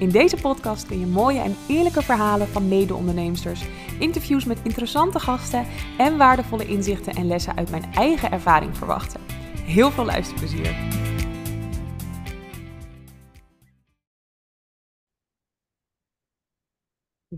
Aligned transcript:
In 0.00 0.10
deze 0.10 0.36
podcast 0.36 0.86
kun 0.86 1.00
je 1.00 1.06
mooie 1.06 1.40
en 1.40 1.56
eerlijke 1.68 2.02
verhalen 2.02 2.48
van 2.48 2.68
mede-onderneemsters, 2.68 3.64
interviews 3.98 4.44
met 4.44 4.58
interessante 4.62 5.18
gasten 5.18 5.66
en 5.98 6.16
waardevolle 6.16 6.66
inzichten 6.66 7.14
en 7.14 7.26
lessen 7.26 7.56
uit 7.56 7.70
mijn 7.70 7.84
eigen 7.94 8.30
ervaring 8.30 8.76
verwachten. 8.76 9.20
Heel 9.64 9.90
veel 9.90 10.04
luisterplezier! 10.04 11.09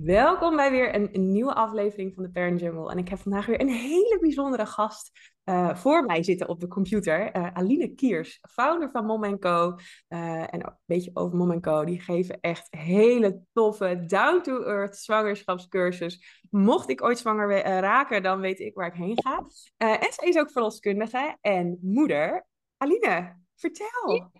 Welkom 0.00 0.56
bij 0.56 0.70
weer 0.70 0.94
een, 0.94 1.32
nieuwe 1.32 1.54
aflevering 1.54 2.14
van 2.14 2.22
de 2.22 2.30
Parent 2.30 2.60
Jungle. 2.60 2.90
En 2.90 2.98
ik 2.98 3.08
heb 3.08 3.18
vandaag 3.18 3.46
weer 3.46 3.60
een 3.60 3.68
hele 3.68 4.18
bijzondere 4.20 4.66
gast 4.66 5.10
uh, 5.44 5.74
voor 5.74 6.04
mij 6.04 6.22
zitten 6.22 6.48
op 6.48 6.60
de 6.60 6.68
computer. 6.68 7.36
Uh, 7.36 7.52
Aline 7.52 7.94
Kiers, 7.94 8.38
founder 8.50 8.90
van 8.90 9.06
Mom 9.06 9.38
Co. 9.38 9.76
Uh, 10.08 10.54
en 10.54 10.66
een 10.66 10.76
beetje 10.84 11.10
over 11.14 11.36
Mom 11.36 11.60
Co. 11.60 11.84
Die 11.84 12.00
geven 12.00 12.40
echt 12.40 12.66
hele 12.70 13.42
toffe, 13.52 14.04
down-to-earth 14.06 14.96
zwangerschapscursus. 14.96 16.40
Mocht 16.50 16.88
ik 16.88 17.02
ooit 17.02 17.18
zwanger 17.18 17.62
raken, 17.64 18.22
dan 18.22 18.40
weet 18.40 18.60
ik 18.60 18.74
waar 18.74 18.86
ik 18.86 18.94
heen 18.94 19.22
ga. 19.22 19.44
en 19.76 20.12
zij 20.12 20.28
is 20.28 20.38
ook 20.38 20.50
verloskundige 20.50 21.36
en 21.40 21.78
moeder. 21.82 22.46
Aline, 22.76 23.36
vertel. 23.56 24.30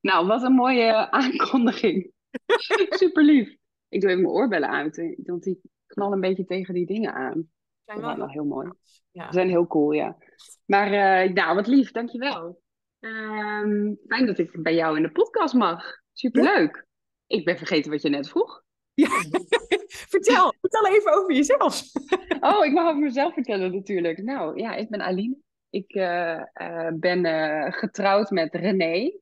Nou, 0.00 0.26
wat 0.26 0.42
een 0.42 0.54
mooie 0.54 1.10
aankondiging. 1.10 2.12
Super 2.88 3.24
lief. 3.24 3.62
Ik 3.94 4.00
doe 4.00 4.10
even 4.10 4.22
mijn 4.22 4.34
oorbellen 4.34 4.70
uit, 4.70 5.14
want 5.24 5.42
die 5.42 5.60
knallen 5.86 6.14
een 6.14 6.20
beetje 6.20 6.44
tegen 6.44 6.74
die 6.74 6.86
dingen 6.86 7.14
aan. 7.14 7.48
Zijn 7.84 8.00
wel, 8.00 8.16
wel 8.16 8.28
heel 8.28 8.44
mooi. 8.44 8.70
Ja. 9.10 9.26
Ze 9.26 9.32
zijn 9.32 9.48
heel 9.48 9.66
cool, 9.66 9.92
ja. 9.92 10.16
Maar 10.64 10.86
uh, 11.26 11.32
nou, 11.32 11.54
wat 11.54 11.66
lief, 11.66 11.90
dankjewel. 11.90 12.62
Um, 13.00 13.98
fijn 14.06 14.26
dat 14.26 14.38
ik 14.38 14.62
bij 14.62 14.74
jou 14.74 14.96
in 14.96 15.02
de 15.02 15.12
podcast 15.12 15.54
mag. 15.54 15.84
Superleuk. 16.12 16.86
Ik 17.26 17.44
ben 17.44 17.56
vergeten 17.56 17.90
wat 17.90 18.02
je 18.02 18.08
net 18.08 18.28
vroeg. 18.28 18.62
Ja. 18.94 19.08
vertel, 20.14 20.54
vertel 20.60 20.86
even 20.86 21.12
over 21.12 21.34
jezelf. 21.34 21.82
oh, 22.50 22.64
ik 22.64 22.72
mag 22.72 22.88
over 22.88 23.02
mezelf 23.02 23.34
vertellen 23.34 23.74
natuurlijk. 23.74 24.22
Nou 24.22 24.60
ja, 24.60 24.74
ik 24.74 24.90
ben 24.90 25.00
Aline. 25.00 25.36
Ik 25.70 25.94
uh, 25.94 26.42
uh, 26.54 26.90
ben 26.94 27.24
getrouwd 27.72 28.30
met 28.30 28.54
René. 28.54 29.18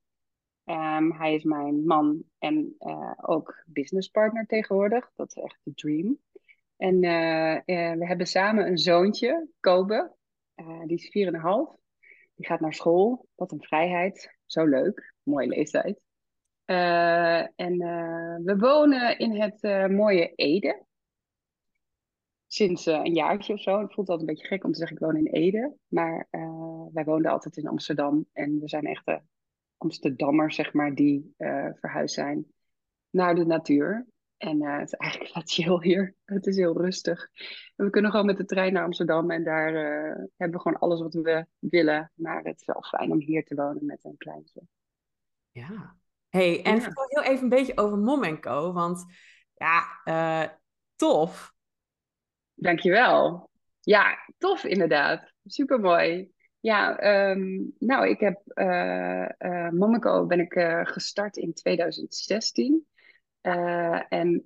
Um, 0.64 1.12
hij 1.12 1.34
is 1.34 1.42
mijn 1.42 1.84
man 1.84 2.22
en 2.38 2.74
uh, 2.78 3.12
ook 3.16 3.64
businesspartner 3.66 4.46
tegenwoordig. 4.46 5.10
Dat 5.14 5.36
is 5.36 5.42
echt 5.42 5.58
de 5.62 5.74
dream. 5.74 6.18
En 6.76 7.02
uh, 7.02 7.54
uh, 7.54 7.98
we 7.98 8.06
hebben 8.06 8.26
samen 8.26 8.66
een 8.66 8.78
zoontje, 8.78 9.48
Kobe. 9.60 10.14
die 10.86 10.96
is 10.96 11.30
4,5. 11.30 11.80
Die 12.34 12.46
gaat 12.46 12.60
naar 12.60 12.74
school. 12.74 13.28
Wat 13.34 13.52
een 13.52 13.62
vrijheid. 13.62 14.36
Zo 14.46 14.64
leuk. 14.64 15.14
Mooie 15.22 15.46
leeftijd. 15.46 16.00
en 16.64 17.78
we 18.44 18.56
wonen 18.58 19.18
in 19.18 19.40
het 19.40 19.90
mooie 19.90 20.34
Ede. 20.34 20.84
Sinds 22.46 22.86
een 22.86 23.14
jaartje 23.14 23.52
of 23.52 23.60
zo. 23.60 23.80
Het 23.80 23.94
voelt 23.94 24.08
altijd 24.08 24.28
een 24.28 24.34
beetje 24.34 24.48
gek 24.48 24.64
om 24.64 24.72
te 24.72 24.78
zeggen 24.78 24.96
ik 24.96 25.02
woon 25.02 25.16
in 25.16 25.26
Ede. 25.26 25.76
Maar 25.88 26.28
wij 26.92 27.04
woonden 27.04 27.30
altijd 27.30 27.56
in 27.56 27.68
Amsterdam. 27.68 28.26
En 28.32 28.60
we 28.60 28.68
zijn 28.68 28.84
echt 28.84 29.04
Amsterdammers, 29.82 30.56
zeg 30.56 30.72
maar, 30.72 30.94
die 30.94 31.34
uh, 31.38 31.68
verhuisd 31.74 32.14
zijn 32.14 32.46
naar 33.10 33.34
de 33.34 33.44
natuur. 33.44 34.06
En 34.36 34.62
uh, 34.62 34.78
het 34.78 34.92
is 34.92 34.98
eigenlijk 34.98 35.34
wat 35.34 35.52
chill 35.52 35.78
hier. 35.80 36.14
Het 36.24 36.46
is 36.46 36.56
heel 36.56 36.80
rustig. 36.80 37.28
En 37.76 37.84
we 37.84 37.90
kunnen 37.90 38.10
gewoon 38.10 38.26
met 38.26 38.36
de 38.36 38.44
trein 38.44 38.72
naar 38.72 38.84
Amsterdam 38.84 39.30
en 39.30 39.44
daar 39.44 39.72
uh, 39.72 40.14
hebben 40.36 40.56
we 40.56 40.60
gewoon 40.60 40.78
alles 40.78 41.00
wat 41.00 41.14
we 41.14 41.46
willen. 41.58 42.12
Maar 42.14 42.42
het 42.42 42.60
is 42.60 42.66
wel 42.66 42.82
fijn 42.82 43.10
om 43.10 43.20
hier 43.20 43.44
te 43.44 43.54
wonen 43.54 43.86
met 43.86 44.04
een 44.04 44.16
kleintje. 44.16 44.62
Ja. 45.50 45.96
hey, 46.28 46.62
en 46.64 46.74
ja. 46.74 46.80
vertel 46.80 47.04
heel 47.08 47.22
even 47.22 47.42
een 47.42 47.48
beetje 47.48 47.76
over 47.76 47.98
Mom 47.98 48.40
Co. 48.40 48.72
Want 48.72 49.04
ja, 49.54 50.00
uh, 50.04 50.48
tof. 50.96 51.52
Dankjewel. 52.54 53.50
Ja, 53.80 54.18
tof 54.38 54.64
inderdaad. 54.64 55.32
Supermooi. 55.44 56.32
Ja, 56.62 57.02
um, 57.30 57.74
nou, 57.78 58.08
ik 58.08 58.20
heb 58.20 58.40
uh, 58.54 59.28
uh, 59.38 59.70
Monaco 59.70 60.26
ben 60.26 60.40
ik 60.40 60.54
uh, 60.54 60.80
gestart 60.84 61.36
in 61.36 61.52
2016. 61.52 62.86
en 64.08 64.42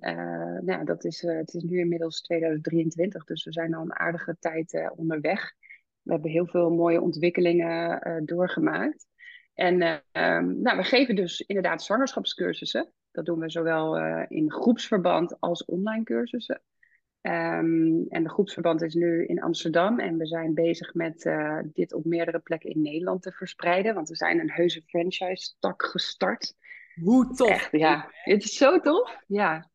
nou, 0.61 0.83
dat 0.83 1.05
is, 1.05 1.21
het 1.21 1.53
is 1.53 1.63
nu 1.63 1.79
inmiddels 1.79 2.21
2023, 2.21 3.23
dus 3.23 3.43
we 3.43 3.51
zijn 3.51 3.73
al 3.73 3.81
een 3.81 3.95
aardige 3.95 4.37
tijd 4.39 4.91
onderweg. 4.95 5.53
We 6.01 6.11
hebben 6.11 6.31
heel 6.31 6.47
veel 6.47 6.69
mooie 6.69 7.01
ontwikkelingen 7.01 8.25
doorgemaakt. 8.25 9.07
En 9.53 9.81
um, 9.81 10.61
nou, 10.61 10.77
we 10.77 10.83
geven 10.83 11.15
dus 11.15 11.41
inderdaad 11.41 11.83
zwangerschapscursussen. 11.83 12.93
Dat 13.11 13.25
doen 13.25 13.39
we 13.39 13.49
zowel 13.49 13.97
in 14.27 14.51
groepsverband 14.51 15.39
als 15.39 15.65
online 15.65 16.03
cursussen. 16.03 16.61
Um, 17.21 18.05
en 18.09 18.23
de 18.23 18.29
groepsverband 18.29 18.81
is 18.81 18.93
nu 18.93 19.25
in 19.25 19.41
Amsterdam 19.41 19.99
en 19.99 20.17
we 20.17 20.25
zijn 20.25 20.53
bezig 20.53 20.93
met 20.93 21.25
uh, 21.25 21.59
dit 21.73 21.93
op 21.93 22.05
meerdere 22.05 22.39
plekken 22.39 22.69
in 22.69 22.81
Nederland 22.81 23.21
te 23.21 23.31
verspreiden, 23.31 23.93
want 23.93 24.09
we 24.09 24.15
zijn 24.15 24.39
een 24.39 24.51
heuse 24.51 24.81
franchise-tak 24.85 25.83
gestart. 25.83 26.55
Hoe 27.01 27.33
tof! 27.33 27.49
Echt, 27.49 27.71
ja, 27.71 28.11
het 28.23 28.43
is 28.43 28.57
zo 28.57 28.79
tof. 28.79 29.23
Ja, 29.27 29.69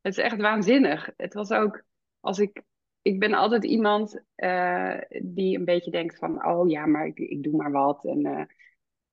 het 0.00 0.16
is 0.16 0.24
echt 0.24 0.36
waanzinnig. 0.36 1.10
Het 1.16 1.34
was 1.34 1.50
ook, 1.50 1.82
als 2.20 2.38
ik, 2.38 2.62
ik 3.02 3.20
ben 3.20 3.34
altijd 3.34 3.64
iemand 3.64 4.22
uh, 4.36 4.98
die 5.22 5.58
een 5.58 5.64
beetje 5.64 5.90
denkt 5.90 6.18
van, 6.18 6.46
oh 6.46 6.70
ja, 6.70 6.86
maar 6.86 7.06
ik, 7.06 7.18
ik 7.18 7.42
doe 7.42 7.56
maar 7.56 7.72
wat. 7.72 8.04
En, 8.04 8.26
uh, 8.26 8.44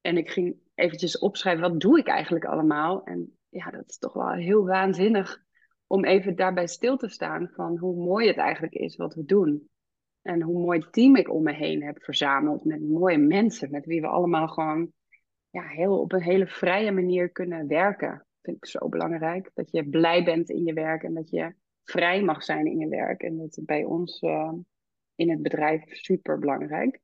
en 0.02 0.18
ik 0.18 0.30
ging 0.30 0.56
eventjes 0.76 1.20
opschrijven, 1.20 1.70
wat 1.72 1.80
doe 1.80 2.00
ik 2.00 2.08
eigenlijk 2.08 2.46
allemaal? 2.46 3.04
En 3.04 3.38
ja, 3.50 3.72
dat 3.72 3.90
is 3.90 3.98
toch 3.98 4.14
wel 4.14 4.32
heel 4.32 4.66
waanzinnig 4.66 5.48
om 5.92 6.06
even 6.06 6.36
daarbij 6.36 6.68
stil 6.68 6.98
te 6.98 7.10
staan 7.10 7.50
van 7.54 7.78
hoe 7.78 7.96
mooi 7.96 8.28
het 8.28 8.38
eigenlijk 8.38 8.74
is 8.74 8.96
wat 8.96 9.16
we 9.16 9.26
doen. 9.26 9.70
En 10.22 10.42
hoe 10.42 10.62
mooi 10.62 10.90
team 10.92 11.16
ik 11.16 11.34
om 11.34 11.44
me 11.44 11.54
heen 11.54 11.84
heb 11.84 12.04
verzameld 12.04 12.64
met 12.64 12.90
mooie 12.90 13.18
mensen, 13.18 13.72
met 13.72 13.86
wie 13.86 14.02
we 14.02 14.08
allemaal 14.08 14.48
gewoon 14.48 14.92
ja, 15.50 15.68
heel, 15.68 16.00
op 16.00 16.12
een 16.12 16.22
hele 16.22 16.48
vrije 16.48 16.92
manier 16.92 17.30
kunnen 17.30 17.68
werken. 17.68 18.10
Dat 18.10 18.40
vind 18.42 18.58
ik 18.58 18.66
zo 18.66 18.90
belangrijk. 18.90 19.52
Dat 19.54 19.72
je 19.72 19.90
blij 19.90 20.24
bent 20.24 20.50
in 20.50 20.64
je 20.64 20.74
werk 20.74 21.04
en 21.04 21.14
dat 21.14 21.30
je 21.30 21.54
vrij 21.84 22.24
mag 22.24 22.44
zijn 22.44 22.66
in 22.66 22.78
je 22.78 22.88
werk. 22.88 23.22
En 23.22 23.38
dat 23.38 23.60
bij 23.66 23.84
ons 23.84 24.22
uh, 24.22 24.54
in 25.16 25.30
het 25.30 25.42
bedrijf 25.42 25.84
super 25.96 26.40
belangrijk. 26.40 27.00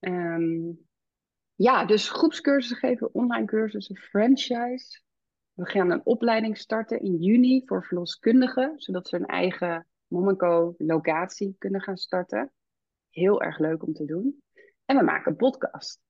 Um, 0.00 0.78
ja, 1.54 1.84
dus 1.84 2.10
groepscursussen 2.10 2.88
geven, 2.88 3.14
online 3.14 3.46
cursussen, 3.46 3.96
franchise. 3.96 5.00
We 5.62 5.68
gaan 5.68 5.90
een 5.90 6.06
opleiding 6.06 6.58
starten 6.58 7.00
in 7.00 7.16
juni 7.16 7.62
voor 7.66 7.84
verloskundigen, 7.84 8.72
zodat 8.76 9.08
ze 9.08 9.16
een 9.16 9.26
eigen 9.26 9.86
Monaco-locatie 10.06 11.56
kunnen 11.58 11.80
gaan 11.80 11.96
starten. 11.96 12.52
Heel 13.10 13.42
erg 13.42 13.58
leuk 13.58 13.82
om 13.82 13.92
te 13.92 14.04
doen. 14.04 14.42
En 14.84 14.96
we 14.96 15.02
maken 15.02 15.30
een 15.30 15.36
podcast. 15.36 16.00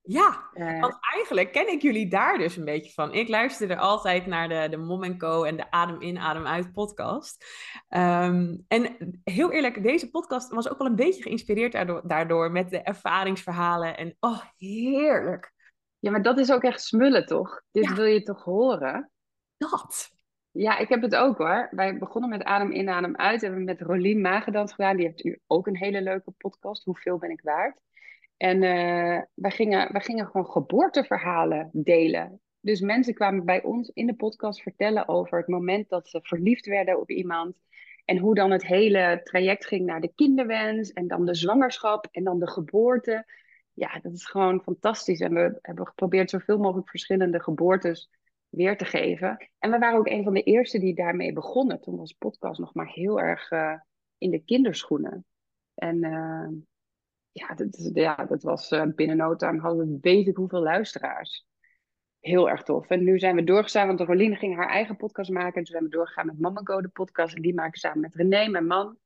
Ja, 0.00 0.50
uh, 0.54 0.80
want 0.80 0.96
eigenlijk 1.14 1.52
ken 1.52 1.72
ik 1.72 1.82
jullie 1.82 2.08
daar 2.08 2.38
dus 2.38 2.56
een 2.56 2.64
beetje 2.64 2.92
van. 2.92 3.14
Ik 3.14 3.28
luisterde 3.28 3.76
altijd 3.76 4.26
naar 4.26 4.48
de, 4.48 4.66
de 4.70 4.76
Mom 4.76 5.18
Co. 5.18 5.44
en 5.44 5.56
de 5.56 5.70
Adem 5.70 6.00
in, 6.00 6.18
Adem 6.18 6.46
uit 6.46 6.72
podcast. 6.72 7.44
Um, 7.88 8.64
en 8.68 8.96
heel 9.24 9.52
eerlijk, 9.52 9.82
deze 9.82 10.10
podcast 10.10 10.50
was 10.50 10.70
ook 10.70 10.78
wel 10.78 10.86
een 10.86 10.96
beetje 10.96 11.22
geïnspireerd 11.22 11.72
daardoor, 11.72 12.02
daardoor 12.08 12.50
met 12.50 12.70
de 12.70 12.82
ervaringsverhalen. 12.82 13.96
En 13.96 14.16
oh, 14.20 14.40
heerlijk. 14.56 15.51
Ja, 16.02 16.10
maar 16.10 16.22
dat 16.22 16.38
is 16.38 16.52
ook 16.52 16.62
echt 16.62 16.82
smullen, 16.82 17.26
toch? 17.26 17.62
Dit 17.70 17.84
ja. 17.84 17.94
wil 17.94 18.04
je 18.04 18.22
toch 18.22 18.44
horen? 18.44 19.10
Dat. 19.56 20.10
Ja, 20.50 20.78
ik 20.78 20.88
heb 20.88 21.02
het 21.02 21.14
ook 21.14 21.38
hoor. 21.38 21.68
Wij 21.70 21.98
begonnen 21.98 22.30
met 22.30 22.42
Adem 22.42 22.72
in, 22.72 22.88
Adem 22.88 23.16
uit. 23.16 23.40
Hebben 23.40 23.58
we 23.58 23.64
met 23.64 23.80
Rolien 23.80 24.20
Magedans 24.20 24.72
gedaan. 24.72 24.96
Die 24.96 25.06
heeft 25.06 25.24
u 25.24 25.38
ook 25.46 25.66
een 25.66 25.76
hele 25.76 26.02
leuke 26.02 26.30
podcast. 26.30 26.84
Hoeveel 26.84 27.18
ben 27.18 27.30
ik 27.30 27.40
waard? 27.40 27.80
En 28.36 28.62
uh, 28.62 29.20
wij, 29.34 29.50
gingen, 29.50 29.92
wij 29.92 30.00
gingen 30.00 30.26
gewoon 30.26 30.50
geboorteverhalen 30.50 31.70
delen. 31.72 32.40
Dus 32.60 32.80
mensen 32.80 33.14
kwamen 33.14 33.44
bij 33.44 33.62
ons 33.62 33.88
in 33.88 34.06
de 34.06 34.14
podcast 34.14 34.62
vertellen 34.62 35.08
over 35.08 35.38
het 35.38 35.48
moment 35.48 35.88
dat 35.88 36.08
ze 36.08 36.18
verliefd 36.22 36.66
werden 36.66 37.00
op 37.00 37.10
iemand. 37.10 37.56
En 38.04 38.18
hoe 38.18 38.34
dan 38.34 38.50
het 38.50 38.66
hele 38.66 39.20
traject 39.24 39.66
ging 39.66 39.86
naar 39.86 40.00
de 40.00 40.12
kinderwens. 40.14 40.92
En 40.92 41.08
dan 41.08 41.24
de 41.24 41.34
zwangerschap 41.34 42.08
en 42.10 42.24
dan 42.24 42.38
de 42.38 42.50
geboorte 42.50 43.24
ja, 43.74 43.98
dat 44.02 44.12
is 44.12 44.26
gewoon 44.26 44.62
fantastisch. 44.62 45.20
En 45.20 45.34
we 45.34 45.58
hebben 45.62 45.86
geprobeerd 45.86 46.30
zoveel 46.30 46.58
mogelijk 46.58 46.88
verschillende 46.88 47.40
geboortes 47.40 48.10
weer 48.48 48.76
te 48.76 48.84
geven. 48.84 49.48
En 49.58 49.70
we 49.70 49.78
waren 49.78 49.98
ook 49.98 50.08
een 50.08 50.24
van 50.24 50.34
de 50.34 50.42
eerste 50.42 50.78
die 50.78 50.94
daarmee 50.94 51.32
begonnen. 51.32 51.80
Toen 51.80 51.96
was 51.96 52.12
podcast 52.12 52.60
nog 52.60 52.74
maar 52.74 52.88
heel 52.88 53.20
erg 53.20 53.50
uh, 53.50 53.74
in 54.18 54.30
de 54.30 54.44
kinderschoenen. 54.44 55.24
En 55.74 56.04
uh, 56.04 56.48
ja, 57.32 57.54
dat, 57.54 57.90
ja, 57.92 58.16
dat 58.16 58.42
was 58.42 58.70
uh, 58.70 58.84
binnen 58.94 59.16
no 59.16 59.36
time 59.36 59.60
hadden 59.60 59.88
we 59.88 59.98
weet 60.00 60.26
ik 60.26 60.36
hoeveel 60.36 60.62
luisteraars. 60.62 61.46
Heel 62.20 62.50
erg 62.50 62.62
tof. 62.62 62.88
En 62.88 63.04
nu 63.04 63.18
zijn 63.18 63.36
we 63.36 63.44
doorgegaan, 63.44 63.86
want 63.86 64.00
Roline 64.00 64.36
ging 64.36 64.56
haar 64.56 64.68
eigen 64.68 64.96
podcast 64.96 65.30
maken. 65.30 65.54
En 65.54 65.64
toen 65.64 65.74
zijn 65.74 65.84
we 65.84 65.90
doorgegaan 65.90 66.26
met 66.26 66.38
Mama 66.38 66.60
Go, 66.64 66.80
de 66.80 66.88
podcast. 66.88 67.34
En 67.34 67.42
die 67.42 67.54
maken 67.54 67.80
samen 67.80 68.00
met 68.00 68.14
René, 68.14 68.48
mijn 68.48 68.66
man. 68.66 68.98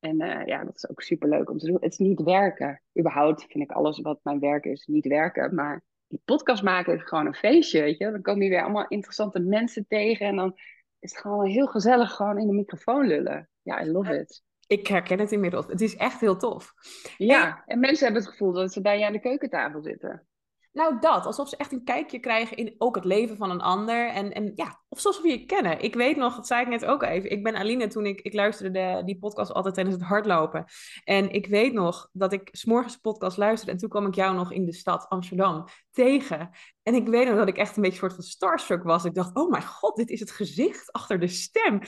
En 0.00 0.22
uh, 0.22 0.46
ja, 0.46 0.64
dat 0.64 0.76
is 0.76 0.88
ook 0.88 1.02
super 1.02 1.28
leuk 1.28 1.50
om 1.50 1.58
te 1.58 1.66
doen. 1.66 1.76
Het 1.80 1.92
is 1.92 1.98
niet 1.98 2.22
werken. 2.22 2.82
Überhaupt 2.98 3.44
vind 3.48 3.64
ik 3.64 3.70
alles 3.70 4.00
wat 4.00 4.20
mijn 4.22 4.40
werk 4.40 4.64
is 4.64 4.86
niet 4.86 5.06
werken. 5.06 5.54
Maar 5.54 5.82
die 6.06 6.22
podcast 6.24 6.62
maken 6.62 6.94
is 6.94 7.02
gewoon 7.02 7.26
een 7.26 7.34
feestje, 7.34 7.80
weet 7.80 7.98
je. 7.98 8.10
Dan 8.10 8.22
komen 8.22 8.42
je 8.42 8.50
weer 8.50 8.62
allemaal 8.62 8.88
interessante 8.88 9.40
mensen 9.40 9.86
tegen. 9.88 10.26
En 10.26 10.36
dan 10.36 10.54
is 10.98 11.10
het 11.10 11.20
gewoon 11.20 11.46
heel 11.46 11.66
gezellig 11.66 12.12
gewoon 12.12 12.38
in 12.38 12.46
de 12.46 12.52
microfoon 12.52 13.06
lullen. 13.06 13.48
Ja, 13.62 13.82
I 13.82 13.90
love 13.90 14.18
it. 14.18 14.42
Ik 14.66 14.86
herken 14.86 15.18
het 15.18 15.32
inmiddels. 15.32 15.66
Het 15.66 15.80
is 15.80 15.96
echt 15.96 16.20
heel 16.20 16.36
tof. 16.36 16.72
Ja, 17.16 17.62
en 17.66 17.80
mensen 17.80 18.04
hebben 18.04 18.22
het 18.22 18.30
gevoel 18.30 18.52
dat 18.52 18.72
ze 18.72 18.80
bij 18.80 18.98
je 18.98 19.06
aan 19.06 19.12
de 19.12 19.20
keukentafel 19.20 19.82
zitten. 19.82 20.26
Nou, 20.72 21.00
dat. 21.00 21.26
Alsof 21.26 21.48
ze 21.48 21.56
echt 21.56 21.72
een 21.72 21.84
kijkje 21.84 22.18
krijgen 22.18 22.56
in 22.56 22.74
ook 22.78 22.94
het 22.94 23.04
leven 23.04 23.36
van 23.36 23.50
een 23.50 23.60
ander. 23.60 24.08
En, 24.08 24.32
en 24.32 24.52
ja, 24.54 24.80
of 24.88 25.00
zoals 25.00 25.22
we 25.22 25.28
je 25.28 25.44
kennen. 25.44 25.82
Ik 25.82 25.94
weet 25.94 26.16
nog, 26.16 26.36
dat 26.36 26.46
zei 26.46 26.62
ik 26.62 26.68
net 26.68 26.84
ook 26.84 27.02
even. 27.02 27.30
Ik 27.30 27.42
ben 27.42 27.56
Aline 27.56 27.86
toen 27.86 28.06
ik, 28.06 28.20
ik 28.20 28.34
luisterde 28.34 28.78
de, 28.78 29.04
die 29.04 29.18
podcast 29.18 29.52
altijd 29.52 29.74
tijdens 29.74 29.96
het 29.96 30.04
hardlopen. 30.04 30.64
En 31.04 31.30
ik 31.30 31.46
weet 31.46 31.72
nog 31.72 32.08
dat 32.12 32.32
ik 32.32 32.48
s'morgens 32.52 32.94
de 32.94 33.00
podcast 33.00 33.36
luisterde. 33.36 33.72
En 33.72 33.78
toen 33.78 33.88
kwam 33.88 34.06
ik 34.06 34.14
jou 34.14 34.34
nog 34.34 34.52
in 34.52 34.64
de 34.64 34.72
stad 34.72 35.08
Amsterdam 35.08 35.64
tegen. 35.90 36.50
En 36.82 36.94
ik 36.94 37.08
weet 37.08 37.26
nog 37.28 37.36
dat 37.36 37.48
ik 37.48 37.56
echt 37.56 37.76
een 37.76 37.82
beetje 37.82 37.98
soort 37.98 38.14
van 38.14 38.22
starstruck 38.22 38.82
was. 38.82 39.04
Ik 39.04 39.14
dacht, 39.14 39.36
oh 39.36 39.50
mijn 39.50 39.66
god, 39.66 39.96
dit 39.96 40.10
is 40.10 40.20
het 40.20 40.30
gezicht 40.30 40.92
achter 40.92 41.20
de 41.20 41.28
stem. 41.28 41.80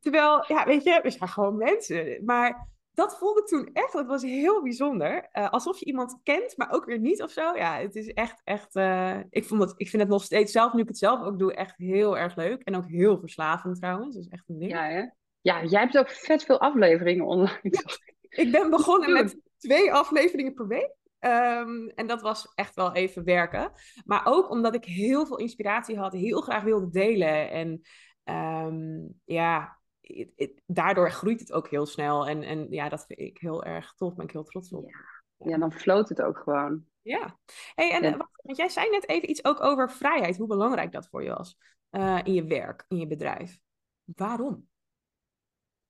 Terwijl, 0.00 0.44
ja, 0.48 0.64
weet 0.64 0.84
je, 0.84 1.00
we 1.02 1.10
zijn 1.10 1.28
gewoon 1.28 1.56
mensen. 1.56 2.24
Maar 2.24 2.68
dat 2.92 3.18
voelde 3.18 3.40
ik 3.40 3.46
toen 3.46 3.70
echt, 3.72 3.92
dat 3.92 4.06
was 4.06 4.22
heel 4.22 4.62
bijzonder. 4.62 5.28
Uh, 5.32 5.50
alsof 5.50 5.78
je 5.78 5.84
iemand 5.84 6.20
kent, 6.22 6.56
maar 6.56 6.72
ook 6.72 6.84
weer 6.84 6.98
niet 6.98 7.22
of 7.22 7.30
zo. 7.30 7.56
Ja, 7.56 7.78
het 7.78 7.96
is 7.96 8.06
echt, 8.06 8.40
echt, 8.44 8.76
uh, 8.76 9.18
ik, 9.30 9.44
vond 9.44 9.62
het, 9.62 9.72
ik 9.76 9.88
vind 9.88 10.02
het 10.02 10.10
nog 10.10 10.22
steeds 10.22 10.52
zelf, 10.52 10.72
nu 10.72 10.80
ik 10.80 10.88
het 10.88 10.98
zelf 10.98 11.22
ook 11.22 11.38
doe, 11.38 11.54
echt 11.54 11.76
heel 11.76 12.18
erg 12.18 12.36
leuk. 12.36 12.62
En 12.62 12.76
ook 12.76 12.86
heel 12.86 13.18
verslavend 13.18 13.76
trouwens, 13.76 14.14
dat 14.14 14.24
is 14.24 14.30
echt 14.30 14.48
een 14.48 14.58
ding. 14.58 14.70
Ja, 14.70 14.84
hè? 14.84 15.04
Ja, 15.40 15.64
jij 15.64 15.80
hebt 15.80 15.98
ook 15.98 16.10
vet 16.10 16.44
veel 16.44 16.60
afleveringen 16.60 17.26
online. 17.26 17.58
Ja, 17.62 17.80
ik 18.28 18.52
ben 18.52 18.70
begonnen 18.70 19.12
met 19.12 19.40
twee 19.58 19.92
afleveringen 19.92 20.54
per 20.54 20.66
week. 20.66 20.98
Um, 21.20 21.88
en 21.88 22.06
dat 22.06 22.22
was 22.22 22.52
echt 22.54 22.74
wel 22.74 22.94
even 22.94 23.24
werken. 23.24 23.72
Maar 24.04 24.22
ook 24.24 24.50
omdat 24.50 24.74
ik 24.74 24.84
heel 24.84 25.26
veel 25.26 25.38
inspiratie 25.38 25.98
had, 25.98 26.12
heel 26.12 26.40
graag 26.40 26.62
wilde 26.62 26.90
delen. 26.90 27.50
En 27.50 27.80
um, 28.66 29.20
ja, 29.24 29.79
daardoor 30.66 31.10
groeit 31.10 31.40
het 31.40 31.52
ook 31.52 31.68
heel 31.68 31.86
snel. 31.86 32.28
En, 32.28 32.42
en 32.42 32.66
ja, 32.70 32.88
dat 32.88 33.06
vind 33.06 33.18
ik 33.20 33.38
heel 33.38 33.64
erg 33.64 33.94
tof. 33.94 34.14
Ben 34.14 34.24
ik 34.24 34.32
heel 34.32 34.44
trots 34.44 34.72
op. 34.72 34.90
Ja, 34.90 35.50
ja 35.50 35.58
dan 35.58 35.72
floot 35.72 36.08
het 36.08 36.22
ook 36.22 36.38
gewoon. 36.38 36.84
Ja. 37.02 37.38
Hey, 37.74 37.90
en 37.90 38.16
want 38.42 38.56
jij 38.56 38.68
zei 38.68 38.90
net 38.90 39.08
even 39.08 39.30
iets 39.30 39.44
ook 39.44 39.62
over 39.62 39.90
vrijheid. 39.90 40.36
Hoe 40.36 40.46
belangrijk 40.46 40.92
dat 40.92 41.08
voor 41.08 41.22
je 41.22 41.28
was 41.28 41.56
uh, 41.90 42.20
in 42.24 42.34
je 42.34 42.44
werk, 42.44 42.84
in 42.88 42.96
je 42.96 43.06
bedrijf. 43.06 43.58
Waarom? 44.04 44.68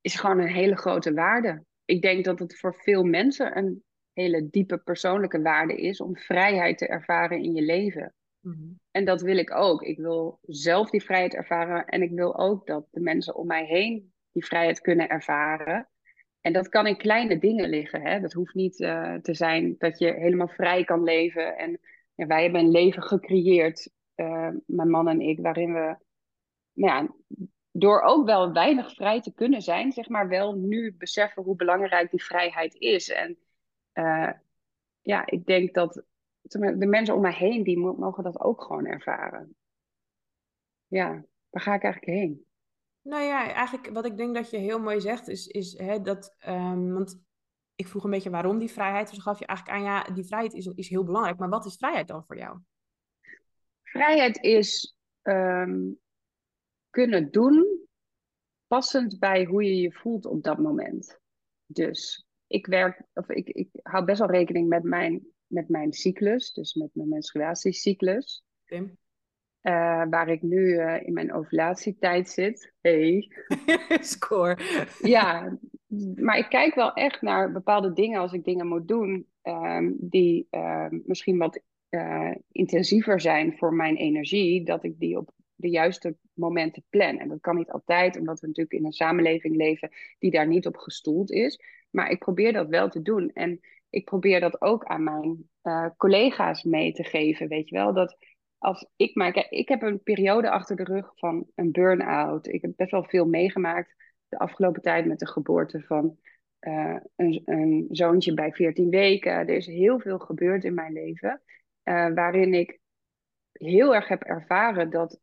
Is 0.01 0.15
gewoon 0.15 0.39
een 0.39 0.53
hele 0.53 0.77
grote 0.77 1.13
waarde. 1.13 1.65
Ik 1.85 2.03
denk 2.03 2.25
dat 2.25 2.39
het 2.39 2.59
voor 2.59 2.75
veel 2.75 3.05
mensen 3.05 3.57
een 3.57 3.85
hele 4.13 4.51
diepe 4.51 4.79
persoonlijke 4.79 5.43
waarde 5.43 5.81
is 5.81 6.01
om 6.01 6.17
vrijheid 6.17 6.79
te 6.79 6.87
ervaren 6.87 7.43
in 7.43 7.55
je 7.55 7.63
leven. 7.63 8.15
Mhm. 8.41 8.73
En 8.91 9.05
dat 9.05 9.21
wil 9.21 9.37
ik 9.37 9.55
ook. 9.55 9.83
Ik 9.83 9.99
wil 9.99 10.39
zelf 10.43 10.91
die 10.91 11.03
vrijheid 11.03 11.35
ervaren 11.35 11.87
en 11.87 12.03
ik 12.03 12.11
wil 12.11 12.39
ook 12.39 12.67
dat 12.67 12.87
de 12.91 13.01
mensen 13.01 13.35
om 13.35 13.47
mij 13.47 13.65
heen 13.65 14.13
die 14.33 14.45
vrijheid 14.45 14.81
kunnen 14.81 15.09
ervaren. 15.09 15.89
En 16.41 16.53
dat 16.53 16.69
kan 16.69 16.87
in 16.87 16.97
kleine 16.97 17.39
dingen 17.39 17.69
liggen. 17.69 18.03
Hè? 18.03 18.21
Dat 18.21 18.33
hoeft 18.33 18.55
niet 18.55 18.81
uh, 18.81 19.15
te 19.15 19.35
zijn 19.35 19.75
dat 19.79 19.99
je 19.99 20.13
helemaal 20.13 20.49
vrij 20.49 20.85
kan 20.85 21.03
leven. 21.03 21.57
En 21.57 21.81
wij 22.15 22.43
hebben 22.43 22.61
een 22.61 22.71
leven 22.71 23.03
gecreëerd, 23.03 23.91
uh, 24.17 24.49
mijn 24.67 24.91
man 24.91 25.09
en 25.09 25.21
ik, 25.21 25.41
waarin 25.41 25.73
we, 25.73 25.97
nou 26.73 26.93
ja, 26.95 27.15
door 27.73 28.01
ook 28.01 28.27
wel 28.27 28.53
weinig 28.53 28.95
vrij 28.95 29.21
te 29.21 29.35
kunnen 29.35 29.63
zijn, 29.63 29.93
zeg 29.93 30.09
maar, 30.09 30.29
wel 30.29 30.55
nu 30.55 30.95
beseffen 30.99 31.43
hoe 31.43 31.57
belangrijk 31.57 32.11
die 32.11 32.25
vrijheid 32.25 32.75
is. 32.75 33.09
En 33.09 33.39
uh, 33.95 34.31
ja, 35.01 35.27
ik 35.27 35.47
denk 35.47 35.75
dat 35.75 36.05
de 36.43 36.87
mensen 36.87 37.15
om 37.15 37.21
mij 37.21 37.35
heen, 37.35 37.63
die 37.63 37.79
mogen 37.79 38.23
dat 38.23 38.41
ook 38.41 38.63
gewoon 38.63 38.87
ervaren. 38.87 39.57
Ja, 40.87 41.25
waar 41.49 41.63
ga 41.63 41.75
ik 41.75 41.83
eigenlijk 41.83 42.19
heen? 42.19 42.45
Nou 43.03 43.23
ja, 43.23 43.53
eigenlijk 43.53 43.95
wat 43.95 44.05
ik 44.05 44.17
denk 44.17 44.35
dat 44.35 44.51
je 44.51 44.59
heel 44.59 44.81
mooi 44.81 45.01
zegt, 45.01 45.29
is, 45.29 45.47
is 45.47 45.79
hè, 45.79 46.01
dat, 46.01 46.37
um, 46.47 46.93
want 46.93 47.23
ik 47.75 47.89
vroeg 47.89 48.05
een 48.05 48.11
beetje 48.11 48.31
waarom 48.31 48.59
die 48.59 48.71
vrijheid, 48.71 49.11
dus 49.11 49.19
gaf 49.19 49.39
je 49.39 49.47
eigenlijk 49.47 49.79
aan, 49.79 49.85
ja, 49.85 50.15
die 50.15 50.25
vrijheid 50.25 50.53
is, 50.53 50.67
is 50.67 50.89
heel 50.89 51.05
belangrijk, 51.05 51.39
maar 51.39 51.49
wat 51.49 51.67
is 51.67 51.77
vrijheid 51.77 52.09
dan 52.09 52.25
voor 52.27 52.37
jou? 52.37 52.59
Vrijheid 53.83 54.43
is 54.43 54.97
um, 55.23 56.01
kunnen 56.91 57.31
doen 57.31 57.89
passend 58.67 59.19
bij 59.19 59.45
hoe 59.45 59.65
je 59.65 59.77
je 59.77 59.93
voelt 59.93 60.27
op 60.27 60.43
dat 60.43 60.59
moment. 60.59 61.19
Dus 61.67 62.27
ik 62.47 62.67
werk, 62.67 63.03
of 63.15 63.29
ik, 63.29 63.49
ik 63.49 63.69
hou 63.83 64.05
best 64.05 64.19
wel 64.19 64.31
rekening 64.31 64.69
met 64.69 64.83
mijn 64.83 65.27
met 65.51 65.69
mijn 65.69 65.93
cyclus, 65.93 66.53
dus 66.53 66.75
met 66.75 66.91
mijn 66.93 67.09
menstruatiecyclus. 67.09 68.45
Tim. 68.65 68.99
Uh, 69.63 70.05
waar 70.11 70.29
ik 70.29 70.43
nu 70.43 70.59
uh, 70.59 71.07
in 71.07 71.13
mijn 71.13 71.33
ovulatietijd 71.33 72.29
zit. 72.29 72.73
Hey. 72.81 73.31
Score. 74.01 74.59
ja, 75.03 75.59
maar 76.27 76.39
ik 76.39 76.49
kijk 76.49 76.75
wel 76.75 76.93
echt 76.93 77.23
naar 77.23 77.53
bepaalde 77.53 77.93
dingen 77.93 78.21
als 78.21 78.33
ik 78.33 78.45
dingen 78.45 78.67
moet 78.67 78.89
doen 78.89 79.27
um, 79.43 79.97
die 80.01 80.47
uh, 80.51 80.87
misschien 81.05 81.39
wat 81.39 81.63
uh, 81.91 82.35
intensiever 82.53 83.21
zijn 83.21 83.57
voor 83.57 83.75
mijn 83.75 83.97
energie, 83.97 84.65
dat 84.65 84.85
ik 84.85 84.99
die 84.99 85.17
op 85.17 85.31
de 85.55 85.71
juiste 85.71 86.17
momenten 86.33 86.85
plan. 86.89 87.19
En 87.19 87.29
dat 87.29 87.41
kan 87.41 87.57
niet 87.57 87.71
altijd, 87.71 88.19
omdat 88.19 88.41
we 88.41 88.47
natuurlijk 88.47 88.77
in 88.79 88.85
een 88.85 88.93
samenleving 88.93 89.57
leven 89.57 89.91
die 90.19 90.31
daar 90.31 90.47
niet 90.47 90.67
op 90.67 90.77
gestoeld 90.77 91.31
is. 91.31 91.61
Maar 91.91 92.11
ik 92.11 92.19
probeer 92.19 92.53
dat 92.53 92.69
wel 92.69 92.89
te 92.89 93.03
doen. 93.03 93.31
En 93.33 93.61
ik 93.91 94.05
probeer 94.05 94.41
dat 94.41 94.61
ook 94.61 94.85
aan 94.85 95.03
mijn 95.03 95.51
uh, 95.63 95.87
collega's 95.97 96.63
mee 96.63 96.93
te 96.93 97.05
geven. 97.05 97.49
Weet 97.49 97.69
je 97.69 97.77
wel, 97.77 97.93
dat 97.93 98.17
als 98.59 98.87
ik 98.97 99.15
maar. 99.15 99.47
Ik 99.51 99.69
heb 99.69 99.83
een 99.83 100.03
periode 100.03 100.51
achter 100.51 100.77
de 100.77 100.85
rug 100.85 101.13
van 101.15 101.47
een 101.55 101.73
burn-out. 101.73 102.47
Ik 102.47 102.63
heb 102.63 102.73
best 102.77 102.91
wel 102.91 103.05
veel 103.05 103.27
meegemaakt 103.27 103.95
de 104.29 104.39
afgelopen 104.39 104.83
tijd 104.83 105.07
met 105.07 105.19
de 105.19 105.27
geboorte 105.27 105.81
van 105.81 106.19
een, 106.61 107.43
een, 107.45 107.87
zoontje 107.91 108.35
bij 108.35 108.53
14 108.53 108.91
weken. 108.91 109.33
Er 109.33 109.49
is 109.49 109.67
heel 109.67 110.01
veel 110.01 110.19
gebeurd 110.19 110.65
in 110.65 110.75
mijn 110.75 110.93
leven. 110.93 111.43
Uh, 111.85 112.13
waarin 112.15 112.55
ik 112.55 112.81
heel 113.53 113.95
erg 113.95 114.09
heb 114.09 114.23
ervaren 114.23 114.91
dat 114.91 115.21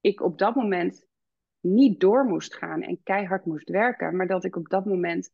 ik 0.00 0.20
op 0.20 0.38
dat 0.38 0.54
moment 0.54 1.06
niet 1.60 2.00
door 2.00 2.24
moest 2.24 2.54
gaan 2.54 2.82
en 2.82 3.02
keihard 3.02 3.44
moest 3.44 3.68
werken, 3.68 4.16
maar 4.16 4.26
dat 4.26 4.44
ik 4.44 4.56
op 4.56 4.68
dat 4.68 4.84
moment 4.84 5.30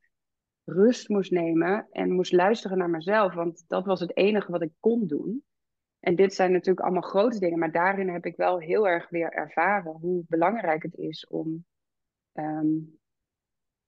rust 0.69 1.09
moest 1.09 1.31
nemen 1.31 1.87
en 1.91 2.13
moest 2.13 2.33
luisteren 2.33 2.79
naar 2.79 2.91
mezelf, 2.91 3.35
want 3.35 3.65
dat 3.67 3.87
was 3.87 4.01
het 4.01 4.17
enige 4.17 4.51
wat 4.51 4.63
ik 4.63 4.73
kon 4.81 5.07
doen. 5.07 5.45
En 6.01 6.17
dit 6.17 6.35
zijn 6.35 6.53
natuurlijk 6.53 6.81
allemaal 6.81 7.11
grote 7.11 7.39
dingen, 7.39 7.59
maar 7.59 7.73
daarin 7.73 8.09
heb 8.09 8.27
ik 8.27 8.37
wel 8.37 8.59
heel 8.59 8.89
erg 8.89 9.09
weer 9.09 9.33
ervaren 9.33 9.93
hoe 9.93 10.25
belangrijk 10.29 10.83
het 10.83 10.95
is 10.95 11.27
om 11.27 11.65
um, 12.33 12.99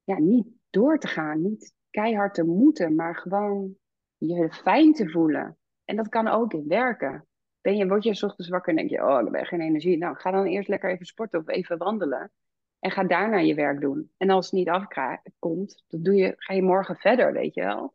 ja, 0.05 0.19
niet 0.19 0.49
door 0.71 0.99
te 0.99 1.07
gaan, 1.07 1.43
niet 1.43 1.75
keihard 1.91 2.35
te 2.35 2.45
moeten, 2.45 2.95
maar 2.95 3.17
gewoon 3.17 3.77
je 4.17 4.53
fijn 4.53 4.93
te 4.93 5.09
voelen. 5.09 5.59
En 5.85 5.97
dat 5.97 6.09
kan 6.09 6.29
ook 6.29 6.53
in 6.53 6.69
werken. 6.69 7.27
Ben 7.61 7.77
je, 7.77 7.89
word 7.89 8.05
je 8.05 8.15
s 8.15 8.23
ochtends 8.23 8.51
wakker 8.51 8.71
en 8.71 8.77
denk 8.77 8.91
je, 8.91 9.07
oh, 9.07 9.27
ik 9.27 9.35
heb 9.35 9.45
geen 9.45 9.61
energie. 9.61 9.99
Nou, 9.99 10.17
ga 10.17 10.31
dan 10.31 10.47
eerst 10.47 10.69
lekker 10.69 10.91
even 10.91 11.07
sporten 11.07 11.41
of 11.41 11.49
even 11.49 11.79
wandelen. 11.79 12.33
En 12.81 12.91
ga 12.91 13.05
daarna 13.05 13.39
je 13.39 13.55
werk 13.55 13.81
doen. 13.81 14.13
En 14.17 14.31
als 14.31 14.45
het 14.45 14.55
niet 14.55 14.69
afkomt, 14.69 15.85
dan 15.89 16.03
doe 16.03 16.15
je, 16.15 16.35
ga 16.37 16.55
je 16.55 16.63
morgen 16.63 16.97
verder, 16.97 17.33
weet 17.33 17.55
je 17.55 17.61
wel. 17.61 17.95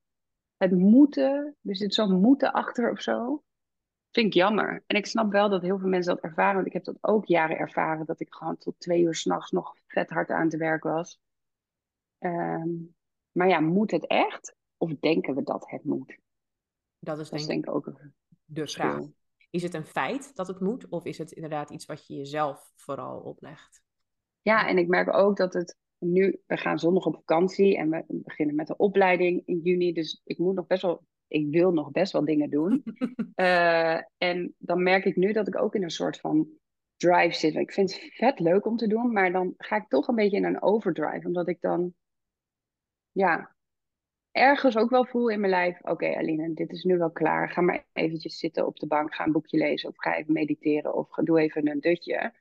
Het 0.57 0.71
moeten, 0.71 1.55
er 1.61 1.75
zit 1.75 1.93
zo'n 1.93 2.21
moeten 2.21 2.53
achter 2.53 2.91
of 2.91 3.01
zo. 3.01 3.43
Vind 4.11 4.27
ik 4.27 4.33
jammer. 4.33 4.83
En 4.87 4.97
ik 4.97 5.05
snap 5.05 5.31
wel 5.31 5.49
dat 5.49 5.61
heel 5.61 5.79
veel 5.79 5.89
mensen 5.89 6.15
dat 6.15 6.23
ervaren. 6.23 6.55
Want 6.55 6.67
ik 6.67 6.73
heb 6.73 6.83
dat 6.83 6.97
ook 7.01 7.25
jaren 7.25 7.57
ervaren. 7.57 8.05
Dat 8.05 8.19
ik 8.19 8.33
gewoon 8.33 8.57
tot 8.57 8.79
twee 8.79 9.01
uur 9.01 9.15
s'nachts 9.15 9.51
nog 9.51 9.75
vet 9.87 10.09
hard 10.09 10.29
aan 10.29 10.45
het 10.45 10.55
werk 10.55 10.83
was. 10.83 11.19
Um, 12.19 12.95
maar 13.31 13.47
ja, 13.47 13.59
moet 13.59 13.91
het 13.91 14.07
echt? 14.07 14.55
Of 14.77 14.91
denken 14.99 15.35
we 15.35 15.43
dat 15.43 15.69
het 15.69 15.83
moet? 15.83 16.17
Dat 16.99 17.19
is 17.19 17.29
denk, 17.29 17.47
denk 17.47 17.65
ik 17.65 17.75
ook 17.75 17.99
de 18.45 18.67
vraag. 18.67 19.01
Is 19.49 19.63
het 19.63 19.73
een 19.73 19.85
feit 19.85 20.35
dat 20.35 20.47
het 20.47 20.59
moet? 20.59 20.87
Of 20.89 21.05
is 21.05 21.17
het 21.17 21.31
inderdaad 21.31 21.69
iets 21.69 21.85
wat 21.85 22.07
je 22.07 22.15
jezelf 22.15 22.71
vooral 22.75 23.19
oplegt? 23.19 23.83
Ja, 24.45 24.67
en 24.67 24.77
ik 24.77 24.87
merk 24.87 25.13
ook 25.13 25.37
dat 25.37 25.53
het 25.53 25.77
nu, 25.97 26.41
we 26.47 26.57
gaan 26.57 26.79
zondag 26.79 27.05
op 27.05 27.15
vakantie 27.15 27.77
en 27.77 27.89
we 27.89 28.03
beginnen 28.07 28.55
met 28.55 28.67
de 28.67 28.77
opleiding 28.77 29.41
in 29.45 29.59
juni. 29.59 29.93
Dus 29.93 30.21
ik 30.23 30.37
moet 30.37 30.55
nog 30.55 30.67
best 30.67 30.81
wel, 30.81 31.05
ik 31.27 31.47
wil 31.49 31.71
nog 31.71 31.91
best 31.91 32.11
wel 32.11 32.25
dingen 32.25 32.49
doen. 32.49 32.83
uh, 33.35 33.97
en 34.29 34.55
dan 34.57 34.83
merk 34.83 35.05
ik 35.05 35.15
nu 35.15 35.33
dat 35.33 35.47
ik 35.47 35.61
ook 35.61 35.75
in 35.75 35.83
een 35.83 35.89
soort 35.89 36.19
van 36.19 36.47
drive 36.97 37.35
zit. 37.35 37.55
Ik 37.55 37.71
vind 37.71 37.93
het 37.93 38.13
vet 38.13 38.39
leuk 38.39 38.65
om 38.65 38.77
te 38.77 38.87
doen, 38.87 39.11
maar 39.11 39.31
dan 39.31 39.53
ga 39.57 39.75
ik 39.75 39.87
toch 39.87 40.07
een 40.07 40.15
beetje 40.15 40.37
in 40.37 40.45
een 40.45 40.61
overdrive. 40.61 41.27
Omdat 41.27 41.47
ik 41.47 41.61
dan, 41.61 41.93
ja, 43.11 43.55
ergens 44.31 44.77
ook 44.77 44.89
wel 44.89 45.05
voel 45.05 45.29
in 45.29 45.39
mijn 45.39 45.51
lijf, 45.51 45.81
oké 45.81 46.15
Aline, 46.15 46.53
dit 46.53 46.71
is 46.71 46.83
nu 46.83 46.97
wel 46.97 47.11
klaar. 47.11 47.49
Ga 47.49 47.61
maar 47.61 47.85
eventjes 47.93 48.37
zitten 48.37 48.65
op 48.65 48.79
de 48.79 48.87
bank, 48.87 49.15
ga 49.15 49.25
een 49.25 49.31
boekje 49.31 49.57
lezen 49.57 49.89
of 49.89 49.97
ga 49.97 50.15
even 50.15 50.33
mediteren 50.33 50.95
of 50.95 51.15
doe 51.15 51.39
even 51.39 51.67
een 51.67 51.79
dutje. 51.79 52.33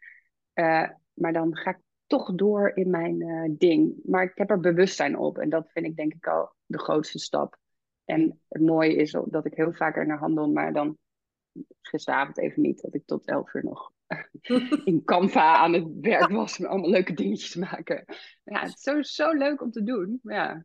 Uh, 0.54 0.88
maar 1.14 1.32
dan 1.32 1.56
ga 1.56 1.70
ik 1.70 1.82
toch 2.06 2.34
door 2.34 2.70
in 2.74 2.90
mijn 2.90 3.20
uh, 3.20 3.54
ding. 3.58 4.00
Maar 4.04 4.22
ik 4.22 4.32
heb 4.34 4.50
er 4.50 4.60
bewustzijn 4.60 5.18
op 5.18 5.38
en 5.38 5.48
dat 5.48 5.70
vind 5.72 5.86
ik 5.86 5.96
denk 5.96 6.14
ik 6.14 6.26
al 6.26 6.52
de 6.66 6.78
grootste 6.78 7.18
stap. 7.18 7.58
En 8.04 8.40
het 8.48 8.62
mooie 8.62 8.94
is 8.94 9.16
dat 9.26 9.46
ik 9.46 9.54
heel 9.54 9.72
vaak 9.72 9.96
er 9.96 10.06
naar 10.06 10.18
handel, 10.18 10.52
maar 10.52 10.72
dan 10.72 10.98
gisteravond 11.80 12.38
even 12.38 12.62
niet, 12.62 12.80
dat 12.80 12.94
ik 12.94 13.06
tot 13.06 13.26
elf 13.26 13.54
uur 13.54 13.64
nog 13.64 13.92
in 14.84 15.02
Canva 15.04 15.56
aan 15.56 15.72
het 15.72 15.86
werk 16.00 16.30
was 16.30 16.58
en 16.58 16.66
allemaal 16.66 16.90
leuke 16.90 17.14
dingetjes 17.14 17.54
maken. 17.54 18.04
Ja, 18.44 18.60
het 18.60 18.68
is 18.68 18.80
zo, 18.80 19.02
zo 19.02 19.32
leuk 19.32 19.62
om 19.62 19.70
te 19.70 19.82
doen. 19.82 20.20
Ja. 20.22 20.64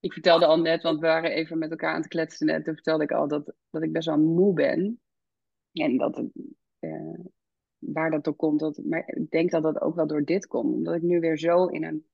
Ik 0.00 0.12
vertelde 0.12 0.46
al 0.46 0.60
net, 0.60 0.82
want 0.82 1.00
we 1.00 1.06
waren 1.06 1.30
even 1.30 1.58
met 1.58 1.70
elkaar 1.70 1.94
aan 1.94 2.00
het 2.00 2.08
kletsen 2.08 2.46
net. 2.46 2.64
Toen 2.64 2.74
vertelde 2.74 3.04
ik 3.04 3.12
al 3.12 3.28
dat, 3.28 3.54
dat 3.70 3.82
ik 3.82 3.92
best 3.92 4.06
wel 4.06 4.18
moe 4.18 4.54
ben. 4.54 5.00
En 5.72 5.96
dat 5.96 6.24
uh, 6.80 7.18
waar 7.78 8.10
dat 8.10 8.24
door 8.24 8.34
komt. 8.34 8.60
Dat, 8.60 8.80
maar 8.84 9.02
ik 9.06 9.30
denk 9.30 9.50
dat 9.50 9.62
dat 9.62 9.80
ook 9.80 9.94
wel 9.94 10.06
door 10.06 10.24
dit 10.24 10.46
komt. 10.46 10.74
Omdat 10.74 10.94
ik 10.94 11.02
nu 11.02 11.20
weer 11.20 11.38
zo 11.38 11.66
in 11.66 11.84
een 11.84 12.06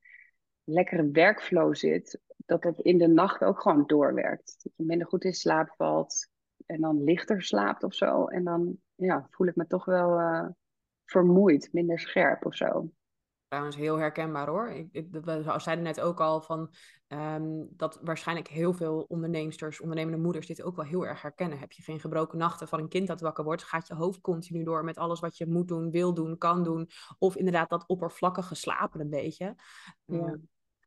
lekkere 0.64 1.10
werkflow 1.10 1.74
zit. 1.74 2.20
Dat 2.36 2.62
dat 2.62 2.80
in 2.80 2.98
de 2.98 3.08
nacht 3.08 3.44
ook 3.44 3.60
gewoon 3.60 3.86
doorwerkt. 3.86 4.56
Dat 4.62 4.72
je 4.76 4.84
minder 4.84 5.06
goed 5.06 5.24
in 5.24 5.34
slaap 5.34 5.74
valt. 5.76 6.28
En 6.66 6.80
dan 6.80 7.04
lichter 7.04 7.42
slaapt 7.42 7.82
of 7.82 7.94
zo. 7.94 8.24
En 8.24 8.44
dan 8.44 8.76
ja, 8.94 9.26
voel 9.30 9.46
ik 9.46 9.56
me 9.56 9.66
toch 9.66 9.84
wel 9.84 10.20
uh, 10.20 10.48
vermoeid, 11.04 11.68
minder 11.72 11.98
scherp 11.98 12.46
of 12.46 12.54
zo 12.54 12.90
trouwens 13.48 13.76
heel 13.76 13.96
herkenbaar 13.96 14.48
hoor. 14.48 14.68
Ik, 14.68 14.88
ik, 14.92 15.06
we 15.10 15.54
zeiden 15.56 15.84
net 15.84 16.00
ook 16.00 16.20
al 16.20 16.42
van 16.42 16.70
um, 17.08 17.68
dat 17.70 17.98
waarschijnlijk 18.02 18.48
heel 18.48 18.72
veel 18.72 19.04
onderneemsters, 19.08 19.80
ondernemende 19.80 20.18
moeders 20.18 20.46
dit 20.46 20.62
ook 20.62 20.76
wel 20.76 20.84
heel 20.84 21.06
erg 21.06 21.22
herkennen. 21.22 21.58
Heb 21.58 21.72
je 21.72 21.82
geen 21.82 22.00
gebroken 22.00 22.38
nachten 22.38 22.68
van 22.68 22.78
een 22.78 22.88
kind 22.88 23.06
dat 23.06 23.20
wakker 23.20 23.44
wordt, 23.44 23.62
gaat 23.62 23.86
je 23.86 23.94
hoofd 23.94 24.20
continu 24.20 24.64
door 24.64 24.84
met 24.84 24.98
alles 24.98 25.20
wat 25.20 25.36
je 25.36 25.46
moet 25.46 25.68
doen, 25.68 25.90
wil 25.90 26.14
doen, 26.14 26.38
kan 26.38 26.62
doen. 26.62 26.88
Of 27.18 27.36
inderdaad 27.36 27.70
dat 27.70 27.86
oppervlakkige 27.86 28.54
slapen 28.54 29.00
een 29.00 29.10
beetje. 29.10 29.54
Ja. 30.04 30.16
Uh, 30.16 30.34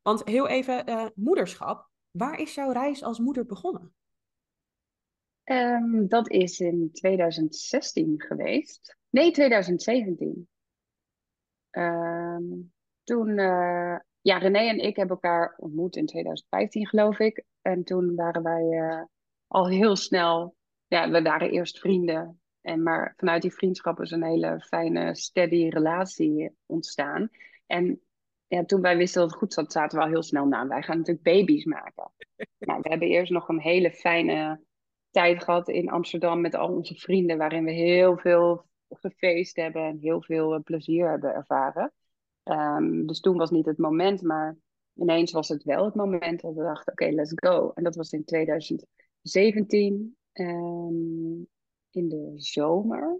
want 0.01 0.23
heel 0.23 0.47
even, 0.47 0.89
uh, 0.89 1.05
moederschap. 1.15 1.89
Waar 2.11 2.39
is 2.39 2.55
jouw 2.55 2.71
reis 2.71 3.03
als 3.03 3.19
moeder 3.19 3.45
begonnen? 3.45 3.93
Um, 5.43 6.07
dat 6.07 6.29
is 6.29 6.59
in 6.59 6.89
2016 6.91 8.21
geweest. 8.21 8.97
Nee, 9.09 9.31
2017. 9.31 10.47
Ehm, 11.77 12.43
toen, 13.03 13.27
uh, 13.27 14.00
ja, 14.22 14.38
René 14.38 14.60
en 14.60 14.79
ik 14.79 14.96
hebben 14.96 15.15
elkaar 15.15 15.55
ontmoet 15.57 15.96
in 15.96 16.05
2015, 16.05 16.88
geloof 16.88 17.19
ik. 17.19 17.43
En 17.62 17.84
toen 17.84 18.15
waren 18.15 18.43
wij 18.43 18.63
uh, 18.63 19.03
al 19.48 19.67
heel 19.67 19.96
snel, 19.96 20.55
ja, 20.88 21.10
we 21.10 21.22
waren 21.22 21.51
eerst 21.51 21.79
vrienden. 21.79 22.41
En 22.62 22.84
maar 22.84 23.13
vanuit 23.17 23.41
die 23.41 23.53
vriendschap 23.53 24.00
is 24.00 24.12
een 24.12 24.24
hele 24.24 24.60
fijne, 24.60 25.15
steady 25.15 25.67
relatie 25.67 26.55
ontstaan. 26.65 27.29
En 27.65 28.01
ja, 28.48 28.65
toen 28.65 28.81
wij 28.81 28.98
wisten 28.98 29.22
dat 29.22 29.29
het 29.29 29.39
goed 29.39 29.53
zat, 29.53 29.72
zaten 29.72 29.98
we 29.98 30.03
al 30.03 30.10
heel 30.10 30.24
snel 30.24 30.46
na. 30.46 30.67
Wij 30.67 30.81
gaan 30.81 30.98
natuurlijk 30.98 31.25
baby's 31.25 31.65
maken. 31.65 32.12
nou, 32.60 32.79
we 32.81 32.89
hebben 32.89 33.07
eerst 33.07 33.31
nog 33.31 33.48
een 33.48 33.62
hele 33.62 33.91
fijne 33.91 34.63
tijd 35.10 35.43
gehad 35.43 35.69
in 35.69 35.89
Amsterdam 35.89 36.41
met 36.41 36.55
al 36.55 36.75
onze 36.75 36.96
vrienden, 36.96 37.38
waarin 37.38 37.63
we 37.63 37.72
heel 37.72 38.17
veel 38.17 38.65
gefeest 38.89 39.56
hebben 39.56 39.82
en 39.82 39.98
heel 39.98 40.22
veel 40.22 40.53
eh, 40.53 40.62
plezier 40.62 41.10
hebben 41.10 41.34
ervaren. 41.34 41.94
Um, 42.44 43.08
dus 43.08 43.20
toen 43.20 43.38
was 43.38 43.50
niet 43.50 43.65
het 43.65 43.77
moment, 43.77 44.22
maar 44.22 44.58
ineens 44.94 45.32
was 45.32 45.48
het 45.48 45.63
wel 45.63 45.86
het 45.86 45.96
moment 45.96 46.41
dat 46.41 46.53
we 46.53 46.63
dachten, 46.63 46.91
oké, 46.91 47.10
let's 47.10 47.32
go. 47.36 47.72
En 47.75 47.84
dat 47.84 47.96
was 47.96 48.12
in 48.12 48.25
2017, 48.25 50.17
um, 50.34 50.48
ehm, 50.48 51.44
in 51.91 52.10
de 52.10 52.34
zomer. 52.36 53.20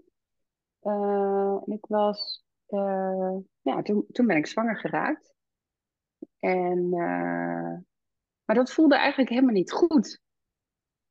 Uh, 0.82 1.58
en 1.66 1.72
ik 1.72 1.86
was, 1.86 2.44
uh, 2.68 3.36
ja, 3.60 3.82
toen, 3.82 4.06
toen 4.12 4.26
ben 4.26 4.36
ik 4.36 4.46
zwanger 4.46 4.76
geraakt. 4.76 5.34
En, 6.38 6.88
maar 8.48 8.56
dat 8.56 8.72
voelde 8.72 8.96
eigenlijk 8.96 9.30
helemaal 9.30 9.52
niet 9.54 9.72
goed. 9.72 10.20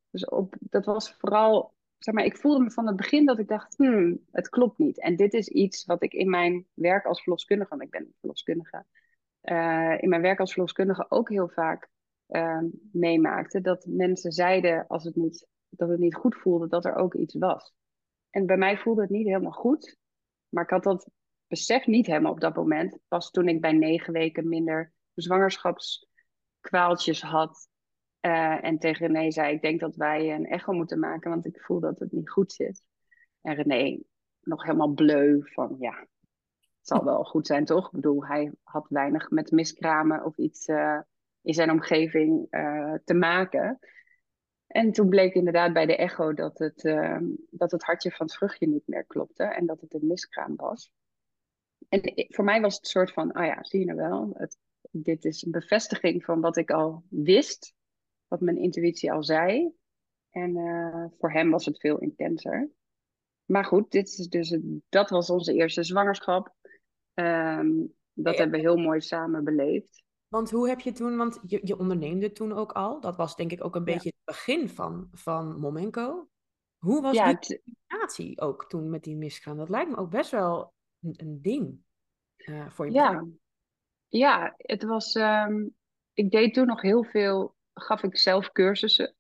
Dus 0.10 0.26
op, 0.26 0.56
dat 0.60 0.86
was 0.86 1.14
vooral 1.14 1.74
zeg 1.98 2.14
maar, 2.14 2.26
ik 2.26 2.38
voelde 2.38 2.64
me 2.64 2.72
van 2.72 2.88
het 2.88 2.96
begin 2.96 3.26
dat 3.26 3.40
ik 3.40 3.48
dacht, 3.48 3.78
hmm, 3.78 4.26
het 4.32 4.50
klopt 4.50 4.78
niet. 4.78 5.00
En 5.00 5.16
dit 5.16 5.34
is 5.34 5.48
iets 5.48 5.86
wat 5.86 6.04
ik 6.04 6.14
in 6.14 6.30
mijn 6.30 6.66
werk 6.74 7.06
als 7.06 7.22
verloskundige, 7.22 7.70
want 7.70 7.82
ik 7.82 7.90
ben 7.90 8.14
verloskundige, 8.20 8.86
uh, 9.44 10.02
in 10.02 10.10
mijn 10.10 10.22
werk 10.22 10.40
als 10.40 10.52
verloskundige 10.52 11.06
ook 11.10 11.30
heel 11.30 11.50
vaak 11.50 11.90
uh, 12.28 12.64
meemaakte. 12.92 13.62
Dat 13.62 13.86
mensen 13.86 14.32
zeiden 14.32 14.88
als 14.88 15.04
het 15.04 15.16
niet, 15.16 15.48
dat 15.70 15.90
het 15.90 16.00
niet 16.00 16.16
goed 16.16 16.36
voelde, 16.36 16.68
dat 16.68 16.86
er 16.86 16.96
ook 16.96 17.14
iets 17.14 17.36
was. 17.36 17.74
En 18.30 18.46
bij 18.46 18.58
mij 18.58 18.78
voelde 18.78 19.02
het 19.02 19.10
niet 19.10 19.28
helemaal 19.28 19.52
goed. 19.52 19.98
Maar 20.50 20.64
ik 20.64 20.70
had 20.70 20.84
dat 20.84 21.10
besef 21.48 21.86
niet 21.86 22.06
helemaal 22.06 22.32
op 22.32 22.40
dat 22.40 22.56
moment. 22.56 22.98
Pas 23.08 23.32
toen 23.32 23.48
ik 23.48 23.62
bij 23.62 23.74
negen 23.74 24.14
weken 24.14 24.50
minder 24.50 24.94
zwangerschapskwaaltjes 25.14 27.22
had. 27.22 27.70
Uh, 28.28 28.64
en 28.64 28.78
tegen 28.78 29.08
René 29.08 29.32
zei, 29.32 29.54
ik 29.54 29.62
denk 29.62 29.80
dat 29.80 29.96
wij 29.96 30.34
een 30.34 30.46
echo 30.46 30.74
moeten 30.74 31.00
maken, 31.00 31.30
want 31.30 31.46
ik 31.46 31.62
voel 31.62 31.80
dat 31.80 32.00
het 32.00 32.12
niet 32.12 32.30
goed 32.30 32.52
zit. 32.52 32.84
En 33.42 33.56
René 33.56 34.04
nog 34.42 34.64
helemaal 34.64 34.94
bleu 34.94 35.42
van, 35.44 35.76
ja, 35.80 36.08
het 36.60 36.88
zal 36.88 37.04
wel 37.04 37.24
goed 37.24 37.48
zijn, 37.48 37.66
toch? 37.66 37.86
Ik 37.86 37.92
bedoel, 37.92 38.26
hij 38.26 38.52
had 38.64 38.86
weinig 38.90 39.30
met 39.30 39.52
miskramen 39.52 40.26
of 40.26 40.38
iets 40.38 40.68
uh, 40.68 41.00
in 41.42 41.54
zijn 41.54 41.72
omgeving 41.72 42.48
uh, 42.50 42.94
te 43.04 43.14
maken. 43.14 43.80
En 44.68 44.92
toen 44.92 45.10
bleek 45.10 45.34
inderdaad 45.34 45.74
bij 45.74 45.86
de 45.86 45.96
echo 45.96 46.34
dat 46.34 46.58
het, 46.58 46.82
dat 47.50 47.72
het 47.72 47.84
hartje 47.84 48.12
van 48.12 48.26
het 48.26 48.36
vruchtje 48.36 48.68
niet 48.68 48.88
meer 48.88 49.06
klopte 49.06 49.44
en 49.44 49.66
dat 49.66 49.82
het 49.82 49.94
een 49.94 50.08
miskraam 50.08 50.56
was. 50.56 50.92
En 51.90 52.02
voor 52.28 52.44
mij 52.44 52.62
was 52.62 52.76
het 52.76 52.84
een 52.84 52.90
soort 52.90 53.12
van, 53.12 53.32
ah 53.32 53.42
oh 53.42 53.48
ja, 53.48 53.64
zie 53.64 53.80
je 53.80 53.86
nou 53.86 53.98
wel, 53.98 54.34
het, 54.38 54.58
dit 54.92 55.26
is 55.26 55.46
een 55.46 55.52
bevestiging 55.52 56.24
van 56.24 56.42
wat 56.42 56.58
ik 56.58 56.72
al 56.72 57.04
wist 57.10 57.76
wat 58.28 58.42
mijn 58.42 58.58
intuïtie 58.58 59.12
al 59.12 59.24
zei. 59.24 59.72
En 60.30 60.58
uh, 60.58 61.06
voor 61.18 61.32
hem 61.32 61.52
was 61.52 61.66
het 61.66 61.80
veel 61.80 61.98
intenser. 61.98 62.70
Maar 63.46 63.66
goed, 63.66 63.92
dit 63.92 64.08
is 64.08 64.28
dus 64.28 64.60
dat 64.90 65.10
was 65.10 65.30
onze 65.30 65.54
eerste 65.54 65.84
zwangerschap. 65.84 66.56
Um, 67.14 67.96
dat 68.14 68.34
ja. 68.34 68.40
hebben 68.40 68.60
we 68.60 68.66
heel 68.66 68.78
mooi 68.78 69.02
samen 69.02 69.44
beleefd. 69.44 70.04
Want 70.28 70.52
hoe 70.52 70.68
heb 70.68 70.80
je 70.80 70.92
toen, 70.92 71.18
want 71.18 71.40
je, 71.46 71.60
je 71.64 71.78
onderneemde 71.78 72.32
toen 72.32 72.54
ook 72.54 72.72
al. 72.72 73.00
Dat 73.00 73.16
was 73.16 73.36
denk 73.36 73.52
ik 73.52 73.64
ook 73.64 73.76
een 73.76 73.86
ja. 73.86 73.94
beetje 73.94 74.10
het 74.10 74.26
begin 74.26 74.70
van, 74.70 75.08
van 75.12 75.60
Momenco. 75.60 76.30
Hoe 76.78 77.02
was 77.02 77.16
ja, 77.16 77.34
die 77.34 77.62
communicatie 77.64 78.42
ook 78.42 78.70
toen 78.70 78.90
met 78.90 79.04
die 79.04 79.16
misgaan? 79.16 79.58
Dat 79.58 79.70
lijkt 79.70 79.90
me 79.90 79.98
ook 79.98 80.10
best 80.10 80.32
wel 80.32 80.74
een, 81.02 81.14
een 81.18 81.42
ding 81.42 81.80
uh, 82.38 82.70
voor 82.70 82.86
je 82.86 82.92
ja. 82.92 83.28
Ja, 84.08 84.54
het 84.58 84.84
was. 84.84 85.16
Um, 85.16 85.76
ik 86.14 86.32
deed 86.32 86.54
toen 86.54 86.66
nog 86.66 86.82
heel 86.82 87.04
veel 87.04 87.56
gaf 87.82 88.04
ik 88.04 88.18
zelf 88.18 88.52
cursussen. 88.52 89.16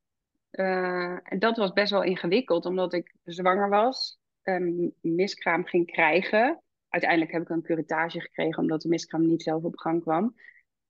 Uh, 0.51 1.17
en 1.23 1.39
dat 1.39 1.57
was 1.57 1.73
best 1.73 1.91
wel 1.91 2.03
ingewikkeld, 2.03 2.65
omdat 2.65 2.93
ik 2.93 3.15
zwanger 3.23 3.69
was, 3.69 4.19
een 4.43 4.95
miskraam 5.01 5.65
ging 5.65 5.85
krijgen. 5.85 6.61
Uiteindelijk 6.89 7.31
heb 7.31 7.41
ik 7.41 7.49
een 7.49 7.61
curatage 7.61 8.21
gekregen, 8.21 8.61
omdat 8.61 8.81
de 8.81 8.89
miskraam 8.89 9.27
niet 9.27 9.43
zelf 9.43 9.63
op 9.63 9.77
gang 9.77 10.01
kwam. 10.01 10.35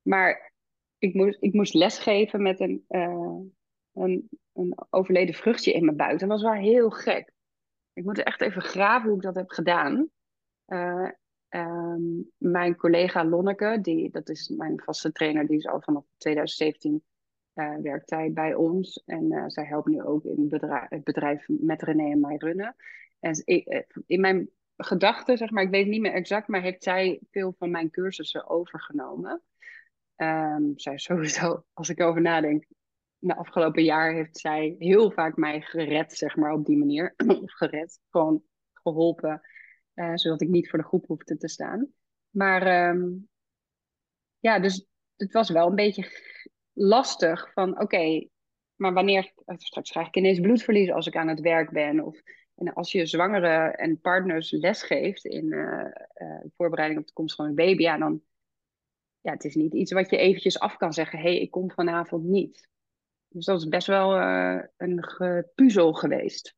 Maar 0.01 0.53
ik 0.97 1.13
moest, 1.13 1.37
ik 1.39 1.53
moest 1.53 1.73
lesgeven 1.73 2.41
met 2.41 2.59
een, 2.59 2.85
uh, 2.89 3.39
een, 3.93 4.29
een 4.53 4.77
overleden 4.89 5.35
vruchtje 5.35 5.73
in 5.73 5.85
mijn 5.85 5.97
buik. 5.97 6.19
Dat 6.19 6.29
was 6.29 6.41
wel 6.41 6.53
heel 6.53 6.89
gek. 6.89 7.31
Ik 7.93 8.03
moet 8.03 8.23
echt 8.23 8.41
even 8.41 8.61
graven 8.61 9.07
hoe 9.07 9.17
ik 9.17 9.23
dat 9.23 9.35
heb 9.35 9.49
gedaan. 9.49 10.09
Uh, 10.67 11.09
um, 11.49 12.31
mijn 12.37 12.75
collega 12.75 13.25
Lonneke, 13.25 13.77
die, 13.81 14.11
dat 14.11 14.29
is 14.29 14.47
mijn 14.47 14.81
vaste 14.83 15.11
trainer, 15.11 15.47
die 15.47 15.57
is 15.57 15.67
al 15.67 15.81
vanaf 15.81 16.05
2017 16.17 17.03
uh, 17.57 17.75
werkt 17.75 18.09
zij 18.09 18.33
bij 18.33 18.53
ons. 18.53 19.03
En 19.05 19.31
uh, 19.31 19.43
zij 19.47 19.65
helpt 19.65 19.87
nu 19.87 20.03
ook 20.03 20.23
in 20.23 20.47
het 20.89 21.03
bedrijf, 21.03 21.45
met 21.47 21.81
René 21.81 22.11
en 22.11 22.19
mij 22.19 22.35
runnen. 22.35 22.75
En 23.19 23.41
ik, 23.45 23.67
eh, 23.67 23.81
in 24.05 24.19
mijn 24.19 24.49
gedachten, 24.75 25.37
zeg 25.37 25.49
maar, 25.49 25.63
ik 25.63 25.69
weet 25.69 25.87
niet 25.87 26.01
meer 26.01 26.13
exact, 26.13 26.47
maar 26.47 26.61
heeft 26.61 26.83
zij 26.83 27.19
veel 27.31 27.55
van 27.57 27.71
mijn 27.71 27.89
cursussen 27.89 28.49
overgenomen. 28.49 29.41
Um, 30.15 30.73
zij 30.75 30.97
sowieso, 31.07 31.63
als 31.73 31.89
ik 31.89 32.01
over 32.01 32.21
nadenk, 32.21 32.65
de 33.19 33.35
afgelopen 33.35 33.83
jaar 33.83 34.13
heeft 34.13 34.37
zij 34.37 34.75
heel 34.79 35.11
vaak 35.11 35.35
mij 35.35 35.61
gered, 35.61 36.13
zeg 36.13 36.35
maar, 36.35 36.53
op 36.53 36.65
die 36.65 36.77
manier. 36.77 37.13
gered, 37.59 37.99
gewoon 38.09 38.43
geholpen, 38.73 39.41
zodat 40.13 40.41
ik 40.41 40.49
niet 40.49 40.69
voor 40.69 40.79
de 40.79 40.85
groep 40.85 41.05
hoefde 41.07 41.37
te 41.37 41.47
staan. 41.47 41.87
Maar 42.29 42.89
um, 42.89 43.29
ja, 44.39 44.59
dus 44.59 44.87
het 45.15 45.33
was 45.33 45.49
wel 45.49 45.67
een 45.67 45.75
beetje 45.75 46.09
lastig 46.77 47.53
van 47.53 47.79
oké, 47.81 48.27
maar 48.75 48.93
wanneer, 48.93 49.33
straks 49.45 49.91
krijg 49.91 50.07
ik 50.07 50.15
ineens 50.15 50.39
bloedverlies 50.39 50.91
als 50.91 51.07
ik 51.07 51.15
aan 51.15 51.27
het 51.27 51.39
werk 51.39 51.71
ben. 51.71 52.05
Of 52.05 52.21
en 52.55 52.73
als 52.73 52.91
je 52.91 53.05
zwangere 53.05 53.71
en 53.75 54.01
partners 54.01 54.51
lesgeeft 54.51 55.25
in 55.25 55.45
uh, 55.45 55.85
uh, 56.15 56.39
voorbereiding 56.55 56.99
op 57.01 57.07
de 57.07 57.13
komst 57.13 57.35
van 57.35 57.45
een 57.45 57.55
baby, 57.55 57.81
ja, 57.81 57.97
dan 57.97 58.21
ja, 59.21 59.31
het 59.31 59.43
is 59.43 59.55
niet 59.55 59.73
iets 59.73 59.91
wat 59.91 60.09
je 60.09 60.17
eventjes 60.17 60.59
af 60.59 60.77
kan 60.77 60.93
zeggen. 60.93 61.19
Hé, 61.19 61.29
hey, 61.29 61.39
ik 61.39 61.51
kom 61.51 61.71
vanavond 61.71 62.23
niet. 62.23 62.69
Dus 63.27 63.45
dat 63.45 63.59
is 63.59 63.67
best 63.67 63.87
wel 63.87 64.17
uh, 64.17 64.63
een 64.77 65.05
puzzel 65.55 65.93
geweest. 65.93 66.55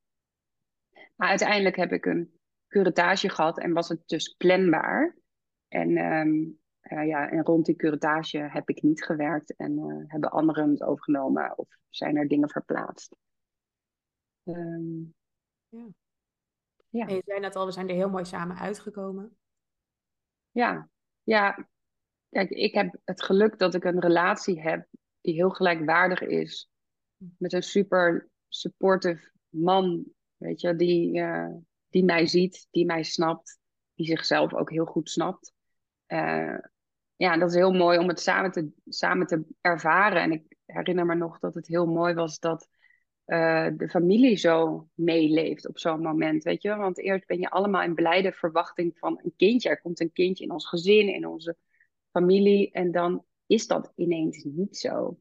Maar 1.16 1.28
uiteindelijk 1.28 1.76
heb 1.76 1.92
ik 1.92 2.06
een 2.06 2.38
curatage 2.68 3.28
gehad 3.28 3.58
en 3.58 3.72
was 3.72 3.88
het 3.88 4.02
dus 4.06 4.34
planbaar. 4.38 5.16
En, 5.68 5.96
um, 5.98 6.60
uh, 6.82 7.06
ja, 7.06 7.30
en 7.30 7.44
rond 7.44 7.66
die 7.66 7.76
curatage 7.76 8.38
heb 8.38 8.68
ik 8.68 8.82
niet 8.82 9.04
gewerkt 9.04 9.56
en 9.56 9.78
uh, 9.78 10.04
hebben 10.06 10.30
anderen 10.30 10.70
het 10.70 10.82
overgenomen 10.82 11.58
of 11.58 11.68
zijn 11.88 12.16
er 12.16 12.28
dingen 12.28 12.50
verplaatst. 12.50 13.16
Um, 14.44 15.14
ja. 15.68 15.86
ja. 16.88 17.06
En 17.06 17.14
je 17.14 17.22
zei 17.24 17.40
net 17.40 17.56
al, 17.56 17.66
we 17.66 17.72
zijn 17.72 17.88
er 17.88 17.94
heel 17.94 18.10
mooi 18.10 18.24
samen 18.24 18.56
uitgekomen. 18.56 19.36
Ja, 20.50 20.88
ja. 21.22 21.68
Kijk, 22.28 22.50
ik 22.50 22.74
heb 22.74 22.96
het 23.04 23.22
geluk 23.22 23.58
dat 23.58 23.74
ik 23.74 23.84
een 23.84 24.00
relatie 24.00 24.60
heb 24.60 24.86
die 25.20 25.34
heel 25.34 25.50
gelijkwaardig 25.50 26.20
is. 26.20 26.70
Met 27.36 27.52
een 27.52 27.62
super 27.62 28.30
supportive 28.48 29.32
man, 29.48 30.04
weet 30.36 30.60
je, 30.60 30.76
die, 30.76 31.18
uh, 31.18 31.54
die 31.88 32.04
mij 32.04 32.26
ziet, 32.26 32.66
die 32.70 32.84
mij 32.84 33.02
snapt, 33.02 33.58
die 33.94 34.06
zichzelf 34.06 34.54
ook 34.54 34.70
heel 34.70 34.84
goed 34.84 35.10
snapt. 35.10 35.52
Uh, 36.12 36.58
ja, 37.16 37.36
dat 37.36 37.48
is 37.48 37.54
heel 37.54 37.72
mooi 37.72 37.98
om 37.98 38.08
het 38.08 38.20
samen 38.20 38.50
te, 38.50 38.70
samen 38.84 39.26
te 39.26 39.44
ervaren. 39.60 40.22
En 40.22 40.32
ik 40.32 40.56
herinner 40.66 41.06
me 41.06 41.14
nog 41.14 41.38
dat 41.38 41.54
het 41.54 41.66
heel 41.66 41.86
mooi 41.86 42.14
was 42.14 42.38
dat 42.38 42.68
uh, 43.26 43.68
de 43.76 43.88
familie 43.88 44.36
zo 44.36 44.88
meeleeft 44.94 45.68
op 45.68 45.78
zo'n 45.78 46.02
moment, 46.02 46.42
weet 46.42 46.62
je. 46.62 46.76
Want 46.76 46.98
eerst 46.98 47.26
ben 47.26 47.38
je 47.38 47.50
allemaal 47.50 47.82
in 47.82 47.94
blijde 47.94 48.32
verwachting 48.32 48.98
van 48.98 49.20
een 49.22 49.32
kindje. 49.36 49.68
Er 49.68 49.80
komt 49.80 50.00
een 50.00 50.12
kindje 50.12 50.44
in 50.44 50.50
ons 50.50 50.68
gezin, 50.68 51.14
in 51.14 51.26
onze 51.26 51.56
familie. 52.10 52.70
En 52.70 52.90
dan 52.90 53.24
is 53.46 53.66
dat 53.66 53.92
ineens 53.96 54.44
niet 54.44 54.76
zo. 54.76 55.18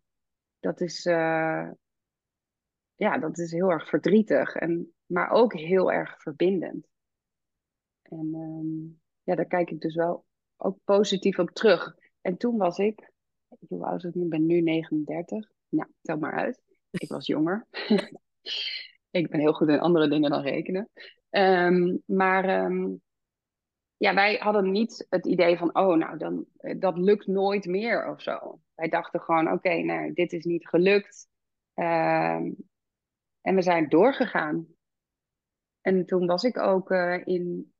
Dat 0.59 0.81
is, 0.81 1.05
uh, 1.05 1.69
ja, 2.95 3.17
dat 3.17 3.37
is 3.37 3.51
heel 3.51 3.69
erg 3.69 3.89
verdrietig. 3.89 4.55
En, 4.55 4.93
maar 5.05 5.29
ook 5.29 5.53
heel 5.53 5.91
erg 5.91 6.21
verbindend. 6.21 6.87
En 8.01 8.33
um, 8.33 9.01
ja, 9.23 9.35
daar 9.35 9.47
kijk 9.47 9.69
ik 9.69 9.81
dus 9.81 9.95
wel 9.95 10.25
ook 10.61 10.77
positief 10.83 11.39
op 11.39 11.49
terug. 11.49 11.95
En 12.21 12.37
toen 12.37 12.57
was 12.57 12.77
ik, 12.77 13.11
hoe 13.67 13.85
oud 13.85 14.03
ik 14.03 14.13
nu? 14.13 14.23
Ik 14.23 14.29
ben 14.29 14.45
nu 14.45 14.61
39. 14.61 15.49
Nou, 15.69 15.89
tel 16.01 16.17
maar 16.17 16.33
uit. 16.33 16.61
Ik 16.91 17.09
was 17.09 17.25
jonger. 17.25 17.67
ik 19.11 19.29
ben 19.29 19.39
heel 19.39 19.53
goed 19.53 19.67
in 19.69 19.79
andere 19.79 20.09
dingen 20.09 20.29
dan 20.29 20.41
rekenen. 20.41 20.89
Um, 21.29 22.03
maar 22.05 22.63
um, 22.63 23.01
ja, 23.97 24.13
wij 24.13 24.35
hadden 24.35 24.71
niet 24.71 25.05
het 25.09 25.25
idee 25.25 25.57
van, 25.57 25.75
oh, 25.75 25.97
nou, 25.97 26.17
dan, 26.17 26.45
dat 26.77 26.97
lukt 26.97 27.27
nooit 27.27 27.65
meer 27.65 28.09
of 28.11 28.21
zo. 28.21 28.59
Wij 28.75 28.89
dachten 28.89 29.21
gewoon, 29.21 29.51
oké, 29.51 29.81
nou, 29.81 30.13
dit 30.13 30.33
is 30.33 30.45
niet 30.45 30.67
gelukt. 30.67 31.27
Um, 31.73 32.55
en 33.41 33.55
we 33.55 33.61
zijn 33.61 33.89
doorgegaan. 33.89 34.67
En 35.81 36.05
toen 36.05 36.25
was 36.25 36.43
ik 36.43 36.57
ook 36.57 36.91
uh, 36.91 37.25
in 37.25 37.73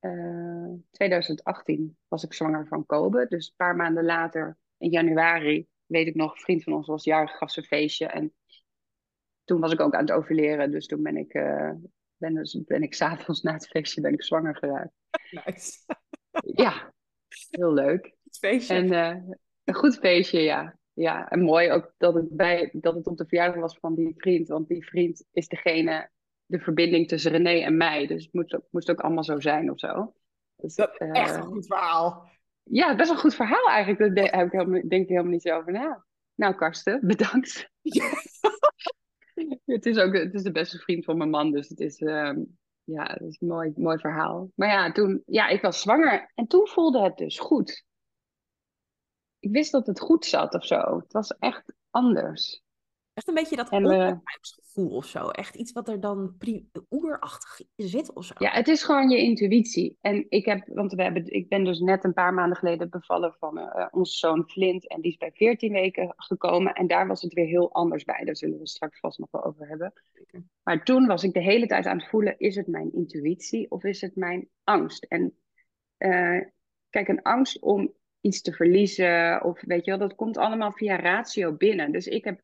uh, 0.00 0.64
eh, 0.64 0.72
2018 0.90 1.96
was 2.08 2.24
ik 2.24 2.32
zwanger 2.32 2.66
van 2.66 2.86
Kobe. 2.86 3.26
Dus 3.28 3.46
een 3.46 3.54
paar 3.56 3.76
maanden 3.76 4.04
later, 4.04 4.58
in 4.78 4.90
januari, 4.90 5.66
weet 5.86 6.06
ik 6.06 6.14
nog, 6.14 6.32
een 6.32 6.40
vriend 6.40 6.62
van 6.62 6.72
ons 6.72 6.86
was 6.86 7.04
jarig, 7.04 7.36
gaf 7.36 7.50
zijn 7.50 7.66
feestje. 7.66 8.06
En 8.06 8.34
toen 9.44 9.60
was 9.60 9.72
ik 9.72 9.80
ook 9.80 9.94
aan 9.94 10.00
het 10.00 10.12
overleren. 10.12 10.70
Dus 10.70 10.86
toen 10.86 11.02
ben 11.02 11.16
ik, 11.16 11.34
uh, 11.34 11.72
ben, 12.16 12.34
dus, 12.34 12.62
ben 12.64 12.82
ik 12.82 12.94
s'avonds 12.94 13.42
na 13.42 13.52
het 13.52 13.66
feestje 13.66 14.00
ben 14.00 14.12
ik 14.12 14.22
zwanger 14.22 14.56
geraakt. 14.56 14.92
Nice. 15.30 15.84
ja, 16.64 16.92
heel 17.50 17.72
leuk. 17.72 18.14
Goed 18.22 18.38
feestje. 18.38 18.74
En, 18.74 18.92
uh, 18.92 19.34
een 19.64 19.74
goed 19.74 19.98
feestje, 19.98 20.40
ja. 20.40 20.78
Ja, 20.92 21.28
en 21.28 21.40
mooi 21.40 21.70
ook 21.70 21.94
dat 21.96 22.14
het, 22.14 22.36
bij, 22.36 22.70
dat 22.72 22.94
het 22.94 23.06
op 23.06 23.16
de 23.16 23.26
verjaardag 23.26 23.60
was 23.60 23.78
van 23.78 23.94
die 23.94 24.14
vriend. 24.16 24.48
Want 24.48 24.68
die 24.68 24.86
vriend 24.86 25.24
is 25.32 25.48
degene 25.48 26.10
de 26.46 26.58
verbinding 26.58 27.08
tussen 27.08 27.30
René 27.30 27.64
en 27.64 27.76
mij. 27.76 28.06
Dus 28.06 28.24
het 28.24 28.32
moest 28.32 28.54
ook, 28.54 28.64
moest 28.70 28.90
ook 28.90 29.00
allemaal 29.00 29.24
zo 29.24 29.40
zijn 29.40 29.70
of 29.70 29.78
zo. 29.78 30.14
Dus, 30.56 30.74
dat 30.74 31.00
uh, 31.00 31.16
echt 31.16 31.36
een 31.36 31.42
goed 31.42 31.66
verhaal. 31.66 32.28
Ja, 32.62 32.94
best 32.96 33.08
wel 33.08 33.16
een 33.16 33.22
goed 33.22 33.34
verhaal 33.34 33.68
eigenlijk. 33.68 34.16
Daar 34.16 34.38
heb 34.38 34.46
ik 34.46 34.52
helemaal, 34.52 34.88
denk 34.88 35.02
ik 35.02 35.08
helemaal 35.08 35.30
niet 35.30 35.42
zo 35.42 35.56
over 35.56 35.72
na. 35.72 36.04
Nou, 36.34 36.54
Karsten, 36.54 37.00
bedankt. 37.06 37.70
het, 39.64 39.86
is 39.86 39.98
ook, 39.98 40.14
het 40.14 40.34
is 40.34 40.42
de 40.42 40.52
beste 40.52 40.78
vriend 40.78 41.04
van 41.04 41.16
mijn 41.16 41.30
man, 41.30 41.52
dus 41.52 41.68
het 41.68 41.80
is, 41.80 42.00
uh, 42.00 42.32
ja, 42.84 43.02
het 43.02 43.22
is 43.22 43.36
een 43.40 43.48
mooi, 43.48 43.72
mooi 43.76 43.98
verhaal. 43.98 44.50
Maar 44.54 44.68
ja, 44.68 44.92
toen, 44.92 45.22
ja, 45.26 45.48
ik 45.48 45.62
was 45.62 45.80
zwanger 45.80 46.32
en 46.34 46.46
toen 46.46 46.68
voelde 46.68 47.02
het 47.02 47.16
dus 47.16 47.38
goed. 47.38 47.84
Ik 49.38 49.50
wist 49.50 49.72
dat 49.72 49.86
het 49.86 50.00
goed 50.00 50.24
zat 50.24 50.54
of 50.54 50.66
zo. 50.66 50.76
Het 50.76 51.12
was 51.12 51.36
echt 51.38 51.72
anders. 51.90 52.62
Echt 53.12 53.28
een 53.28 53.34
beetje 53.34 53.56
dat 53.56 53.70
of 54.76 55.06
zo. 55.06 55.28
Echt 55.28 55.54
iets 55.54 55.72
wat 55.72 55.88
er 55.88 56.00
dan 56.00 56.36
oerachtig 56.90 57.60
zit 57.76 58.12
of 58.12 58.24
zo. 58.24 58.34
Ja, 58.38 58.50
het 58.50 58.68
is 58.68 58.82
gewoon 58.82 59.10
je 59.10 59.18
intuïtie. 59.18 59.98
En 60.00 60.26
ik 60.28 60.44
heb, 60.44 60.66
want 60.66 60.92
we 60.92 61.02
hebben, 61.02 61.32
ik 61.32 61.48
ben 61.48 61.64
dus 61.64 61.80
net 61.80 62.04
een 62.04 62.12
paar 62.12 62.34
maanden 62.34 62.56
geleden 62.58 62.90
bevallen 62.90 63.34
van 63.38 63.58
uh, 63.58 63.86
onze 63.90 64.18
zoon 64.18 64.48
Flint. 64.48 64.88
En 64.88 65.00
die 65.00 65.10
is 65.10 65.16
bij 65.16 65.30
14 65.34 65.72
weken 65.72 66.14
gekomen. 66.16 66.72
En 66.72 66.86
daar 66.86 67.06
was 67.06 67.22
het 67.22 67.32
weer 67.32 67.46
heel 67.46 67.72
anders 67.72 68.04
bij. 68.04 68.24
Daar 68.24 68.36
zullen 68.36 68.58
we 68.58 68.68
straks 68.68 69.00
vast 69.00 69.18
nog 69.18 69.30
wel 69.30 69.44
over 69.44 69.68
hebben. 69.68 69.92
Maar 70.62 70.84
toen 70.84 71.06
was 71.06 71.24
ik 71.24 71.32
de 71.32 71.42
hele 71.42 71.66
tijd 71.66 71.86
aan 71.86 71.98
het 71.98 72.08
voelen: 72.08 72.38
is 72.38 72.56
het 72.56 72.66
mijn 72.66 72.92
intuïtie 72.92 73.70
of 73.70 73.84
is 73.84 74.00
het 74.00 74.16
mijn 74.16 74.48
angst? 74.64 75.04
En 75.04 75.36
uh, 75.98 76.40
kijk, 76.90 77.08
een 77.08 77.22
angst 77.22 77.60
om 77.60 77.94
iets 78.20 78.40
te 78.40 78.52
verliezen. 78.52 79.44
Of 79.44 79.60
weet 79.60 79.84
je 79.84 79.90
wel, 79.90 80.08
dat 80.08 80.14
komt 80.14 80.36
allemaal 80.36 80.72
via 80.72 80.96
ratio 80.96 81.52
binnen. 81.52 81.92
Dus 81.92 82.06
ik 82.06 82.24
heb 82.24 82.40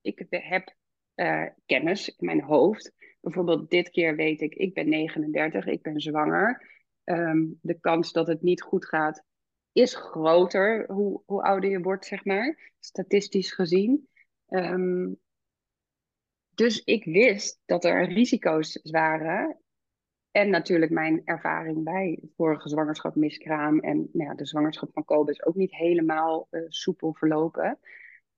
ik 0.00 0.26
heb 0.30 0.74
uh, 1.16 1.46
kennis 1.66 2.08
in 2.08 2.26
mijn 2.26 2.42
hoofd. 2.42 2.92
Bijvoorbeeld 3.20 3.70
dit 3.70 3.90
keer 3.90 4.16
weet 4.16 4.40
ik, 4.40 4.54
ik 4.54 4.74
ben 4.74 4.88
39, 4.88 5.66
ik 5.66 5.82
ben 5.82 6.00
zwanger. 6.00 6.74
Um, 7.04 7.58
de 7.62 7.80
kans 7.80 8.12
dat 8.12 8.26
het 8.26 8.42
niet 8.42 8.62
goed 8.62 8.86
gaat 8.86 9.24
is 9.72 9.94
groter 9.94 10.92
hoe, 10.92 11.22
hoe 11.26 11.42
ouder 11.42 11.70
je 11.70 11.80
wordt, 11.80 12.06
zeg 12.06 12.24
maar, 12.24 12.72
statistisch 12.78 13.52
gezien. 13.52 14.08
Um, 14.48 15.20
dus 16.54 16.84
ik 16.84 17.04
wist 17.04 17.60
dat 17.64 17.84
er 17.84 18.08
risico's 18.08 18.80
waren. 18.82 19.60
En 20.30 20.50
natuurlijk 20.50 20.90
mijn 20.90 21.22
ervaring 21.24 21.84
bij 21.84 22.18
vorige 22.36 22.68
zwangerschap 22.68 23.14
miskraam. 23.14 23.80
En 23.80 24.08
nou 24.12 24.28
ja, 24.28 24.34
de 24.34 24.46
zwangerschap 24.46 24.90
van 24.92 25.04
Kobe 25.04 25.30
is 25.30 25.44
ook 25.44 25.54
niet 25.54 25.74
helemaal 25.74 26.48
uh, 26.50 26.62
soepel 26.68 27.14
verlopen. 27.14 27.78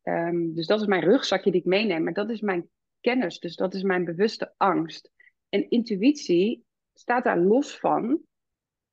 Um, 0.08 0.54
dus 0.54 0.66
dat 0.66 0.80
is 0.80 0.86
mijn 0.86 1.02
rugzakje 1.02 1.50
die 1.50 1.60
ik 1.60 1.66
meeneem. 1.66 2.02
Maar 2.02 2.12
dat 2.12 2.30
is 2.30 2.40
mijn 2.40 2.70
kennis. 3.00 3.38
Dus 3.38 3.56
dat 3.56 3.74
is 3.74 3.82
mijn 3.82 4.04
bewuste 4.04 4.54
angst. 4.56 5.10
En 5.48 5.70
intuïtie 5.70 6.64
staat 6.92 7.24
daar 7.24 7.38
los 7.38 7.78
van. 7.78 8.20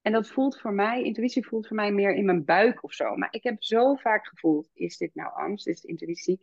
En 0.01 0.11
dat 0.11 0.29
voelt 0.29 0.59
voor 0.59 0.73
mij, 0.73 1.03
intuïtie 1.03 1.47
voelt 1.47 1.67
voor 1.67 1.75
mij 1.75 1.91
meer 1.91 2.15
in 2.15 2.25
mijn 2.25 2.45
buik 2.45 2.83
of 2.83 2.93
zo. 2.93 3.15
Maar 3.15 3.33
ik 3.33 3.43
heb 3.43 3.63
zo 3.63 3.95
vaak 3.95 4.27
gevoeld, 4.27 4.69
is 4.73 4.97
dit 4.97 5.15
nou 5.15 5.33
angst, 5.33 5.67
is 5.67 5.75
het 5.81 5.89
intuïtie? 5.89 6.41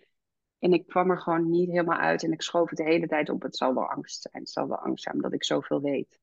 En 0.58 0.72
ik 0.72 0.86
kwam 0.86 1.10
er 1.10 1.18
gewoon 1.18 1.50
niet 1.50 1.70
helemaal 1.70 1.98
uit 1.98 2.22
en 2.22 2.32
ik 2.32 2.42
schoof 2.42 2.68
het 2.68 2.78
de 2.78 2.84
hele 2.84 3.08
tijd 3.08 3.28
op. 3.28 3.42
Het 3.42 3.56
zal 3.56 3.74
wel 3.74 3.90
angst 3.90 4.22
zijn, 4.22 4.42
het 4.42 4.52
zal 4.52 4.68
wel 4.68 4.78
angst 4.78 5.02
zijn, 5.02 5.14
omdat 5.14 5.32
ik 5.32 5.44
zoveel 5.44 5.80
weet. 5.80 6.20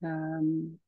Um, 0.00 0.80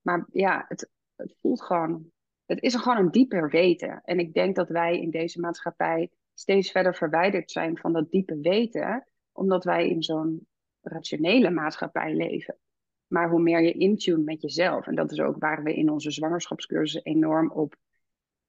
maar 0.00 0.26
ja, 0.32 0.64
het, 0.68 0.90
het 1.14 1.36
voelt 1.40 1.62
gewoon 1.62 2.12
het 2.46 2.62
is 2.62 2.74
gewoon 2.74 2.98
een 2.98 3.10
dieper 3.10 3.50
weten. 3.50 4.00
En 4.04 4.18
ik 4.18 4.34
denk 4.34 4.56
dat 4.56 4.68
wij 4.68 5.00
in 5.00 5.10
deze 5.10 5.40
maatschappij 5.40 6.10
steeds 6.34 6.70
verder 6.70 6.94
verwijderd 6.94 7.50
zijn 7.50 7.78
van 7.78 7.92
dat 7.92 8.10
diepe 8.10 8.40
weten, 8.40 9.06
omdat 9.32 9.64
wij 9.64 9.88
in 9.88 10.02
zo'n 10.02 10.46
rationele 10.80 11.50
maatschappij 11.50 12.14
leven. 12.14 12.58
Maar 13.06 13.30
hoe 13.30 13.40
meer 13.40 13.62
je 13.62 13.72
intune 13.72 14.22
met 14.22 14.42
jezelf, 14.42 14.86
en 14.86 14.94
dat 14.94 15.12
is 15.12 15.20
ook 15.20 15.38
waar 15.38 15.62
we 15.62 15.74
in 15.74 15.90
onze 15.90 16.10
zwangerschapscursus 16.10 17.04
enorm 17.04 17.50
op 17.50 17.76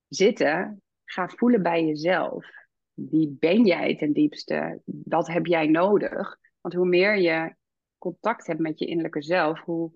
zitten, 0.08 0.82
ga 1.04 1.28
voelen 1.28 1.64
bij 1.64 1.86
jezelf. 1.86 2.46
Wie 2.94 3.36
ben 3.40 3.66
jij 3.66 3.96
ten 3.96 4.14
diepste? 4.14 4.82
Wat 4.86 5.28
heb 5.28 5.46
jij 5.46 5.68
nodig? 5.68 6.38
Want 6.62 6.74
hoe 6.74 6.88
meer 6.88 7.18
je 7.18 7.56
contact 7.98 8.48
hebt 8.48 8.60
met 8.60 8.80
je 8.80 8.86
innerlijke 8.86 9.22
zelf, 9.22 9.60
hoe 9.60 9.92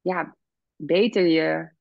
ja, 0.00 0.36
beter 0.76 1.26
je 1.26 1.73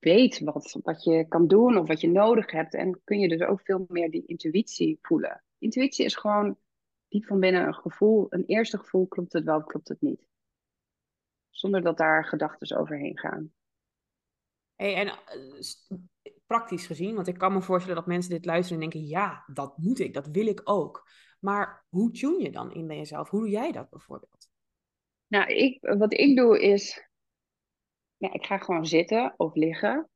weet 0.00 0.40
wat, 0.40 0.78
wat 0.82 1.04
je 1.04 1.28
kan 1.28 1.46
doen 1.46 1.78
of 1.78 1.88
wat 1.88 2.00
je 2.00 2.08
nodig 2.08 2.50
hebt. 2.50 2.74
En 2.74 3.00
kun 3.04 3.18
je 3.18 3.28
dus 3.28 3.40
ook 3.40 3.60
veel 3.60 3.84
meer 3.88 4.10
die 4.10 4.26
intuïtie 4.26 4.98
voelen. 5.02 5.44
Intuïtie 5.58 6.04
is 6.04 6.14
gewoon 6.14 6.58
diep 7.08 7.24
van 7.24 7.40
binnen 7.40 7.66
een 7.66 7.74
gevoel, 7.74 8.26
een 8.28 8.44
eerste 8.44 8.78
gevoel, 8.78 9.06
klopt 9.06 9.32
het 9.32 9.44
wel, 9.44 9.64
klopt 9.64 9.88
het 9.88 10.00
niet. 10.00 10.26
Zonder 11.50 11.82
dat 11.82 11.96
daar 11.96 12.24
gedachten 12.24 12.78
overheen 12.78 13.18
gaan. 13.18 13.52
Hey, 14.74 14.94
en 14.94 15.06
eh, 15.08 16.34
praktisch 16.46 16.86
gezien, 16.86 17.14
want 17.14 17.26
ik 17.26 17.38
kan 17.38 17.52
me 17.52 17.62
voorstellen 17.62 17.96
dat 17.96 18.06
mensen 18.06 18.30
dit 18.30 18.44
luisteren 18.44 18.82
en 18.82 18.90
denken, 18.90 19.08
ja, 19.08 19.44
dat 19.52 19.78
moet 19.78 19.98
ik, 19.98 20.14
dat 20.14 20.26
wil 20.26 20.46
ik 20.46 20.60
ook. 20.64 21.08
Maar 21.40 21.84
hoe 21.88 22.10
tune 22.10 22.42
je 22.42 22.50
dan 22.50 22.72
in 22.72 22.86
bij 22.86 22.96
jezelf? 22.96 23.30
Hoe 23.30 23.40
doe 23.40 23.50
jij 23.50 23.72
dat 23.72 23.90
bijvoorbeeld? 23.90 24.48
Nou, 25.26 25.52
ik, 25.52 25.78
wat 25.80 26.12
ik 26.12 26.36
doe 26.36 26.60
is, 26.60 27.09
ja, 28.20 28.32
ik 28.32 28.46
ga 28.46 28.58
gewoon 28.58 28.86
zitten 28.86 29.34
of 29.36 29.54
liggen 29.54 30.08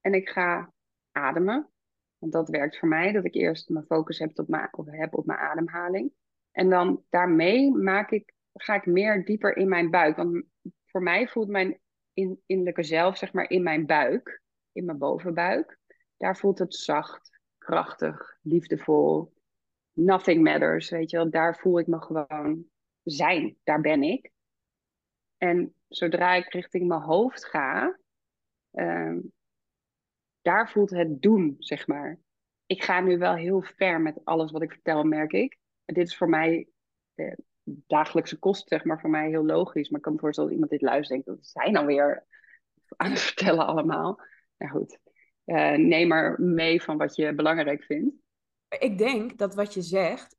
en 0.00 0.14
ik 0.14 0.28
ga 0.28 0.72
ademen. 1.12 1.70
Want 2.18 2.32
dat 2.32 2.48
werkt 2.48 2.78
voor 2.78 2.88
mij, 2.88 3.12
dat 3.12 3.24
ik 3.24 3.34
eerst 3.34 3.68
mijn 3.68 3.84
focus 3.84 4.18
heb 4.18 4.38
op 4.38 4.48
mijn, 4.48 4.68
op, 4.70 4.86
heb 4.90 5.14
op 5.14 5.26
mijn 5.26 5.38
ademhaling. 5.38 6.12
En 6.50 6.70
dan 6.70 7.04
daarmee 7.08 7.70
maak 7.70 8.10
ik, 8.10 8.34
ga 8.52 8.74
ik 8.74 8.86
meer 8.86 9.24
dieper 9.24 9.56
in 9.56 9.68
mijn 9.68 9.90
buik. 9.90 10.16
Want 10.16 10.44
voor 10.86 11.02
mij 11.02 11.28
voelt 11.28 11.48
mijn 11.48 11.80
in, 12.12 12.42
innerlijke 12.46 12.82
zelf, 12.82 13.16
zeg 13.16 13.32
maar, 13.32 13.50
in 13.50 13.62
mijn 13.62 13.86
buik, 13.86 14.42
in 14.72 14.84
mijn 14.84 14.98
bovenbuik. 14.98 15.78
Daar 16.16 16.36
voelt 16.36 16.58
het 16.58 16.74
zacht, 16.74 17.40
krachtig, 17.58 18.38
liefdevol. 18.42 19.32
Nothing 19.92 20.42
matters, 20.42 20.90
weet 20.90 21.10
je 21.10 21.16
wel. 21.16 21.30
Daar 21.30 21.56
voel 21.56 21.78
ik 21.78 21.86
me 21.86 22.00
gewoon 22.00 22.64
zijn. 23.02 23.56
Daar 23.62 23.80
ben 23.80 24.02
ik. 24.02 24.30
En 25.36 25.73
zodra 25.96 26.34
ik 26.34 26.52
richting 26.52 26.86
mijn 26.88 27.00
hoofd 27.00 27.44
ga, 27.44 27.98
uh, 28.72 29.16
daar 30.42 30.70
voelt 30.70 30.90
het 30.90 31.22
doen, 31.22 31.56
zeg 31.58 31.86
maar. 31.86 32.18
Ik 32.66 32.82
ga 32.82 33.00
nu 33.00 33.18
wel 33.18 33.34
heel 33.34 33.62
ver 33.62 34.00
met 34.00 34.24
alles 34.24 34.50
wat 34.50 34.62
ik 34.62 34.72
vertel, 34.72 35.04
merk 35.04 35.32
ik. 35.32 35.58
Dit 35.84 36.06
is 36.06 36.16
voor 36.16 36.28
mij 36.28 36.68
de 37.14 37.38
dagelijkse 37.64 38.38
kost, 38.38 38.68
zeg 38.68 38.84
maar, 38.84 39.00
voor 39.00 39.10
mij 39.10 39.28
heel 39.28 39.44
logisch. 39.44 39.88
Maar 39.88 39.98
ik 39.98 40.04
kan 40.04 40.12
me 40.12 40.18
voorstellen 40.18 40.50
dat 40.50 40.60
iemand 40.60 40.80
dit 40.80 40.90
luistert 40.90 41.24
denkt, 41.24 41.26
dat 41.26 41.46
zij 41.46 41.70
nou 41.70 41.86
weer 41.86 42.26
aan 42.96 43.10
het 43.10 43.20
vertellen 43.20 43.66
allemaal. 43.66 44.20
Nou 44.56 44.72
goed, 44.72 44.98
uh, 45.44 45.76
neem 45.76 46.08
maar 46.08 46.40
mee 46.40 46.82
van 46.82 46.96
wat 46.96 47.16
je 47.16 47.34
belangrijk 47.34 47.84
vindt. 47.84 48.23
Ik 48.78 48.98
denk 48.98 49.38
dat 49.38 49.54
wat 49.54 49.74
je 49.74 49.82
zegt, 49.82 50.36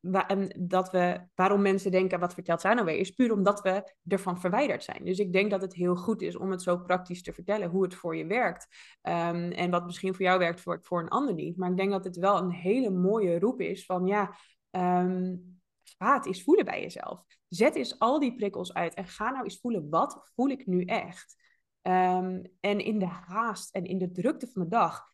dat 0.58 0.92
we, 0.92 1.22
waarom 1.36 1.62
mensen 1.62 1.92
denken, 1.92 2.20
wat 2.20 2.34
vertelt 2.34 2.62
zij 2.62 2.74
nou 2.74 2.86
weer, 2.86 2.98
is 2.98 3.12
puur 3.12 3.32
omdat 3.32 3.62
we 3.62 3.94
ervan 4.08 4.40
verwijderd 4.40 4.84
zijn. 4.84 5.06
Dus 5.06 5.20
ik 5.20 5.34
denk 5.34 5.52
dat 5.52 5.62
het 5.62 5.74
heel 5.74 5.96
goed 5.96 6.22
is 6.22 6.36
om 6.36 6.52
het 6.52 6.62
zo 6.62 6.78
praktisch 6.78 7.22
te 7.22 7.34
vertellen, 7.34 7.70
hoe 7.70 7.84
het 7.84 7.96
voor 7.96 8.16
je 8.16 8.26
werkt. 8.26 8.68
Um, 9.02 9.52
en 9.52 9.70
wat 9.70 9.86
misschien 9.86 10.14
voor 10.14 10.26
jou 10.26 10.40
werkt, 10.40 10.62
voor, 10.62 10.80
voor 10.82 11.02
een 11.02 11.10
ander 11.10 11.34
niet. 11.34 11.58
Maar 11.58 11.70
ik 11.70 11.78
denk 11.78 11.92
dat 11.92 12.04
het 12.04 12.18
wel 12.18 12.38
een 12.38 12.52
hele 12.52 12.90
mooie 12.90 13.40
roep 13.40 13.62
is 13.62 13.86
van, 13.86 14.06
ja, 14.06 14.36
um, 14.72 15.60
ga 15.98 16.14
het 16.14 16.26
eens 16.26 16.44
voelen 16.44 16.66
bij 16.66 16.82
jezelf. 16.82 17.24
Zet 17.48 17.76
eens 17.76 18.00
al 18.00 18.20
die 18.20 18.36
prikkels 18.36 18.74
uit 18.74 18.94
en 18.94 19.08
ga 19.08 19.30
nou 19.30 19.44
eens 19.44 19.60
voelen, 19.60 19.90
wat 19.90 20.32
voel 20.36 20.50
ik 20.50 20.66
nu 20.66 20.84
echt? 20.84 21.36
Um, 21.82 22.42
en 22.60 22.80
in 22.80 23.00
de 23.00 23.06
haast 23.06 23.76
en 23.76 23.86
in 23.86 23.98
de 23.98 24.12
drukte 24.12 24.48
van 24.48 24.62
de 24.62 24.68
dag 24.68 25.14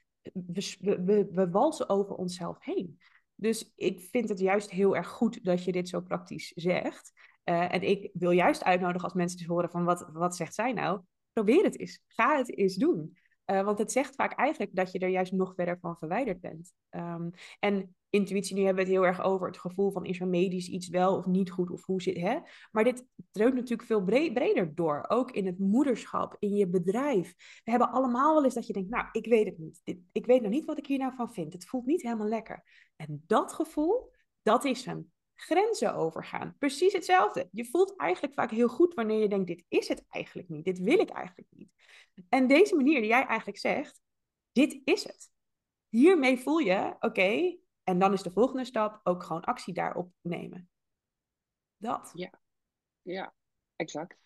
we, 0.80 1.48
walsen 1.52 1.90
over 1.90 2.16
onszelf 2.16 2.58
heen. 2.60 3.00
Dus 3.36 3.72
ik 3.76 4.00
vind 4.00 4.30
het 4.30 4.40
juist 4.40 4.70
heel 4.70 4.96
erg 4.96 5.08
goed 5.08 5.44
dat 5.44 5.64
je 5.64 5.72
dit 5.72 5.90
zo 5.90 6.02
praktisch 6.02 6.52
zegt. 6.56 7.12
Uh, 7.46 7.74
en 7.74 7.82
ik 7.82 8.10
wil 8.14 8.32
juist 8.32 8.64
uitnodigen 8.64 9.04
als 9.04 9.14
mensen 9.14 9.40
te 9.40 9.54
horen 9.54 9.70
van 9.70 9.84
wat, 9.84 10.10
wat 10.14 10.36
zegt 10.36 10.54
zij 10.54 10.74
nou? 10.74 11.02
Probeer 11.34 11.64
het 11.64 11.80
eens. 11.80 12.04
Ga 12.08 12.38
het 12.38 12.58
eens 12.58 12.76
doen. 12.76 13.18
Uh, 13.52 13.64
want 13.64 13.78
het 13.78 13.92
zegt 13.92 14.16
vaak 14.16 14.34
eigenlijk 14.34 14.76
dat 14.76 14.92
je 14.92 15.00
er 15.00 15.10
juist 15.10 15.32
nog 15.32 15.54
verder 15.56 15.78
van 15.80 15.98
verwijderd 15.98 16.42
bent. 16.42 16.74
Um, 16.90 17.32
en 17.60 17.96
intuïtie, 18.10 18.56
nu 18.56 18.64
hebben 18.64 18.84
we 18.86 18.90
het 18.90 19.00
heel 19.00 19.08
erg 19.10 19.22
over 19.22 19.48
het 19.48 19.58
gevoel 19.58 19.92
van 19.92 20.06
is 20.06 20.20
er 20.20 20.28
medisch 20.28 20.68
iets 20.68 20.88
wel 20.88 21.18
of 21.18 21.26
niet 21.26 21.52
goed 21.52 21.72
of 21.72 21.86
hoe 21.86 22.02
zit 22.02 22.18
hè? 22.18 22.40
Maar 22.72 22.84
dit 22.84 23.06
dreunt 23.32 23.54
natuurlijk 23.54 23.88
veel 23.88 24.04
breder 24.04 24.76
door. 24.76 25.06
Ook 25.08 25.32
in 25.32 25.46
het 25.46 25.60
moederschap, 25.60 26.36
in 26.40 26.56
je 26.56 26.68
bedrijf. 26.68 27.34
We 27.64 27.72
hebben 27.72 27.92
allemaal 27.92 28.34
wel 28.34 28.44
eens 28.44 28.54
dat 28.54 28.68
je 28.68 28.74
denkt, 28.74 28.90
nou, 28.90 29.06
ik 29.12 29.26
weet 29.26 29.46
het 29.46 29.58
niet. 29.58 29.82
Dit, 29.84 29.98
ik 30.12 30.26
weet 30.26 30.42
nog 30.42 30.52
niet 30.52 30.66
wat 30.66 30.78
ik 30.78 30.88
hier 30.88 30.98
nou 30.98 31.14
van 31.16 31.34
vind. 31.34 31.54
Het 31.54 31.68
voelt 31.68 31.86
niet 31.86 32.02
helemaal 32.02 32.28
lekker. 32.28 32.64
En 32.96 33.24
dat 33.28 33.54
gevoel, 33.54 34.12
dat 34.42 34.66
is 34.66 34.86
hem. 34.86 35.11
Grenzen 35.42 35.96
overgaan. 35.96 36.56
Precies 36.58 36.94
hetzelfde. 36.94 37.50
Je 37.52 37.66
voelt 37.66 37.96
eigenlijk 37.96 38.34
vaak 38.34 38.52
heel 38.52 38.68
goed 38.68 38.94
wanneer 38.94 39.20
je 39.20 39.28
denkt, 39.28 39.48
dit 39.48 39.66
is 39.68 39.88
het 39.88 40.06
eigenlijk 40.10 40.50
niet. 40.50 40.66
Dit 40.66 40.80
wil 40.80 41.00
ik 41.00 41.10
eigenlijk 41.10 41.48
niet. 41.52 41.72
En 42.30 42.48
deze 42.48 42.76
manier 42.76 43.00
die 43.00 43.10
jij 43.10 43.26
eigenlijk 43.26 43.58
zegt, 43.58 44.02
dit 44.52 44.82
is 44.84 45.04
het. 45.04 45.32
Hiermee 45.90 46.40
voel 46.40 46.58
je, 46.58 46.96
oké, 47.00 47.58
en 47.84 48.00
dan 48.00 48.14
is 48.14 48.22
de 48.22 48.32
volgende 48.32 48.66
stap 48.66 49.00
ook 49.04 49.24
gewoon 49.24 49.44
actie 49.44 49.74
daarop 49.74 50.12
nemen. 50.22 50.70
Dat. 51.78 52.12
Ja, 52.14 52.32
ja 53.02 53.34
exact. 53.76 54.18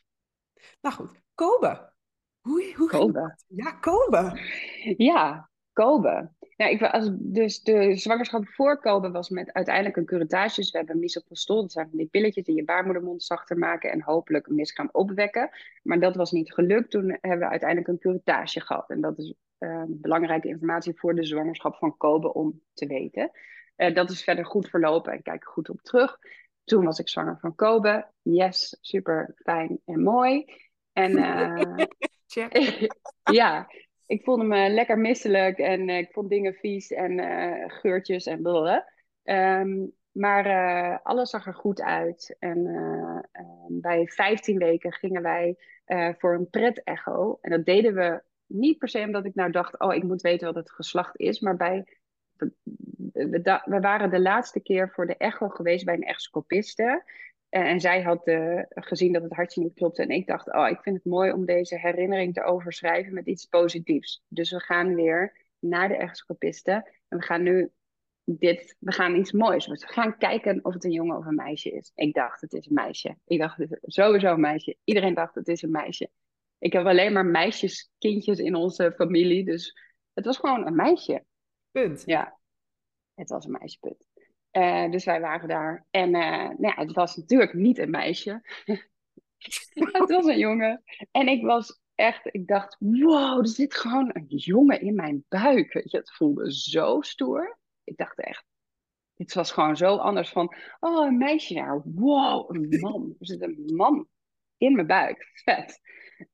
Nou 0.81 0.95
goed, 0.95 1.21
Kobe. 1.33 1.93
Hoe, 2.41 2.73
hoe 2.75 2.89
Kobe. 2.89 3.37
Ja, 3.47 3.71
Kobe. 3.71 4.39
Ja, 4.97 5.49
Kobe. 5.75 6.29
Ja, 6.55 6.65
ik, 6.65 6.81
als, 6.81 7.09
dus 7.13 7.63
de 7.63 7.95
zwangerschap 7.95 8.47
voor 8.47 8.79
Kobe 8.79 9.11
was 9.11 9.29
met 9.29 9.53
uiteindelijk 9.53 9.97
een 9.97 10.05
curettage. 10.05 10.55
Dus 10.55 10.71
we 10.71 10.77
hebben 10.77 10.99
misoprostol, 10.99 11.61
dat 11.61 11.71
zijn 11.71 11.89
van 11.89 11.97
die 11.97 12.07
pilletjes 12.07 12.45
die 12.45 12.55
je 12.55 12.63
baarmoedermond 12.63 13.23
zachter 13.23 13.57
maken 13.57 13.91
en 13.91 14.01
hopelijk 14.01 14.47
een 14.47 14.55
miskraam 14.55 14.89
opwekken. 14.91 15.49
Maar 15.83 15.99
dat 15.99 16.15
was 16.15 16.31
niet 16.31 16.53
gelukt. 16.53 16.91
Toen 16.91 17.17
hebben 17.21 17.39
we 17.39 17.49
uiteindelijk 17.49 17.89
een 17.89 17.99
curettage 17.99 18.61
gehad. 18.61 18.89
En 18.89 19.01
dat 19.01 19.17
is 19.17 19.33
uh, 19.59 19.83
belangrijke 19.87 20.47
informatie 20.47 20.93
voor 20.95 21.15
de 21.15 21.25
zwangerschap 21.25 21.75
van 21.75 21.97
Kobe 21.97 22.33
om 22.33 22.61
te 22.73 22.87
weten. 22.87 23.31
Uh, 23.77 23.95
dat 23.95 24.09
is 24.09 24.23
verder 24.23 24.45
goed 24.45 24.69
verlopen 24.69 25.13
en 25.13 25.21
kijk 25.21 25.43
er 25.43 25.51
goed 25.51 25.69
op 25.69 25.81
terug. 25.81 26.17
Toen 26.63 26.85
was 26.85 26.99
ik 26.99 27.09
zwanger 27.09 27.37
van 27.39 27.55
Kobe. 27.55 28.07
Yes, 28.21 28.77
super 28.81 29.33
fijn 29.35 29.79
en 29.85 30.01
mooi. 30.03 30.45
En 30.93 31.11
uh, 31.17 31.85
ja, 33.23 33.67
ik 34.05 34.23
voelde 34.23 34.43
me 34.43 34.69
lekker 34.69 34.97
misselijk 34.97 35.57
en 35.57 35.89
uh, 35.89 35.97
ik 35.97 36.11
vond 36.11 36.29
dingen 36.29 36.53
vies 36.53 36.91
en 36.91 37.19
geurtjes 37.69 38.25
en 38.25 38.41
blablabla. 38.41 38.93
Um, 39.23 39.93
maar 40.11 41.01
alles 41.01 41.29
zag 41.29 41.45
er 41.45 41.53
goed 41.53 41.81
uit. 41.81 42.35
En 42.39 42.63
bij 43.67 44.07
15 44.07 44.57
weken 44.57 44.93
gingen 44.93 45.21
wij 45.21 45.57
voor 46.17 46.33
een 46.33 46.49
pret-echo. 46.49 47.37
En 47.41 47.51
dat 47.51 47.65
deden 47.65 47.93
we 47.93 48.21
niet 48.47 48.77
per 48.77 48.89
se 48.89 48.99
omdat 48.99 49.25
ik 49.25 49.35
nou 49.35 49.51
dacht, 49.51 49.79
oh, 49.79 49.93
ik 49.93 50.03
moet 50.03 50.21
weten 50.21 50.47
wat 50.47 50.55
het 50.55 50.71
geslacht 50.71 51.19
is. 51.19 51.39
Maar 51.39 51.55
bij, 51.55 51.97
we, 53.13 53.61
we 53.65 53.79
waren 53.79 54.09
de 54.09 54.19
laatste 54.19 54.59
keer 54.59 54.89
voor 54.89 55.07
de 55.07 55.17
echo 55.17 55.49
geweest 55.49 55.85
bij 55.85 55.93
een 55.93 56.03
echoscopiste. 56.03 57.03
En, 57.55 57.79
zij 57.79 58.01
had 58.01 58.27
uh, 58.27 58.61
gezien 58.69 59.13
dat 59.13 59.23
het 59.23 59.33
hartje 59.33 59.61
niet 59.61 59.73
klopte. 59.73 60.01
En 60.01 60.09
ik 60.09 60.27
dacht, 60.27 60.53
oh, 60.53 60.69
ik 60.69 60.79
vind 60.81 60.95
het 60.95 61.05
mooi 61.05 61.31
om 61.31 61.45
deze 61.45 61.79
herinnering 61.79 62.33
te 62.33 62.43
overschrijven 62.43 63.13
met 63.13 63.25
iets 63.25 63.45
positiefs. 63.45 64.23
Dus 64.27 64.51
we 64.51 64.59
gaan 64.59 64.95
weer 64.95 65.45
naar 65.59 65.87
de 65.87 65.95
echoscopiste. 65.95 66.71
En 67.07 67.17
we 67.17 67.23
gaan 67.23 67.43
nu 67.43 67.71
dit, 68.23 68.75
we 68.79 68.91
gaan 68.91 69.15
iets 69.15 69.31
moois. 69.31 69.67
We 69.67 69.77
gaan 69.87 70.17
kijken 70.17 70.65
of 70.65 70.73
het 70.73 70.83
een 70.83 70.91
jongen 70.91 71.17
of 71.17 71.25
een 71.25 71.35
meisje 71.35 71.71
is. 71.71 71.91
Ik 71.95 72.13
dacht, 72.13 72.41
het 72.41 72.53
is 72.53 72.65
een 72.65 72.73
meisje. 72.73 73.17
Ik 73.25 73.39
dacht, 73.39 73.57
het 73.57 73.71
is 73.71 73.93
sowieso 73.93 74.33
een 74.33 74.39
meisje. 74.39 74.77
Iedereen 74.83 75.13
dacht, 75.13 75.35
het 75.35 75.47
is 75.47 75.61
een 75.61 75.71
meisje. 75.71 76.09
Ik 76.57 76.73
heb 76.73 76.85
alleen 76.85 77.13
maar 77.13 77.25
meisjes, 77.25 77.91
kindjes 77.97 78.39
in 78.39 78.55
onze 78.55 78.93
familie. 78.95 79.45
Dus 79.45 79.77
het 80.13 80.25
was 80.25 80.37
gewoon 80.37 80.67
een 80.67 80.75
meisje. 80.75 81.23
Punt. 81.71 82.03
Ja, 82.05 82.39
het 83.13 83.29
was 83.29 83.45
een 83.45 83.57
meisje, 83.59 83.77
punt. 83.79 84.04
Uh, 84.57 84.91
dus 84.91 85.05
wij 85.05 85.21
waren 85.21 85.47
daar. 85.47 85.85
En 85.91 86.09
uh, 86.09 86.49
nou 86.49 86.57
ja, 86.59 86.75
het 86.75 86.91
was 86.91 87.15
natuurlijk 87.15 87.53
niet 87.53 87.77
een 87.77 87.89
meisje. 87.89 88.41
het 89.73 90.09
was 90.09 90.25
een 90.25 90.37
jongen. 90.37 90.83
En 91.11 91.27
ik 91.27 91.45
was 91.45 91.81
echt, 91.95 92.33
ik 92.33 92.47
dacht, 92.47 92.75
wow, 92.79 93.39
er 93.39 93.47
zit 93.47 93.75
gewoon 93.75 94.09
een 94.13 94.25
jongen 94.27 94.81
in 94.81 94.95
mijn 94.95 95.25
buik. 95.27 95.73
Weet 95.73 95.91
je, 95.91 95.97
het 95.97 96.13
voelde 96.13 96.53
zo 96.53 97.01
stoer. 97.01 97.57
Ik 97.83 97.97
dacht 97.97 98.19
echt, 98.19 98.45
dit 99.13 99.33
was 99.33 99.51
gewoon 99.51 99.77
zo 99.77 99.95
anders 99.95 100.29
van, 100.29 100.55
oh, 100.79 101.05
een 101.05 101.17
meisje 101.17 101.53
daar. 101.53 101.81
Wow, 101.85 102.55
een 102.55 102.79
man. 102.79 103.15
Er 103.19 103.25
zit 103.25 103.41
een 103.41 103.63
man 103.75 104.07
in 104.57 104.75
mijn 104.75 104.87
buik. 104.87 105.29
Vet. 105.43 105.81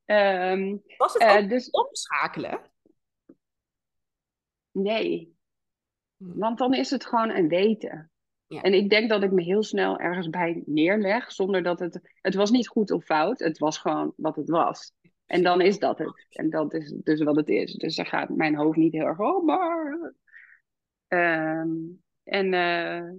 Um, 0.06 0.84
Was 0.98 1.14
het 1.14 1.44
uh, 1.44 1.50
dus... 1.50 1.70
omschakelen? 1.70 2.72
Nee. 4.72 5.36
Hm. 6.18 6.40
Want 6.40 6.58
dan 6.58 6.74
is 6.74 6.90
het 6.90 7.06
gewoon 7.06 7.30
een 7.30 7.48
weten. 7.48 8.11
En 8.60 8.74
ik 8.74 8.90
denk 8.90 9.10
dat 9.10 9.24
ik 9.24 9.32
me 9.32 9.42
heel 9.42 9.64
snel 9.64 10.00
ergens 10.00 10.30
bij 10.30 10.64
neerleg, 10.66 11.32
zonder 11.32 11.64
dat 11.64 11.80
het... 11.80 12.00
Het 12.22 12.36
was 12.36 12.52
niet 12.52 12.68
goed 12.68 12.92
of 12.92 13.04
fout, 13.04 13.40
het 13.40 13.58
was 13.58 13.78
gewoon 13.78 14.14
wat 14.16 14.36
het 14.36 14.50
was. 14.50 14.94
En 15.26 15.44
dan 15.44 15.62
is 15.62 15.80
dat 15.80 15.98
het. 15.98 16.26
En 16.30 16.50
dat 16.50 16.74
is 16.74 16.94
dus 17.04 17.24
wat 17.24 17.36
het 17.36 17.50
is. 17.50 17.74
Dus 17.74 17.96
dan 17.96 18.06
gaat 18.06 18.30
mijn 18.30 18.56
hoofd 18.56 18.78
niet 18.78 18.94
heel 18.94 19.06
erg... 19.06 19.20
Oh, 19.20 19.46
maar... 19.46 20.14
Um, 21.08 22.04
en... 22.24 22.54
Uh, 22.54 23.10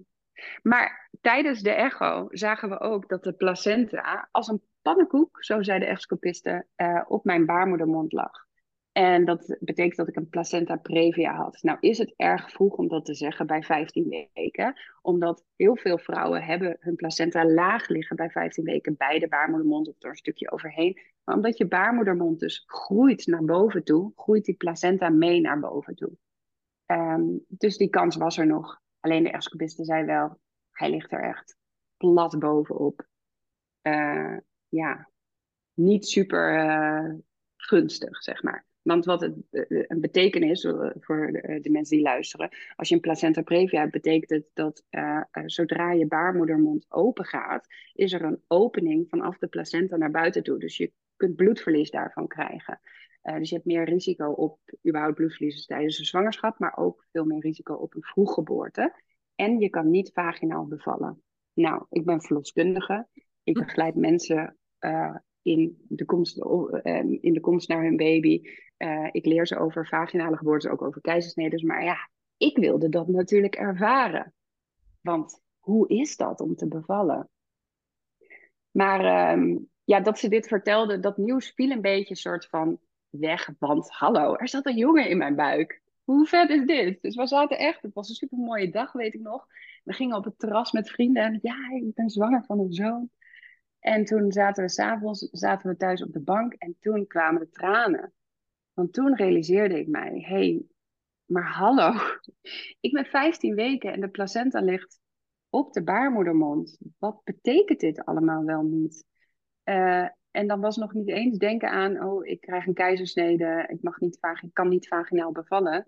maar 0.63 1.11
tijdens 1.21 1.61
de 1.61 1.71
echo 1.71 2.27
zagen 2.31 2.69
we 2.69 2.81
ook 2.81 3.09
dat 3.09 3.25
de 3.25 3.33
placenta 3.33 4.29
als 4.31 4.49
een 4.49 4.63
pannenkoek, 4.83 5.45
zo 5.45 5.63
zei 5.63 5.79
de 5.79 5.85
echoscopiste, 5.85 6.67
uh, 6.77 7.03
op 7.09 7.25
mijn 7.25 7.47
baarmoedermond 7.47 8.13
lag. 8.13 8.47
En 8.93 9.25
dat 9.25 9.57
betekent 9.61 9.97
dat 9.97 10.09
ik 10.09 10.17
een 10.17 10.29
placenta 10.29 10.77
previa 10.77 11.35
had. 11.35 11.63
Nou 11.63 11.79
is 11.81 11.99
het 11.99 12.15
erg 12.17 12.51
vroeg 12.51 12.77
om 12.77 12.89
dat 12.89 13.05
te 13.05 13.15
zeggen 13.15 13.47
bij 13.47 13.63
15 13.63 14.29
weken. 14.33 14.81
Omdat 15.03 15.45
heel 15.57 15.77
veel 15.77 15.99
vrouwen 15.99 16.43
hebben 16.43 16.77
hun 16.81 16.95
placenta 16.95 17.45
laag 17.47 17.89
liggen 17.89 18.17
bij 18.17 18.31
15 18.31 18.65
weken 18.65 18.97
bij 18.97 19.19
de 19.19 19.29
baarmoedermond 19.29 19.89
of 19.89 19.95
er 19.99 20.09
een 20.09 20.17
stukje 20.17 20.51
overheen. 20.51 21.01
Maar 21.25 21.35
omdat 21.35 21.59
je 21.59 21.69
baarmoedermond 21.69 22.41
dus 22.41 22.63
groeit 22.67 23.27
naar 23.27 23.45
boven 23.45 23.85
toe, 23.85 24.13
groeit 24.15 24.45
die 24.45 24.55
placenta 24.55 25.09
mee 25.09 25.41
naar 25.41 25.61
boven 25.61 25.95
toe. 25.95 26.13
Um, 26.87 27.45
dus 27.49 27.77
die 27.77 27.91
kans 27.91 28.17
was 28.17 28.39
er 28.39 28.47
nog. 28.47 28.81
Alleen 29.01 29.23
de 29.23 29.31
echoscopiste 29.31 29.85
zei 29.85 30.05
wel, 30.05 30.39
hij 30.71 30.91
ligt 30.91 31.13
er 31.13 31.23
echt 31.23 31.57
plat 31.97 32.39
bovenop. 32.39 33.07
Uh, 33.83 34.37
ja, 34.69 35.09
niet 35.75 36.07
super 36.07 36.65
uh, 36.65 37.15
gunstig, 37.57 38.23
zeg 38.23 38.43
maar. 38.43 38.67
Want 38.83 39.05
wat 39.05 39.21
het 39.21 39.35
een 39.89 40.01
betekenis 40.01 40.67
voor 41.01 41.33
de, 41.63 41.71
mensen 41.71 41.97
die 41.97 42.05
luisteren, 42.05 42.49
als 42.77 42.89
je 42.89 42.95
een 42.95 43.01
placenta 43.01 43.43
previa 43.43 43.81
hebt, 43.81 43.93
betekent 43.93 44.31
het 44.31 44.47
dat 44.55 44.85
zodra 45.47 45.93
je 45.93 46.07
baarmoedermond 46.07 46.87
open 46.89 47.25
gaat, 47.25 47.67
is 47.93 48.13
er 48.13 48.23
een 48.23 48.43
opening 48.47 49.09
vanaf 49.09 49.39
de 49.39 49.47
placenta 49.47 49.97
naar 49.97 50.11
buiten 50.11 50.43
toe. 50.43 50.59
Dus 50.59 50.77
je 50.77 50.93
kunt 51.17 51.37
bloedverlies 51.37 51.91
daarvan 51.91 52.27
krijgen. 52.27 52.81
Dus 53.23 53.49
je 53.49 53.55
hebt 53.55 53.67
meer 53.67 53.85
risico 53.85 54.31
op 54.31 54.59
überhaupt 54.89 55.15
bloedverlies 55.15 55.67
tijdens 55.67 55.99
een 55.99 56.05
zwangerschap, 56.05 56.59
maar 56.59 56.77
ook 56.77 57.07
veel 57.13 57.25
meer 57.25 57.41
risico 57.41 57.75
op 57.75 57.95
een 57.95 58.03
vroeggeboorte. 58.03 58.95
En 59.35 59.59
je 59.59 59.69
kan 59.69 59.91
niet 59.91 60.11
vaginaal 60.13 60.67
bevallen. 60.67 61.23
Nou, 61.53 61.85
ik 61.89 62.05
ben 62.05 62.23
verloskundige. 62.23 63.07
Ik 63.43 63.55
begeleid 63.55 63.95
mensen 63.95 64.57
in, 65.43 65.85
de 65.89 66.05
komst, 66.05 66.39
uh, 66.39 66.73
in 67.21 67.33
de 67.33 67.41
komst 67.41 67.69
naar 67.69 67.83
hun 67.83 67.97
baby. 67.97 68.43
ik 69.13 69.27
leer 69.27 69.47
ze 69.47 69.59
over 69.59 69.87
vaginale 69.87 70.37
geboortes, 70.37 70.71
ook 70.71 70.83
over 70.83 71.01
keizersneden. 71.01 71.67
Maar 71.67 71.85
ja, 71.85 72.09
ik 72.37 72.57
wilde 72.57 72.89
dat 72.89 73.09
natuurlijk 73.09 73.55
ervaren. 73.55 74.35
Want 75.01 75.41
hoe 75.59 75.89
is 75.89 76.17
dat 76.17 76.41
om 76.41 76.55
te 76.55 76.69
bevallen? 76.69 77.29
Maar 78.71 79.33
um, 79.33 79.71
ja, 79.85 80.01
dat 80.01 80.19
ze 80.19 80.29
dit 80.29 80.47
vertelde, 80.47 81.01
dat 81.01 81.17
nieuws 81.17 81.53
viel 81.55 81.71
een 81.71 81.81
beetje 81.81 82.17
soort 82.17 82.47
van 82.47 82.79
weg. 83.09 83.51
Want 83.59 83.91
hallo, 83.91 84.35
er 84.35 84.49
zat 84.49 84.67
een 84.67 84.77
jongen 84.77 85.09
in 85.09 85.19
mijn 85.19 85.35
buik. 85.35 85.81
Hoe 86.05 86.27
vet 86.27 86.51
is 86.51 86.67
dit? 86.67 87.03
Dus 87.03 87.17
we 87.17 87.27
zaten 87.27 87.59
echt, 87.59 87.83
het 87.83 87.95
was 87.95 88.09
een 88.09 88.15
super 88.15 88.39
mooie 88.39 88.71
dag, 88.71 88.93
weet 88.93 89.15
ik 89.15 89.21
nog. 89.21 89.47
We 89.85 89.93
gingen 89.93 90.17
op 90.17 90.25
het 90.25 90.39
terras 90.39 90.73
met 90.73 90.91
vrienden 90.91 91.23
en 91.23 91.39
ja, 91.43 91.57
ik 91.75 91.95
ben 91.95 92.11
zwanger 92.11 92.45
van 92.45 92.59
een 92.59 92.73
zoon. 92.73 93.11
En 93.83 94.05
toen 94.05 94.33
zaten 94.33 94.65
we 94.65 94.71
s'avonds 94.71 95.29
zaten 95.31 95.71
we 95.71 95.77
thuis 95.77 96.03
op 96.03 96.13
de 96.13 96.21
bank 96.21 96.53
en 96.53 96.77
toen 96.81 97.07
kwamen 97.07 97.41
de 97.41 97.51
tranen. 97.51 98.13
Want 98.73 98.93
toen 98.93 99.17
realiseerde 99.17 99.79
ik 99.79 99.89
mij, 99.89 100.11
hé, 100.11 100.35
hey, 100.35 100.65
maar 101.25 101.53
hallo, 101.53 101.93
ik 102.81 102.93
ben 102.93 103.05
15 103.05 103.55
weken 103.55 103.93
en 103.93 104.01
de 104.01 104.09
placenta 104.09 104.61
ligt 104.61 105.01
op 105.49 105.73
de 105.73 105.83
baarmoedermond. 105.83 106.79
Wat 106.99 107.25
betekent 107.25 107.81
dit 107.81 108.05
allemaal 108.05 108.45
wel 108.45 108.63
niet? 108.63 109.05
Uh, 109.65 110.09
en 110.31 110.47
dan 110.47 110.61
was 110.61 110.77
nog 110.77 110.93
niet 110.93 111.09
eens 111.09 111.39
denken 111.39 111.71
aan, 111.71 112.05
oh, 112.05 112.27
ik 112.27 112.41
krijg 112.41 112.67
een 112.67 112.75
keizersnede, 112.75 113.67
ik, 113.69 113.83
mag 113.83 114.01
niet 114.01 114.19
ik 114.43 114.53
kan 114.53 114.69
niet 114.69 114.89
vaginaal 114.89 115.33
bevallen. 115.33 115.87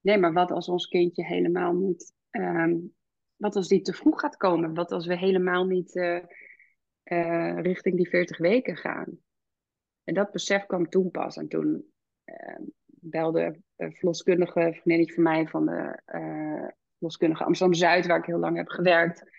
Nee, 0.00 0.18
maar 0.18 0.32
wat 0.32 0.50
als 0.50 0.68
ons 0.68 0.86
kindje 0.86 1.24
helemaal 1.24 1.72
niet, 1.72 2.12
um, 2.30 2.94
wat 3.36 3.56
als 3.56 3.68
die 3.68 3.80
te 3.80 3.92
vroeg 3.92 4.20
gaat 4.20 4.36
komen? 4.36 4.74
Wat 4.74 4.92
als 4.92 5.06
we 5.06 5.16
helemaal 5.16 5.64
niet 5.64 5.94
uh, 5.94 6.18
uh, 7.10 7.58
richting 7.60 7.96
die 7.96 8.08
40 8.08 8.38
weken 8.38 8.76
gaan? 8.76 9.18
En 10.04 10.14
dat 10.14 10.30
besef 10.30 10.66
kwam 10.66 10.88
toen 10.88 11.10
pas. 11.10 11.36
En 11.36 11.48
toen 11.48 11.92
uh, 12.24 12.66
belde 12.86 13.60
een 13.76 13.94
verloskundige 13.94 14.78
vriendinnetje 14.80 15.14
van 15.14 15.22
mij 15.22 15.46
van 15.46 15.66
de 15.66 16.02
verloskundige 16.92 17.44
Amsterdam-Zuid, 17.44 18.06
waar 18.06 18.18
ik 18.18 18.24
heel 18.24 18.38
lang 18.38 18.56
heb 18.56 18.68
gewerkt 18.68 19.38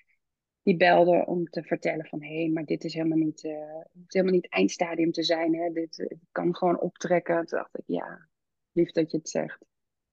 die 0.69 0.77
belde 0.77 1.25
om 1.25 1.45
te 1.45 1.63
vertellen 1.63 2.05
van 2.05 2.21
hé, 2.21 2.39
hey, 2.39 2.49
maar 2.49 2.65
dit 2.65 2.83
is 2.83 2.93
helemaal 2.93 3.17
niet, 3.17 3.43
uh, 3.43 3.83
helemaal 4.07 4.33
niet 4.33 4.49
eindstadium 4.49 5.11
te 5.11 5.23
zijn. 5.23 5.55
Hè? 5.55 5.71
Dit 5.71 5.97
uh, 5.97 6.07
kan 6.31 6.55
gewoon 6.55 6.79
optrekken. 6.79 7.45
Toen 7.45 7.57
dacht 7.59 7.77
ik, 7.77 7.83
ja, 7.85 8.27
lief 8.71 8.91
dat 8.91 9.11
je 9.11 9.17
het 9.17 9.29
zegt. 9.29 9.65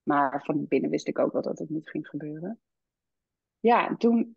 Maar 0.03 0.43
van 0.45 0.67
binnen 0.67 0.91
wist 0.91 1.09
ik 1.09 1.19
ook 1.19 1.33
wel 1.33 1.43
dat 1.43 1.59
het 1.59 1.71
niet 1.71 1.89
ging 1.89 2.09
gebeuren. 2.09 2.61
Ja, 3.61 3.97
toen. 3.97 4.37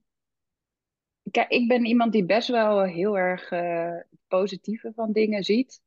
Kijk, 1.31 1.49
ik 1.49 1.67
ben 1.67 1.85
iemand 1.85 2.11
die 2.11 2.25
best 2.25 2.47
wel 2.47 2.83
heel 2.83 3.17
erg 3.17 3.51
uh, 3.51 3.99
positieve 4.27 4.91
van 4.95 5.11
dingen 5.11 5.43
ziet. 5.43 5.81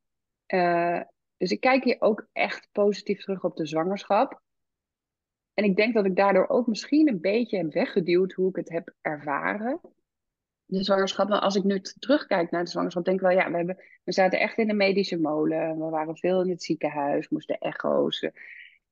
dus 1.37 1.51
ik 1.51 1.61
kijk 1.61 1.85
hier 1.85 2.01
ook 2.01 2.29
echt 2.33 2.69
positief 2.73 3.23
terug 3.23 3.45
op 3.45 3.57
de 3.57 3.67
zwangerschap. 3.67 4.43
En 5.55 5.65
ik 5.65 5.77
denk 5.77 5.95
dat 5.95 6.05
ik 6.05 6.17
daardoor 6.17 6.49
ook 6.49 6.67
misschien 6.67 7.09
een 7.09 7.21
beetje 7.21 7.57
heb 7.57 7.73
weggeduwd 7.73 8.33
hoe 8.33 8.49
ik 8.49 8.57
het 8.57 8.69
heb 8.69 8.95
ervaren 9.01 9.81
de 10.79 10.85
zwangerschap. 10.85 11.29
Maar 11.29 11.41
als 11.41 11.55
ik 11.55 11.65
nu 11.65 11.81
terugkijk 11.81 12.51
naar 12.51 12.65
de 12.65 12.71
zwangerschap, 12.71 13.05
denk 13.05 13.17
ik 13.17 13.27
wel, 13.27 13.37
ja, 13.37 13.51
we, 13.51 13.57
hebben, 13.57 13.79
we 14.05 14.13
zaten 14.13 14.41
echt 14.41 14.59
in 14.59 14.67
de 14.67 14.75
medische 14.75 15.19
molen. 15.19 15.79
We 15.79 15.89
waren 15.89 16.17
veel 16.17 16.43
in 16.43 16.51
het 16.51 16.63
ziekenhuis, 16.63 17.29
moesten 17.29 17.59
echo's. 17.59 18.23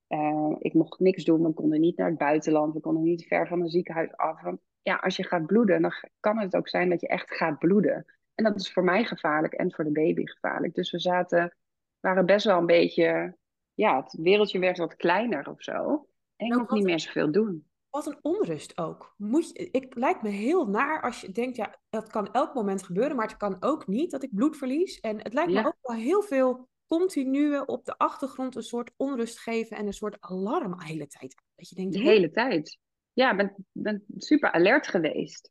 Uh, 0.08 0.56
ik 0.58 0.74
mocht 0.74 1.00
niks 1.00 1.24
doen, 1.24 1.42
we 1.42 1.52
konden 1.52 1.80
niet 1.80 1.96
naar 1.96 2.08
het 2.08 2.18
buitenland, 2.18 2.74
we 2.74 2.80
konden 2.80 3.02
niet 3.02 3.26
ver 3.26 3.48
van 3.48 3.60
een 3.60 3.68
ziekenhuis 3.68 4.16
af. 4.16 4.42
Ja, 4.82 4.94
als 4.94 5.16
je 5.16 5.24
gaat 5.24 5.46
bloeden, 5.46 5.82
dan 5.82 5.92
kan 6.20 6.38
het 6.38 6.56
ook 6.56 6.68
zijn 6.68 6.88
dat 6.88 7.00
je 7.00 7.08
echt 7.08 7.34
gaat 7.34 7.58
bloeden. 7.58 8.04
En 8.34 8.44
dat 8.44 8.60
is 8.60 8.72
voor 8.72 8.84
mij 8.84 9.04
gevaarlijk 9.04 9.52
en 9.52 9.72
voor 9.72 9.84
de 9.84 9.92
baby 9.92 10.26
gevaarlijk. 10.26 10.74
Dus 10.74 10.90
we 10.90 10.98
zaten, 10.98 11.56
waren 12.00 12.26
best 12.26 12.46
wel 12.46 12.58
een 12.58 12.66
beetje, 12.66 13.36
ja, 13.74 14.02
het 14.02 14.12
wereldje 14.12 14.58
werd 14.58 14.78
wat 14.78 14.96
kleiner 14.96 15.50
of 15.50 15.62
zo. 15.62 16.08
En 16.36 16.46
ik 16.46 16.54
mocht 16.54 16.70
niet 16.70 16.84
meer 16.84 17.00
zoveel 17.00 17.32
doen. 17.32 17.68
Wat 17.90 18.06
een 18.06 18.18
onrust 18.22 18.78
ook. 18.78 19.14
Moet 19.16 19.48
je, 19.48 19.70
ik 19.70 19.94
lijkt 19.94 20.22
me 20.22 20.28
heel 20.28 20.68
naar 20.68 21.02
als 21.02 21.20
je 21.20 21.32
denkt, 21.32 21.56
ja, 21.56 21.80
dat 21.88 22.10
kan 22.10 22.32
elk 22.32 22.54
moment 22.54 22.82
gebeuren, 22.82 23.16
maar 23.16 23.26
het 23.26 23.36
kan 23.36 23.56
ook 23.60 23.86
niet 23.86 24.10
dat 24.10 24.22
ik 24.22 24.34
bloed 24.34 24.56
verlies. 24.56 25.00
En 25.00 25.18
het 25.18 25.32
lijkt 25.32 25.52
me 25.52 25.66
ook 25.66 25.76
wel 25.82 25.96
heel 25.96 26.22
veel 26.22 26.68
continue 26.86 27.66
op 27.66 27.84
de 27.84 27.98
achtergrond 27.98 28.56
een 28.56 28.62
soort 28.62 28.90
onrust 28.96 29.38
geven 29.38 29.76
en 29.76 29.86
een 29.86 29.92
soort 29.92 30.16
alarm 30.20 30.78
de 30.78 30.84
hele 30.84 31.06
tijd. 31.06 31.34
Dat 31.54 31.68
je 31.68 31.74
denkt, 31.74 31.92
de 31.92 32.00
hele 32.00 32.30
tijd. 32.30 32.78
Ja, 33.12 33.36
ben, 33.36 33.66
ben 33.72 34.04
super 34.16 34.52
alert 34.52 34.86
geweest. 34.86 35.50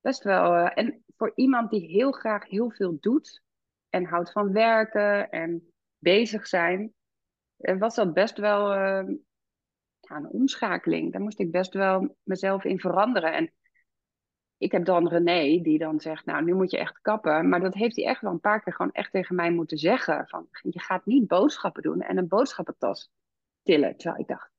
Best 0.00 0.22
wel. 0.22 0.56
Uh, 0.56 0.70
en 0.74 1.04
voor 1.16 1.32
iemand 1.34 1.70
die 1.70 1.86
heel 1.86 2.12
graag 2.12 2.48
heel 2.48 2.70
veel 2.70 2.96
doet 3.00 3.42
en 3.88 4.04
houdt 4.04 4.32
van 4.32 4.52
werken 4.52 5.30
en 5.30 5.72
bezig 5.98 6.46
zijn, 6.46 6.94
eh, 7.56 7.78
was 7.78 7.94
dat 7.94 8.12
best 8.12 8.38
wel. 8.38 8.74
Uh, 8.74 9.16
een 10.10 10.28
omschakeling. 10.28 11.12
Daar 11.12 11.20
moest 11.20 11.38
ik 11.38 11.50
best 11.50 11.74
wel 11.74 12.16
mezelf 12.22 12.64
in 12.64 12.80
veranderen. 12.80 13.32
En 13.32 13.52
ik 14.56 14.72
heb 14.72 14.84
dan 14.84 15.08
René, 15.08 15.62
die 15.62 15.78
dan 15.78 16.00
zegt, 16.00 16.24
nou, 16.24 16.44
nu 16.44 16.54
moet 16.54 16.70
je 16.70 16.78
echt 16.78 17.00
kappen. 17.00 17.48
Maar 17.48 17.60
dat 17.60 17.74
heeft 17.74 17.96
hij 17.96 18.04
echt 18.04 18.20
wel 18.20 18.32
een 18.32 18.40
paar 18.40 18.62
keer 18.62 18.72
gewoon 18.72 18.92
echt 18.92 19.12
tegen 19.12 19.34
mij 19.34 19.50
moeten 19.50 19.78
zeggen. 19.78 20.28
Van, 20.28 20.48
je 20.50 20.80
gaat 20.80 21.06
niet 21.06 21.26
boodschappen 21.26 21.82
doen 21.82 22.00
en 22.00 22.16
een 22.16 22.28
boodschappentas 22.28 23.10
tillen. 23.62 23.96
Terwijl 23.96 24.20
ik 24.20 24.28
dacht, 24.28 24.49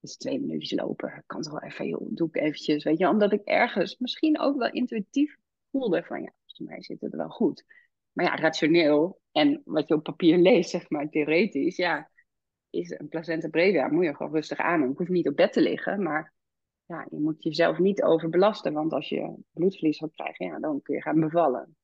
is 0.00 0.16
twee 0.16 0.40
minuutjes 0.40 0.80
lopen. 0.80 1.22
Kan 1.26 1.42
toch 1.42 1.52
wel 1.52 1.70
even, 1.70 1.86
joh, 1.86 2.06
doe 2.10 2.28
ik 2.28 2.36
eventjes. 2.36 2.84
Weet 2.84 2.98
je, 2.98 3.08
omdat 3.08 3.32
ik 3.32 3.42
ergens 3.44 3.98
misschien 3.98 4.38
ook 4.38 4.58
wel 4.58 4.70
intuïtief 4.70 5.36
voelde 5.70 6.02
van, 6.02 6.22
ja, 6.22 6.32
volgens 6.36 6.68
mij 6.68 6.82
zit 6.82 7.00
het 7.00 7.14
wel 7.14 7.28
goed. 7.28 7.64
Maar 8.12 8.24
ja, 8.24 8.36
rationeel 8.36 9.20
en 9.32 9.62
wat 9.64 9.88
je 9.88 9.94
op 9.94 10.02
papier 10.02 10.38
leest, 10.38 10.70
zeg 10.70 10.90
maar, 10.90 11.08
theoretisch, 11.08 11.76
ja, 11.76 12.10
is 12.70 12.90
een 12.90 13.08
placenta 13.08 13.48
previa, 13.48 13.88
moet 13.88 14.04
je 14.04 14.14
gewoon 14.14 14.32
rustig 14.32 14.58
aan 14.58 14.80
doen. 14.80 14.90
Ik 14.90 14.98
hoef 14.98 15.08
niet 15.08 15.28
op 15.28 15.36
bed 15.36 15.52
te 15.52 15.60
liggen, 15.60 16.02
maar 16.02 16.32
ja, 16.84 17.06
je 17.10 17.18
moet 17.18 17.42
jezelf 17.42 17.78
niet 17.78 18.02
overbelasten. 18.02 18.72
Want 18.72 18.92
als 18.92 19.08
je 19.08 19.34
bloedverlies 19.52 19.98
gaat 19.98 20.14
krijgen, 20.14 20.46
ja, 20.46 20.58
dan 20.58 20.82
kun 20.82 20.94
je 20.94 21.02
gaan 21.02 21.20
bevallen. 21.20 21.76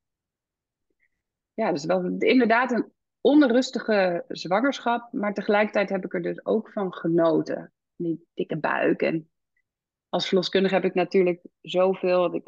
Ja, 1.55 1.73
dus 1.73 1.85
wel 1.85 2.05
inderdaad 2.19 2.73
een 2.73 2.93
onrustige 3.21 4.25
zwangerschap. 4.29 5.13
Maar 5.13 5.35
tegelijkertijd 5.35 5.89
heb 5.89 6.05
ik 6.05 6.15
er 6.15 6.23
dus 6.23 6.47
ook 6.47 6.73
van 6.73 6.93
genoten. 6.93 7.74
Die 7.97 8.27
dikke 8.35 8.57
buik. 8.57 9.03
En 9.03 9.31
als 10.09 10.29
verloskundige 10.29 10.75
heb 10.75 10.85
ik 10.85 10.95
natuurlijk 10.95 11.41
zoveel. 11.61 12.35
Ik 12.35 12.45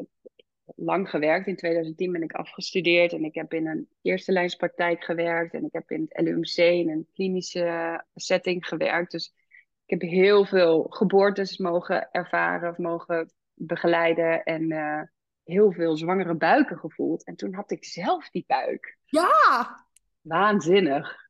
lang 0.75 1.09
gewerkt. 1.09 1.47
In 1.47 1.55
2010 1.55 2.11
ben 2.11 2.23
ik 2.23 2.31
afgestudeerd 2.31 3.13
en 3.13 3.23
ik 3.23 3.35
heb 3.35 3.53
in 3.53 3.67
een 3.67 3.87
eerste 4.01 4.31
lijnspraktijk 4.31 5.03
gewerkt 5.03 5.53
en 5.53 5.63
ik 5.63 5.73
heb 5.73 5.91
in 5.91 6.05
het 6.09 6.25
LUMC 6.25 6.57
in 6.57 6.89
een 6.89 7.07
klinische 7.13 8.03
setting 8.15 8.67
gewerkt. 8.67 9.11
Dus 9.11 9.33
ik 9.85 9.99
heb 9.99 10.09
heel 10.09 10.45
veel 10.45 10.85
geboortes 10.89 11.57
mogen 11.57 12.11
ervaren 12.11 12.69
of 12.69 12.77
mogen 12.77 13.31
begeleiden 13.53 14.43
en 14.43 14.71
uh, 14.71 15.01
heel 15.43 15.71
veel 15.71 15.97
zwangere 15.97 16.35
buiken 16.35 16.77
gevoeld. 16.77 17.25
En 17.25 17.35
toen 17.35 17.53
had 17.53 17.71
ik 17.71 17.85
zelf 17.85 18.29
die 18.29 18.43
buik. 18.47 18.97
Ja! 19.05 19.85
Waanzinnig. 20.21 21.26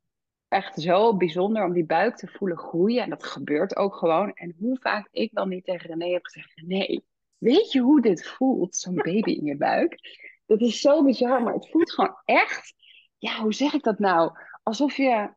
Echt 0.48 0.82
zo 0.82 1.18
bijzonder 1.18 1.64
om 1.64 1.74
die 1.74 1.86
buik 1.86 2.16
te 2.16 2.28
voelen 2.28 2.58
groeien. 2.58 3.04
En 3.04 3.10
dat 3.10 3.24
gebeurt 3.24 3.76
ook 3.76 3.96
gewoon. 3.96 4.34
En 4.34 4.56
hoe 4.60 4.80
vaak 4.80 5.08
ik 5.12 5.34
dan 5.34 5.50
niet 5.50 5.64
tegen 5.64 5.90
René 5.90 6.12
heb 6.12 6.26
gezegd: 6.26 6.62
nee, 6.66 7.06
weet 7.38 7.72
je 7.72 7.80
hoe 7.80 8.02
dit 8.02 8.28
voelt, 8.28 8.76
zo'n 8.76 8.96
baby 8.96 9.32
in 9.32 9.46
je 9.46 9.58
buik? 9.58 10.00
Dat 10.46 10.62
is 10.62 10.82
zo 10.82 11.04
bizar, 11.04 11.44
maar 11.44 11.54
het 11.54 11.70
voelt 11.70 11.92
gewoon 11.92 12.18
echt, 12.26 12.74
ja, 13.18 13.42
hoe 13.42 13.54
zeg 13.54 13.74
ik 13.74 13.84
dat 13.84 14.00
nou? 14.00 14.32
Alsof 14.64 14.98
je, 14.98 15.34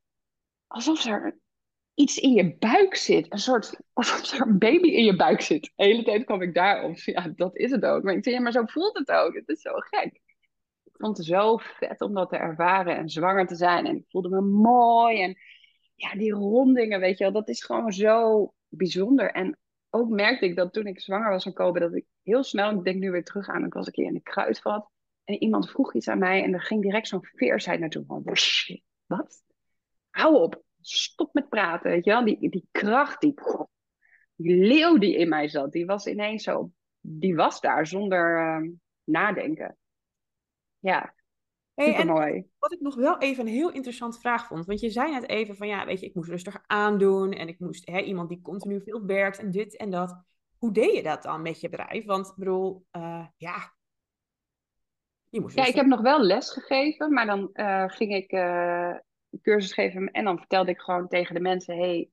alsof 0.66 1.04
er 1.04 1.38
iets 1.94 2.18
in 2.18 2.32
je 2.32 2.56
buik 2.58 2.94
zit. 2.94 3.32
Een 3.32 3.38
soort, 3.38 3.80
alsof 3.92 4.32
er 4.32 4.40
een 4.40 4.58
baby 4.58 4.88
in 4.88 5.04
je 5.04 5.16
buik 5.16 5.40
zit. 5.40 5.72
De 5.76 5.84
hele 5.84 6.02
tijd 6.02 6.24
kwam 6.24 6.42
ik 6.42 6.54
daarop. 6.54 6.96
Ja, 6.96 7.32
dat 7.36 7.56
is 7.56 7.70
het 7.70 7.84
ook. 7.84 8.02
Maar 8.02 8.14
ik 8.14 8.24
zeg, 8.24 8.34
ja, 8.34 8.40
maar 8.40 8.52
zo 8.52 8.64
voelt 8.64 8.98
het 8.98 9.10
ook. 9.10 9.34
Het 9.34 9.48
is 9.48 9.60
zo 9.60 9.70
gek. 9.74 10.20
Vond 11.00 11.16
het 11.16 11.26
zo 11.26 11.56
vet 11.56 12.00
om 12.00 12.14
dat 12.14 12.28
te 12.28 12.36
ervaren 12.36 12.96
en 12.96 13.08
zwanger 13.08 13.46
te 13.46 13.54
zijn. 13.54 13.86
En 13.86 13.96
ik 13.96 14.04
voelde 14.08 14.28
me 14.28 14.40
mooi. 14.40 15.22
En 15.22 15.36
ja, 15.94 16.14
die 16.14 16.32
rondingen, 16.32 17.00
weet 17.00 17.18
je 17.18 17.24
wel, 17.24 17.32
dat 17.32 17.48
is 17.48 17.64
gewoon 17.64 17.92
zo 17.92 18.52
bijzonder. 18.68 19.30
En 19.30 19.58
ook 19.90 20.08
merkte 20.08 20.44
ik 20.44 20.56
dat 20.56 20.72
toen 20.72 20.86
ik 20.86 21.00
zwanger 21.00 21.30
was 21.30 21.42
van 21.42 21.52
Kobe, 21.52 21.78
dat 21.78 21.94
ik 21.94 22.06
heel 22.22 22.42
snel, 22.42 22.70
ik 22.70 22.84
denk 22.84 23.00
nu 23.00 23.10
weer 23.10 23.24
terug 23.24 23.48
aan, 23.48 23.64
ik 23.64 23.72
was 23.72 23.86
een 23.86 23.92
keer 23.92 24.06
in 24.06 24.14
de 24.14 24.22
kruidvat. 24.22 24.90
En 25.24 25.42
iemand 25.42 25.70
vroeg 25.70 25.94
iets 25.94 26.08
aan 26.08 26.18
mij 26.18 26.42
en 26.42 26.52
er 26.52 26.62
ging 26.62 26.82
direct 26.82 27.08
zo'n 27.08 27.24
veersheid 27.24 27.80
naartoe. 27.80 28.04
Van, 28.06 28.22
wat? 29.06 29.42
hou 30.10 30.34
op, 30.34 30.62
stop 30.80 31.34
met 31.34 31.48
praten, 31.48 31.90
weet 31.90 32.04
je. 32.04 32.24
Die, 32.24 32.50
die 32.50 32.68
kracht, 32.70 33.20
die, 33.20 33.34
die 34.36 34.56
leeuw 34.56 34.98
die 34.98 35.16
in 35.16 35.28
mij 35.28 35.48
zat, 35.48 35.72
die 35.72 35.86
was 35.86 36.06
ineens 36.06 36.42
zo, 36.42 36.70
die 37.00 37.34
was 37.34 37.60
daar 37.60 37.86
zonder 37.86 38.38
uh, 38.38 38.70
nadenken. 39.04 39.76
Ja, 40.80 41.14
Hey, 41.84 42.04
mooi. 42.04 42.46
Wat 42.58 42.72
ik 42.72 42.80
nog 42.80 42.94
wel 42.94 43.18
even 43.18 43.46
een 43.46 43.52
heel 43.52 43.72
interessante 43.72 44.18
vraag 44.18 44.46
vond. 44.46 44.66
Want 44.66 44.80
je 44.80 44.90
zei 44.90 45.12
net 45.12 45.28
even 45.28 45.56
van 45.56 45.68
ja, 45.68 45.86
weet 45.86 46.00
je, 46.00 46.06
ik 46.06 46.14
moest 46.14 46.30
rustig 46.30 46.62
aandoen. 46.66 47.32
En 47.32 47.48
ik 47.48 47.58
moest 47.58 47.86
hè, 47.86 48.00
iemand 48.00 48.28
die 48.28 48.40
continu 48.42 48.80
veel 48.82 49.06
werkt 49.06 49.38
en 49.38 49.50
dit 49.50 49.76
en 49.76 49.90
dat. 49.90 50.22
Hoe 50.58 50.72
deed 50.72 50.94
je 50.94 51.02
dat 51.02 51.22
dan 51.22 51.42
met 51.42 51.60
je 51.60 51.68
bedrijf? 51.68 52.04
Want 52.04 52.26
ik 52.26 52.34
bedoel, 52.36 52.84
uh, 52.92 53.26
ja. 53.36 53.74
Je 55.28 55.40
moest 55.40 55.56
ja, 55.56 55.66
ik 55.66 55.74
heb 55.74 55.86
nog 55.86 56.00
wel 56.00 56.20
les 56.20 56.50
gegeven, 56.50 57.12
maar 57.12 57.26
dan 57.26 57.50
uh, 57.54 57.88
ging 57.88 58.14
ik 58.14 58.32
uh, 58.32 58.94
cursus 59.42 59.72
geven 59.72 60.10
en 60.10 60.24
dan 60.24 60.38
vertelde 60.38 60.70
ik 60.70 60.80
gewoon 60.80 61.08
tegen 61.08 61.34
de 61.34 61.40
mensen: 61.40 61.76
hey, 61.76 62.10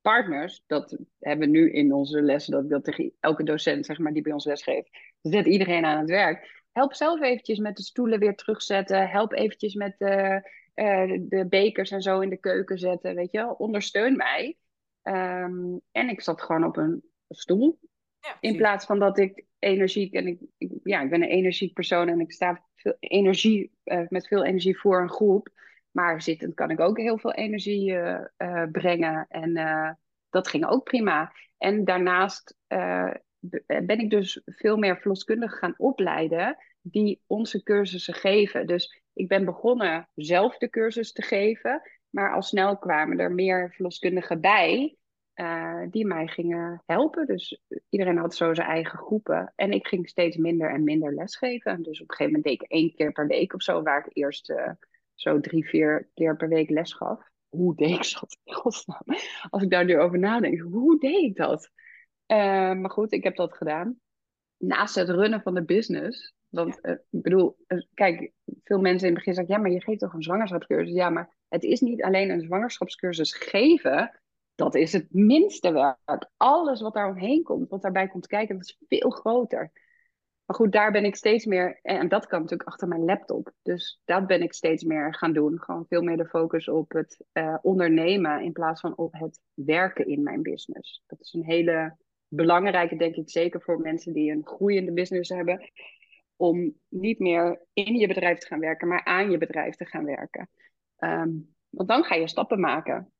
partners, 0.00 0.62
dat 0.66 0.98
hebben 1.18 1.46
we 1.46 1.58
nu 1.58 1.72
in 1.72 1.92
onze 1.92 2.22
lessen, 2.22 2.52
dat 2.52 2.64
ik 2.64 2.70
dat 2.70 2.84
tegen 2.84 3.12
elke 3.20 3.42
docent 3.42 3.86
zeg 3.86 3.98
maar 3.98 4.12
die 4.12 4.22
bij 4.22 4.32
ons 4.32 4.44
les 4.44 4.62
geeft. 4.62 4.90
Zet 5.22 5.46
iedereen 5.46 5.84
aan 5.84 5.98
het 5.98 6.10
werk 6.10 6.61
help 6.72 6.94
zelf 6.94 7.20
eventjes 7.20 7.58
met 7.58 7.76
de 7.76 7.82
stoelen 7.82 8.18
weer 8.18 8.34
terugzetten. 8.34 9.08
Help 9.08 9.32
eventjes 9.32 9.74
met 9.74 9.94
de, 9.98 10.50
uh, 10.74 11.20
de 11.20 11.46
bekers 11.48 11.90
en 11.90 12.02
zo 12.02 12.20
in 12.20 12.28
de 12.28 12.36
keuken 12.36 12.78
zetten, 12.78 13.14
weet 13.14 13.30
je 13.30 13.38
wel. 13.38 13.52
Ondersteun 13.52 14.16
mij. 14.16 14.56
Ehm, 15.02 15.76
en 15.92 16.08
ik 16.08 16.20
zat 16.20 16.42
gewoon 16.42 16.64
op 16.64 16.76
een 16.76 17.04
stoel. 17.28 17.78
Ja, 18.20 18.36
in 18.40 18.56
plaats 18.56 18.86
van 18.86 18.98
dat 18.98 19.18
ik 19.18 19.44
energiek 19.58 20.14
en 20.14 20.26
ik, 20.26 20.40
ja, 20.82 21.00
ik 21.00 21.10
ben 21.10 21.22
een 21.22 21.28
energiek 21.28 21.72
persoon 21.72 22.08
en 22.08 22.20
ik 22.20 22.32
sta 22.32 22.64
veel 22.74 22.96
energie, 22.98 23.72
uh, 23.84 24.00
met 24.08 24.26
veel 24.26 24.44
energie 24.44 24.78
voor 24.78 25.00
een 25.00 25.10
groep. 25.10 25.48
Maar 25.90 26.22
zittend 26.22 26.54
kan 26.54 26.70
ik 26.70 26.80
ook 26.80 26.98
heel 26.98 27.18
veel 27.18 27.32
energie 27.32 27.90
uh, 27.92 28.22
brengen. 28.72 29.26
En 29.28 29.54
dat 30.30 30.48
ging 30.48 30.66
ook 30.66 30.84
prima. 30.84 31.32
En 31.58 31.84
daarnaast 31.84 32.56
ben 33.66 33.98
ik 33.98 34.10
dus 34.10 34.42
veel 34.44 34.76
meer 34.76 34.96
verloskundigen 34.96 35.58
gaan 35.58 35.74
opleiden 35.76 36.56
die 36.80 37.22
onze 37.26 37.62
cursussen 37.62 38.14
geven. 38.14 38.66
Dus 38.66 39.02
ik 39.12 39.28
ben 39.28 39.44
begonnen 39.44 40.08
zelf 40.14 40.58
de 40.58 40.70
cursus 40.70 41.12
te 41.12 41.22
geven, 41.22 41.82
maar 42.10 42.34
al 42.34 42.42
snel 42.42 42.78
kwamen 42.78 43.18
er 43.18 43.32
meer 43.32 43.72
verloskundigen 43.72 44.40
bij 44.40 44.96
uh, 45.34 45.82
die 45.90 46.06
mij 46.06 46.26
gingen 46.26 46.82
helpen. 46.86 47.26
Dus 47.26 47.60
iedereen 47.88 48.16
had 48.16 48.34
zo 48.34 48.54
zijn 48.54 48.68
eigen 48.68 48.98
groepen 48.98 49.52
en 49.56 49.72
ik 49.72 49.86
ging 49.86 50.08
steeds 50.08 50.36
minder 50.36 50.70
en 50.70 50.84
minder 50.84 51.14
lesgeven. 51.14 51.82
Dus 51.82 52.02
op 52.02 52.10
een 52.10 52.16
gegeven 52.16 52.32
moment 52.32 52.44
deed 52.44 52.62
ik 52.62 52.70
één 52.70 52.94
keer 52.94 53.12
per 53.12 53.26
week 53.26 53.54
of 53.54 53.62
zo, 53.62 53.82
waar 53.82 54.06
ik 54.06 54.16
eerst 54.16 54.50
uh, 54.50 54.70
zo 55.14 55.40
drie, 55.40 55.68
vier 55.68 56.08
keer 56.14 56.36
per 56.36 56.48
week 56.48 56.70
les 56.70 56.92
gaf. 56.92 57.30
Hoe 57.48 57.74
deed 57.74 57.90
ik 57.90 58.20
dat? 58.20 58.38
Als 59.50 59.62
ik 59.62 59.70
daar 59.70 59.84
nu 59.84 59.98
over 59.98 60.18
nadenk, 60.18 60.60
hoe 60.60 60.98
deed 60.98 61.22
ik 61.22 61.36
dat? 61.36 61.70
Uh, 62.26 62.72
maar 62.72 62.90
goed, 62.90 63.12
ik 63.12 63.24
heb 63.24 63.36
dat 63.36 63.56
gedaan. 63.56 64.00
Naast 64.56 64.94
het 64.94 65.08
runnen 65.08 65.42
van 65.42 65.54
de 65.54 65.64
business. 65.64 66.34
Want 66.48 66.78
uh, 66.82 66.92
ik 66.92 67.22
bedoel, 67.22 67.56
uh, 67.66 67.82
kijk, 67.94 68.32
veel 68.62 68.80
mensen 68.80 69.08
in 69.08 69.14
het 69.14 69.24
begin 69.24 69.34
zeggen: 69.34 69.54
ja, 69.54 69.60
maar 69.60 69.70
je 69.70 69.82
geeft 69.82 70.00
toch 70.00 70.12
een 70.12 70.22
zwangerschapscursus? 70.22 70.94
Ja, 70.94 71.10
maar 71.10 71.36
het 71.48 71.62
is 71.62 71.80
niet 71.80 72.02
alleen 72.02 72.30
een 72.30 72.40
zwangerschapscursus 72.40 73.34
geven. 73.34 74.20
Dat 74.54 74.74
is 74.74 74.92
het 74.92 75.06
minste 75.10 75.72
werk. 75.72 76.30
Alles 76.36 76.80
wat 76.80 76.94
daar 76.94 77.08
omheen 77.08 77.42
komt, 77.42 77.68
wat 77.68 77.82
daarbij 77.82 78.08
komt 78.08 78.26
kijken, 78.26 78.56
dat 78.56 78.64
is 78.64 78.76
veel 78.88 79.10
groter. 79.10 79.72
Maar 80.44 80.56
goed, 80.56 80.72
daar 80.72 80.92
ben 80.92 81.04
ik 81.04 81.16
steeds 81.16 81.44
meer, 81.44 81.78
en 81.82 82.08
dat 82.08 82.26
kan 82.26 82.40
natuurlijk 82.40 82.68
achter 82.68 82.88
mijn 82.88 83.04
laptop. 83.04 83.52
Dus 83.62 84.00
dat 84.04 84.26
ben 84.26 84.42
ik 84.42 84.52
steeds 84.52 84.84
meer 84.84 85.14
gaan 85.14 85.32
doen. 85.32 85.60
Gewoon 85.60 85.86
veel 85.88 86.02
meer 86.02 86.16
de 86.16 86.28
focus 86.28 86.68
op 86.68 86.92
het 86.92 87.24
uh, 87.32 87.58
ondernemen 87.62 88.42
in 88.42 88.52
plaats 88.52 88.80
van 88.80 88.96
op 88.96 89.12
het 89.12 89.40
werken 89.54 90.06
in 90.06 90.22
mijn 90.22 90.42
business. 90.42 91.02
Dat 91.06 91.20
is 91.20 91.32
een 91.32 91.44
hele 91.44 91.96
belangrijke, 92.34 92.96
denk 92.96 93.14
ik, 93.14 93.30
zeker 93.30 93.60
voor 93.60 93.80
mensen 93.80 94.12
die 94.12 94.32
een 94.32 94.46
groeiende 94.46 94.92
business 94.92 95.28
hebben, 95.30 95.70
om 96.36 96.74
niet 96.88 97.18
meer 97.18 97.66
in 97.72 97.96
je 97.96 98.06
bedrijf 98.06 98.38
te 98.38 98.46
gaan 98.46 98.60
werken, 98.60 98.88
maar 98.88 99.04
aan 99.04 99.30
je 99.30 99.38
bedrijf 99.38 99.74
te 99.74 99.86
gaan 99.86 100.04
werken. 100.04 100.48
Um, 100.98 101.54
want 101.68 101.88
dan 101.88 102.04
ga 102.04 102.14
je 102.14 102.28
stappen 102.28 102.60
maken. 102.60 103.12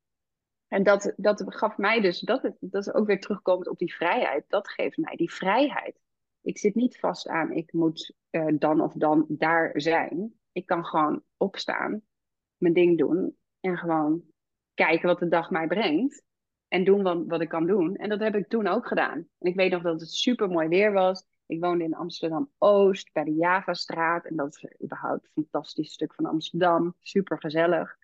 En 0.69 0.83
dat, 0.83 1.13
dat 1.17 1.45
gaf 1.47 1.77
mij 1.77 2.01
dus, 2.01 2.21
dat, 2.21 2.53
dat 2.61 2.87
is 2.87 2.93
ook 2.93 3.07
weer 3.07 3.21
terugkomend 3.21 3.69
op 3.69 3.79
die 3.79 3.95
vrijheid. 3.95 4.45
Dat 4.49 4.69
geeft 4.69 4.97
mij 4.97 5.17
die 5.17 5.33
vrijheid. 5.33 6.01
Ik 6.43 6.59
zit 6.59 6.75
niet 6.75 6.99
vast 6.99 7.29
aan, 7.29 7.53
ik 7.53 7.73
moet 7.73 8.15
uh, 8.31 8.47
dan 8.59 8.81
of 8.81 8.93
dan 8.93 9.25
daar 9.29 9.71
zijn. 9.75 10.35
Ik 10.53 10.67
kan 10.67 10.85
gewoon 10.85 11.23
opstaan, 11.37 12.03
mijn 12.57 12.75
ding 12.75 12.99
doen 12.99 13.37
en 13.61 13.77
gewoon 13.77 14.23
kijken 14.75 15.09
wat 15.09 15.19
de 15.19 15.29
dag 15.29 15.51
mij 15.51 15.67
brengt. 15.67 16.23
En 16.73 16.85
doen 16.85 17.03
wat, 17.03 17.25
wat 17.27 17.41
ik 17.41 17.49
kan 17.49 17.67
doen. 17.67 17.97
En 17.97 18.09
dat 18.09 18.21
heb 18.21 18.35
ik 18.35 18.49
toen 18.49 18.67
ook 18.67 18.87
gedaan. 18.87 19.19
En 19.19 19.49
ik 19.49 19.55
weet 19.55 19.71
nog 19.71 19.83
dat 19.83 20.01
het 20.01 20.11
super 20.11 20.49
mooi 20.49 20.69
weer 20.69 20.93
was. 20.93 21.27
Ik 21.47 21.61
woonde 21.61 21.85
in 21.85 21.95
Amsterdam-Oost, 21.95 23.13
bij 23.13 23.25
de 23.25 23.35
Javastraat. 23.35 24.25
En 24.25 24.37
dat 24.37 24.55
is 24.55 24.83
überhaupt 24.83 25.25
een 25.25 25.31
fantastisch 25.33 25.93
stuk 25.93 26.15
van 26.15 26.27
Amsterdam. 26.27 26.95
Super 27.01 27.39
gezellig. 27.39 27.97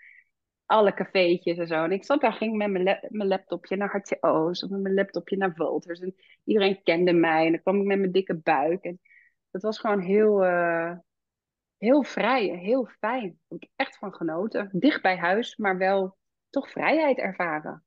Alle 0.67 0.95
cafeetjes 0.95 1.59
en 1.59 1.67
zo. 1.67 1.85
En 1.85 1.93
ik 1.93 2.05
zat 2.05 2.21
daar, 2.21 2.33
ging 2.33 2.57
met 2.57 2.71
mijn, 2.71 2.99
mijn 3.09 3.29
laptopje 3.29 3.77
naar 3.77 3.91
Hartje 3.91 4.17
Oost. 4.21 4.63
Of 4.63 4.71
met 4.71 4.81
mijn 4.81 4.95
laptopje 4.95 5.37
naar 5.37 5.55
Wolters. 5.57 6.01
En 6.01 6.15
iedereen 6.45 6.83
kende 6.83 7.13
mij. 7.13 7.45
En 7.45 7.53
dan 7.53 7.61
kwam 7.61 7.81
ik 7.81 7.87
met 7.87 7.99
mijn 7.99 8.13
dikke 8.13 8.35
buik. 8.35 8.85
En 8.85 9.01
dat 9.51 9.63
was 9.63 9.79
gewoon 9.79 10.01
heel, 10.01 10.45
uh, 10.45 10.97
heel 11.79 12.03
vrij 12.03 12.45
heel 12.45 12.87
fijn. 12.99 13.41
Heb 13.49 13.63
ik 13.63 13.71
echt 13.77 13.99
van 13.99 14.15
genoten. 14.15 14.69
Dicht 14.73 15.03
bij 15.03 15.17
huis, 15.17 15.57
maar 15.57 15.79
wel 15.79 16.17
toch 16.51 16.71
vrijheid 16.71 17.19
ervaren. 17.19 17.83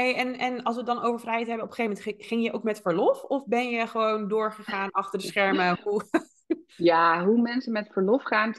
Hey, 0.00 0.16
en, 0.16 0.38
en 0.38 0.62
als 0.62 0.74
we 0.74 0.82
het 0.82 0.90
dan 0.90 1.02
over 1.02 1.20
vrijheid 1.20 1.46
hebben, 1.46 1.64
op 1.64 1.70
een 1.70 1.76
gegeven 1.76 2.04
moment 2.04 2.26
ging 2.26 2.42
je 2.42 2.52
ook 2.52 2.62
met 2.62 2.80
verlof? 2.80 3.22
Of 3.22 3.46
ben 3.46 3.70
je 3.70 3.86
gewoon 3.86 4.28
doorgegaan 4.28 4.90
achter 4.90 5.18
de 5.18 5.26
schermen? 5.26 5.78
ja, 6.90 7.24
hoe 7.24 7.40
mensen 7.40 7.72
met 7.72 7.92
verlof 7.92 8.22
gaan. 8.22 8.54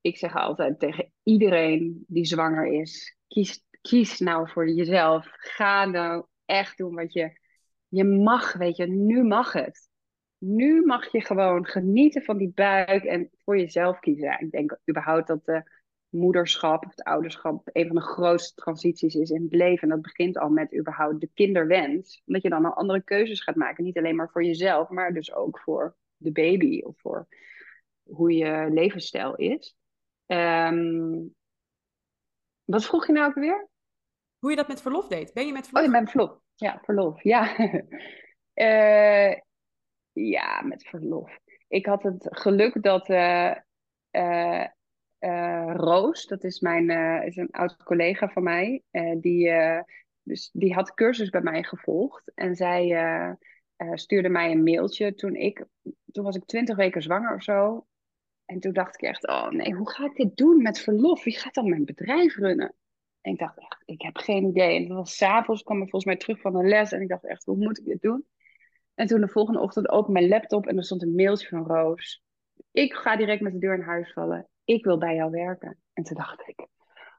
Ik 0.00 0.16
zeg 0.16 0.34
altijd 0.34 0.78
tegen 0.78 1.12
iedereen 1.22 2.04
die 2.06 2.24
zwanger 2.24 2.66
is: 2.66 3.16
kies, 3.26 3.64
kies 3.80 4.18
nou 4.18 4.50
voor 4.50 4.68
jezelf. 4.68 5.26
Ga 5.32 5.84
nou 5.84 6.26
echt 6.44 6.76
doen 6.76 6.94
wat 6.94 7.12
je. 7.12 7.40
Je 7.88 8.04
mag, 8.04 8.52
weet 8.52 8.76
je, 8.76 8.86
nu 8.86 9.24
mag 9.24 9.52
het. 9.52 9.88
Nu 10.38 10.84
mag 10.84 11.12
je 11.12 11.20
gewoon 11.20 11.66
genieten 11.66 12.22
van 12.22 12.36
die 12.36 12.52
buik 12.54 13.04
en 13.04 13.30
voor 13.44 13.58
jezelf 13.58 13.98
kiezen. 13.98 14.40
Ik 14.40 14.50
denk 14.50 14.78
überhaupt 14.90 15.26
dat 15.26 15.44
de 15.44 15.70
moederschap 16.16 16.84
of 16.84 16.90
het 16.90 17.02
ouderschap 17.02 17.68
een 17.72 17.86
van 17.86 17.96
de 17.96 18.02
grootste 18.02 18.54
transities 18.54 19.14
is 19.14 19.30
in 19.30 19.42
het 19.42 19.54
leven. 19.54 19.82
En 19.82 19.88
dat 19.88 20.02
begint 20.02 20.38
al 20.38 20.48
met 20.48 20.76
überhaupt 20.76 21.20
de 21.20 21.30
kinderwens. 21.34 22.22
Omdat 22.26 22.42
je 22.42 22.48
dan 22.48 22.64
al 22.64 22.74
andere 22.74 23.02
keuzes 23.02 23.42
gaat 23.42 23.54
maken. 23.54 23.84
Niet 23.84 23.98
alleen 23.98 24.16
maar 24.16 24.30
voor 24.30 24.44
jezelf, 24.44 24.88
maar 24.88 25.12
dus 25.12 25.34
ook 25.34 25.60
voor 25.60 25.96
de 26.16 26.32
baby 26.32 26.80
of 26.80 26.98
voor 26.98 27.28
hoe 28.02 28.32
je 28.32 28.66
levensstijl 28.70 29.34
is. 29.34 29.76
Um, 30.26 31.34
wat 32.64 32.84
vroeg 32.84 33.06
je 33.06 33.12
nou 33.12 33.26
ook 33.26 33.34
weer? 33.34 33.68
Hoe 34.38 34.50
je 34.50 34.56
dat 34.56 34.68
met 34.68 34.82
verlof 34.82 35.08
deed. 35.08 35.32
Ben 35.32 35.46
je 35.46 35.52
met 35.52 35.68
verlof? 35.68 35.86
Oh, 35.86 35.92
ja, 35.92 36.00
met 36.00 36.10
verlof. 36.10 36.38
Ja, 36.54 36.80
verlof. 36.82 37.22
Ja. 37.22 37.58
uh, 38.54 39.36
ja, 40.34 40.62
met 40.62 40.86
verlof. 40.88 41.38
Ik 41.68 41.86
had 41.86 42.02
het 42.02 42.26
geluk 42.30 42.82
dat 42.82 43.08
uh, 43.08 43.54
uh, 44.10 44.66
uh, 45.26 45.72
Roos, 45.74 46.26
dat 46.26 46.44
is, 46.44 46.60
mijn, 46.60 46.90
uh, 46.90 47.26
is 47.26 47.36
een 47.36 47.50
oud 47.50 47.82
collega 47.82 48.28
van 48.28 48.42
mij, 48.42 48.82
uh, 48.90 49.16
die, 49.20 49.50
dus 50.22 50.50
die 50.52 50.74
had 50.74 50.94
cursus 50.94 51.30
bij 51.30 51.40
mij 51.40 51.62
gevolgd. 51.62 52.32
En 52.34 52.54
zij 52.54 53.36
stuurde 53.92 54.28
mij 54.28 54.50
een 54.50 54.62
mailtje 54.62 55.14
toen 55.14 55.34
ik, 55.34 55.64
toen 56.12 56.24
was 56.24 56.36
ik 56.36 56.44
twintig 56.44 56.76
weken 56.76 57.02
zwanger 57.02 57.34
of 57.34 57.42
zo. 57.42 57.86
En 58.44 58.60
toen 58.60 58.72
dacht 58.72 58.94
ik 58.94 59.08
echt, 59.08 59.26
oh 59.28 59.48
nee, 59.48 59.74
hoe 59.74 59.90
ga 59.90 60.04
ik 60.04 60.16
dit 60.16 60.36
doen 60.36 60.62
met 60.62 60.78
verlof? 60.78 61.24
Wie 61.24 61.38
gaat 61.38 61.54
dan 61.54 61.68
mijn 61.68 61.84
bedrijf 61.84 62.36
runnen? 62.36 62.74
En 63.20 63.32
ik 63.32 63.38
dacht 63.38 63.58
echt, 63.58 63.82
ik 63.84 64.02
heb 64.02 64.16
geen 64.16 64.44
idee. 64.44 64.76
En 64.76 64.88
dat 64.88 64.96
was 64.96 65.16
s'avonds, 65.16 65.62
kwam 65.62 65.76
ik 65.76 65.90
volgens 65.90 66.04
mij 66.04 66.16
terug 66.16 66.40
van 66.40 66.56
een 66.56 66.68
les. 66.68 66.92
En 66.92 67.00
ik 67.00 67.08
dacht 67.08 67.26
echt, 67.26 67.44
hoe 67.44 67.56
moet 67.56 67.78
ik 67.78 67.84
dit 67.84 68.02
doen? 68.02 68.26
En 68.94 69.06
toen 69.06 69.20
de 69.20 69.28
volgende 69.28 69.60
ochtend 69.60 69.88
open 69.88 70.12
mijn 70.12 70.28
laptop 70.28 70.66
en 70.66 70.76
er 70.76 70.84
stond 70.84 71.02
een 71.02 71.14
mailtje 71.14 71.48
van 71.48 71.66
Roos. 71.66 72.22
Ik 72.72 72.92
ga 72.92 73.16
direct 73.16 73.40
met 73.40 73.52
de 73.52 73.58
deur 73.58 73.74
in 73.74 73.80
huis 73.80 74.12
vallen 74.12 74.48
ik 74.66 74.84
wil 74.84 74.98
bij 74.98 75.14
jou 75.14 75.30
werken. 75.30 75.78
En 75.92 76.02
toen 76.02 76.16
dacht 76.16 76.48
ik, 76.48 76.66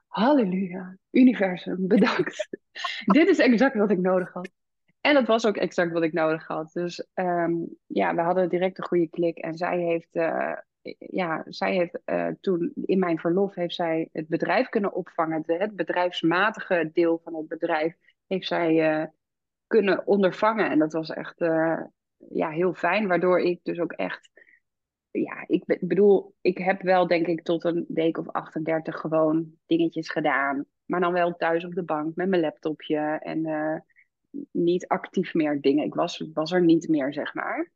halleluja, 0.07 0.97
universum, 1.11 1.87
bedankt. 1.87 2.47
Dit 3.05 3.27
is 3.27 3.39
exact 3.39 3.75
wat 3.75 3.91
ik 3.91 3.99
nodig 3.99 4.33
had. 4.33 4.49
En 5.01 5.13
dat 5.13 5.27
was 5.27 5.45
ook 5.45 5.57
exact 5.57 5.91
wat 5.91 6.03
ik 6.03 6.13
nodig 6.13 6.47
had. 6.47 6.71
Dus 6.73 7.07
um, 7.13 7.77
ja, 7.85 8.15
we 8.15 8.21
hadden 8.21 8.49
direct 8.49 8.77
een 8.77 8.83
goede 8.83 9.09
klik. 9.09 9.37
En 9.37 9.57
zij 9.57 9.79
heeft, 9.79 10.15
uh, 10.15 10.53
ja, 10.97 11.43
zij 11.45 11.73
heeft 11.75 11.99
uh, 12.05 12.27
toen 12.41 12.71
in 12.85 12.99
mijn 12.99 13.19
verlof 13.19 13.55
heeft 13.55 13.75
zij 13.75 14.09
het 14.11 14.27
bedrijf 14.27 14.69
kunnen 14.69 14.93
opvangen. 14.93 15.43
De, 15.45 15.53
het 15.53 15.75
bedrijfsmatige 15.75 16.89
deel 16.93 17.21
van 17.23 17.35
het 17.35 17.47
bedrijf 17.47 17.95
heeft 18.27 18.47
zij 18.47 18.99
uh, 19.01 19.05
kunnen 19.67 20.07
ondervangen. 20.07 20.69
En 20.69 20.79
dat 20.79 20.93
was 20.93 21.09
echt 21.09 21.39
ja, 22.29 22.49
heel 22.49 22.73
fijn. 22.73 23.07
Waardoor 23.07 23.39
ik 23.39 23.59
dus 23.63 23.79
ook 23.79 23.91
echt 23.91 24.29
ja, 25.23 25.43
ik 25.47 25.63
bedoel, 25.79 26.35
ik 26.41 26.57
heb 26.57 26.81
wel 26.81 27.07
denk 27.07 27.27
ik 27.27 27.43
tot 27.43 27.63
een 27.63 27.85
week 27.87 28.17
of 28.17 28.27
38 28.27 28.99
gewoon 28.99 29.51
dingetjes 29.65 30.09
gedaan. 30.09 30.65
Maar 30.85 30.99
dan 30.99 31.13
wel 31.13 31.35
thuis 31.35 31.65
op 31.65 31.73
de 31.73 31.83
bank 31.83 32.15
met 32.15 32.29
mijn 32.29 32.41
laptopje 32.41 32.99
en 32.99 33.47
uh, 33.47 33.77
niet 34.51 34.87
actief 34.87 35.33
meer 35.33 35.61
dingen. 35.61 35.85
Ik 35.85 35.93
was, 35.93 36.29
was 36.33 36.51
er 36.51 36.63
niet 36.63 36.87
meer, 36.87 37.13
zeg 37.13 37.33
maar. 37.33 37.71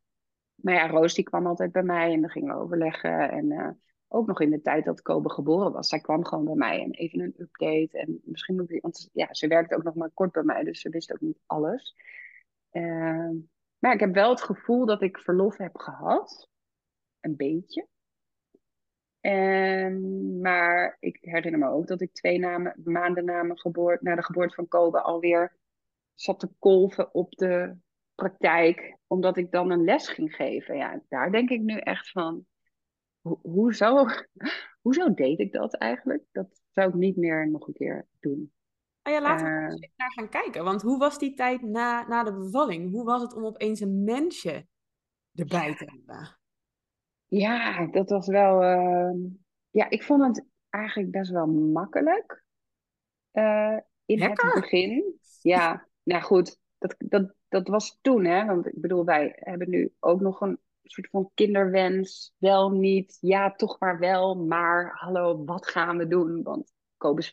Maar 0.54 0.74
ja, 0.74 0.86
Roos 0.86 1.14
die 1.14 1.24
kwam 1.24 1.46
altijd 1.46 1.72
bij 1.72 1.82
mij 1.82 2.12
en 2.12 2.20
dan 2.20 2.30
gingen 2.30 2.54
we 2.54 2.60
overleggen. 2.60 3.30
En 3.30 3.50
uh, 3.50 3.68
ook 4.08 4.26
nog 4.26 4.40
in 4.40 4.50
de 4.50 4.60
tijd 4.60 4.84
dat 4.84 5.02
Kobe 5.02 5.30
geboren 5.30 5.72
was. 5.72 5.88
Zij 5.88 6.00
kwam 6.00 6.24
gewoon 6.24 6.44
bij 6.44 6.54
mij 6.54 6.82
en 6.82 6.90
even 6.90 7.20
een 7.20 7.34
update. 7.36 7.98
En 7.98 8.20
misschien 8.24 8.56
moet 8.56 8.70
ik, 8.70 8.82
want 8.82 9.08
ja, 9.12 9.34
ze 9.34 9.46
werkte 9.46 9.76
ook 9.76 9.82
nog 9.82 9.94
maar 9.94 10.10
kort 10.14 10.32
bij 10.32 10.42
mij, 10.42 10.64
dus 10.64 10.80
ze 10.80 10.88
wist 10.88 11.12
ook 11.12 11.20
niet 11.20 11.40
alles. 11.46 11.96
Uh, 12.72 13.30
maar 13.78 13.92
ik 13.92 14.00
heb 14.00 14.14
wel 14.14 14.30
het 14.30 14.42
gevoel 14.42 14.86
dat 14.86 15.02
ik 15.02 15.18
verlof 15.18 15.56
heb 15.56 15.76
gehad. 15.76 16.51
Een 17.22 17.36
beetje. 17.36 17.86
En, 19.20 20.40
maar 20.40 20.96
ik 21.00 21.18
herinner 21.20 21.60
me 21.60 21.68
ook 21.68 21.86
dat 21.86 22.00
ik 22.00 22.12
twee 22.12 22.38
namen, 22.38 22.80
maanden 22.84 23.24
na, 23.24 23.42
mijn 23.42 23.58
geboorte, 23.58 24.04
na 24.04 24.14
de 24.14 24.22
geboorte 24.22 24.54
van 24.54 24.68
Kobe 24.68 25.00
alweer 25.00 25.56
zat 26.14 26.40
te 26.40 26.48
kolven 26.58 27.14
op 27.14 27.32
de 27.32 27.76
praktijk, 28.14 28.96
omdat 29.06 29.36
ik 29.36 29.50
dan 29.50 29.70
een 29.70 29.84
les 29.84 30.08
ging 30.08 30.34
geven. 30.34 30.76
Ja, 30.76 31.02
daar 31.08 31.30
denk 31.30 31.50
ik 31.50 31.60
nu 31.60 31.76
echt 31.76 32.10
van, 32.10 32.46
ho 33.20 33.38
hoezo, 33.42 34.06
hoezo 34.82 35.14
deed 35.14 35.38
ik 35.38 35.52
dat 35.52 35.74
eigenlijk? 35.74 36.24
Dat 36.32 36.60
zou 36.70 36.88
ik 36.88 36.94
niet 36.94 37.16
meer 37.16 37.50
nog 37.50 37.66
een 37.66 37.74
keer 37.74 38.06
doen. 38.20 38.52
Ah 39.02 39.12
ja, 39.12 39.20
laten 39.20 39.46
we 39.46 39.52
uh, 39.52 39.90
naar 39.96 40.12
gaan 40.12 40.28
kijken. 40.28 40.64
Want 40.64 40.82
hoe 40.82 40.98
was 40.98 41.18
die 41.18 41.34
tijd 41.34 41.62
na, 41.62 42.08
na 42.08 42.22
de 42.22 42.32
bevalling? 42.32 42.90
Hoe 42.90 43.04
was 43.04 43.22
het 43.22 43.34
om 43.34 43.44
opeens 43.44 43.80
een 43.80 44.04
mensje 44.04 44.66
erbij 45.34 45.74
te 45.74 45.84
hebben? 45.84 46.40
Ja, 47.38 47.86
dat 47.86 48.10
was 48.10 48.26
wel. 48.26 48.62
Uh, 48.62 49.30
ja, 49.70 49.90
ik 49.90 50.02
vond 50.02 50.22
het 50.22 50.46
eigenlijk 50.70 51.10
best 51.10 51.30
wel 51.30 51.46
makkelijk. 51.46 52.44
Uh, 53.32 53.78
in 54.04 54.18
Lekker. 54.18 54.52
het 54.52 54.60
begin. 54.60 55.18
Ja, 55.40 55.88
nou 56.02 56.22
goed, 56.22 56.58
dat, 56.78 56.94
dat, 56.98 57.34
dat 57.48 57.68
was 57.68 57.98
toen, 58.00 58.24
hè? 58.24 58.44
Want 58.44 58.66
ik 58.66 58.80
bedoel, 58.80 59.04
wij 59.04 59.32
hebben 59.34 59.70
nu 59.70 59.94
ook 59.98 60.20
nog 60.20 60.40
een 60.40 60.58
soort 60.82 61.08
van 61.10 61.30
kinderwens. 61.34 62.34
Wel 62.38 62.70
niet, 62.70 63.18
ja, 63.20 63.52
toch 63.54 63.80
maar 63.80 63.98
wel. 63.98 64.34
Maar 64.34 64.92
hallo, 64.94 65.44
wat 65.44 65.68
gaan 65.68 65.96
we 65.96 66.06
doen? 66.06 66.42
Want 66.42 66.72
Kobus 66.96 67.28
4,5 67.28 67.32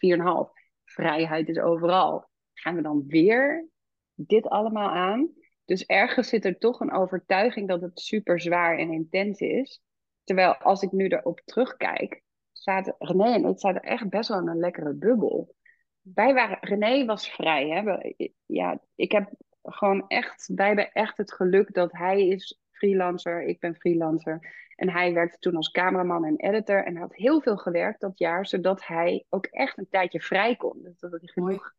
vrijheid 0.83 1.49
is 1.49 1.59
overal. 1.59 2.29
Gaan 2.53 2.75
we 2.75 2.81
dan 2.81 3.03
weer 3.07 3.67
dit 4.13 4.47
allemaal 4.47 4.89
aan? 4.89 5.29
Dus 5.65 5.85
ergens 5.85 6.29
zit 6.29 6.45
er 6.45 6.57
toch 6.57 6.79
een 6.79 6.91
overtuiging 6.91 7.67
dat 7.67 7.81
het 7.81 7.99
super 7.99 8.39
zwaar 8.41 8.77
en 8.77 8.91
intens 8.91 9.39
is. 9.39 9.81
Terwijl 10.29 10.55
als 10.55 10.81
ik 10.81 10.91
nu 10.91 11.07
erop 11.07 11.41
terugkijk, 11.45 12.21
zaten 12.51 12.95
René 12.99 13.33
en 13.33 13.45
ik 13.45 13.59
zaten 13.59 13.81
echt 13.81 14.09
best 14.09 14.29
wel 14.29 14.39
in 14.39 14.47
een 14.47 14.59
lekkere 14.59 14.93
bubbel. 14.93 15.55
Wij 16.01 16.33
waren, 16.33 16.57
René 16.61 17.05
was 17.05 17.29
vrij. 17.29 17.69
Hè? 17.69 18.11
Ja, 18.45 18.81
ik 18.95 19.11
heb 19.11 19.31
gewoon 19.63 20.07
echt, 20.07 20.51
wij 20.55 20.67
hebben 20.67 20.91
echt 20.91 21.17
het 21.17 21.33
geluk 21.33 21.73
dat 21.73 21.91
hij 21.91 22.27
is 22.27 22.59
freelancer, 22.71 23.43
ik 23.43 23.59
ben 23.59 23.75
freelancer. 23.75 24.55
En 24.75 24.89
hij 24.89 25.13
werkte 25.13 25.39
toen 25.39 25.55
als 25.55 25.71
cameraman 25.71 26.25
en 26.25 26.37
editor. 26.37 26.85
En 26.85 26.91
hij 26.93 27.01
had 27.01 27.15
heel 27.15 27.41
veel 27.41 27.57
gewerkt 27.57 28.01
dat 28.01 28.19
jaar, 28.19 28.45
zodat 28.45 28.85
hij 28.85 29.25
ook 29.29 29.45
echt 29.45 29.77
een 29.77 29.89
tijdje 29.89 30.21
vrij 30.21 30.55
kon. 30.55 30.79
Dus 30.83 30.99
dat, 30.99 31.11
hij 31.11 31.19
genoeg, 31.23 31.73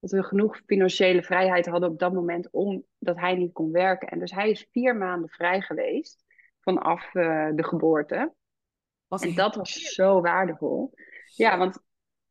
dat 0.00 0.10
we 0.10 0.22
genoeg 0.22 0.60
financiële 0.66 1.22
vrijheid 1.22 1.66
hadden 1.66 1.90
op 1.90 1.98
dat 1.98 2.12
moment, 2.12 2.50
omdat 2.50 3.16
hij 3.20 3.34
niet 3.34 3.52
kon 3.52 3.72
werken. 3.72 4.08
En 4.08 4.18
dus 4.18 4.30
hij 4.30 4.50
is 4.50 4.68
vier 4.70 4.96
maanden 4.96 5.28
vrij 5.28 5.60
geweest 5.60 6.24
vanaf 6.64 7.14
uh, 7.14 7.48
de 7.54 7.64
geboorte. 7.64 8.34
Was 9.06 9.22
en 9.22 9.34
dat 9.34 9.54
was 9.54 9.72
zo 9.72 10.20
waardevol. 10.20 10.92
Ja, 11.34 11.58
want 11.58 11.78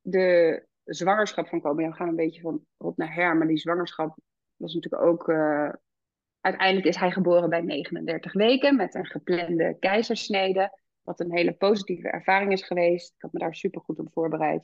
de 0.01 0.65
zwangerschap 0.83 1.47
van 1.47 1.61
Kobe, 1.61 1.87
we 1.87 1.93
gaan 1.93 2.07
een 2.07 2.15
beetje 2.15 2.41
van 2.41 2.65
rot 2.77 2.97
naar 2.97 3.13
her, 3.13 3.37
maar 3.37 3.47
die 3.47 3.57
zwangerschap 3.57 4.17
was 4.55 4.73
natuurlijk 4.73 5.03
ook 5.03 5.27
uh, 5.27 5.69
Uiteindelijk 6.43 6.87
is 6.87 6.95
hij 6.95 7.11
geboren 7.11 7.49
bij 7.49 7.61
39 7.61 8.33
weken 8.33 8.75
met 8.75 8.95
een 8.95 9.05
geplande 9.05 9.77
keizersnede. 9.79 10.79
Wat 11.01 11.19
een 11.19 11.31
hele 11.31 11.53
positieve 11.53 12.07
ervaring 12.07 12.51
is 12.51 12.63
geweest. 12.63 13.13
Ik 13.15 13.21
had 13.21 13.33
me 13.33 13.39
daar 13.39 13.55
super 13.55 13.81
goed 13.81 13.99
op 13.99 14.07
voorbereid. 14.11 14.63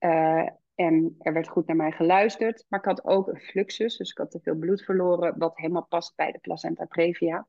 Uh, 0.00 0.48
en 0.74 1.14
er 1.18 1.32
werd 1.32 1.48
goed 1.48 1.66
naar 1.66 1.76
mij 1.76 1.90
geluisterd. 1.90 2.64
Maar 2.68 2.80
ik 2.80 2.86
had 2.86 3.04
ook 3.04 3.28
een 3.28 3.40
fluxus, 3.40 3.96
dus 3.96 4.10
ik 4.10 4.18
had 4.18 4.30
te 4.30 4.40
veel 4.42 4.54
bloed 4.54 4.82
verloren, 4.82 5.38
wat 5.38 5.56
helemaal 5.56 5.86
past 5.86 6.16
bij 6.16 6.32
de 6.32 6.38
placenta 6.38 6.84
previa. 6.84 7.46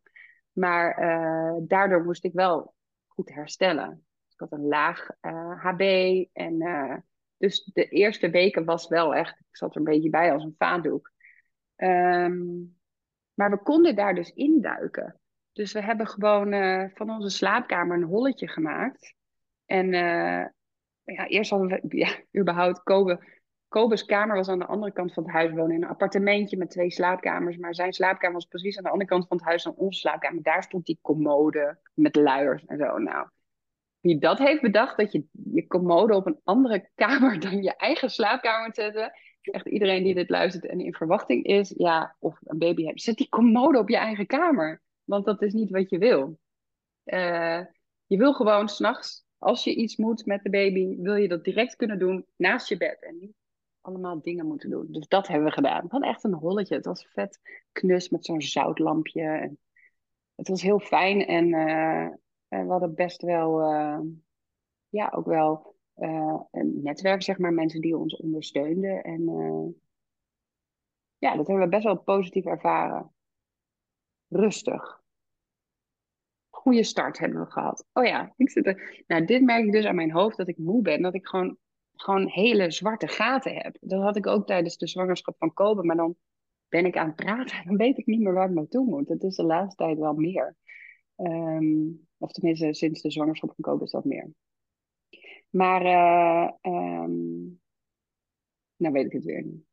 Maar 0.58 1.00
uh, 1.04 1.56
daardoor 1.68 2.04
moest 2.04 2.24
ik 2.24 2.34
wel 2.34 2.74
goed 3.08 3.34
herstellen. 3.34 3.90
Dus 3.90 4.34
ik 4.34 4.40
had 4.40 4.52
een 4.52 4.68
laag 4.68 5.10
uh, 5.22 5.32
eh, 5.32 5.64
HB. 5.64 5.82
En 6.34 6.58
dus 7.38 7.64
de 7.74 7.88
eerste 7.88 8.30
weken 8.30 8.66
was 8.66 8.88
wel 8.88 9.16
echt, 9.16 9.40
ik 9.40 9.58
zat 9.58 9.72
er 9.72 9.78
een 9.78 9.84
beetje 9.84 10.10
bij 10.10 10.34
als 10.34 10.44
een 10.44 10.56
vaandoek. 10.58 11.12
Um, 11.76 12.78
maar 13.34 13.50
we 13.50 13.58
konden 13.58 13.96
daar 13.96 14.16
dus 14.16 14.34
induiken. 14.34 15.20
Dus 15.52 15.74
we 15.74 15.82
hebben 15.82 16.08
gewoon 16.08 16.52
van 16.94 17.10
onze 17.10 17.30
slaapkamer 17.30 17.98
een 17.98 18.04
holletje 18.04 18.48
gemaakt. 18.48 19.16
En 19.66 19.92
ja, 21.04 21.28
eerst 21.28 21.50
hadden 21.50 21.68
we, 21.68 21.98
ja, 21.98 22.40
überhaupt, 22.42 22.84
Kobe, 22.84 23.37
Kobe's 23.78 24.06
kamer 24.06 24.36
was 24.36 24.48
aan 24.48 24.60
de 24.60 24.66
andere 24.66 24.92
kant 24.92 25.14
van 25.14 25.24
het 25.24 25.32
huis 25.32 25.52
wonen. 25.52 25.76
In 25.76 25.84
een 25.84 25.90
appartementje 25.90 26.58
met 26.58 26.70
twee 26.70 26.92
slaapkamers. 26.92 27.58
Maar 27.58 27.76
zijn 27.76 27.94
slaapkamer 27.94 28.36
was 28.36 28.46
precies 28.46 28.78
aan 28.78 28.84
de 28.84 28.90
andere 28.90 29.10
kant 29.10 29.28
van 29.28 29.38
het 29.38 29.46
huis 29.46 29.64
dan 29.64 29.76
onze 29.76 30.00
slaapkamer. 30.00 30.44
Daar 30.44 30.64
stond 30.64 30.86
die 30.86 31.00
commode 31.02 31.80
met 31.94 32.16
luiers 32.16 32.66
en 32.66 32.78
zo. 32.78 32.98
Nou, 32.98 33.28
wie 34.00 34.20
dat 34.20 34.38
heeft 34.38 34.62
bedacht, 34.62 34.98
dat 34.98 35.12
je 35.12 35.26
je 35.32 35.68
commode 35.68 36.16
op 36.16 36.26
een 36.26 36.40
andere 36.44 36.90
kamer 36.96 37.40
dan 37.50 37.64
je 37.64 37.76
eigen 37.76 38.10
slaapkamer 38.10 38.66
moet 38.66 38.76
zetten 38.76 39.12
echt 39.42 39.68
iedereen 39.68 40.04
die 40.04 40.14
dit 40.14 40.30
luistert 40.30 40.66
en 40.66 40.80
in 40.80 40.94
verwachting 40.94 41.46
is, 41.46 41.74
ja, 41.78 42.16
of 42.20 42.40
een 42.44 42.58
baby 42.58 42.86
hebt, 42.86 43.02
zet 43.02 43.18
die 43.18 43.30
commode 43.30 43.80
op 43.80 43.90
je 43.90 43.98
eigen 43.98 44.26
kamer. 44.26 44.82
Want 45.04 45.26
dat 45.26 45.42
is 45.42 45.54
niet 45.54 45.70
wat 45.70 45.90
je 45.90 45.98
wil. 45.98 46.40
Uh, 47.06 47.62
je 48.06 48.18
wil 48.18 48.34
gewoon 48.34 48.70
s'nachts, 48.70 49.26
als 49.38 49.64
je 49.64 49.76
iets 49.76 49.96
moet 49.96 50.26
met 50.26 50.44
de 50.44 50.50
baby, 50.50 50.96
wil 50.98 51.16
je 51.16 51.28
dat 51.28 51.44
direct 51.44 51.76
kunnen 51.76 52.00
doen 52.00 52.26
naast 52.36 52.70
je 52.70 52.78
bed. 52.78 53.04
En 53.04 53.18
niet 53.20 53.36
allemaal 53.88 54.22
dingen 54.22 54.46
moeten 54.46 54.70
doen. 54.70 54.88
Dus 54.90 55.08
dat 55.08 55.28
hebben 55.28 55.48
we 55.48 55.54
gedaan. 55.54 55.84
Het 55.84 55.92
was 55.92 56.02
echt 56.02 56.24
een 56.24 56.34
holletje. 56.34 56.76
Het 56.76 56.86
was 56.86 57.08
vet 57.08 57.40
knus 57.72 58.10
met 58.10 58.26
zo'n 58.26 58.42
zoutlampje. 58.42 59.22
En 59.22 59.60
het 60.36 60.48
was 60.48 60.62
heel 60.62 60.80
fijn 60.80 61.26
en 61.26 61.46
uh, 61.48 62.08
we 62.48 62.72
hadden 62.72 62.96
best 62.96 63.22
wel, 63.22 63.74
uh, 63.74 64.00
ja, 64.90 65.12
ook 65.16 65.26
wel 65.26 65.76
uh, 65.96 66.42
een 66.52 66.80
netwerk, 66.84 67.22
zeg 67.22 67.38
maar, 67.38 67.54
mensen 67.54 67.82
die 67.82 67.98
ons 67.98 68.16
ondersteunden. 68.16 69.04
En 69.04 69.24
ja, 71.18 71.36
dat 71.36 71.48
hebben 71.48 71.66
we 71.66 71.72
best 71.72 71.84
wel 71.84 71.98
positief 71.98 72.46
ervaren. 72.46 73.14
Rustig. 74.28 75.02
Goede 76.50 76.84
start 76.84 77.20
hebben 77.20 77.40
we 77.40 77.52
gehad. 77.52 77.86
Oh 77.94 78.06
ja, 78.06 78.34
ik 78.38 78.50
zit 78.50 78.66
er. 78.66 79.04
Nou, 79.08 79.26
dit 79.26 79.42
merk 79.42 79.66
ik 79.66 79.72
dus 79.72 79.86
aan 79.86 79.96
mijn 79.96 80.12
hoofd 80.12 80.38
dat 80.38 80.48
ik 80.48 80.58
moe 80.58 80.82
ben. 80.82 81.02
Dat 81.02 81.14
ik 81.14 81.28
gewoon, 81.28 81.58
gewoon 82.02 82.28
hele 82.28 82.72
zwarte 82.72 83.08
gaten 83.08 83.56
heb. 83.56 83.78
Dat 83.82 84.02
had 84.02 84.16
ik 84.16 84.28
ook 84.28 84.48
tijdens 84.48 84.78
de 84.78 84.88
zwangerschap 84.88 85.36
van 85.38 85.54
Kobe. 85.54 85.84
Maar 85.84 85.96
dan 85.96 86.16
ben 86.70 86.86
ik 86.86 86.98
aan 86.98 87.08
het 87.08 87.16
praten 87.16 87.58
en 87.58 87.64
dan 87.68 87.78
weet 87.78 87.98
ik 87.98 88.06
niet 88.06 88.20
meer 88.20 88.34
waar 88.34 88.50
ik 88.50 88.56
naartoe 88.56 88.86
moet. 88.86 89.08
Dat 89.08 89.24
is 89.24 89.36
de 89.36 89.44
laatste 89.44 89.84
tijd 89.84 89.98
wel 89.98 90.14
meer. 90.14 90.56
Um, 91.16 92.08
of 92.18 92.32
tenminste, 92.32 92.74
sinds 92.74 93.02
de 93.02 93.12
zwangerschap 93.12 93.54
van 93.56 93.64
Kobe 93.64 93.84
is 93.84 93.92
dat 93.92 94.06
meer. 94.06 94.30
Maar, 95.50 95.86
uh, 95.86 96.74
um, 96.74 97.60
nou 98.76 98.94
weet 98.94 99.06
ik 99.06 99.12
het 99.12 99.24
weer 99.24 99.44
niet. 99.44 99.66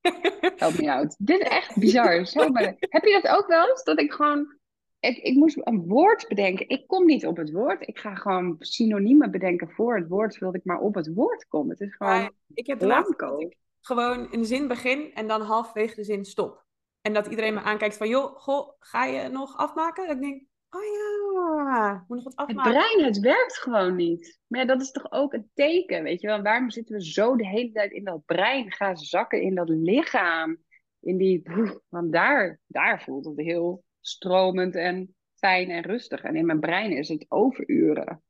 Help 0.60 0.78
me 0.78 0.92
out. 0.92 1.16
Dit 1.18 1.40
is 1.40 1.48
echt 1.48 1.78
bizar. 1.78 2.26
Zo, 2.26 2.48
maar, 2.48 2.76
heb 2.78 3.04
je 3.04 3.20
dat 3.22 3.36
ook 3.36 3.46
wel 3.46 3.68
eens? 3.68 3.84
Dat 3.84 4.00
ik 4.00 4.12
gewoon, 4.12 4.58
ik, 5.00 5.16
ik 5.16 5.34
moest 5.34 5.58
een 5.60 5.86
woord 5.86 6.28
bedenken. 6.28 6.68
Ik 6.68 6.86
kom 6.86 7.04
niet 7.04 7.26
op 7.26 7.36
het 7.36 7.50
woord. 7.50 7.88
Ik 7.88 7.98
ga 7.98 8.14
gewoon 8.14 8.56
synoniemen 8.58 9.30
bedenken 9.30 9.70
voor 9.70 9.96
het 9.96 10.08
woord, 10.08 10.34
zodat 10.34 10.54
ik 10.54 10.64
maar 10.64 10.80
op 10.80 10.94
het 10.94 11.14
woord 11.14 11.46
kom. 11.48 11.70
Het 11.70 11.80
is 11.80 11.94
gewoon 11.94 12.20
ja, 12.20 12.30
Ik 12.54 12.66
heb 12.66 12.78
de 12.78 12.86
laatste 12.86 13.56
gewoon 13.80 14.28
een 14.30 14.44
zin 14.44 14.68
begin 14.68 15.14
en 15.14 15.28
dan 15.28 15.40
halfwege 15.40 15.94
de 15.94 16.04
zin 16.04 16.24
stop. 16.24 16.64
En 17.00 17.12
dat 17.12 17.26
iedereen 17.26 17.54
me 17.54 17.60
aankijkt 17.60 17.96
van, 17.96 18.08
joh, 18.08 18.36
goh, 18.36 18.70
ga 18.78 19.04
je 19.04 19.28
nog 19.28 19.56
afmaken? 19.56 20.06
Dat 20.06 20.16
ik 20.16 20.22
denk, 20.22 20.42
Oh 20.70 20.82
ja, 20.82 22.04
moet 22.08 22.16
nog 22.16 22.24
wat 22.24 22.36
afmaken. 22.36 22.72
Het 22.72 22.72
brein, 22.72 23.04
het 23.04 23.18
werkt 23.18 23.58
gewoon 23.58 23.96
niet. 23.96 24.40
Maar 24.46 24.60
ja, 24.60 24.66
dat 24.66 24.80
is 24.80 24.90
toch 24.90 25.12
ook 25.12 25.32
een 25.32 25.50
teken, 25.54 26.02
weet 26.02 26.20
je 26.20 26.26
wel. 26.26 26.42
Waarom 26.42 26.70
zitten 26.70 26.94
we 26.94 27.04
zo 27.04 27.36
de 27.36 27.46
hele 27.46 27.72
tijd 27.72 27.92
in 27.92 28.04
dat 28.04 28.24
brein? 28.24 28.72
Ga 28.72 28.94
zakken 28.94 29.42
in 29.42 29.54
dat 29.54 29.68
lichaam. 29.68 30.58
In 31.00 31.16
die, 31.16 31.42
want 31.88 32.12
daar, 32.12 32.60
daar 32.66 33.02
voelt 33.02 33.24
het 33.24 33.36
heel 33.36 33.84
stromend 34.00 34.74
en 34.74 35.14
fijn 35.34 35.70
en 35.70 35.82
rustig. 35.82 36.22
En 36.22 36.36
in 36.36 36.46
mijn 36.46 36.60
brein 36.60 36.92
is 36.92 37.08
het 37.08 37.26
overuren. 37.28 38.22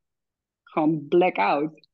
Gewoon 0.63 1.07
blackout. 1.07 1.87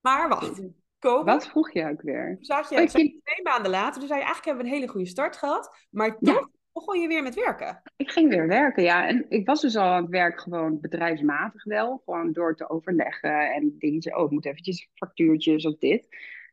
Maar 0.00 0.28
wacht, 0.28 0.62
Wat 1.00 1.48
vroeg 1.48 1.72
je 1.72 1.88
ook 1.88 2.02
weer? 2.02 2.36
Zag 2.40 2.70
je, 2.70 2.76
oh, 2.76 2.86
twee 2.86 3.42
maanden 3.42 3.70
later, 3.70 4.00
dus 4.00 4.10
eigenlijk 4.10 4.44
hebben 4.44 4.64
we 4.64 4.70
een 4.70 4.76
hele 4.76 4.90
goede 4.90 5.06
start 5.06 5.36
gehad. 5.36 5.86
Maar 5.90 6.18
toch 6.18 6.48
begon 6.72 7.00
je 7.00 7.08
weer 7.08 7.22
met 7.22 7.34
werken? 7.34 7.82
Ik 7.96 8.10
ging 8.10 8.28
weer 8.28 8.46
werken, 8.46 8.82
ja. 8.82 9.06
En 9.06 9.26
ik 9.28 9.46
was 9.46 9.60
dus 9.60 9.76
al 9.76 9.88
aan 9.88 10.02
het 10.02 10.10
werk 10.10 10.40
gewoon 10.40 10.80
bedrijfsmatig 10.80 11.64
wel. 11.64 12.02
Gewoon 12.04 12.32
door 12.32 12.56
te 12.56 12.68
overleggen 12.70 13.52
en 13.52 13.74
dingetjes. 13.78 14.14
Oh, 14.14 14.24
ik 14.24 14.30
moet 14.30 14.46
eventjes 14.46 14.88
factuurtjes 14.94 15.66
of 15.66 15.78
dit. 15.78 16.08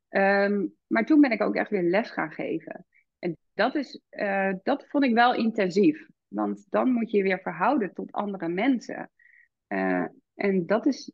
Ehm, 0.10 0.66
maar 0.88 1.06
toen 1.06 1.22
ben 1.22 1.32
ik 1.32 1.42
ook 1.42 1.56
echt 1.56 1.70
weer 1.70 1.84
les 1.84 2.10
gaan 2.10 2.32
geven. 2.32 2.86
En 3.20 3.38
dat, 3.54 3.76
is, 3.76 4.02
uh, 4.12 4.54
dat 4.64 4.86
vond 4.88 5.04
ik 5.04 5.14
wel 5.14 5.36
intensief. 5.36 6.08
Want 6.28 6.66
dan 6.70 6.92
moet 6.92 7.12
je 7.12 7.18
je 7.18 7.24
weer 7.24 7.40
verhouden 7.40 7.94
tot 7.94 8.12
andere 8.12 8.48
mensen. 8.48 9.12
Uh, 9.68 10.06
en 10.34 10.66
dat 10.66 10.86
is 10.86 11.12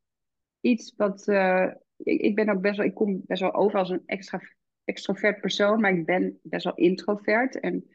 iets 0.59 0.93
wat. 0.97 1.28
Uh, 1.28 1.72
ik, 1.97 2.36
ben 2.36 2.49
ook 2.49 2.61
best 2.61 2.78
wel. 2.78 2.86
Ik 2.86 2.93
kom 2.93 3.22
best 3.26 3.41
wel 3.41 3.53
over 3.53 3.80
als 3.80 3.89
een 3.89 4.03
extra, 4.05 4.41
extrovert 4.84 5.41
persoon, 5.41 5.82
maar 5.82 5.93
ik 5.93 6.05
ben 6.05 6.39
best 6.43 6.64
wel 6.64 6.76
introvert. 6.76 7.59
En 7.59 7.88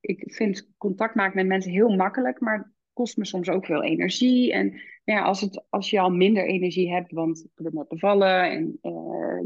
ik 0.00 0.32
vind 0.34 0.68
contact 0.76 1.14
maken 1.14 1.36
met 1.36 1.46
mensen 1.46 1.72
heel 1.72 1.96
makkelijk, 1.96 2.40
maar 2.40 2.58
het 2.58 2.72
kost 2.92 3.16
me 3.16 3.24
soms 3.24 3.48
ook 3.48 3.66
veel 3.66 3.82
energie. 3.82 4.52
En 4.52 4.80
ja, 5.04 5.22
als, 5.22 5.40
het, 5.40 5.64
als 5.68 5.90
je 5.90 6.00
al 6.00 6.10
minder 6.10 6.46
energie 6.46 6.92
hebt, 6.92 7.12
want 7.12 7.46
je 7.54 7.70
bent 7.70 7.88
bevallen 7.88 8.50
en 8.50 8.78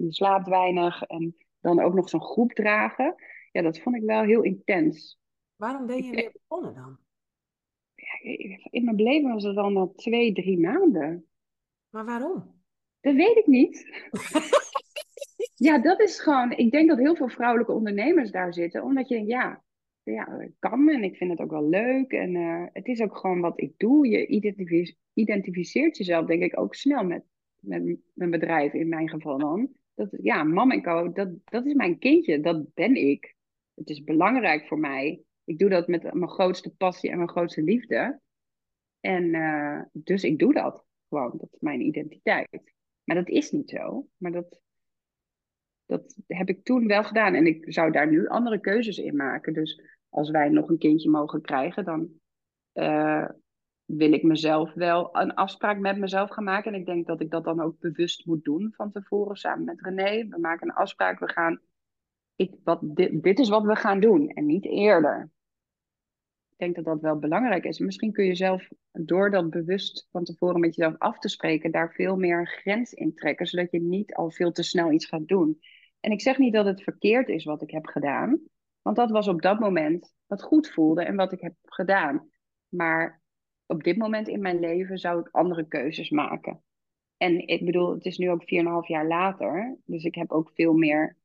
je 0.00 0.12
slaapt 0.12 0.48
weinig 0.48 1.02
en 1.02 1.34
dan 1.60 1.80
ook 1.80 1.94
nog 1.94 2.08
zo'n 2.08 2.22
groep 2.22 2.52
dragen, 2.52 3.14
ja, 3.52 3.62
dat 3.62 3.78
vond 3.78 3.96
ik 3.96 4.02
wel 4.02 4.22
heel 4.22 4.42
intens. 4.42 5.18
Waarom 5.56 5.86
ben 5.86 6.04
je 6.04 6.10
weer 6.10 6.32
begonnen 6.32 6.74
dan? 6.74 6.98
In 8.70 8.84
mijn 8.84 8.96
beleving 8.96 9.32
was 9.32 9.44
het 9.44 9.54
dan 9.54 9.76
al 9.76 9.94
twee, 9.94 10.32
drie 10.32 10.58
maanden. 10.58 11.26
Maar 11.90 12.04
waarom? 12.04 12.54
Dat 13.00 13.14
weet 13.14 13.36
ik 13.36 13.46
niet. 13.46 13.86
ja, 15.66 15.78
dat 15.78 16.00
is 16.00 16.20
gewoon. 16.20 16.52
Ik 16.52 16.70
denk 16.70 16.88
dat 16.88 16.98
heel 16.98 17.16
veel 17.16 17.28
vrouwelijke 17.28 17.72
ondernemers 17.72 18.30
daar 18.30 18.54
zitten, 18.54 18.82
omdat 18.82 19.08
je 19.08 19.14
denkt, 19.14 19.30
ja, 19.30 19.64
ja, 20.02 20.48
kan 20.58 20.88
en 20.88 21.04
ik 21.04 21.16
vind 21.16 21.30
het 21.30 21.40
ook 21.40 21.50
wel 21.50 21.68
leuk. 21.68 22.12
En 22.12 22.34
uh, 22.34 22.66
het 22.72 22.86
is 22.86 23.00
ook 23.00 23.16
gewoon 23.16 23.40
wat 23.40 23.60
ik 23.60 23.72
doe. 23.76 24.08
Je 24.08 24.26
identificeert 25.14 25.96
jezelf, 25.96 26.26
denk 26.26 26.42
ik, 26.42 26.58
ook 26.60 26.74
snel 26.74 27.04
met, 27.04 27.24
met 27.60 27.98
mijn 28.14 28.30
bedrijf, 28.30 28.72
in 28.72 28.88
mijn 28.88 29.08
geval 29.08 29.38
dan. 29.38 29.68
Dat, 29.94 30.08
ja, 30.22 30.42
Mam 30.44 30.70
en 30.70 30.82
Co, 30.82 31.12
dat, 31.12 31.28
dat 31.44 31.66
is 31.66 31.74
mijn 31.74 31.98
kindje, 31.98 32.40
dat 32.40 32.74
ben 32.74 32.94
ik. 32.94 33.34
Het 33.74 33.90
is 33.90 34.04
belangrijk 34.04 34.66
voor 34.66 34.78
mij. 34.78 35.25
Ik 35.46 35.58
doe 35.58 35.68
dat 35.68 35.88
met 35.88 36.02
mijn 36.02 36.30
grootste 36.30 36.74
passie 36.76 37.10
en 37.10 37.16
mijn 37.16 37.28
grootste 37.28 37.62
liefde. 37.62 38.20
En 39.00 39.24
uh, 39.24 39.82
dus 39.92 40.24
ik 40.24 40.38
doe 40.38 40.54
dat 40.54 40.84
gewoon. 41.08 41.34
Dat 41.36 41.48
is 41.52 41.60
mijn 41.60 41.80
identiteit. 41.80 42.74
Maar 43.04 43.16
dat 43.16 43.28
is 43.28 43.50
niet 43.50 43.70
zo. 43.70 44.08
Maar 44.16 44.32
dat, 44.32 44.60
dat 45.86 46.16
heb 46.26 46.48
ik 46.48 46.64
toen 46.64 46.86
wel 46.86 47.04
gedaan. 47.04 47.34
En 47.34 47.46
ik 47.46 47.72
zou 47.72 47.90
daar 47.90 48.10
nu 48.10 48.28
andere 48.28 48.60
keuzes 48.60 48.98
in 48.98 49.16
maken. 49.16 49.52
Dus 49.52 49.80
als 50.08 50.30
wij 50.30 50.48
nog 50.48 50.68
een 50.68 50.78
kindje 50.78 51.10
mogen 51.10 51.40
krijgen, 51.40 51.84
dan 51.84 52.08
uh, 52.74 53.28
wil 53.84 54.12
ik 54.12 54.22
mezelf 54.22 54.72
wel 54.74 55.16
een 55.16 55.34
afspraak 55.34 55.78
met 55.78 55.98
mezelf 55.98 56.30
gaan 56.30 56.44
maken. 56.44 56.72
En 56.72 56.80
ik 56.80 56.86
denk 56.86 57.06
dat 57.06 57.20
ik 57.20 57.30
dat 57.30 57.44
dan 57.44 57.60
ook 57.60 57.78
bewust 57.78 58.26
moet 58.26 58.44
doen 58.44 58.72
van 58.76 58.92
tevoren 58.92 59.36
samen 59.36 59.64
met 59.64 59.80
René. 59.80 60.28
We 60.28 60.38
maken 60.38 60.68
een 60.68 60.74
afspraak, 60.74 61.18
we 61.18 61.28
gaan, 61.28 61.60
ik, 62.36 62.54
wat, 62.64 62.80
dit, 62.82 63.22
dit 63.22 63.38
is 63.38 63.48
wat 63.48 63.64
we 63.64 63.76
gaan 63.76 64.00
doen 64.00 64.28
en 64.28 64.46
niet 64.46 64.64
eerder. 64.64 65.30
Ik 66.56 66.62
denk 66.62 66.74
dat 66.74 66.84
dat 66.84 67.00
wel 67.00 67.18
belangrijk 67.18 67.64
is. 67.64 67.78
Misschien 67.78 68.12
kun 68.12 68.24
je 68.24 68.34
zelf, 68.34 68.68
door 68.92 69.30
dat 69.30 69.50
bewust 69.50 70.08
van 70.10 70.24
tevoren 70.24 70.60
met 70.60 70.74
jezelf 70.74 70.98
af 70.98 71.18
te 71.18 71.28
spreken, 71.28 71.70
daar 71.70 71.92
veel 71.92 72.16
meer 72.16 72.46
grens 72.48 72.92
in 72.92 73.14
trekken, 73.14 73.46
zodat 73.46 73.70
je 73.70 73.80
niet 73.80 74.14
al 74.14 74.30
veel 74.30 74.52
te 74.52 74.62
snel 74.62 74.92
iets 74.92 75.06
gaat 75.06 75.28
doen. 75.28 75.60
En 76.00 76.10
ik 76.10 76.20
zeg 76.20 76.38
niet 76.38 76.52
dat 76.52 76.66
het 76.66 76.82
verkeerd 76.82 77.28
is 77.28 77.44
wat 77.44 77.62
ik 77.62 77.70
heb 77.70 77.86
gedaan. 77.86 78.40
Want 78.82 78.96
dat 78.96 79.10
was 79.10 79.28
op 79.28 79.42
dat 79.42 79.58
moment 79.58 80.14
wat 80.26 80.42
goed 80.42 80.70
voelde 80.70 81.04
en 81.04 81.16
wat 81.16 81.32
ik 81.32 81.40
heb 81.40 81.54
gedaan. 81.62 82.30
Maar 82.68 83.22
op 83.66 83.82
dit 83.82 83.96
moment 83.96 84.28
in 84.28 84.40
mijn 84.40 84.60
leven 84.60 84.98
zou 84.98 85.20
ik 85.20 85.28
andere 85.30 85.68
keuzes 85.68 86.10
maken. 86.10 86.62
En 87.16 87.48
ik 87.48 87.64
bedoel, 87.64 87.94
het 87.94 88.04
is 88.04 88.18
nu 88.18 88.30
ook 88.30 88.42
4,5 88.42 88.46
jaar 88.86 89.06
later. 89.06 89.78
Dus 89.84 90.04
ik 90.04 90.14
heb 90.14 90.30
ook 90.30 90.50
veel 90.54 90.74
meer 90.74 91.16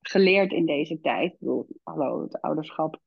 geleerd 0.00 0.52
in 0.52 0.66
deze 0.66 1.00
tijd. 1.00 1.32
Ik 1.32 1.38
bedoel, 1.38 1.66
hallo, 1.82 2.22
het 2.22 2.40
ouderschap 2.40 3.00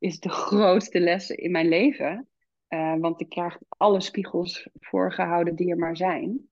is 0.00 0.20
de 0.20 0.28
grootste 0.48 1.00
les 1.00 1.30
in 1.30 1.50
mijn 1.50 1.68
leven. 1.68 2.28
Uh, 2.68 2.96
want 2.96 3.20
ik 3.20 3.28
krijg 3.28 3.58
alle 3.68 4.00
spiegels 4.00 4.68
voorgehouden 4.78 5.54
die 5.54 5.70
er 5.70 5.78
maar 5.78 5.96
zijn. 5.96 6.48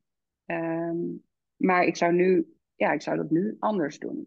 Um, 0.47 1.23
maar 1.57 1.85
ik 1.85 1.97
zou 1.97 2.13
nu, 2.13 2.57
ja, 2.75 2.93
ik 2.93 3.03
zou 3.03 3.17
dat 3.17 3.31
nu 3.31 3.57
anders 3.59 3.99
doen 3.99 4.27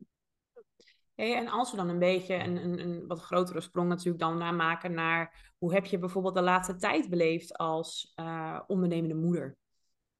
en 1.29 1.47
als 1.47 1.71
we 1.71 1.77
dan 1.77 1.89
een 1.89 1.99
beetje 1.99 2.35
een, 2.35 2.55
een, 2.55 2.79
een, 2.79 3.07
wat 3.07 3.21
grotere 3.21 3.61
sprong 3.61 3.89
natuurlijk 3.89 4.19
dan 4.19 4.37
namaken 4.37 4.93
naar 4.93 5.53
hoe 5.57 5.73
heb 5.73 5.85
je 5.85 5.99
bijvoorbeeld 5.99 6.35
de 6.35 6.41
laatste 6.41 6.75
tijd 6.75 7.09
beleefd 7.09 7.57
als 7.57 8.13
uh, 8.19 8.59
ondernemende 8.67 9.15
moeder? 9.15 9.57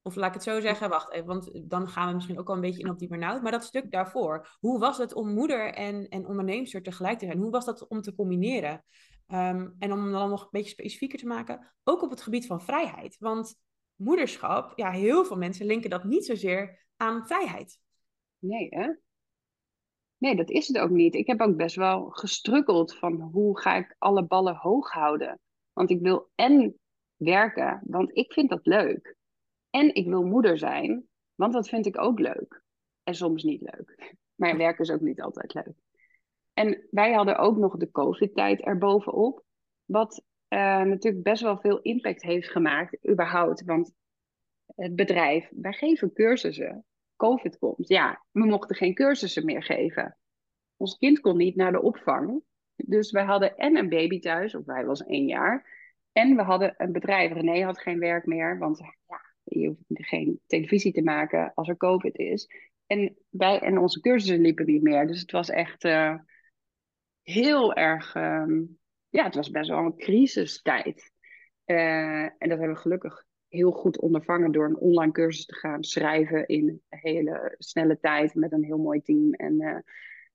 Of 0.02 0.16
laat 0.16 0.28
ik 0.28 0.34
het 0.34 0.44
zo 0.44 0.60
zeggen, 0.60 0.90
wacht 0.90 1.12
even, 1.12 1.28
want 1.28 1.70
dan 1.70 1.88
gaan 1.88 2.08
we 2.08 2.14
misschien 2.14 2.40
ook 2.40 2.50
al 2.50 2.56
een 2.56 2.62
beetje 2.62 2.84
in 2.84 2.90
op 2.90 3.00
die 3.00 3.08
burn-out. 3.08 3.42
Maar 3.42 3.52
dat 3.52 3.64
stuk 3.64 3.92
daarvoor, 3.92 4.58
hoe 4.60 4.80
was 4.80 4.98
het 4.98 5.14
om 5.14 5.34
moeder 5.34 5.74
en, 5.74 6.08
en 6.08 6.28
onderneemster 6.28 6.82
tegelijk 6.82 7.20
te 7.20 7.26
zijn? 7.26 7.38
Hoe 7.38 7.52
was 7.52 7.66
dat 7.66 7.88
om 7.88 8.02
te 8.02 8.16
combineren? 8.16 8.84
Um, 9.28 9.76
en 9.80 9.92
om 9.92 10.12
dan 10.12 10.30
nog 10.30 10.42
een 10.42 10.48
beetje 10.52 10.70
specifieker 10.70 11.20
te 11.20 11.28
maken, 11.28 11.74
ook 11.84 12.02
op 12.02 12.10
het 12.10 12.22
gebied 12.22 12.46
van 12.46 12.62
vrijheid. 12.62 13.18
Want 13.20 13.56
moederschap, 13.96 14.74
ja, 14.76 14.92
heel 14.92 15.26
veel 15.26 15.38
mensen 15.38 15.66
linken 15.66 15.90
dat 15.90 16.04
niet 16.04 16.26
zozeer 16.26 16.86
aan 16.96 17.28
vrijheid. 17.28 17.80
Nee, 18.40 18.68
hè? 18.70 18.94
Nee, 20.18 20.36
dat 20.36 20.50
is 20.50 20.68
het 20.68 20.78
ook 20.78 20.90
niet. 20.90 21.16
Ik 21.16 21.28
heb 21.28 21.42
ook 21.42 21.56
best 21.56 21.76
wel 21.76 22.10
gestrukkeld 22.10 22.96
van 22.96 23.22
hoe 23.22 23.60
ga 23.60 23.76
ik 23.76 23.96
alle 23.98 24.26
ballen 24.26 24.56
hoog 24.56 24.92
houden. 24.92 25.40
Want 25.74 25.90
ik 25.90 26.02
wil 26.02 26.30
en 26.36 26.80
werken, 27.16 27.82
want 27.86 28.18
ik 28.18 28.34
vind 28.34 28.50
dat 28.50 28.66
leuk. 28.66 29.16
En 29.72 29.96
ik 29.96 30.08
wil 30.08 30.24
moeder 30.24 30.58
zijn, 30.58 31.08
want 31.36 31.54
dat 31.54 31.70
vind 31.70 31.86
ik 31.86 32.02
ook 32.02 32.20
leuk. 32.20 32.64
En 33.04 33.16
soms 33.16 33.44
niet 33.44 33.62
leuk. 33.62 33.96
Maar 34.36 34.58
werken 34.58 34.84
is 34.84 34.92
ook 34.92 35.02
niet 35.02 35.22
altijd 35.22 35.54
leuk. 35.54 35.76
En 36.54 36.88
wij 36.92 37.14
hadden 37.14 37.38
ook 37.38 37.58
nog 37.58 37.78
de 37.78 37.92
COVID-tijd 37.92 38.62
erbovenop. 38.62 39.44
Wat 39.86 40.24
uh, 40.50 40.60
natuurlijk 40.82 41.24
best 41.24 41.42
wel 41.42 41.58
veel 41.58 41.82
impact 41.82 42.22
heeft 42.22 42.50
gemaakt, 42.50 43.10
überhaupt. 43.10 43.64
Want 43.64 43.94
het 44.76 44.96
bedrijf, 44.96 45.50
wij 45.52 45.74
geven 45.74 46.14
cursussen. 46.14 46.86
COVID 47.16 47.58
komt. 47.58 47.88
Ja, 47.88 48.24
we 48.32 48.46
mochten 48.46 48.76
geen 48.76 48.94
cursussen 48.94 49.46
meer 49.46 49.64
geven. 49.64 50.18
Ons 50.78 50.98
kind 50.98 51.20
kon 51.20 51.38
niet 51.38 51.56
naar 51.56 51.72
de 51.72 51.82
opvang. 51.82 52.44
Dus 52.76 53.12
wij 53.12 53.24
hadden 53.24 53.58
en 53.58 53.78
een 53.78 53.90
baby 53.90 54.20
thuis, 54.20 54.56
of 54.56 54.66
wij 54.66 54.86
was 54.86 55.04
één 55.04 55.28
jaar. 55.28 55.66
En 56.12 56.36
we 56.36 56.42
hadden 56.42 56.74
een 56.78 56.92
bedrijf. 56.92 57.32
René 57.32 57.64
had 57.64 57.82
geen 57.82 58.00
werk 58.00 58.26
meer, 58.26 58.58
want 58.58 58.78
ja, 59.08 59.22
je 59.60 59.68
hoeft 59.68 59.84
geen 59.88 60.40
televisie 60.46 60.92
te 60.92 61.02
maken 61.02 61.52
als 61.54 61.68
er 61.68 61.78
COVID 61.78 62.18
is. 62.18 62.48
En, 62.86 63.16
wij, 63.30 63.60
en 63.60 63.78
onze 63.78 64.00
cursussen 64.00 64.42
liepen 64.42 64.66
niet 64.66 64.82
meer. 64.82 65.08
Dus 65.08 65.22
het 65.22 65.32
was 65.32 65.50
echt 65.50 65.84
uh, 65.84 66.16
heel 67.22 67.74
erg. 67.74 68.16
Uh, 68.16 68.60
ja, 69.10 69.24
het 69.24 69.36
was 69.36 69.50
best 69.50 69.70
wel 69.70 69.86
een 69.86 69.98
crisistijd. 69.98 71.12
Uh, 71.66 72.24
en 72.24 72.36
dat 72.38 72.58
hebben 72.58 72.70
we 72.70 72.82
gelukkig 72.82 73.26
heel 73.48 73.72
goed 73.72 74.00
ondervangen 74.00 74.52
door 74.52 74.66
een 74.66 74.78
online 74.78 75.12
cursus 75.12 75.46
te 75.46 75.56
gaan 75.56 75.84
schrijven 75.84 76.48
in 76.48 76.82
hele 76.90 77.56
snelle 77.58 78.00
tijd 78.00 78.36
met 78.36 78.52
een 78.52 78.64
heel 78.64 78.78
mooi 78.78 79.02
team. 79.02 79.34
En 79.34 79.62
uh, 79.62 79.78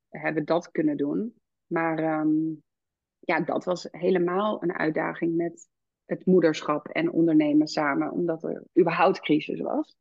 hebben 0.08 0.44
dat 0.44 0.70
kunnen 0.70 0.96
doen. 0.96 1.34
Maar 1.66 2.20
um, 2.20 2.62
ja, 3.18 3.40
dat 3.40 3.64
was 3.64 3.88
helemaal 3.90 4.62
een 4.62 4.72
uitdaging 4.72 5.36
met 5.36 5.68
het 6.06 6.26
moederschap 6.26 6.88
en 6.88 7.12
ondernemen 7.12 7.66
samen, 7.66 8.10
omdat 8.10 8.42
er 8.44 8.64
überhaupt 8.78 9.20
crisis 9.20 9.60
was. 9.60 9.96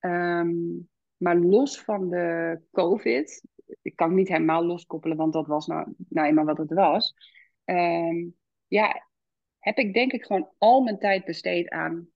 Um, 0.00 0.88
maar 1.16 1.36
los 1.36 1.80
van 1.80 2.10
de 2.10 2.60
COVID, 2.70 3.44
ik 3.82 3.96
kan 3.96 4.08
het 4.08 4.16
niet 4.16 4.28
helemaal 4.28 4.64
loskoppelen, 4.64 5.16
want 5.16 5.32
dat 5.32 5.46
was 5.46 5.66
nou, 5.66 5.94
nou 6.08 6.28
eenmaal 6.28 6.44
wat 6.44 6.58
het 6.58 6.72
was. 6.72 7.14
Um, 7.64 8.36
ja, 8.66 9.06
heb 9.58 9.78
ik 9.78 9.94
denk 9.94 10.12
ik 10.12 10.24
gewoon 10.24 10.50
al 10.58 10.80
mijn 10.80 10.98
tijd 10.98 11.24
besteed 11.24 11.68
aan 11.68 12.08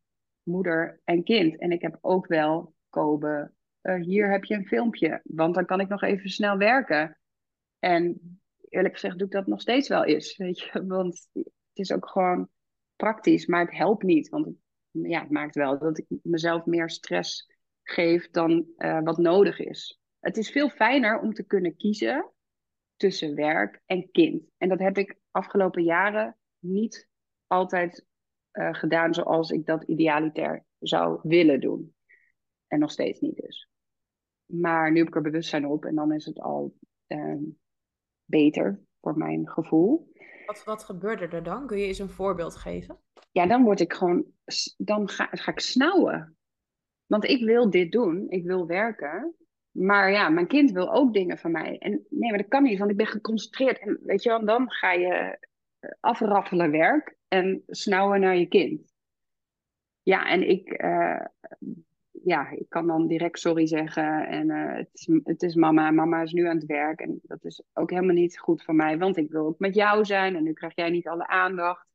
moeder 0.43 1.01
en 1.05 1.23
kind. 1.23 1.59
En 1.59 1.73
ik 1.73 1.83
heb 1.83 1.99
ook 2.01 2.27
wel 2.27 2.75
Kobe, 2.89 3.53
uh, 3.83 4.03
hier 4.03 4.31
heb 4.31 4.45
je 4.45 4.55
een 4.55 4.67
filmpje, 4.67 5.21
want 5.25 5.55
dan 5.55 5.67
kan 5.67 5.81
ik 5.81 5.89
nog 5.89 6.03
even 6.03 6.31
snel 6.31 6.57
werken. 6.57 7.19
En 7.79 8.39
eerlijk 8.69 8.95
gezegd 8.95 9.19
doe 9.19 9.27
ik 9.27 9.33
dat 9.33 9.47
nog 9.47 9.61
steeds 9.61 9.89
wel 9.89 10.05
eens, 10.05 10.37
weet 10.45 10.61
je. 10.61 10.87
Want 10.87 11.29
het 11.33 11.49
is 11.73 11.93
ook 11.93 12.09
gewoon 12.09 12.49
praktisch, 13.05 13.47
maar 13.47 13.65
het 13.65 13.77
helpt 13.77 14.03
niet. 14.03 14.29
Want 14.29 14.45
het, 14.45 14.57
ja, 14.91 15.21
het 15.21 15.31
maakt 15.31 15.55
wel 15.55 15.79
dat 15.79 15.99
ik 15.99 16.07
mezelf 16.23 16.67
meer 16.67 16.91
stress 16.91 17.53
geef 17.83 18.31
dan 18.31 18.67
uh, 18.77 19.01
wat 19.03 19.19
nodig 19.19 19.59
is. 19.59 20.01
Het 20.21 20.37
is 20.37 20.51
veel 20.51 20.69
fijner 20.69 21.21
om 21.21 21.33
te 21.33 21.43
kunnen 21.43 21.77
kiezen 21.77 22.33
tussen 22.97 23.35
werk 23.35 23.83
en 23.87 24.11
kind. 24.11 24.45
En 24.59 24.69
dat 24.69 24.79
heb 24.79 24.99
ik 24.99 25.19
afgelopen 25.31 25.83
jaren 25.83 26.37
niet 26.59 27.09
altijd 27.47 28.07
uh, 28.53 28.75
gedaan 28.75 29.15
zoals 29.15 29.51
ik 29.51 29.67
dat 29.67 29.85
idealitair 29.85 30.65
zou 30.79 31.19
willen 31.23 31.61
doen. 31.61 31.95
En 32.67 32.79
nog 32.79 32.91
steeds 32.91 33.21
niet 33.21 33.37
dus. 33.37 33.69
Maar 34.45 34.93
nu 34.93 34.99
heb 34.99 35.09
ik 35.09 35.15
er 35.15 35.23
bewustzijn 35.23 35.67
op 35.67 35.85
en 35.85 35.95
dan 35.95 36.13
is 36.13 36.25
het 36.25 36.41
al 36.41 36.75
uh, 37.07 37.43
beter 38.25 38.81
voor 39.01 39.17
mijn 39.17 39.49
gevoel. 39.49 40.13
Wat, 40.47 40.65
wat 40.65 40.85
gebeurde 40.85 41.27
er 41.27 41.43
dan? 41.43 41.67
Kun 41.67 41.79
je 41.79 41.87
eens 41.87 41.99
een 41.99 42.11
voorbeeld 42.11 42.57
geven? 42.57 42.99
Ja, 43.31 43.47
dan 43.47 43.65
word 43.65 43.81
ik 43.81 43.93
gewoon, 43.93 44.25
dan 44.77 45.09
ga, 45.09 45.29
ga 45.31 45.53
ik 45.53 45.61
snauwen. 45.61 46.37
Want 47.07 47.25
ik 47.25 47.45
wil 47.45 47.71
dit 47.71 47.93
doen, 47.93 48.27
ik 48.29 48.45
wil 48.45 48.67
werken. 48.67 49.35
Maar 49.71 50.11
ja, 50.11 50.29
mijn 50.29 50.47
kind 50.47 50.71
wil 50.71 50.93
ook 50.93 51.13
dingen 51.13 51.39
van 51.39 51.51
mij. 51.51 51.79
En 51.79 52.07
nee, 52.11 52.31
maar 52.31 52.39
dat 52.39 52.49
kan 52.49 52.63
niet, 52.63 52.79
want 52.79 52.91
ik 52.91 52.97
ben 52.97 53.07
geconcentreerd. 53.07 53.79
En 53.79 53.99
weet 54.03 54.23
je 54.23 54.29
wel, 54.29 54.45
dan 54.45 54.71
ga 54.71 54.93
je 54.93 55.39
eh, 55.79 55.91
afraffelen 56.01 56.71
werk 56.71 57.17
en 57.29 57.63
snauwen 57.67 58.21
naar 58.21 58.37
je 58.37 58.47
kind. 58.47 58.93
Ja, 60.03 60.29
en 60.29 60.49
ik, 60.49 60.83
uh, 60.83 61.25
ja, 62.25 62.51
ik 62.51 62.69
kan 62.69 62.87
dan 62.87 63.07
direct 63.07 63.39
sorry 63.39 63.67
zeggen. 63.67 64.27
En 64.27 64.49
uh, 64.49 64.77
het, 64.77 64.89
is, 64.93 65.09
het 65.25 65.43
is 65.43 65.55
mama, 65.55 65.91
mama 65.91 66.23
is 66.23 66.33
nu 66.33 66.47
aan 66.47 66.57
het 66.57 66.67
werk. 66.67 67.01
En 67.01 67.21
dat 67.23 67.45
is 67.45 67.63
ook 67.73 67.91
helemaal 67.91 68.15
niet 68.15 68.39
goed 68.39 68.65
voor 68.65 68.75
mij, 68.75 68.99
want 68.99 69.17
ik 69.17 69.31
wil 69.31 69.47
ook 69.47 69.59
met 69.59 69.75
jou 69.75 70.05
zijn. 70.05 70.37
En 70.37 70.43
nu 70.43 70.53
krijg 70.53 70.75
jij 70.75 70.91
niet 70.91 71.09
alle 71.09 71.27
aandacht. 71.27 71.87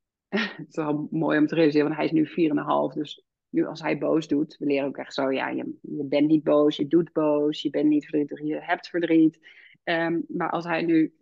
het 0.28 0.68
is 0.68 0.76
wel 0.76 1.08
mooi 1.10 1.38
om 1.38 1.46
te 1.46 1.54
realiseren, 1.54 1.86
want 1.86 1.98
hij 1.98 2.20
is 2.20 2.34
nu 2.36 2.50
4,5. 2.50 2.94
Dus 2.94 3.24
nu 3.48 3.66
als 3.66 3.80
hij 3.80 3.98
boos 3.98 4.28
doet, 4.28 4.56
we 4.58 4.66
leren 4.66 4.88
ook 4.88 4.96
echt 4.96 5.14
zo, 5.14 5.30
ja, 5.32 5.48
je, 5.48 5.78
je 5.82 6.04
bent 6.04 6.28
niet 6.28 6.42
boos, 6.42 6.76
je 6.76 6.86
doet 6.86 7.12
boos, 7.12 7.62
je 7.62 7.70
bent 7.70 7.88
niet 7.88 8.04
verdrietig, 8.04 8.40
je 8.40 8.60
hebt 8.60 8.88
verdriet. 8.88 9.38
Um, 9.84 10.24
maar 10.28 10.50
als 10.50 10.64
hij 10.64 10.82
nu 10.82 11.14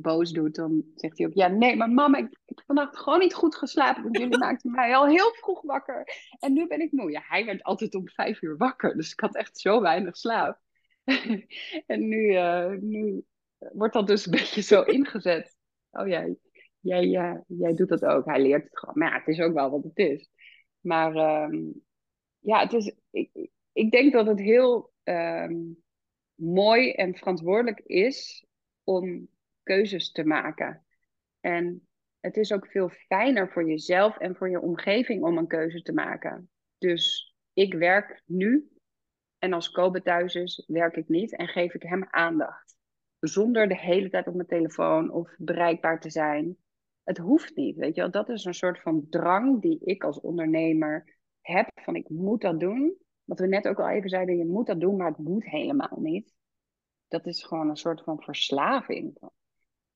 boos 0.00 0.30
doet, 0.32 0.54
dan 0.54 0.84
zegt 0.94 1.18
hij 1.18 1.26
ook, 1.26 1.34
ja, 1.34 1.48
nee, 1.48 1.76
maar 1.76 1.90
mama, 1.90 2.18
ik, 2.18 2.38
heb 2.44 2.62
vannacht 2.66 2.96
gewoon 2.98 3.18
niet 3.18 3.34
goed 3.34 3.56
geslapen, 3.56 4.02
want 4.02 4.18
jullie 4.18 4.38
maakten 4.38 4.70
mij 4.70 4.96
al 4.96 5.06
heel 5.06 5.32
vroeg 5.32 5.62
wakker. 5.62 6.06
En 6.38 6.52
nu 6.52 6.66
ben 6.66 6.80
ik 6.80 6.92
moe. 6.92 7.10
Ja, 7.10 7.22
hij 7.24 7.44
werd 7.44 7.62
altijd 7.62 7.94
om 7.94 8.08
vijf 8.08 8.42
uur 8.42 8.56
wakker, 8.56 8.96
dus 8.96 9.12
ik 9.12 9.20
had 9.20 9.34
echt 9.34 9.58
zo 9.58 9.80
weinig 9.80 10.16
slaap. 10.16 10.58
en 11.86 12.08
nu, 12.08 12.32
uh, 12.32 12.70
nu 12.80 13.24
wordt 13.58 13.94
dat 13.94 14.06
dus 14.06 14.26
een 14.26 14.32
beetje 14.32 14.62
zo 14.62 14.82
ingezet. 14.82 15.56
Oh 15.90 16.08
ja, 16.08 16.34
jij, 16.80 17.06
ja, 17.06 17.44
jij 17.46 17.74
doet 17.74 17.88
dat 17.88 18.04
ook. 18.04 18.24
Hij 18.24 18.42
leert 18.42 18.64
het 18.64 18.78
gewoon. 18.78 18.98
Maar 18.98 19.10
ja, 19.10 19.18
het 19.18 19.28
is 19.28 19.40
ook 19.40 19.54
wel 19.54 19.70
wat 19.70 19.84
het 19.84 19.98
is. 19.98 20.30
Maar 20.80 21.42
um, 21.44 21.82
ja, 22.38 22.60
het 22.60 22.72
is, 22.72 22.94
ik, 23.10 23.30
ik 23.72 23.90
denk 23.90 24.12
dat 24.12 24.26
het 24.26 24.40
heel 24.40 24.92
um, 25.04 25.82
mooi 26.34 26.90
en 26.90 27.14
verantwoordelijk 27.14 27.80
is 27.80 28.46
om 28.84 29.28
keuzes 29.64 30.12
te 30.12 30.24
maken. 30.24 30.84
En 31.40 31.88
het 32.20 32.36
is 32.36 32.52
ook 32.52 32.66
veel 32.66 32.88
fijner 32.88 33.52
voor 33.52 33.68
jezelf 33.68 34.18
en 34.18 34.36
voor 34.36 34.50
je 34.50 34.60
omgeving 34.60 35.22
om 35.22 35.38
een 35.38 35.46
keuze 35.46 35.82
te 35.82 35.92
maken. 35.92 36.50
Dus 36.78 37.34
ik 37.52 37.74
werk 37.74 38.22
nu 38.26 38.68
en 39.38 39.52
als 39.52 39.70
Kobe 39.70 40.02
thuis 40.02 40.34
is, 40.34 40.64
werk 40.66 40.96
ik 40.96 41.08
niet 41.08 41.36
en 41.36 41.48
geef 41.48 41.74
ik 41.74 41.82
hem 41.82 42.06
aandacht. 42.10 42.76
Zonder 43.18 43.68
de 43.68 43.78
hele 43.78 44.10
tijd 44.10 44.26
op 44.26 44.34
mijn 44.34 44.48
telefoon 44.48 45.10
of 45.10 45.34
bereikbaar 45.38 46.00
te 46.00 46.10
zijn 46.10 46.58
het 47.04 47.18
hoeft 47.18 47.56
niet, 47.56 47.76
weet 47.76 47.94
je 47.94 48.00
wel. 48.00 48.10
Dat 48.10 48.28
is 48.28 48.44
een 48.44 48.54
soort 48.54 48.80
van 48.80 49.06
drang 49.08 49.62
die 49.62 49.78
ik 49.84 50.04
als 50.04 50.20
ondernemer 50.20 51.18
heb, 51.40 51.70
van 51.74 51.96
ik 51.96 52.08
moet 52.08 52.40
dat 52.40 52.60
doen. 52.60 52.96
Wat 53.24 53.38
we 53.38 53.46
net 53.46 53.68
ook 53.68 53.80
al 53.80 53.88
even 53.88 54.08
zeiden, 54.08 54.36
je 54.36 54.46
moet 54.46 54.66
dat 54.66 54.80
doen, 54.80 54.96
maar 54.96 55.08
het 55.08 55.18
moet 55.18 55.44
helemaal 55.44 55.98
niet. 56.00 56.34
Dat 57.08 57.26
is 57.26 57.44
gewoon 57.44 57.68
een 57.68 57.76
soort 57.76 58.02
van 58.02 58.22
verslaving. 58.22 59.18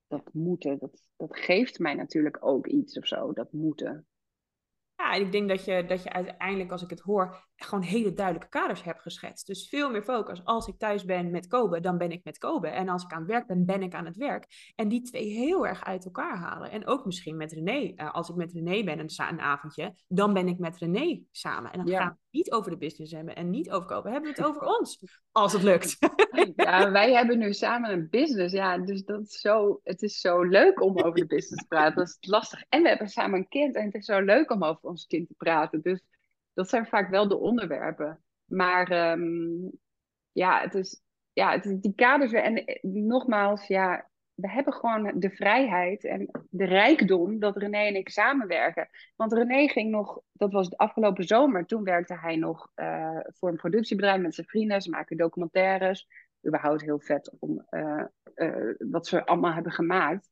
Dat 0.08 0.32
moeten, 0.32 0.78
dat, 0.78 1.08
dat 1.16 1.36
geeft 1.36 1.78
mij 1.78 1.94
natuurlijk 1.94 2.44
ook 2.46 2.66
iets 2.66 2.98
of 2.98 3.06
zo, 3.06 3.32
dat 3.32 3.52
moeten. 3.52 4.06
Ja, 4.94 5.12
ik 5.12 5.32
denk 5.32 5.48
dat 5.48 5.64
je, 5.64 5.84
dat 5.84 6.02
je 6.02 6.12
uiteindelijk, 6.12 6.70
als 6.70 6.82
ik 6.82 6.90
het 6.90 7.00
hoor, 7.00 7.47
gewoon 7.64 7.84
hele 7.84 8.12
duidelijke 8.12 8.58
kaders 8.58 8.82
hebt 8.82 9.00
geschetst. 9.00 9.46
Dus 9.46 9.68
veel 9.68 9.90
meer 9.90 10.02
focus. 10.02 10.44
Als 10.44 10.66
ik 10.66 10.78
thuis 10.78 11.04
ben 11.04 11.30
met 11.30 11.46
Kobe, 11.46 11.80
dan 11.80 11.98
ben 11.98 12.10
ik 12.10 12.24
met 12.24 12.38
Kobe. 12.38 12.68
En 12.68 12.88
als 12.88 13.02
ik 13.02 13.12
aan 13.12 13.18
het 13.18 13.30
werk 13.30 13.46
ben, 13.46 13.64
ben 13.64 13.82
ik 13.82 13.94
aan 13.94 14.04
het 14.04 14.16
werk. 14.16 14.72
En 14.74 14.88
die 14.88 15.02
twee 15.02 15.26
heel 15.28 15.66
erg 15.66 15.84
uit 15.84 16.04
elkaar 16.04 16.36
halen. 16.36 16.70
En 16.70 16.86
ook 16.86 17.04
misschien 17.04 17.36
met 17.36 17.52
René. 17.52 17.92
Uh, 17.96 18.14
als 18.14 18.28
ik 18.28 18.34
met 18.34 18.52
René 18.52 18.84
ben 18.84 18.98
een, 18.98 19.10
een, 19.28 19.40
avondje, 19.40 19.94
dan 20.08 20.32
ben 20.32 20.48
ik 20.48 20.58
met 20.58 20.78
René 20.78 21.20
samen. 21.30 21.72
En 21.72 21.78
dan 21.78 21.94
gaan 21.94 22.06
we 22.06 22.12
het 22.12 22.18
niet 22.30 22.52
over 22.52 22.70
de 22.70 22.76
business 22.76 23.12
hebben 23.12 23.36
en 23.36 23.50
niet 23.50 23.70
over 23.70 23.88
Kobe. 23.88 24.10
Hebben 24.10 24.30
we 24.30 24.36
het 24.36 24.48
over 24.48 24.62
ons, 24.62 25.04
als 25.32 25.52
het 25.52 25.62
lukt. 25.62 25.96
Ja, 26.56 26.90
wij 26.90 27.12
hebben 27.12 27.38
nu 27.38 27.52
samen 27.52 27.92
een 27.92 28.08
business. 28.10 28.54
Ja, 28.54 28.78
dus 28.78 29.04
dat 29.04 29.20
is 29.20 29.40
zo, 29.40 29.80
het 29.82 30.02
is 30.02 30.20
zo 30.20 30.42
leuk 30.42 30.82
om 30.82 30.98
over 30.98 31.20
de 31.20 31.26
business 31.26 31.62
te 31.62 31.68
praten. 31.68 31.96
Dat 31.96 32.06
is 32.20 32.28
lastig. 32.30 32.64
En 32.68 32.82
we 32.82 32.88
hebben 32.88 33.08
samen 33.08 33.38
een 33.38 33.48
kind. 33.48 33.74
En 33.74 33.84
het 33.84 33.94
is 33.94 34.04
zo 34.04 34.20
leuk 34.20 34.50
om 34.50 34.64
over 34.64 34.88
ons 34.88 35.06
kind 35.06 35.28
te 35.28 35.34
praten. 35.36 35.82
Dus 35.82 36.02
dat 36.58 36.68
zijn 36.68 36.86
vaak 36.86 37.08
wel 37.10 37.28
de 37.28 37.38
onderwerpen. 37.38 38.22
Maar 38.44 39.10
um, 39.12 39.70
ja, 40.32 40.60
het 40.60 40.74
is, 40.74 41.02
ja, 41.32 41.58
die 41.58 41.94
kaders. 41.94 42.32
En 42.32 42.64
eh, 42.64 42.82
nogmaals, 42.82 43.66
ja, 43.66 44.08
we 44.34 44.50
hebben 44.50 44.72
gewoon 44.72 45.12
de 45.14 45.30
vrijheid 45.30 46.04
en 46.04 46.30
de 46.50 46.64
rijkdom 46.64 47.38
dat 47.38 47.56
René 47.56 47.78
en 47.78 47.94
ik 47.94 48.08
samenwerken. 48.08 48.88
Want 49.16 49.32
René 49.32 49.68
ging 49.68 49.90
nog, 49.90 50.20
dat 50.32 50.52
was 50.52 50.68
de 50.68 50.76
afgelopen 50.76 51.24
zomer, 51.24 51.66
toen 51.66 51.84
werkte 51.84 52.18
hij 52.18 52.36
nog 52.36 52.70
uh, 52.76 53.20
voor 53.24 53.48
een 53.48 53.56
productiebedrijf 53.56 54.20
met 54.20 54.34
zijn 54.34 54.46
vrienden. 54.46 54.82
Ze 54.82 54.90
maken 54.90 55.16
documentaires. 55.16 56.08
Überhaupt 56.46 56.82
heel 56.82 57.00
vet 57.00 57.36
om 57.38 57.66
uh, 57.70 58.04
wat 58.78 59.06
ze 59.06 59.26
allemaal 59.26 59.52
hebben 59.52 59.72
gemaakt. 59.72 60.30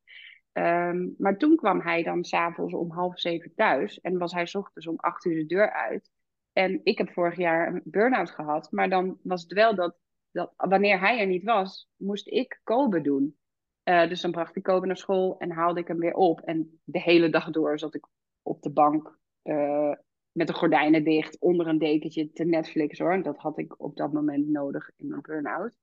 Um, 0.52 1.14
maar 1.18 1.36
toen 1.36 1.56
kwam 1.56 1.80
hij 1.80 2.02
dan 2.02 2.24
s'avonds 2.24 2.74
om 2.74 2.90
half 2.90 3.20
zeven 3.20 3.52
thuis 3.54 4.00
en 4.00 4.18
was 4.18 4.32
hij 4.32 4.46
s 4.46 4.54
ochtends 4.54 4.86
om 4.86 4.96
acht 4.96 5.24
uur 5.24 5.34
de 5.34 5.46
deur 5.46 5.72
uit. 5.72 6.10
En 6.56 6.80
ik 6.82 6.98
heb 6.98 7.12
vorig 7.12 7.36
jaar 7.36 7.68
een 7.68 7.82
burn-out 7.84 8.30
gehad, 8.30 8.72
maar 8.72 8.88
dan 8.88 9.18
was 9.22 9.42
het 9.42 9.52
wel 9.52 9.74
dat, 9.74 9.96
dat 10.30 10.52
wanneer 10.56 11.00
hij 11.00 11.20
er 11.20 11.26
niet 11.26 11.44
was, 11.44 11.88
moest 11.96 12.28
ik 12.28 12.60
Kobe 12.64 13.00
doen. 13.00 13.36
Uh, 13.84 14.08
dus 14.08 14.20
dan 14.20 14.30
bracht 14.30 14.56
ik 14.56 14.62
Kobe 14.62 14.86
naar 14.86 14.96
school 14.96 15.38
en 15.38 15.50
haalde 15.50 15.80
ik 15.80 15.88
hem 15.88 15.98
weer 15.98 16.14
op. 16.14 16.40
En 16.40 16.80
de 16.84 17.00
hele 17.00 17.30
dag 17.30 17.50
door 17.50 17.78
zat 17.78 17.94
ik 17.94 18.06
op 18.42 18.62
de 18.62 18.70
bank 18.70 19.18
uh, 19.42 19.92
met 20.32 20.46
de 20.46 20.52
gordijnen 20.52 21.04
dicht, 21.04 21.40
onder 21.40 21.66
een 21.66 21.78
dekentje 21.78 22.32
te 22.32 22.44
Netflix 22.44 22.98
hoor. 22.98 23.22
Dat 23.22 23.38
had 23.38 23.58
ik 23.58 23.80
op 23.80 23.96
dat 23.96 24.12
moment 24.12 24.48
nodig 24.48 24.90
in 24.96 25.08
mijn 25.08 25.22
burn-out. 25.22 25.76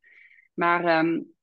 Maar 0.53 0.99
um, 0.99 1.33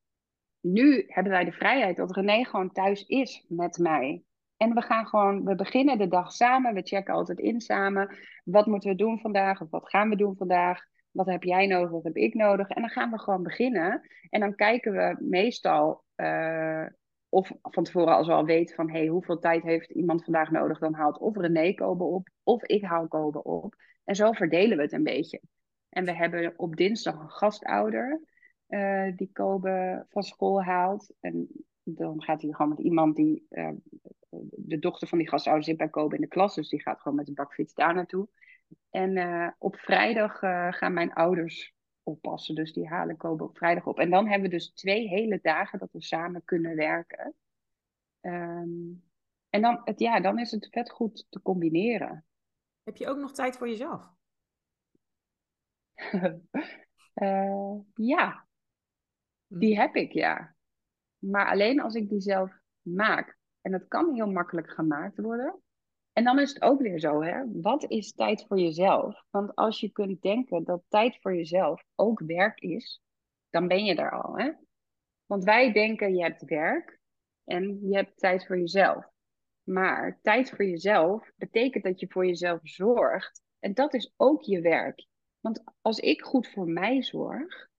nu 0.60 1.04
hebben 1.06 1.32
wij 1.32 1.44
de 1.44 1.52
vrijheid 1.52 1.96
dat 1.96 2.16
René 2.16 2.44
gewoon 2.44 2.72
thuis 2.72 3.06
is 3.06 3.44
met 3.48 3.78
mij. 3.78 4.22
En 4.60 4.74
we 4.74 4.82
gaan 4.82 5.06
gewoon, 5.06 5.44
we 5.44 5.54
beginnen 5.54 5.98
de 5.98 6.08
dag 6.08 6.32
samen. 6.32 6.74
We 6.74 6.82
checken 6.82 7.14
altijd 7.14 7.38
in 7.38 7.60
samen. 7.60 8.16
Wat 8.44 8.66
moeten 8.66 8.90
we 8.90 8.96
doen 8.96 9.18
vandaag? 9.18 9.60
Of 9.60 9.70
wat 9.70 9.88
gaan 9.88 10.08
we 10.08 10.16
doen 10.16 10.36
vandaag? 10.36 10.84
Wat 11.10 11.26
heb 11.26 11.42
jij 11.42 11.66
nodig? 11.66 11.90
Wat 11.90 12.04
heb 12.04 12.16
ik 12.16 12.34
nodig? 12.34 12.68
En 12.68 12.80
dan 12.80 12.90
gaan 12.90 13.10
we 13.10 13.18
gewoon 13.18 13.42
beginnen. 13.42 14.08
En 14.30 14.40
dan 14.40 14.54
kijken 14.54 14.92
we 14.92 15.16
meestal, 15.18 16.04
uh, 16.16 16.86
of 17.28 17.52
van 17.62 17.84
tevoren 17.84 18.16
als 18.16 18.26
we 18.26 18.32
al 18.32 18.44
weten 18.44 18.74
van 18.74 18.90
hey, 18.90 19.06
hoeveel 19.06 19.38
tijd 19.38 19.62
heeft 19.62 19.90
iemand 19.90 20.24
vandaag 20.24 20.50
nodig, 20.50 20.78
dan 20.78 20.94
haalt 20.94 21.18
of 21.18 21.36
René 21.36 21.74
Kobe 21.74 22.04
op, 22.04 22.28
of 22.42 22.62
ik 22.62 22.84
haal 22.84 23.08
Kobe 23.08 23.42
op. 23.42 23.74
En 24.04 24.14
zo 24.14 24.32
verdelen 24.32 24.76
we 24.76 24.82
het 24.82 24.92
een 24.92 25.02
beetje. 25.02 25.40
En 25.88 26.04
we 26.04 26.14
hebben 26.14 26.52
op 26.56 26.76
dinsdag 26.76 27.20
een 27.20 27.30
gastouder 27.30 28.20
uh, 28.68 29.16
die 29.16 29.30
Kobe 29.32 30.04
van 30.08 30.22
school 30.22 30.62
haalt. 30.62 31.12
En 31.20 31.48
dan 31.82 32.22
gaat 32.22 32.42
hij 32.42 32.52
gewoon 32.52 32.68
met 32.68 32.78
iemand 32.78 33.16
die 33.16 33.46
uh, 33.50 33.70
de 34.50 34.78
dochter 34.78 35.08
van 35.08 35.18
die 35.18 35.28
gastouder 35.28 35.64
zit 35.64 35.76
bij 35.76 35.88
Kobe 35.88 36.14
in 36.14 36.20
de 36.20 36.26
klas, 36.26 36.54
dus 36.54 36.68
die 36.68 36.82
gaat 36.82 37.00
gewoon 37.00 37.16
met 37.16 37.26
de 37.26 37.32
bakfiets 37.32 37.74
daar 37.74 37.94
naartoe. 37.94 38.28
En 38.90 39.16
uh, 39.16 39.50
op 39.58 39.76
vrijdag 39.76 40.42
uh, 40.42 40.72
gaan 40.72 40.92
mijn 40.92 41.12
ouders 41.12 41.74
oppassen, 42.02 42.54
dus 42.54 42.72
die 42.72 42.88
halen 42.88 43.16
Kobe 43.16 43.44
op 43.44 43.56
vrijdag 43.56 43.86
op. 43.86 43.98
En 43.98 44.10
dan 44.10 44.28
hebben 44.28 44.50
we 44.50 44.56
dus 44.56 44.72
twee 44.72 45.08
hele 45.08 45.38
dagen 45.42 45.78
dat 45.78 45.92
we 45.92 46.02
samen 46.02 46.44
kunnen 46.44 46.76
werken. 46.76 47.34
Um, 48.20 49.02
en 49.50 49.62
dan, 49.62 49.80
het, 49.84 50.00
ja, 50.00 50.20
dan 50.20 50.38
is 50.38 50.50
het 50.50 50.68
vet 50.70 50.90
goed 50.90 51.26
te 51.28 51.42
combineren. 51.42 52.24
Heb 52.82 52.96
je 52.96 53.08
ook 53.08 53.18
nog 53.18 53.32
tijd 53.32 53.56
voor 53.56 53.68
jezelf? 53.68 54.08
uh, 57.14 57.76
ja, 57.94 58.46
die 59.46 59.74
hm. 59.74 59.80
heb 59.80 59.94
ik, 59.94 60.12
ja. 60.12 60.54
Maar 61.20 61.50
alleen 61.50 61.80
als 61.80 61.94
ik 61.94 62.08
die 62.08 62.20
zelf 62.20 62.52
maak. 62.82 63.38
En 63.60 63.72
dat 63.72 63.88
kan 63.88 64.14
heel 64.14 64.30
makkelijk 64.30 64.70
gemaakt 64.70 65.18
worden. 65.18 65.60
En 66.12 66.24
dan 66.24 66.38
is 66.38 66.52
het 66.52 66.62
ook 66.62 66.80
weer 66.80 67.00
zo, 67.00 67.22
hè? 67.22 67.42
Wat 67.52 67.90
is 67.90 68.12
tijd 68.12 68.44
voor 68.46 68.58
jezelf? 68.58 69.24
Want 69.30 69.54
als 69.54 69.80
je 69.80 69.90
kunt 69.90 70.22
denken 70.22 70.64
dat 70.64 70.82
tijd 70.88 71.18
voor 71.20 71.34
jezelf 71.34 71.84
ook 71.94 72.20
werk 72.20 72.60
is, 72.60 73.02
dan 73.50 73.68
ben 73.68 73.84
je 73.84 73.94
er 73.94 74.22
al, 74.22 74.38
hè? 74.38 74.50
Want 75.26 75.44
wij 75.44 75.72
denken, 75.72 76.14
je 76.14 76.22
hebt 76.22 76.44
werk 76.44 77.00
en 77.44 77.88
je 77.88 77.96
hebt 77.96 78.18
tijd 78.18 78.46
voor 78.46 78.58
jezelf. 78.58 79.04
Maar 79.62 80.18
tijd 80.22 80.50
voor 80.50 80.64
jezelf 80.64 81.30
betekent 81.36 81.84
dat 81.84 82.00
je 82.00 82.08
voor 82.08 82.26
jezelf 82.26 82.60
zorgt. 82.62 83.42
En 83.58 83.74
dat 83.74 83.94
is 83.94 84.12
ook 84.16 84.42
je 84.42 84.60
werk. 84.60 85.06
Want 85.40 85.62
als 85.80 85.98
ik 85.98 86.22
goed 86.22 86.48
voor 86.48 86.68
mij 86.68 87.02
zorg 87.02 87.69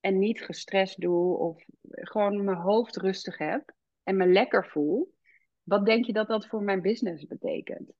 en 0.00 0.18
niet 0.18 0.42
gestrest 0.42 1.00
doe 1.00 1.36
of 1.36 1.64
gewoon 1.90 2.44
mijn 2.44 2.56
hoofd 2.56 2.96
rustig 2.96 3.38
heb 3.38 3.72
en 4.02 4.16
me 4.16 4.26
lekker 4.26 4.66
voel, 4.66 5.14
wat 5.62 5.86
denk 5.86 6.04
je 6.04 6.12
dat 6.12 6.28
dat 6.28 6.46
voor 6.46 6.62
mijn 6.62 6.82
business 6.82 7.26
betekent? 7.26 7.92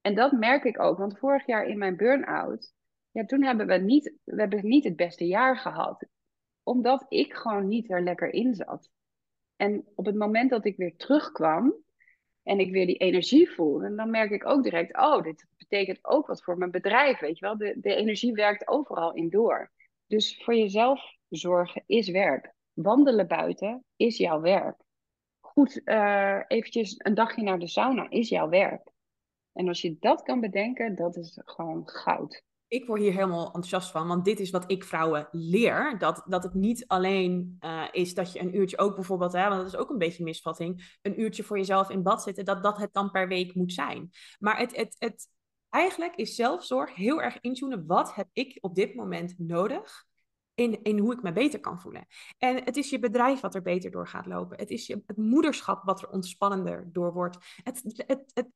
En 0.00 0.14
dat 0.14 0.32
merk 0.32 0.64
ik 0.64 0.80
ook, 0.80 0.98
want 0.98 1.18
vorig 1.18 1.46
jaar 1.46 1.66
in 1.66 1.78
mijn 1.78 1.96
burn-out, 1.96 2.72
ja, 3.10 3.24
toen 3.24 3.44
hebben 3.44 3.66
we 3.66 3.74
niet, 3.74 4.14
we 4.24 4.40
hebben 4.40 4.68
niet 4.68 4.84
het 4.84 4.96
beste 4.96 5.26
jaar 5.26 5.56
gehad. 5.56 6.06
Omdat 6.62 7.06
ik 7.08 7.34
gewoon 7.34 7.68
niet 7.68 7.90
er 7.90 8.02
lekker 8.02 8.32
in 8.32 8.54
zat. 8.54 8.90
En 9.56 9.84
op 9.94 10.06
het 10.06 10.14
moment 10.14 10.50
dat 10.50 10.64
ik 10.64 10.76
weer 10.76 10.96
terugkwam 10.96 11.74
en 12.42 12.58
ik 12.58 12.70
weer 12.70 12.86
die 12.86 12.96
energie 12.96 13.50
voelde, 13.50 13.94
dan 13.94 14.10
merk 14.10 14.30
ik 14.30 14.46
ook 14.46 14.62
direct, 14.62 14.96
oh, 14.96 15.22
dit 15.22 15.46
betekent 15.56 15.98
ook 16.02 16.26
wat 16.26 16.42
voor 16.42 16.58
mijn 16.58 16.70
bedrijf, 16.70 17.18
weet 17.18 17.38
je 17.38 17.44
wel. 17.44 17.56
De, 17.56 17.74
de 17.80 17.94
energie 17.94 18.32
werkt 18.32 18.68
overal 18.68 19.14
in 19.14 19.30
door. 19.30 19.70
Dus 20.08 20.42
voor 20.44 20.54
jezelf 20.54 21.00
zorgen 21.28 21.82
is 21.86 22.08
werk. 22.08 22.54
Wandelen 22.72 23.26
buiten 23.26 23.84
is 23.96 24.16
jouw 24.16 24.40
werk. 24.40 24.82
Goed, 25.40 25.80
uh, 25.84 26.40
eventjes 26.46 26.94
een 26.98 27.14
dagje 27.14 27.42
naar 27.42 27.58
de 27.58 27.68
sauna 27.68 28.10
is 28.10 28.28
jouw 28.28 28.48
werk. 28.48 28.90
En 29.52 29.68
als 29.68 29.80
je 29.80 29.96
dat 30.00 30.22
kan 30.22 30.40
bedenken, 30.40 30.94
dat 30.94 31.16
is 31.16 31.40
gewoon 31.44 31.88
goud 31.88 32.42
ik 32.68 32.86
word 32.86 33.00
hier 33.00 33.12
helemaal 33.12 33.44
enthousiast 33.44 33.90
van, 33.90 34.08
want 34.08 34.24
dit 34.24 34.40
is 34.40 34.50
wat 34.50 34.70
ik 34.70 34.84
vrouwen 34.84 35.28
leer. 35.30 35.98
Dat, 35.98 36.22
dat 36.26 36.42
het 36.42 36.54
niet 36.54 36.84
alleen 36.86 37.56
uh, 37.60 37.84
is 37.92 38.14
dat 38.14 38.32
je 38.32 38.40
een 38.40 38.56
uurtje 38.56 38.78
ook 38.78 38.94
bijvoorbeeld, 38.94 39.32
hè, 39.32 39.48
want 39.48 39.56
dat 39.56 39.66
is 39.66 39.76
ook 39.76 39.90
een 39.90 39.98
beetje 39.98 40.24
misvatting, 40.24 40.98
een 41.02 41.20
uurtje 41.20 41.42
voor 41.42 41.56
jezelf 41.56 41.90
in 41.90 42.02
bad 42.02 42.22
zitten, 42.22 42.44
dat 42.44 42.62
dat 42.62 42.78
het 42.78 42.92
dan 42.92 43.10
per 43.10 43.28
week 43.28 43.54
moet 43.54 43.72
zijn. 43.72 44.10
Maar 44.38 44.58
het, 44.58 44.76
het, 44.76 44.96
het, 44.98 45.28
eigenlijk 45.70 46.16
is 46.16 46.34
zelfzorg 46.34 46.94
heel 46.94 47.22
erg 47.22 47.40
intunen. 47.40 47.86
Wat 47.86 48.14
heb 48.14 48.28
ik 48.32 48.58
op 48.60 48.74
dit 48.74 48.94
moment 48.94 49.34
nodig? 49.38 50.06
In, 50.54 50.82
in 50.82 50.98
hoe 50.98 51.12
ik 51.12 51.22
me 51.22 51.32
beter 51.32 51.60
kan 51.60 51.80
voelen. 51.80 52.06
En 52.38 52.64
het 52.64 52.76
is 52.76 52.90
je 52.90 52.98
bedrijf 52.98 53.40
wat 53.40 53.54
er 53.54 53.62
beter 53.62 53.90
door 53.90 54.08
gaat 54.08 54.26
lopen. 54.26 54.58
Het 54.58 54.70
is 54.70 54.86
je, 54.86 55.02
het 55.06 55.16
moederschap 55.16 55.84
wat 55.84 56.02
er 56.02 56.08
ontspannender 56.08 56.88
door 56.92 57.12
wordt. 57.12 57.36
Het, 57.62 57.82
het, 58.06 58.24
het, 58.34 58.48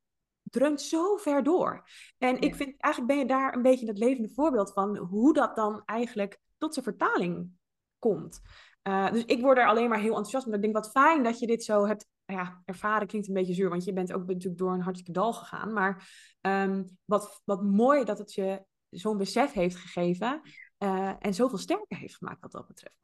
dreunt 0.43 0.81
zo 0.81 1.17
ver 1.17 1.43
door. 1.43 1.83
En 2.17 2.41
ik 2.41 2.55
vind, 2.55 2.75
eigenlijk 2.77 3.13
ben 3.13 3.21
je 3.21 3.27
daar 3.27 3.55
een 3.55 3.61
beetje 3.61 3.87
het 3.87 3.97
levende 3.97 4.29
voorbeeld 4.29 4.73
van 4.73 4.97
hoe 4.97 5.33
dat 5.33 5.55
dan 5.55 5.81
eigenlijk 5.85 6.39
tot 6.57 6.73
zijn 6.73 6.85
vertaling 6.85 7.51
komt. 7.99 8.41
Uh, 8.87 9.11
dus 9.11 9.25
ik 9.25 9.41
word 9.41 9.57
er 9.57 9.67
alleen 9.67 9.89
maar 9.89 9.99
heel 9.99 10.07
enthousiast 10.07 10.45
van. 10.45 10.53
Ik 10.53 10.61
denk 10.61 10.73
wat 10.73 10.91
fijn 10.91 11.23
dat 11.23 11.39
je 11.39 11.47
dit 11.47 11.63
zo 11.63 11.87
hebt 11.87 12.07
ja, 12.25 12.61
ervaren. 12.65 13.07
Klinkt 13.07 13.27
een 13.27 13.33
beetje 13.33 13.53
zuur, 13.53 13.69
want 13.69 13.83
je 13.83 13.93
bent 13.93 14.13
ook 14.13 14.27
natuurlijk 14.27 14.57
door 14.57 14.73
een 14.73 14.81
hartstikke 14.81 15.19
dal 15.19 15.33
gegaan. 15.33 15.73
Maar 15.73 16.09
um, 16.41 16.97
wat, 17.05 17.41
wat 17.45 17.63
mooi 17.63 18.03
dat 18.03 18.17
het 18.17 18.33
je 18.33 18.65
zo'n 18.89 19.17
besef 19.17 19.51
heeft 19.51 19.75
gegeven. 19.75 20.41
Uh, 20.79 21.13
en 21.19 21.33
zoveel 21.33 21.57
sterker 21.57 21.97
heeft 21.97 22.15
gemaakt 22.15 22.41
wat 22.41 22.51
dat 22.51 22.67
betreft. 22.67 22.97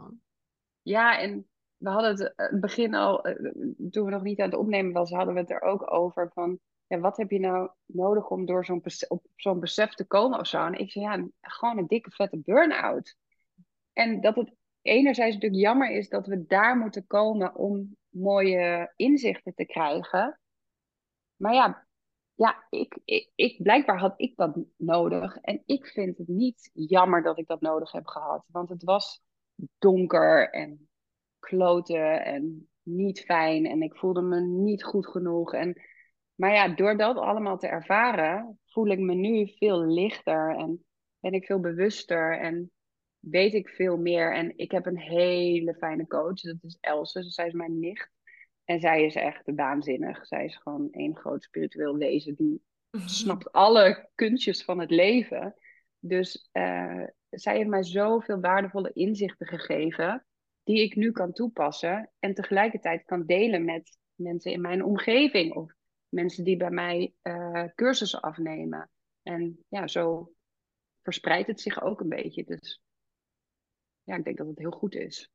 Ja, 0.81 1.19
en 1.19 1.47
we 1.77 1.89
hadden 1.89 2.09
het, 2.09 2.33
het 2.35 2.59
begin 2.59 2.93
al, 2.93 3.21
toen 3.89 4.05
we 4.05 4.11
nog 4.11 4.23
niet 4.23 4.39
aan 4.39 4.49
het 4.49 4.59
opnemen 4.59 4.93
was, 4.93 5.11
hadden 5.11 5.33
we 5.33 5.39
het 5.39 5.51
er 5.51 5.61
ook 5.61 5.93
over 5.93 6.31
van 6.33 6.59
ja, 6.87 6.99
wat 6.99 7.17
heb 7.17 7.31
je 7.31 7.39
nou 7.39 7.69
nodig 7.85 8.29
om 8.29 8.45
door 8.45 8.65
zo'n 8.65 8.83
op 9.07 9.25
zo'n 9.35 9.59
besef 9.59 9.93
te 9.93 10.07
komen 10.07 10.39
of 10.39 10.47
zo? 10.47 10.65
En 10.65 10.79
ik 10.79 10.91
zei, 10.91 11.05
ja, 11.05 11.27
gewoon 11.41 11.77
een 11.77 11.87
dikke 11.87 12.11
vette 12.11 12.37
burn-out. 12.37 13.15
En 13.93 14.21
dat 14.21 14.35
het 14.35 14.55
enerzijds 14.81 15.35
natuurlijk 15.35 15.61
jammer 15.61 15.91
is 15.91 16.09
dat 16.09 16.27
we 16.27 16.45
daar 16.45 16.77
moeten 16.77 17.07
komen 17.07 17.55
om 17.55 17.97
mooie 18.09 18.93
inzichten 18.95 19.53
te 19.53 19.65
krijgen. 19.65 20.39
Maar 21.35 21.53
ja, 21.53 21.87
ja 22.35 22.67
ik, 22.69 22.99
ik, 23.35 23.63
blijkbaar 23.63 23.99
had 23.99 24.13
ik 24.17 24.35
dat 24.35 24.57
nodig. 24.77 25.37
En 25.37 25.63
ik 25.65 25.85
vind 25.85 26.17
het 26.17 26.27
niet 26.27 26.69
jammer 26.73 27.23
dat 27.23 27.37
ik 27.37 27.47
dat 27.47 27.61
nodig 27.61 27.91
heb 27.91 28.07
gehad. 28.07 28.45
Want 28.47 28.69
het 28.69 28.83
was 28.83 29.21
donker 29.77 30.49
en 30.49 30.89
kloten 31.39 32.23
en 32.25 32.69
niet 32.83 33.19
fijn. 33.19 33.65
En 33.65 33.81
ik 33.81 33.95
voelde 33.95 34.21
me 34.21 34.41
niet 34.41 34.83
goed 34.83 35.07
genoeg. 35.07 35.53
En 35.53 35.81
maar 36.39 36.53
ja, 36.53 36.67
door 36.67 36.97
dat 36.97 37.17
allemaal 37.17 37.57
te 37.57 37.67
ervaren, 37.67 38.59
voel 38.65 38.87
ik 38.87 38.99
me 38.99 39.13
nu 39.13 39.47
veel 39.47 39.85
lichter 39.85 40.55
en 40.55 40.85
ben 41.19 41.33
ik 41.33 41.45
veel 41.45 41.59
bewuster 41.59 42.39
en 42.39 42.71
weet 43.19 43.53
ik 43.53 43.69
veel 43.69 43.97
meer. 43.97 44.33
En 44.33 44.57
ik 44.57 44.71
heb 44.71 44.85
een 44.85 44.99
hele 44.99 45.73
fijne 45.73 46.07
coach, 46.07 46.41
dat 46.41 46.57
is 46.61 46.77
Else, 46.79 47.23
zij 47.23 47.47
is 47.47 47.53
mijn 47.53 47.79
nicht. 47.79 48.09
En 48.63 48.79
zij 48.79 49.05
is 49.05 49.15
echt 49.15 49.41
waanzinnig. 49.45 50.25
Zij 50.25 50.45
is 50.45 50.55
gewoon 50.55 50.87
een 50.91 51.17
groot 51.17 51.43
spiritueel 51.43 51.97
wezen 51.97 52.35
die 52.35 52.61
snapt 53.05 53.51
alle 53.51 54.09
kunstjes 54.15 54.63
van 54.63 54.79
het 54.79 54.91
leven. 54.91 55.55
Dus 55.99 56.49
uh, 56.53 57.03
zij 57.29 57.55
heeft 57.55 57.69
mij 57.69 57.83
zoveel 57.83 58.39
waardevolle 58.39 58.91
inzichten 58.93 59.47
gegeven, 59.47 60.25
die 60.63 60.83
ik 60.83 60.95
nu 60.95 61.11
kan 61.11 61.33
toepassen 61.33 62.11
en 62.19 62.33
tegelijkertijd 62.33 63.05
kan 63.05 63.25
delen 63.25 63.65
met 63.65 63.97
mensen 64.15 64.51
in 64.51 64.61
mijn 64.61 64.83
omgeving 64.83 65.53
of 65.53 65.73
mensen 66.09 66.43
die 66.43 66.57
bij 66.57 66.71
mij 66.71 67.13
uh, 67.23 67.63
cursussen 67.75 68.21
afnemen. 68.21 68.89
En 69.23 69.65
ja, 69.67 69.87
zo 69.87 70.31
verspreidt 71.01 71.47
het 71.47 71.61
zich 71.61 71.81
ook 71.81 71.99
een 71.99 72.09
beetje. 72.09 72.43
Dus 72.43 72.81
ja, 74.09 74.15
ik 74.15 74.23
denk 74.23 74.37
dat 74.37 74.47
het 74.47 74.57
heel 74.57 74.71
goed 74.71 74.95
is. 74.95 75.31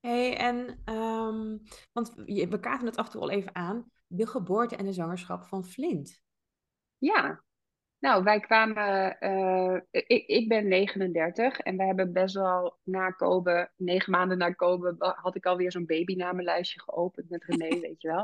hey, 0.00 0.36
en 0.36 0.82
um, 0.94 1.62
want 1.92 2.14
we 2.14 2.60
kaarten 2.60 2.86
het 2.86 2.96
af 2.96 3.06
en 3.06 3.12
toe 3.12 3.20
al 3.20 3.30
even 3.30 3.54
aan. 3.54 3.90
De 4.06 4.26
geboorte 4.26 4.76
en 4.76 4.84
de 4.84 4.92
zwangerschap 4.92 5.44
van 5.44 5.64
Flint. 5.64 6.22
Ja, 6.98 7.44
nou, 7.98 8.22
wij 8.22 8.40
kwamen, 8.40 9.16
uh, 9.20 9.80
ik, 9.90 10.26
ik 10.26 10.48
ben 10.48 10.68
39 10.68 11.58
en 11.58 11.76
we 11.76 11.84
hebben 11.84 12.12
best 12.12 12.34
wel 12.34 12.78
na 12.82 13.10
Kobe, 13.10 13.70
negen 13.76 14.12
maanden 14.12 14.38
na 14.38 14.50
Kobe, 14.50 14.94
had 14.98 15.36
ik 15.36 15.46
alweer 15.46 15.72
zo'n 15.72 15.86
babynamenlijstje 15.86 16.80
geopend 16.80 17.30
met 17.30 17.44
René, 17.44 17.80
weet 17.80 18.02
je 18.02 18.08
wel. 18.08 18.22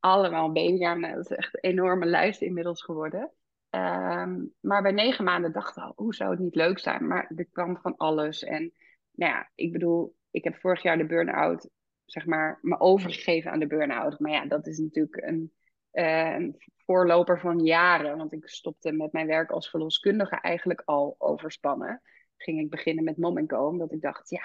Allemaal 0.00 0.52
babynamen, 0.52 1.14
dat 1.14 1.30
is 1.30 1.36
echt 1.36 1.54
een 1.54 1.70
enorme 1.70 2.06
lijst 2.06 2.40
inmiddels 2.40 2.82
geworden. 2.82 3.32
Um, 3.74 4.54
maar 4.60 4.82
bij 4.82 4.92
negen 4.92 5.24
maanden 5.24 5.52
dachten 5.52 5.86
we, 5.86 5.92
hoe 5.96 6.14
zou 6.14 6.30
het 6.30 6.40
niet 6.40 6.54
leuk 6.54 6.78
zijn? 6.78 7.06
Maar 7.06 7.32
er 7.36 7.48
kwam 7.52 7.78
van 7.78 7.96
alles. 7.96 8.44
En 8.44 8.72
nou 9.12 9.32
ja, 9.32 9.50
ik 9.54 9.72
bedoel, 9.72 10.16
ik 10.30 10.44
heb 10.44 10.56
vorig 10.56 10.82
jaar 10.82 10.98
de 10.98 11.06
burn-out, 11.06 11.70
zeg 12.04 12.26
maar, 12.26 12.58
me 12.62 12.80
overgegeven 12.80 13.50
aan 13.50 13.58
de 13.58 13.66
burn-out. 13.66 14.18
Maar 14.18 14.32
ja, 14.32 14.46
dat 14.46 14.66
is 14.66 14.78
natuurlijk 14.78 15.16
een 15.16 15.52
een 15.94 16.56
voorloper 16.76 17.40
van 17.40 17.58
jaren. 17.64 18.16
Want 18.16 18.32
ik 18.32 18.48
stopte 18.48 18.92
met 18.92 19.12
mijn 19.12 19.26
werk 19.26 19.50
als 19.50 19.70
verloskundige 19.70 20.36
eigenlijk 20.36 20.82
al 20.84 21.14
overspannen. 21.18 22.02
Ging 22.36 22.60
ik 22.60 22.70
beginnen 22.70 23.04
met 23.04 23.16
Mom 23.16 23.44
Go, 23.46 23.66
omdat 23.66 23.92
ik 23.92 24.00
dacht, 24.00 24.30
ja, 24.30 24.42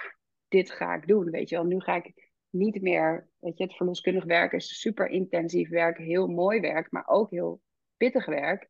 dit 0.48 0.70
ga 0.70 0.94
ik 0.94 1.06
doen. 1.06 1.30
Weet 1.30 1.48
je 1.48 1.56
wel, 1.56 1.64
nu 1.64 1.80
ga 1.80 1.94
ik 1.94 2.30
niet 2.50 2.82
meer, 2.82 3.28
weet 3.38 3.58
je, 3.58 3.64
het 3.64 3.76
verloskundig 3.76 4.24
werk 4.24 4.52
is 4.52 4.80
super 4.80 5.06
intensief 5.06 5.68
werk, 5.68 5.98
heel 5.98 6.26
mooi 6.26 6.60
werk, 6.60 6.90
maar 6.90 7.06
ook 7.06 7.30
heel 7.30 7.60
pittig 7.96 8.26
werk. 8.26 8.68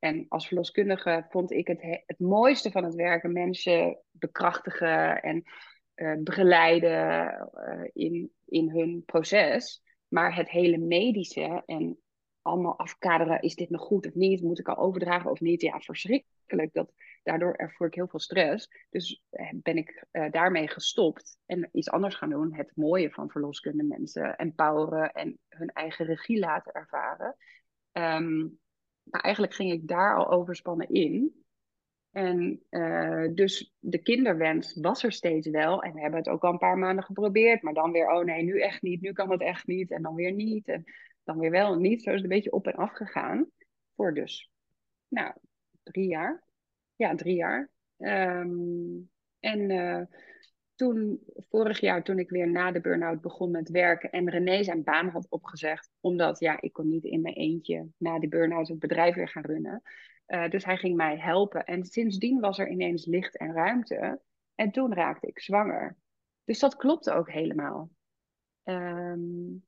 En 0.00 0.26
als 0.28 0.46
verloskundige 0.46 1.26
vond 1.28 1.50
ik 1.50 1.66
het, 1.66 2.02
het 2.06 2.18
mooiste 2.18 2.70
van 2.70 2.84
het 2.84 2.94
werken 2.94 3.32
mensen 3.32 3.98
bekrachtigen 4.10 5.22
en 5.22 5.42
uh, 5.94 6.16
begeleiden 6.22 7.50
uh, 7.54 7.88
in, 7.92 8.32
in 8.44 8.70
hun 8.70 9.02
proces. 9.06 9.82
Maar 10.08 10.36
het 10.36 10.50
hele 10.50 10.78
medische 10.78 11.62
en 11.66 11.98
allemaal 12.42 12.78
afkaderen. 12.78 13.40
Is 13.40 13.54
dit 13.54 13.70
nog 13.70 13.82
goed 13.82 14.06
of 14.06 14.14
niet? 14.14 14.42
Moet 14.42 14.58
ik 14.58 14.68
al 14.68 14.76
overdragen 14.76 15.30
of 15.30 15.40
niet? 15.40 15.60
Ja, 15.60 15.80
verschrikkelijk. 15.80 16.72
Dat, 16.72 16.92
daardoor 17.22 17.54
ervoer 17.54 17.86
ik 17.86 17.94
heel 17.94 18.08
veel 18.08 18.20
stress. 18.20 18.68
Dus 18.90 19.22
eh, 19.30 19.48
ben 19.54 19.76
ik 19.76 20.04
daarmee 20.30 20.68
gestopt 20.68 21.38
en 21.46 21.68
iets 21.72 21.90
anders 21.90 22.14
gaan 22.14 22.30
doen. 22.30 22.54
Het 22.54 22.72
mooie 22.74 23.10
van 23.10 23.30
verloskunde 23.30 23.82
mensen 23.82 24.36
empoweren 24.36 25.12
en 25.12 25.38
hun 25.48 25.68
eigen 25.68 26.06
regie 26.06 26.38
laten 26.38 26.72
ervaren. 26.72 27.36
Um, 27.92 28.59
maar 29.10 29.20
eigenlijk 29.20 29.54
ging 29.54 29.72
ik 29.72 29.88
daar 29.88 30.16
al 30.16 30.30
overspannen 30.30 30.88
in. 30.88 31.44
En 32.10 32.62
uh, 32.70 33.28
dus 33.34 33.74
de 33.78 33.98
kinderwens 33.98 34.74
was 34.80 35.02
er 35.02 35.12
steeds 35.12 35.48
wel. 35.48 35.82
En 35.82 35.94
we 35.94 36.00
hebben 36.00 36.18
het 36.18 36.28
ook 36.28 36.44
al 36.44 36.52
een 36.52 36.58
paar 36.58 36.78
maanden 36.78 37.04
geprobeerd. 37.04 37.62
Maar 37.62 37.74
dan 37.74 37.92
weer, 37.92 38.10
oh 38.10 38.24
nee, 38.24 38.42
nu 38.42 38.60
echt 38.60 38.82
niet. 38.82 39.00
Nu 39.00 39.12
kan 39.12 39.30
het 39.30 39.40
echt 39.40 39.66
niet. 39.66 39.90
En 39.90 40.02
dan 40.02 40.14
weer 40.14 40.32
niet. 40.32 40.68
En 40.68 40.84
dan 41.24 41.38
weer 41.38 41.50
wel 41.50 41.74
niet. 41.74 42.02
Zo 42.02 42.10
is 42.10 42.14
het 42.14 42.24
een 42.24 42.36
beetje 42.36 42.52
op 42.52 42.66
en 42.66 42.74
af 42.74 42.92
gegaan. 42.92 43.50
Voor 43.94 44.14
dus, 44.14 44.50
nou, 45.08 45.34
drie 45.82 46.08
jaar. 46.08 46.44
Ja, 46.96 47.14
drie 47.14 47.36
jaar. 47.36 47.70
Um, 47.96 49.10
en 49.40 49.70
uh, 49.70 50.02
toen, 50.80 51.20
vorig 51.48 51.80
jaar, 51.80 52.02
toen 52.02 52.18
ik 52.18 52.30
weer 52.30 52.50
na 52.50 52.72
de 52.72 52.80
burn-out 52.80 53.20
begon 53.20 53.50
met 53.50 53.70
werken 53.70 54.10
en 54.10 54.30
René 54.30 54.62
zijn 54.62 54.84
baan 54.84 55.08
had 55.08 55.26
opgezegd, 55.28 55.90
omdat 56.00 56.38
ja, 56.38 56.60
ik 56.60 56.72
kon 56.72 56.88
niet 56.88 57.04
in 57.04 57.20
mijn 57.20 57.34
eentje 57.34 57.88
na 57.96 58.18
die 58.18 58.28
burn-out 58.28 58.68
het 58.68 58.78
bedrijf 58.78 59.14
weer 59.14 59.28
gaan 59.28 59.42
runnen. 59.42 59.82
Uh, 60.26 60.48
dus 60.48 60.64
hij 60.64 60.76
ging 60.76 60.96
mij 60.96 61.18
helpen. 61.18 61.64
En 61.64 61.84
sindsdien 61.84 62.40
was 62.40 62.58
er 62.58 62.68
ineens 62.68 63.06
licht 63.06 63.36
en 63.36 63.52
ruimte. 63.52 64.20
En 64.54 64.70
toen 64.70 64.94
raakte 64.94 65.26
ik 65.26 65.40
zwanger. 65.40 65.96
Dus 66.44 66.58
dat 66.58 66.76
klopte 66.76 67.12
ook 67.12 67.30
helemaal. 67.30 67.90
Um, 68.64 69.64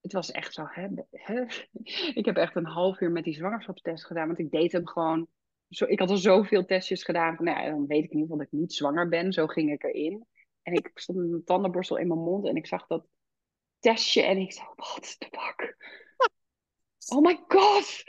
het 0.00 0.12
was 0.12 0.30
echt 0.30 0.54
zo, 0.54 0.66
hè, 0.68 0.88
hè, 1.10 1.44
Ik 2.20 2.24
heb 2.24 2.36
echt 2.36 2.56
een 2.56 2.66
half 2.66 3.00
uur 3.00 3.10
met 3.10 3.24
die 3.24 3.34
zwangerschapstest 3.34 4.06
gedaan, 4.06 4.26
want 4.26 4.38
ik 4.38 4.50
deed 4.50 4.72
hem 4.72 4.86
gewoon. 4.86 5.28
Zo, 5.68 5.84
ik 5.84 5.98
had 5.98 6.10
al 6.10 6.16
zoveel 6.16 6.64
testjes 6.64 7.04
gedaan 7.04 7.36
van, 7.36 7.44
nou 7.44 7.62
ja, 7.62 7.70
dan 7.70 7.86
weet 7.86 8.04
ik 8.04 8.10
in 8.10 8.18
ieder 8.18 8.20
geval 8.20 8.36
dat 8.36 8.46
ik 8.46 8.58
niet 8.58 8.72
zwanger 8.72 9.08
ben. 9.08 9.32
Zo 9.32 9.46
ging 9.46 9.72
ik 9.72 9.82
erin. 9.82 10.26
En 10.62 10.72
ik 10.72 10.90
stond 10.94 11.18
met 11.18 11.32
een 11.32 11.44
tandenborstel 11.44 11.96
in 11.96 12.08
mijn 12.08 12.20
mond 12.20 12.46
en 12.46 12.56
ik 12.56 12.66
zag 12.66 12.86
dat 12.86 13.06
testje 13.78 14.22
en 14.22 14.38
ik 14.38 14.52
zei, 14.52 14.66
wat 14.74 15.14
de 15.18 15.26
bak? 15.30 15.76
Oh 17.14 17.22
my 17.22 17.44
god! 17.48 18.04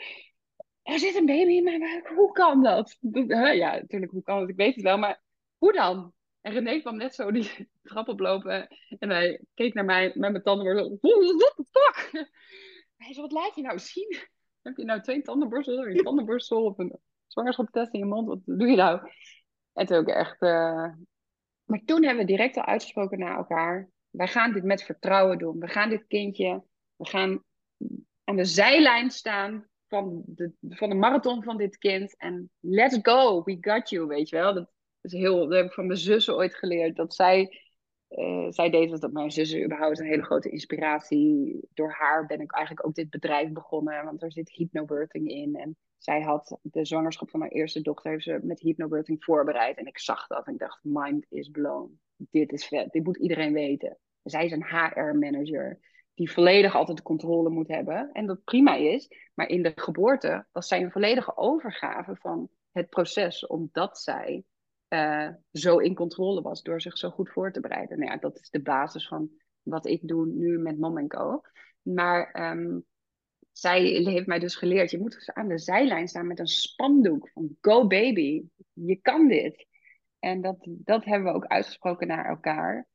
Er 0.81 0.99
zit 0.99 1.15
een 1.15 1.25
baby 1.25 1.51
in 1.51 1.63
mijn 1.63 1.79
buik. 1.79 2.07
Hoe 2.07 2.31
kan 2.31 2.63
dat? 2.63 2.97
Ja, 3.27 3.75
natuurlijk, 3.75 4.11
hoe 4.11 4.23
kan 4.23 4.39
het? 4.39 4.49
Ik 4.49 4.55
weet 4.55 4.75
het 4.75 4.83
wel, 4.83 4.97
maar 4.97 5.21
hoe 5.57 5.73
dan? 5.73 6.13
En 6.41 6.53
René 6.53 6.79
kwam 6.79 6.97
net 6.97 7.15
zo 7.15 7.31
die 7.31 7.69
trap 7.83 8.07
oplopen. 8.07 8.67
En 8.99 9.09
hij 9.09 9.41
keek 9.53 9.73
naar 9.73 9.85
mij 9.85 10.11
met 10.15 10.31
mijn 10.31 10.43
tanden. 10.43 10.75
What 11.01 11.53
the 11.55 11.65
fuck? 11.71 12.11
Hij 12.97 13.13
zei, 13.13 13.21
wat 13.21 13.31
laat 13.31 13.55
je 13.55 13.61
nou 13.61 13.79
zien? 13.79 14.17
Heb 14.61 14.77
je 14.77 14.85
nou 14.85 15.01
twee 15.01 15.21
tandenborstels? 15.21 15.85
Een 15.85 16.03
tandenborstel 16.03 16.65
of 16.65 16.77
een 16.77 16.99
zwangerschapstest 17.27 17.93
in 17.93 17.99
je 17.99 18.05
mond? 18.05 18.27
Wat 18.27 18.39
doe 18.45 18.67
je 18.67 18.75
nou? 18.75 19.11
En 19.73 19.85
toen 19.85 19.97
ook 19.97 20.07
echt... 20.07 20.41
Uh... 20.41 20.93
Maar 21.63 21.81
toen 21.85 22.03
hebben 22.03 22.25
we 22.25 22.31
direct 22.31 22.57
al 22.57 22.65
uitgesproken 22.65 23.19
naar 23.19 23.37
elkaar. 23.37 23.89
Wij 24.09 24.27
gaan 24.27 24.53
dit 24.53 24.63
met 24.63 24.83
vertrouwen 24.83 25.37
doen. 25.37 25.59
We 25.59 25.67
gaan 25.67 25.89
dit 25.89 26.07
kindje... 26.07 26.63
We 26.95 27.07
gaan 27.07 27.43
aan 28.23 28.35
de 28.35 28.45
zijlijn 28.45 29.11
staan 29.11 29.67
van 29.87 30.23
de, 30.25 30.51
van 30.69 30.89
de 30.89 30.95
marathon 30.95 31.43
van 31.43 31.57
dit 31.57 31.77
kind. 31.77 32.17
En 32.17 32.49
let's 32.59 32.99
go, 33.01 33.43
we 33.43 33.57
got 33.61 33.89
you, 33.89 34.07
weet 34.07 34.29
je 34.29 34.35
wel. 34.35 34.53
Dat 34.53 34.69
is 35.01 35.11
heel, 35.11 35.47
dat 35.47 35.57
heb 35.57 35.65
ik 35.65 35.73
van 35.73 35.85
mijn 35.85 35.99
zussen 35.99 36.35
ooit 36.35 36.55
geleerd. 36.55 36.95
Dat 36.95 37.15
zij, 37.15 37.61
uh, 38.09 38.47
zij 38.49 38.69
deed 38.69 39.01
dat 39.01 39.11
mijn 39.11 39.31
zussen 39.31 39.63
überhaupt 39.63 39.99
een 39.99 40.05
hele 40.05 40.23
grote 40.23 40.49
inspiratie. 40.49 41.59
Door 41.73 41.91
haar 41.91 42.25
ben 42.25 42.41
ik 42.41 42.53
eigenlijk 42.53 42.87
ook 42.87 42.95
dit 42.95 43.09
bedrijf 43.09 43.51
begonnen. 43.51 44.05
Want 44.05 44.23
er 44.23 44.31
zit 44.31 44.51
hypnobirthing 44.51 45.29
in. 45.29 45.55
En 45.55 45.77
zij 45.97 46.21
had 46.21 46.59
de 46.61 46.85
zwangerschap 46.85 47.29
van 47.29 47.41
haar 47.41 47.49
eerste 47.49 47.81
dochter 47.81 48.11
heeft 48.11 48.23
ze 48.23 48.39
met 48.43 48.59
hypnobirthing 48.59 49.23
voorbereid. 49.23 49.77
En 49.77 49.85
ik 49.85 49.99
zag 49.99 50.27
dat 50.27 50.47
en 50.47 50.53
ik 50.53 50.59
dacht, 50.59 50.79
mind 50.83 51.25
is 51.29 51.49
blown. 51.49 51.99
Dit 52.15 52.51
is 52.51 52.65
vet, 52.65 52.91
dit 52.91 53.03
moet 53.03 53.17
iedereen 53.17 53.53
weten. 53.53 53.97
Zij 54.23 54.45
is 54.45 54.51
een 54.51 54.65
HR-manager 54.65 55.79
die 56.13 56.31
volledig 56.31 56.75
altijd 56.75 56.97
de 56.97 57.03
controle 57.03 57.49
moet 57.49 57.67
hebben. 57.67 58.09
En 58.11 58.25
dat 58.25 58.43
prima 58.43 58.75
is. 58.75 59.09
Maar 59.33 59.47
in 59.47 59.63
de 59.63 59.71
geboorte 59.75 60.47
was 60.51 60.67
zij 60.67 60.81
een 60.81 60.91
volledige 60.91 61.37
overgave 61.37 62.15
van 62.15 62.49
het 62.71 62.89
proces, 62.89 63.47
omdat 63.47 63.99
zij 63.99 64.43
uh, 64.89 65.29
zo 65.51 65.77
in 65.77 65.95
controle 65.95 66.41
was 66.41 66.61
door 66.61 66.81
zich 66.81 66.97
zo 66.97 67.09
goed 67.09 67.29
voor 67.29 67.51
te 67.51 67.59
bereiden. 67.59 67.99
Nou 67.99 68.11
ja, 68.11 68.17
dat 68.17 68.39
is 68.39 68.49
de 68.49 68.61
basis 68.61 69.07
van 69.07 69.29
wat 69.61 69.85
ik 69.85 70.07
doe 70.07 70.25
nu 70.25 70.57
met 70.57 70.79
Mom 70.79 71.07
Co. 71.07 71.41
Maar 71.81 72.51
um, 72.51 72.85
zij 73.59 73.81
heeft 73.81 74.27
mij 74.27 74.39
dus 74.39 74.55
geleerd, 74.55 74.91
je 74.91 74.99
moet 74.99 75.13
dus 75.13 75.31
aan 75.31 75.47
de 75.47 75.57
zijlijn 75.57 76.07
staan 76.07 76.27
met 76.27 76.39
een 76.39 76.47
spandoek 76.47 77.29
van 77.29 77.57
go 77.61 77.87
baby, 77.87 78.43
je 78.73 78.95
kan 78.95 79.27
dit. 79.27 79.67
En 80.19 80.41
dat, 80.41 80.57
dat 80.61 81.05
hebben 81.05 81.31
we 81.31 81.37
ook 81.37 81.45
uitgesproken 81.45 82.07
naar 82.07 82.25
elkaar. 82.25 82.87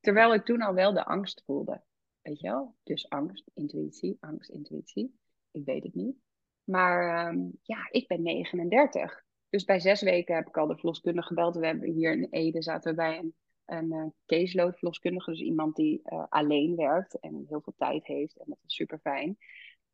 Terwijl 0.00 0.34
ik 0.34 0.44
toen 0.44 0.62
al 0.62 0.74
wel 0.74 0.92
de 0.92 1.04
angst 1.04 1.42
voelde. 1.44 1.82
Weet 2.22 2.40
je 2.40 2.48
wel? 2.48 2.74
Dus 2.82 3.08
angst, 3.08 3.50
intuïtie, 3.54 4.16
angst, 4.20 4.50
intuïtie. 4.50 5.18
Ik 5.50 5.64
weet 5.64 5.82
het 5.82 5.94
niet. 5.94 6.16
Maar 6.64 7.28
um, 7.28 7.58
ja, 7.62 7.88
ik 7.90 8.06
ben 8.06 8.22
39. 8.22 9.24
Dus 9.48 9.64
bij 9.64 9.80
zes 9.80 10.02
weken 10.02 10.34
heb 10.34 10.48
ik 10.48 10.56
al 10.56 10.66
de 10.66 10.76
verloskundige 10.76 11.26
gebeld. 11.26 11.56
We 11.56 11.66
hebben 11.66 11.90
hier 11.90 12.12
in 12.12 12.26
Ede 12.30 12.62
zaten 12.62 12.96
bij 12.96 13.18
een, 13.18 13.34
een 13.64 13.92
uh, 13.92 14.06
caseload 14.26 14.78
verloskundige. 14.78 15.30
Dus 15.30 15.40
iemand 15.40 15.76
die 15.76 16.00
uh, 16.04 16.24
alleen 16.28 16.76
werkt 16.76 17.20
en 17.20 17.44
heel 17.48 17.60
veel 17.60 17.74
tijd 17.76 18.06
heeft. 18.06 18.36
En 18.36 18.44
dat 18.46 18.58
is 18.66 18.74
super 18.74 18.98
fijn. 18.98 19.38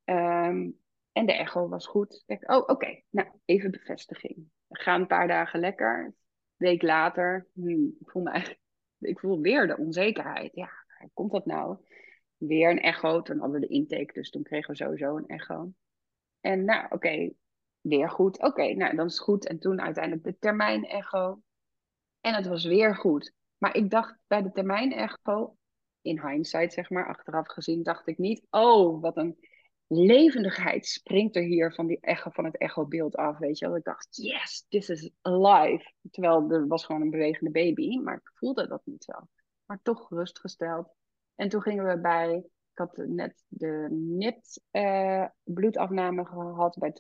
Um, 0.04 0.78
en 1.12 1.26
de 1.26 1.32
echo 1.32 1.68
was 1.68 1.86
goed. 1.86 2.22
Ik 2.26 2.50
oh, 2.50 2.68
oké. 2.68 3.02
Nou, 3.10 3.28
even 3.44 3.70
bevestiging. 3.70 4.50
We 4.66 4.78
gaan 4.78 5.00
een 5.00 5.06
paar 5.06 5.28
dagen 5.28 5.60
lekker. 5.60 6.04
Een 6.04 6.14
week 6.56 6.82
later, 6.82 7.48
hmm, 7.52 7.96
ik 8.00 8.10
voel 8.10 8.22
me 8.22 8.56
ik 8.98 9.18
voel 9.18 9.40
weer 9.40 9.66
de 9.66 9.76
onzekerheid. 9.76 10.54
Ja, 10.54 10.70
hoe 10.98 11.10
komt 11.14 11.32
dat 11.32 11.46
nou? 11.46 11.78
Weer 12.36 12.70
een 12.70 12.80
echo. 12.80 13.22
Toen 13.22 13.38
hadden 13.38 13.60
we 13.60 13.66
de 13.66 13.72
intake, 13.72 14.12
dus 14.12 14.30
toen 14.30 14.42
kregen 14.42 14.70
we 14.70 14.76
sowieso 14.76 15.16
een 15.16 15.26
echo. 15.26 15.72
En 16.40 16.64
nou, 16.64 16.86
oké, 16.90 17.32
weer 17.80 18.10
goed. 18.10 18.42
Oké, 18.42 18.74
nou, 18.74 18.96
dan 18.96 19.06
is 19.06 19.12
het 19.12 19.22
goed. 19.22 19.46
En 19.46 19.58
toen 19.58 19.80
uiteindelijk 19.80 20.24
de 20.24 20.38
termijn-echo. 20.38 21.42
En 22.20 22.34
het 22.34 22.46
was 22.46 22.64
weer 22.64 22.96
goed. 22.96 23.32
Maar 23.58 23.76
ik 23.76 23.90
dacht 23.90 24.16
bij 24.26 24.42
de 24.42 24.52
termijn-echo, 24.52 25.56
in 26.00 26.26
hindsight 26.26 26.72
zeg 26.72 26.90
maar, 26.90 27.06
achteraf 27.06 27.48
gezien, 27.48 27.82
dacht 27.82 28.06
ik 28.06 28.18
niet, 28.18 28.46
oh, 28.50 29.00
wat 29.00 29.16
een 29.16 29.38
levendigheid 29.88 30.86
springt 30.86 31.36
er 31.36 31.42
hier 31.42 31.72
van, 31.72 31.86
die 31.86 32.00
echo, 32.00 32.30
van 32.30 32.44
het 32.44 32.58
echobeeld 32.58 33.16
af, 33.16 33.38
weet 33.38 33.58
je 33.58 33.66
wel. 33.66 33.76
Ik 33.76 33.84
dacht, 33.84 34.16
yes, 34.16 34.66
this 34.68 34.88
is 34.88 35.10
alive. 35.22 35.92
Terwijl 36.10 36.50
er 36.50 36.66
was 36.66 36.84
gewoon 36.84 37.02
een 37.02 37.10
bewegende 37.10 37.50
baby, 37.50 37.98
maar 37.98 38.16
ik 38.16 38.30
voelde 38.34 38.68
dat 38.68 38.82
niet 38.84 39.04
zo. 39.04 39.12
Maar 39.64 39.80
toch 39.82 40.06
gerustgesteld. 40.06 40.94
En 41.34 41.48
toen 41.48 41.62
gingen 41.62 41.86
we 41.86 42.00
bij, 42.00 42.34
ik 42.72 42.78
had 42.78 42.96
net 42.96 43.44
de 43.48 43.88
NIT 43.90 44.62
uh, 44.72 45.26
bloedafname 45.42 46.24
gehad 46.24 46.76
bij 46.78 46.92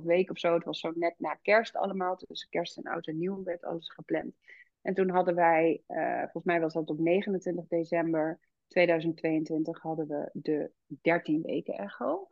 12,5 0.00 0.04
weken 0.04 0.32
of 0.32 0.38
zo. 0.38 0.54
Het 0.54 0.64
was 0.64 0.80
zo 0.80 0.92
net 0.94 1.14
na 1.18 1.34
kerst 1.34 1.76
allemaal, 1.76 2.16
tussen 2.16 2.48
kerst 2.48 2.76
en 2.76 2.92
oud 2.92 3.06
en 3.06 3.18
nieuw 3.18 3.42
werd 3.42 3.64
alles 3.64 3.92
gepland. 3.92 4.34
En 4.82 4.94
toen 4.94 5.10
hadden 5.10 5.34
wij, 5.34 5.82
uh, 5.88 6.20
volgens 6.20 6.44
mij 6.44 6.60
was 6.60 6.72
dat 6.72 6.90
op 6.90 6.98
29 6.98 7.66
december 7.66 8.40
2022, 8.70 9.80
hadden 9.80 10.06
we 10.06 10.30
de 10.32 10.70
13 11.02 11.42
weken 11.42 11.74
echo. 11.74 12.28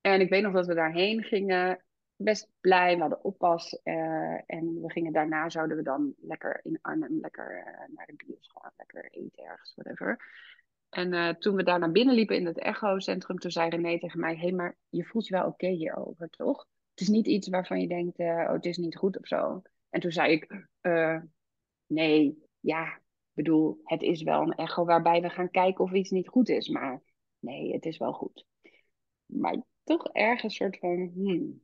En 0.00 0.20
ik 0.20 0.28
weet 0.28 0.42
nog 0.42 0.52
dat 0.52 0.66
we 0.66 0.74
daarheen 0.74 1.22
gingen, 1.22 1.82
best 2.16 2.48
blij, 2.60 2.94
we 2.94 3.00
hadden 3.00 3.24
oppas. 3.24 3.80
Uh, 3.84 4.40
en 4.46 4.80
we 4.82 4.90
gingen 4.90 5.12
daarna, 5.12 5.48
zouden 5.48 5.76
we 5.76 5.82
dan 5.82 6.14
lekker 6.18 6.60
in 6.62 6.78
Arnhem, 6.80 7.18
lekker 7.20 7.56
uh, 7.56 7.96
naar 7.96 8.06
de 8.06 8.24
bios 8.26 8.50
gaan, 8.52 8.72
lekker 8.76 9.10
eten 9.10 9.44
ergens, 9.44 9.72
whatever. 9.74 10.24
En 10.88 11.12
uh, 11.12 11.28
toen 11.28 11.56
we 11.56 11.62
daar 11.62 11.78
naar 11.78 11.92
binnen 11.92 12.14
liepen 12.14 12.36
in 12.36 12.46
het 12.46 12.58
echocentrum, 12.58 13.38
toen 13.38 13.50
zei 13.50 13.68
René 13.70 13.98
tegen 13.98 14.20
mij, 14.20 14.34
hé, 14.34 14.40
hey, 14.40 14.52
maar 14.52 14.76
je 14.88 15.04
voelt 15.04 15.26
je 15.26 15.34
wel 15.34 15.46
oké 15.46 15.68
hierover, 15.68 16.28
toch? 16.28 16.66
Het 16.90 17.00
is 17.00 17.08
niet 17.08 17.26
iets 17.26 17.48
waarvan 17.48 17.80
je 17.80 17.88
denkt, 17.88 18.18
oh, 18.18 18.52
het 18.52 18.64
is 18.64 18.76
niet 18.76 18.96
goed 18.96 19.18
of 19.18 19.26
zo. 19.26 19.62
En 19.90 20.00
toen 20.00 20.12
zei 20.12 20.32
ik, 20.32 20.66
nee, 21.86 22.38
ja, 22.60 23.00
bedoel, 23.32 23.80
het 23.84 24.02
is 24.02 24.22
wel 24.22 24.40
een 24.40 24.54
echo 24.54 24.84
waarbij 24.84 25.20
we 25.20 25.30
gaan 25.30 25.50
kijken 25.50 25.84
of 25.84 25.92
iets 25.92 26.10
niet 26.10 26.28
goed 26.28 26.48
is. 26.48 26.68
Maar 26.68 27.02
nee, 27.38 27.72
het 27.72 27.86
is 27.86 27.98
wel 27.98 28.12
goed. 28.12 28.46
Maar 29.26 29.62
toch 29.84 30.08
ergens 30.12 30.42
een 30.42 30.50
soort 30.50 30.78
van, 30.78 31.10
hmm. 31.14 31.62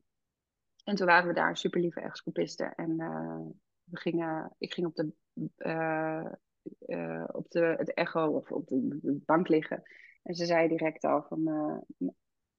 En 0.83 0.95
toen 0.95 1.05
waren 1.05 1.27
we 1.27 1.33
daar 1.33 1.57
super 1.57 1.81
lieve. 1.81 2.13
En 2.75 2.91
uh, 3.01 3.39
we 3.83 3.97
gingen, 3.97 4.55
ik 4.57 4.73
ging 4.73 4.87
op 4.87 4.95
de, 4.95 5.13
uh, 5.57 6.31
uh, 6.79 7.27
op 7.31 7.49
de 7.49 7.75
het 7.77 7.93
echo 7.93 8.27
of 8.27 8.51
op 8.51 8.67
de, 8.67 8.99
de, 9.01 9.21
bank 9.25 9.47
liggen. 9.47 9.83
En 10.23 10.35
ze 10.35 10.45
zei 10.45 10.67
direct 10.67 11.03
al 11.03 11.23
van, 11.23 11.43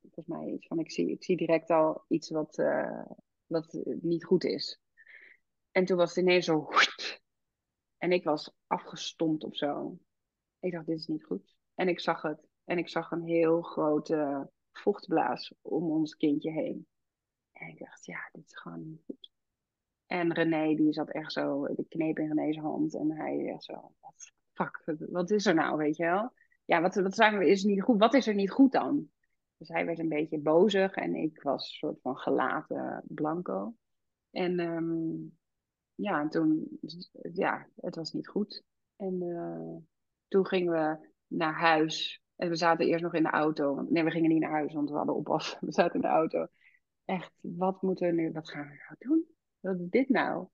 volgens 0.01 0.27
mij 0.27 0.47
iets 0.47 0.67
van, 0.67 0.79
ik 0.79 0.91
zie, 0.91 1.11
ik 1.11 1.25
zie 1.25 1.37
direct 1.37 1.71
al 1.71 2.05
iets 2.09 2.31
wat, 2.31 2.63
wat 3.47 3.81
niet 4.01 4.25
goed 4.25 4.45
is. 4.45 4.81
En 5.71 5.85
toen 5.85 5.97
was 5.97 6.15
het 6.15 6.25
ineens 6.25 6.45
zo, 6.45 6.69
en 8.01 8.13
ik 8.13 8.25
was 8.25 8.53
afgestompt 8.67 9.45
of 9.45 9.57
zo. 9.57 9.99
Ik 10.61 10.73
dacht, 10.73 10.87
dit 10.87 10.99
is 10.99 11.07
niet 11.07 11.25
goed. 11.25 11.55
En 11.75 11.89
ik 11.89 12.01
zag 12.01 12.23
het. 12.23 12.49
En 12.65 12.79
ik 12.79 12.89
zag 12.89 13.11
een 13.11 13.25
heel 13.25 13.63
grote 13.63 14.51
vochtblaas 14.73 15.55
om 15.61 15.91
ons 15.91 16.17
kindje 16.17 16.51
heen. 16.51 16.87
En 17.53 17.69
ik 17.69 17.79
dacht, 17.79 18.05
ja, 18.05 18.29
dit 18.33 18.45
is 18.45 18.59
gewoon 18.59 18.89
niet 18.89 19.03
goed. 19.07 19.31
En 20.07 20.33
René, 20.33 20.75
die 20.75 20.93
zat 20.93 21.11
echt 21.11 21.33
zo, 21.33 21.65
ik 21.65 21.89
kneep 21.89 22.19
in 22.19 22.33
René's 22.33 22.59
hand. 22.59 22.95
En 22.95 23.11
hij 23.11 23.47
echt 23.47 23.65
zo, 23.65 23.93
wat, 24.01 24.33
fuck, 24.53 24.97
wat 25.11 25.31
is 25.31 25.47
er 25.47 25.55
nou, 25.55 25.77
weet 25.77 25.97
je 25.97 26.05
wel? 26.05 26.33
Ja, 26.65 26.81
wat, 26.81 26.95
wat 26.95 27.15
zijn 27.15 27.39
we, 27.39 27.49
is 27.49 27.65
niet 27.65 27.83
goed? 27.83 27.99
Wat 27.99 28.15
is 28.15 28.27
er 28.27 28.35
niet 28.35 28.51
goed 28.51 28.73
dan? 28.73 29.11
Dus 29.57 29.69
hij 29.69 29.87
werd 29.87 29.99
een 29.99 30.09
beetje 30.09 30.39
bozig 30.39 30.95
en 30.95 31.15
ik 31.15 31.43
was 31.43 31.69
een 31.69 31.75
soort 31.75 32.01
van 32.01 32.17
gelaten 32.17 33.03
blanco. 33.07 33.75
En 34.31 34.61
um, 34.61 35.39
ja, 36.01 36.29
toen, 36.29 36.79
ja, 37.33 37.67
het 37.77 37.95
was 37.95 38.13
niet 38.13 38.29
goed. 38.29 38.65
En 38.97 39.23
uh, 39.23 39.77
toen 40.29 40.47
gingen 40.47 40.73
we 40.73 41.09
naar 41.27 41.55
huis. 41.55 42.23
En 42.37 42.49
we 42.49 42.57
zaten 42.57 42.87
eerst 42.87 43.03
nog 43.03 43.15
in 43.15 43.23
de 43.23 43.31
auto. 43.31 43.87
Nee, 43.89 44.05
we 44.05 44.11
gingen 44.11 44.31
niet 44.31 44.41
naar 44.41 44.51
huis, 44.51 44.73
want 44.73 44.91
we 44.91 44.97
hadden 44.97 45.15
oppas. 45.15 45.57
We 45.61 45.73
zaten 45.73 45.95
in 45.95 46.01
de 46.01 46.07
auto. 46.07 46.47
Echt, 47.05 47.33
wat 47.41 47.83
moeten 47.83 48.07
we 48.07 48.13
nu, 48.13 48.33
wat 48.33 48.51
gaan 48.51 48.69
we 48.69 48.75
nou 48.75 48.95
doen? 48.99 49.27
Wat 49.61 49.81
is 49.81 49.89
dit 49.89 50.09
nou? 50.09 50.49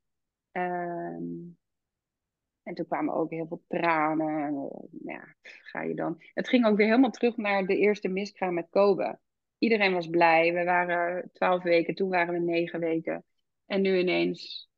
Um, 0.52 1.58
en 2.62 2.74
toen 2.74 2.86
kwamen 2.86 3.14
ook 3.14 3.30
heel 3.30 3.46
veel 3.46 3.64
tranen. 3.68 4.44
En, 4.44 4.54
uh, 4.54 5.14
ja, 5.14 5.34
ga 5.40 5.82
je 5.82 5.94
dan. 5.94 6.14
Het 6.18 6.48
ging 6.48 6.66
ook 6.66 6.76
weer 6.76 6.86
helemaal 6.86 7.10
terug 7.10 7.36
naar 7.36 7.66
de 7.66 7.76
eerste 7.76 8.08
miskraam 8.08 8.54
met 8.54 8.68
Kobe. 8.70 9.18
Iedereen 9.58 9.92
was 9.92 10.06
blij. 10.08 10.52
We 10.52 10.64
waren 10.64 11.30
twaalf 11.32 11.62
weken, 11.62 11.94
toen 11.94 12.08
waren 12.08 12.34
we 12.34 12.40
negen 12.40 12.80
weken. 12.80 13.24
En 13.66 13.80
nu 13.80 13.98
ineens 13.98 14.70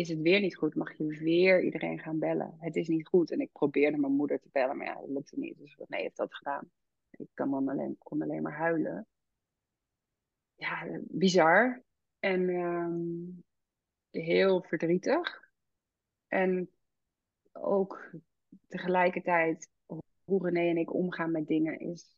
is 0.00 0.08
het 0.08 0.20
weer 0.20 0.40
niet 0.40 0.56
goed, 0.56 0.74
mag 0.74 0.96
je 0.96 1.06
weer 1.06 1.62
iedereen 1.64 1.98
gaan 1.98 2.18
bellen. 2.18 2.56
Het 2.58 2.76
is 2.76 2.88
niet 2.88 3.06
goed. 3.06 3.30
En 3.30 3.40
ik 3.40 3.52
probeerde 3.52 3.98
mijn 3.98 4.12
moeder 4.12 4.40
te 4.40 4.48
bellen, 4.52 4.76
maar 4.76 4.86
ja, 4.86 4.94
dat 4.94 5.08
lukte 5.08 5.38
niet. 5.38 5.58
Dus 5.58 5.76
nee, 5.86 6.02
heeft 6.02 6.16
dat 6.16 6.34
gedaan. 6.34 6.70
Ik 7.10 7.28
kan 7.34 7.68
alleen, 7.68 7.96
kon 7.98 8.22
alleen 8.22 8.42
maar 8.42 8.56
huilen. 8.56 9.06
Ja, 10.54 11.00
bizar. 11.02 11.82
En 12.18 12.48
um, 12.48 13.44
heel 14.10 14.62
verdrietig. 14.62 15.50
En 16.26 16.70
ook 17.52 18.10
tegelijkertijd 18.68 19.68
hoe 20.24 20.44
René 20.44 20.68
en 20.68 20.76
ik 20.76 20.94
omgaan 20.94 21.30
met 21.30 21.46
dingen 21.46 21.78
is... 21.78 22.16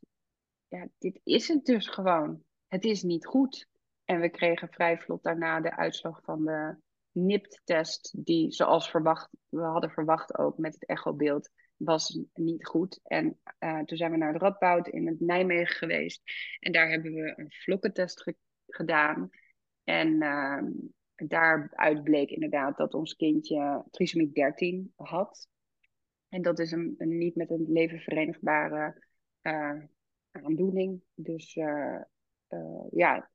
Ja, 0.69 0.89
dit 0.99 1.21
is 1.25 1.49
het 1.49 1.65
dus 1.65 1.89
gewoon. 1.89 2.45
Het 2.67 2.85
is 2.85 3.03
niet 3.03 3.27
goed. 3.27 3.69
En 4.05 4.21
we 4.21 4.29
kregen 4.29 4.69
vrij 4.69 4.99
vlot 4.99 5.23
daarna 5.23 5.61
de 5.61 5.77
uitslag 5.77 6.23
van 6.23 6.45
de 6.45 6.77
NIPT-test, 7.13 8.25
die 8.25 8.53
zoals 8.53 8.91
verwacht, 8.91 9.29
we 9.49 9.63
hadden 9.63 9.91
verwacht 9.91 10.39
ook 10.39 10.59
met 10.59 10.75
het 10.75 10.87
echobeeld, 10.87 11.51
was 11.77 12.21
niet 12.35 12.67
goed. 12.67 13.01
En 13.03 13.39
uh, 13.61 13.81
toen 13.81 13.97
zijn 13.97 14.11
we 14.11 14.17
naar 14.17 14.33
de 14.33 14.39
Radboud 14.39 14.89
in 14.89 15.07
het 15.07 15.21
Nijmegen 15.21 15.77
geweest. 15.77 16.23
En 16.59 16.73
daar 16.73 16.91
hebben 16.91 17.13
we 17.13 17.33
een 17.37 17.51
vlokkentest 17.51 18.23
ge 18.23 18.37
gedaan. 18.67 19.31
En 19.85 20.23
uh, 20.23 20.63
daaruit 21.15 22.05
bleek 22.05 22.31
inderdaad 22.31 22.77
dat 22.77 22.95
ons 22.95 23.17
kindje 23.17 23.85
trisomie 23.91 24.33
13 24.33 24.93
had. 24.97 25.49
En 26.29 26.43
dat 26.43 26.59
is 26.59 26.73
een, 26.73 26.95
niet 26.99 27.37
met 27.37 27.51
een 27.51 27.67
leven 27.69 27.99
verenigbare 27.99 29.05
uh, 29.43 29.83
aandoening. 30.31 31.03
Dus 31.15 31.55
ja, 32.91 33.31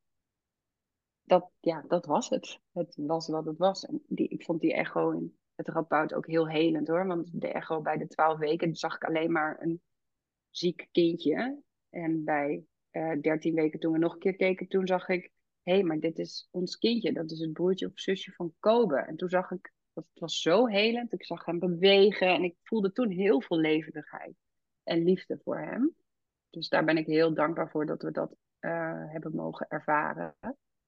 dat, 1.27 1.51
ja, 1.59 1.83
dat 1.87 2.05
was 2.05 2.29
het. 2.29 2.59
Het 2.71 2.95
was 2.97 3.27
wat 3.27 3.45
het 3.45 3.57
was. 3.57 3.85
En 3.85 4.03
die, 4.07 4.27
ik 4.27 4.43
vond 4.43 4.61
die 4.61 4.73
echo 4.73 5.11
in 5.11 5.37
het 5.55 5.67
Radboud 5.67 6.13
ook 6.13 6.27
heel 6.27 6.47
helend 6.49 6.87
hoor. 6.87 7.07
Want 7.07 7.41
de 7.41 7.47
echo 7.47 7.81
bij 7.81 7.97
de 7.97 8.07
twaalf 8.07 8.39
weken 8.39 8.75
zag 8.75 8.95
ik 8.95 9.03
alleen 9.03 9.31
maar 9.31 9.61
een 9.61 9.81
ziek 10.49 10.87
kindje. 10.91 11.61
En 11.89 12.23
bij 12.23 12.65
uh, 12.91 13.21
dertien 13.21 13.55
weken 13.55 13.79
toen 13.79 13.91
we 13.91 13.97
nog 13.97 14.13
een 14.13 14.19
keer 14.19 14.35
keken, 14.35 14.67
toen 14.67 14.87
zag 14.87 15.09
ik... 15.09 15.31
Hé, 15.63 15.73
hey, 15.73 15.83
maar 15.83 15.99
dit 15.99 16.19
is 16.19 16.47
ons 16.51 16.77
kindje. 16.77 17.13
Dat 17.13 17.31
is 17.31 17.39
het 17.39 17.53
broertje 17.53 17.85
of 17.85 17.99
zusje 17.99 18.31
van 18.31 18.53
Kobe. 18.59 18.97
En 18.97 19.15
toen 19.15 19.29
zag 19.29 19.51
ik, 19.51 19.73
dat 19.93 20.05
het 20.05 20.19
was 20.19 20.41
zo 20.41 20.65
helend. 20.65 21.13
Ik 21.13 21.25
zag 21.25 21.45
hem 21.45 21.59
bewegen 21.59 22.27
en 22.27 22.43
ik 22.43 22.55
voelde 22.63 22.91
toen 22.91 23.09
heel 23.09 23.41
veel 23.41 23.57
levendigheid. 23.57 24.35
En 24.83 25.03
liefde 25.03 25.39
voor 25.43 25.59
hem. 25.59 25.95
Dus 26.49 26.69
daar 26.69 26.85
ben 26.85 26.97
ik 26.97 27.05
heel 27.05 27.33
dankbaar 27.33 27.69
voor 27.69 27.85
dat 27.85 28.01
we 28.01 28.11
dat 28.11 28.35
uh, 28.59 29.11
hebben 29.11 29.35
mogen 29.35 29.67
ervaren. 29.69 30.35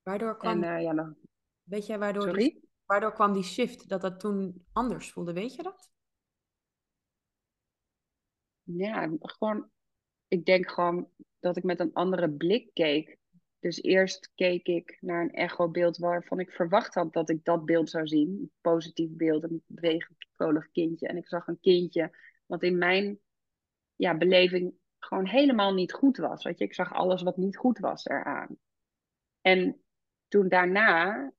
Waardoor 0.09 0.37
kwam, 0.37 0.63
en, 0.63 0.77
uh, 0.77 0.81
ja, 0.81 0.93
dan... 0.93 1.15
weet 1.63 1.85
jij 1.85 1.99
waardoor, 1.99 2.23
Sorry? 2.23 2.43
die, 2.43 2.69
waardoor 2.85 3.13
kwam 3.13 3.33
die 3.33 3.43
shift, 3.43 3.89
dat 3.89 4.01
dat 4.01 4.19
toen 4.19 4.65
anders 4.71 5.11
voelde, 5.11 5.33
weet 5.33 5.55
je 5.55 5.63
dat? 5.63 5.89
Ja, 8.63 9.11
gewoon, 9.19 9.69
ik 10.27 10.45
denk 10.45 10.69
gewoon 10.69 11.09
dat 11.39 11.57
ik 11.57 11.63
met 11.63 11.79
een 11.79 11.93
andere 11.93 12.29
blik 12.29 12.73
keek. 12.73 13.17
Dus 13.59 13.81
eerst 13.81 14.31
keek 14.35 14.67
ik 14.67 14.97
naar 15.01 15.21
een 15.21 15.33
echobeeld 15.33 15.97
waarvan 15.97 16.39
ik 16.39 16.51
verwacht 16.51 16.93
had 16.93 17.13
dat 17.13 17.29
ik 17.29 17.43
dat 17.43 17.65
beeld 17.65 17.89
zou 17.89 18.07
zien. 18.07 18.29
Een 18.29 18.51
positief 18.61 19.09
beeld, 19.11 19.43
een 19.43 19.63
bewegend 19.65 20.71
kindje. 20.71 21.07
En 21.07 21.17
ik 21.17 21.27
zag 21.27 21.47
een 21.47 21.59
kindje 21.59 22.17
wat 22.45 22.63
in 22.63 22.77
mijn 22.77 23.19
ja, 23.95 24.17
beleving 24.17 24.73
gewoon 24.99 25.27
helemaal 25.27 25.73
niet 25.73 25.93
goed 25.93 26.17
was. 26.17 26.43
Weet 26.43 26.57
je? 26.57 26.63
Ik 26.63 26.73
zag 26.73 26.93
alles 26.93 27.21
wat 27.21 27.37
niet 27.37 27.57
goed 27.57 27.79
was 27.79 28.05
eraan. 28.05 28.57
En 29.41 29.83
toen 30.29 30.49
daarna, 30.49 31.31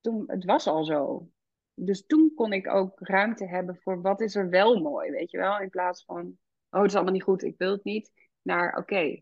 toen, 0.00 0.24
het 0.26 0.44
was 0.44 0.66
al 0.66 0.84
zo. 0.84 1.28
Dus 1.74 2.06
toen 2.06 2.32
kon 2.34 2.52
ik 2.52 2.68
ook 2.68 2.98
ruimte 3.00 3.46
hebben 3.46 3.76
voor 3.76 4.02
wat 4.02 4.20
is 4.20 4.34
er 4.34 4.48
wel 4.48 4.80
mooi, 4.80 5.10
weet 5.10 5.30
je 5.30 5.38
wel? 5.38 5.60
In 5.60 5.70
plaats 5.70 6.04
van, 6.04 6.38
oh, 6.70 6.80
het 6.80 6.90
is 6.90 6.94
allemaal 6.94 7.12
niet 7.12 7.22
goed, 7.22 7.42
ik 7.42 7.58
wil 7.58 7.70
het 7.70 7.84
niet. 7.84 8.12
Naar, 8.42 8.76
oké, 8.76 9.20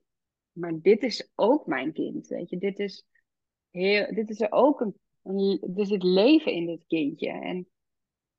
maar 0.52 0.80
dit 0.80 1.02
is 1.02 1.32
ook 1.34 1.66
mijn 1.66 1.92
kind, 1.92 2.26
weet 2.26 2.50
je? 2.50 2.58
Dit 2.58 2.78
is, 2.78 3.06
heel, 3.70 4.14
dit 4.14 4.30
is 4.30 4.40
er 4.40 4.52
ook 4.52 4.80
een, 4.80 4.96
er 5.76 5.86
zit 5.86 6.02
leven 6.02 6.52
in 6.52 6.66
dit 6.66 6.84
kindje. 6.86 7.30
En 7.30 7.68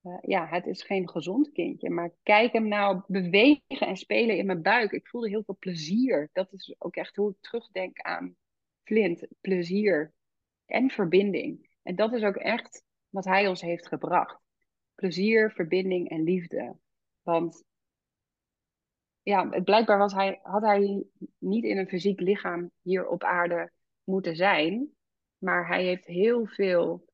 uh, 0.02 0.18
ja, 0.22 0.48
het 0.48 0.66
is 0.66 0.84
geen 0.84 1.10
gezond 1.10 1.52
kindje, 1.52 1.90
maar 1.90 2.12
kijk 2.24 2.54
hem 2.54 2.68
nou 2.68 3.02
bewegen 3.08 3.62
en 3.80 3.98
spelen 3.98 4.38
in 4.38 4.46
mijn 4.46 4.62
buik. 4.62 4.92
Ik 4.92 5.08
voelde 5.08 5.30
heel 5.30 5.44
veel 5.44 5.58
plezier. 5.60 6.30
Dat 6.34 6.54
is 6.54 6.76
ook 6.78 6.96
echt 6.96 7.16
hoe 7.16 7.30
ik 7.30 7.38
terugdenk 7.40 8.00
aan 8.00 8.36
Flint. 8.84 9.28
Plezier 9.42 10.14
en 10.68 10.90
verbinding. 10.90 11.70
En 11.84 11.96
dat 11.96 12.14
is 12.14 12.24
ook 12.24 12.36
echt 12.36 12.84
wat 13.10 13.26
hij 13.26 13.48
ons 13.48 13.62
heeft 13.62 13.88
gebracht. 13.88 14.40
Plezier, 14.96 15.52
verbinding 15.52 16.10
en 16.10 16.24
liefde. 16.24 16.78
Want 17.22 17.64
ja, 19.22 19.62
blijkbaar 19.62 19.98
was 19.98 20.14
hij, 20.14 20.40
had 20.44 20.62
hij 20.62 21.04
niet 21.38 21.64
in 21.64 21.78
een 21.78 21.88
fysiek 21.88 22.20
lichaam 22.20 22.72
hier 22.82 23.08
op 23.08 23.24
aarde 23.24 23.72
moeten 24.04 24.36
zijn. 24.36 24.96
Maar 25.38 25.68
hij 25.68 25.84
heeft 25.84 26.06
heel 26.06 26.46
veel 26.46 27.06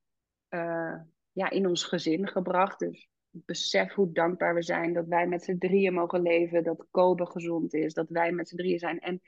uh, 0.49 0.95
ja, 1.32 1.49
in 1.49 1.68
ons 1.68 1.84
gezin 1.84 2.28
gebracht. 2.28 2.80
Dus 2.80 3.10
besef 3.30 3.93
hoe 3.93 4.12
dankbaar 4.12 4.54
we 4.54 4.64
zijn 4.64 4.93
dat 4.93 5.08
wij 5.08 5.28
met 5.28 5.43
z'n 5.43 5.58
drieën 5.58 5.93
mogen 5.93 6.22
leven. 6.22 6.64
Dat 6.64 6.88
Kobe 6.91 7.26
gezond 7.26 7.74
is. 7.74 7.93
Dat 7.93 8.10
wij 8.10 8.32
met 8.32 8.47
z'n 8.47 8.56
drieën 8.56 8.80
zijn. 8.80 8.99
En 8.99 9.22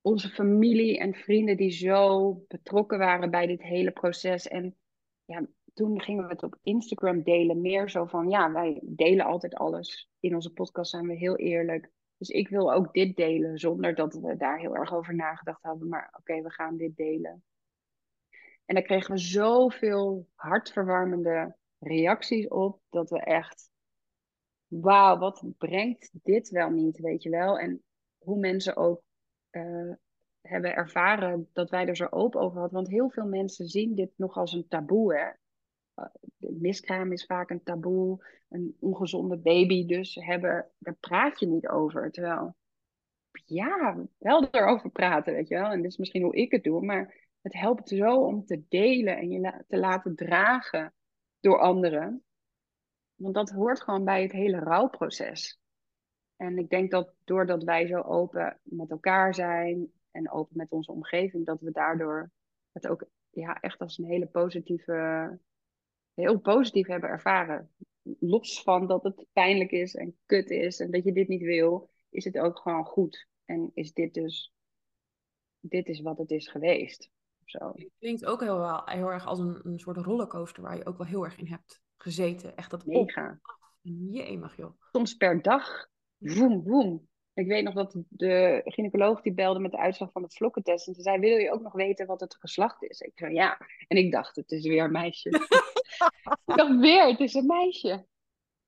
onze 0.00 0.28
familie 0.28 0.98
en 0.98 1.14
vrienden 1.14 1.56
die 1.56 1.70
zo 1.70 2.32
betrokken 2.48 2.98
waren 2.98 3.30
bij 3.30 3.46
dit 3.46 3.62
hele 3.62 3.90
proces. 3.90 4.48
En 4.48 4.76
ja, 5.24 5.46
toen 5.74 6.00
gingen 6.00 6.24
we 6.24 6.32
het 6.32 6.42
op 6.42 6.58
Instagram 6.62 7.22
delen. 7.22 7.60
Meer 7.60 7.90
zo 7.90 8.04
van, 8.04 8.28
ja, 8.28 8.52
wij 8.52 8.80
delen 8.82 9.26
altijd 9.26 9.54
alles. 9.54 10.10
In 10.20 10.34
onze 10.34 10.52
podcast 10.52 10.90
zijn 10.90 11.06
we 11.06 11.14
heel 11.14 11.36
eerlijk. 11.36 11.90
Dus 12.16 12.28
ik 12.28 12.48
wil 12.48 12.72
ook 12.72 12.92
dit 12.92 13.16
delen, 13.16 13.58
zonder 13.58 13.94
dat 13.94 14.14
we 14.14 14.36
daar 14.36 14.58
heel 14.58 14.76
erg 14.76 14.94
over 14.94 15.14
nagedacht 15.14 15.62
hadden. 15.62 15.88
Maar 15.88 16.14
oké, 16.18 16.42
we 16.42 16.50
gaan 16.50 16.76
dit 16.76 16.96
delen. 16.96 17.42
En 18.64 18.74
daar 18.74 18.84
kregen 18.84 19.12
we 19.12 19.18
zoveel 19.18 20.28
hartverwarmende 20.34 21.56
reacties 21.78 22.48
op, 22.48 22.80
dat 22.90 23.10
we 23.10 23.20
echt, 23.20 23.70
wauw, 24.66 25.18
wat 25.18 25.44
brengt 25.58 26.10
dit 26.12 26.48
wel 26.48 26.70
niet, 26.70 26.98
weet 26.98 27.22
je 27.22 27.30
wel? 27.30 27.58
En 27.58 27.82
hoe 28.18 28.38
mensen 28.38 28.76
ook 28.76 29.02
uh, 29.50 29.92
hebben 30.40 30.74
ervaren 30.74 31.48
dat 31.52 31.70
wij 31.70 31.86
er 31.86 31.96
zo 31.96 32.06
open 32.10 32.40
over 32.40 32.58
hadden. 32.58 32.76
Want 32.76 32.88
heel 32.88 33.10
veel 33.10 33.26
mensen 33.26 33.66
zien 33.66 33.94
dit 33.94 34.10
nog 34.16 34.36
als 34.36 34.52
een 34.52 34.68
taboe. 34.68 35.14
Hè? 35.14 35.30
Eh, 35.94 36.10
miskraam 36.38 37.12
is 37.12 37.24
vaak 37.24 37.50
een 37.50 37.62
taboe. 37.62 38.24
Een 38.48 38.76
ongezonde 38.80 39.36
baby 39.36 39.86
dus 39.86 40.14
hebben, 40.14 40.70
daar 40.78 40.94
praat 40.94 41.40
je 41.40 41.46
niet 41.46 41.68
over. 41.68 42.10
Terwijl, 42.10 42.56
ja, 43.44 43.96
wel 44.18 44.48
erover 44.50 44.90
praten, 44.90 45.34
weet 45.34 45.48
je 45.48 45.54
wel. 45.54 45.70
En 45.70 45.82
dit 45.82 45.90
is 45.90 45.96
misschien 45.96 46.22
hoe 46.22 46.36
ik 46.36 46.50
het 46.52 46.64
doe, 46.64 46.84
maar 46.84 47.28
het 47.40 47.54
helpt 47.54 47.88
zo 47.88 48.24
om 48.24 48.44
te 48.44 48.62
delen 48.68 49.16
en 49.16 49.30
je 49.30 49.64
te 49.68 49.78
laten 49.78 50.14
dragen 50.14 50.94
door 51.40 51.58
anderen. 51.58 52.24
Want 53.14 53.34
dat 53.34 53.50
hoort 53.50 53.82
gewoon 53.82 54.04
bij 54.04 54.22
het 54.22 54.32
hele 54.32 54.58
rouwproces. 54.58 55.60
En 56.38 56.58
ik 56.58 56.70
denk 56.70 56.90
dat 56.90 57.14
doordat 57.24 57.64
wij 57.64 57.86
zo 57.86 58.00
open 58.00 58.58
met 58.62 58.90
elkaar 58.90 59.34
zijn 59.34 59.92
en 60.10 60.30
open 60.30 60.56
met 60.56 60.70
onze 60.70 60.92
omgeving, 60.92 61.46
dat 61.46 61.60
we 61.60 61.70
daardoor 61.70 62.30
het 62.72 62.86
ook 62.86 63.08
ja, 63.30 63.60
echt 63.60 63.78
als 63.78 63.98
een 63.98 64.04
hele 64.04 64.26
positieve, 64.26 65.38
heel 66.14 66.38
positief 66.38 66.86
hebben 66.86 67.10
ervaren. 67.10 67.70
Los 68.18 68.62
van 68.62 68.86
dat 68.86 69.02
het 69.02 69.26
pijnlijk 69.32 69.70
is 69.70 69.94
en 69.94 70.16
kut 70.26 70.50
is 70.50 70.80
en 70.80 70.90
dat 70.90 71.04
je 71.04 71.12
dit 71.12 71.28
niet 71.28 71.42
wil, 71.42 71.90
is 72.08 72.24
het 72.24 72.38
ook 72.38 72.58
gewoon 72.58 72.84
goed. 72.84 73.26
En 73.44 73.70
is 73.74 73.92
dit 73.92 74.14
dus, 74.14 74.52
dit 75.60 75.88
is 75.88 76.00
wat 76.00 76.18
het 76.18 76.30
is 76.30 76.48
geweest. 76.48 77.10
Zo. 77.44 77.72
Het 77.74 77.90
klinkt 77.98 78.24
ook 78.24 78.40
heel, 78.40 78.58
wel, 78.58 78.82
heel 78.84 79.12
erg 79.12 79.26
als 79.26 79.38
een, 79.38 79.60
een 79.62 79.78
soort 79.78 79.96
rollercoaster 79.96 80.62
waar 80.62 80.76
je 80.76 80.86
ook 80.86 80.98
wel 80.98 81.06
heel 81.06 81.24
erg 81.24 81.38
in 81.38 81.46
hebt 81.46 81.82
gezeten. 81.96 82.56
Echt 82.56 82.70
dat 82.70 82.86
Mega. 82.86 83.38
Op. 83.42 83.56
Je 83.80 84.38
mag 84.38 84.56
joh. 84.56 84.80
Soms 84.92 85.14
per 85.14 85.42
dag 85.42 85.88
Woem, 86.18 86.62
woem. 86.62 87.08
Ik 87.34 87.46
weet 87.46 87.64
nog 87.64 87.74
dat 87.74 87.96
de 88.08 88.60
gynaecoloog 88.64 89.20
die 89.22 89.32
belde 89.32 89.58
met 89.58 89.70
de 89.70 89.78
uitslag 89.78 90.12
van 90.12 90.22
het 90.22 90.34
vlokkentest. 90.34 90.88
En 90.88 90.94
ze 90.94 91.02
zei, 91.02 91.18
wil 91.18 91.36
je 91.36 91.52
ook 91.52 91.62
nog 91.62 91.72
weten 91.72 92.06
wat 92.06 92.20
het 92.20 92.36
geslacht 92.38 92.82
is? 92.82 93.00
Ik 93.00 93.12
zei, 93.14 93.34
ja. 93.34 93.58
En 93.88 93.96
ik 93.96 94.12
dacht, 94.12 94.36
het 94.36 94.50
is 94.50 94.66
weer 94.66 94.84
een 94.84 94.92
meisje. 94.92 95.28
ik 96.46 96.56
dacht, 96.56 96.78
weer, 96.78 97.06
het 97.06 97.20
is 97.20 97.34
een 97.34 97.46
meisje. 97.46 98.06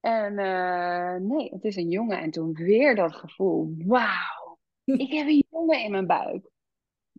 En 0.00 0.32
uh, 0.32 1.14
nee, 1.14 1.50
het 1.50 1.64
is 1.64 1.76
een 1.76 1.88
jongen. 1.88 2.18
En 2.18 2.30
toen 2.30 2.52
weer 2.52 2.94
dat 2.94 3.14
gevoel, 3.14 3.74
wauw. 3.78 4.58
Ik 4.84 5.12
heb 5.12 5.26
een 5.26 5.44
jongen 5.50 5.82
in 5.82 5.90
mijn 5.90 6.06
buik. 6.06 6.50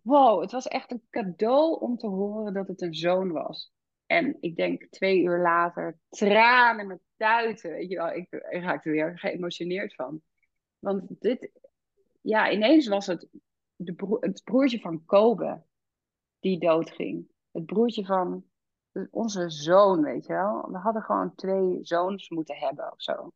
Wow, 0.02 0.40
het 0.40 0.52
was 0.52 0.68
echt 0.68 0.90
een 0.90 1.06
cadeau 1.10 1.80
om 1.80 1.96
te 1.96 2.06
horen 2.06 2.54
dat 2.54 2.68
het 2.68 2.82
een 2.82 2.94
zoon 2.94 3.32
was. 3.32 3.72
En 4.06 4.36
ik 4.40 4.56
denk 4.56 4.86
twee 4.90 5.22
uur 5.22 5.38
later, 5.38 5.98
tranen 6.08 6.86
met 6.86 7.00
tuiten. 7.22 7.70
Weet 7.70 7.88
je 7.88 7.96
wel, 7.96 8.12
ik, 8.12 8.26
ik 8.30 8.62
raakte 8.62 8.90
weer 8.90 9.18
geëmotioneerd 9.18 9.94
van. 9.94 10.22
Want 10.78 11.20
dit, 11.20 11.50
ja, 12.20 12.50
ineens 12.50 12.88
was 12.88 13.06
het 13.06 13.28
de 13.76 14.16
het 14.20 14.44
broertje 14.44 14.80
van 14.80 15.04
Kobe 15.04 15.62
die 16.40 16.58
doodging. 16.58 17.30
Het 17.50 17.66
broertje 17.66 18.04
van 18.04 18.44
onze 19.10 19.50
zoon, 19.50 20.02
weet 20.02 20.26
je 20.26 20.32
wel. 20.32 20.70
We 20.70 20.78
hadden 20.78 21.02
gewoon 21.02 21.34
twee 21.34 21.78
zoons 21.82 22.28
moeten 22.28 22.56
hebben 22.56 22.92
of 22.92 23.02
zo. 23.02 23.32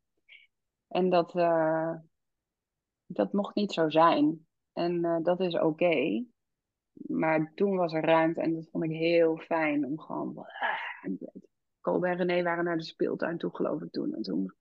En 0.88 1.10
dat, 1.10 1.34
uh, 1.34 1.94
dat 3.06 3.32
mocht 3.32 3.54
niet 3.54 3.72
zo 3.72 3.90
zijn. 3.90 4.46
En 4.72 5.04
uh, 5.04 5.16
dat 5.22 5.40
is 5.40 5.58
oké. 5.58 6.24
Maar 6.92 7.52
toen 7.54 7.76
was 7.76 7.92
er 7.92 8.04
ruimte 8.04 8.40
en 8.40 8.54
dat 8.54 8.68
vond 8.70 8.84
ik 8.84 8.90
heel 8.90 9.36
fijn 9.36 9.86
om 9.86 10.00
gewoon. 10.00 10.46
Kobe 11.86 12.08
en 12.08 12.16
René 12.16 12.42
waren 12.42 12.64
naar 12.64 12.76
de 12.76 12.84
speeltuin 12.84 13.38
toe, 13.38 13.56
geloof 13.56 13.82
ik 13.82 13.90
toen. 13.90 14.14
En 14.14 14.22
toen 14.22 14.54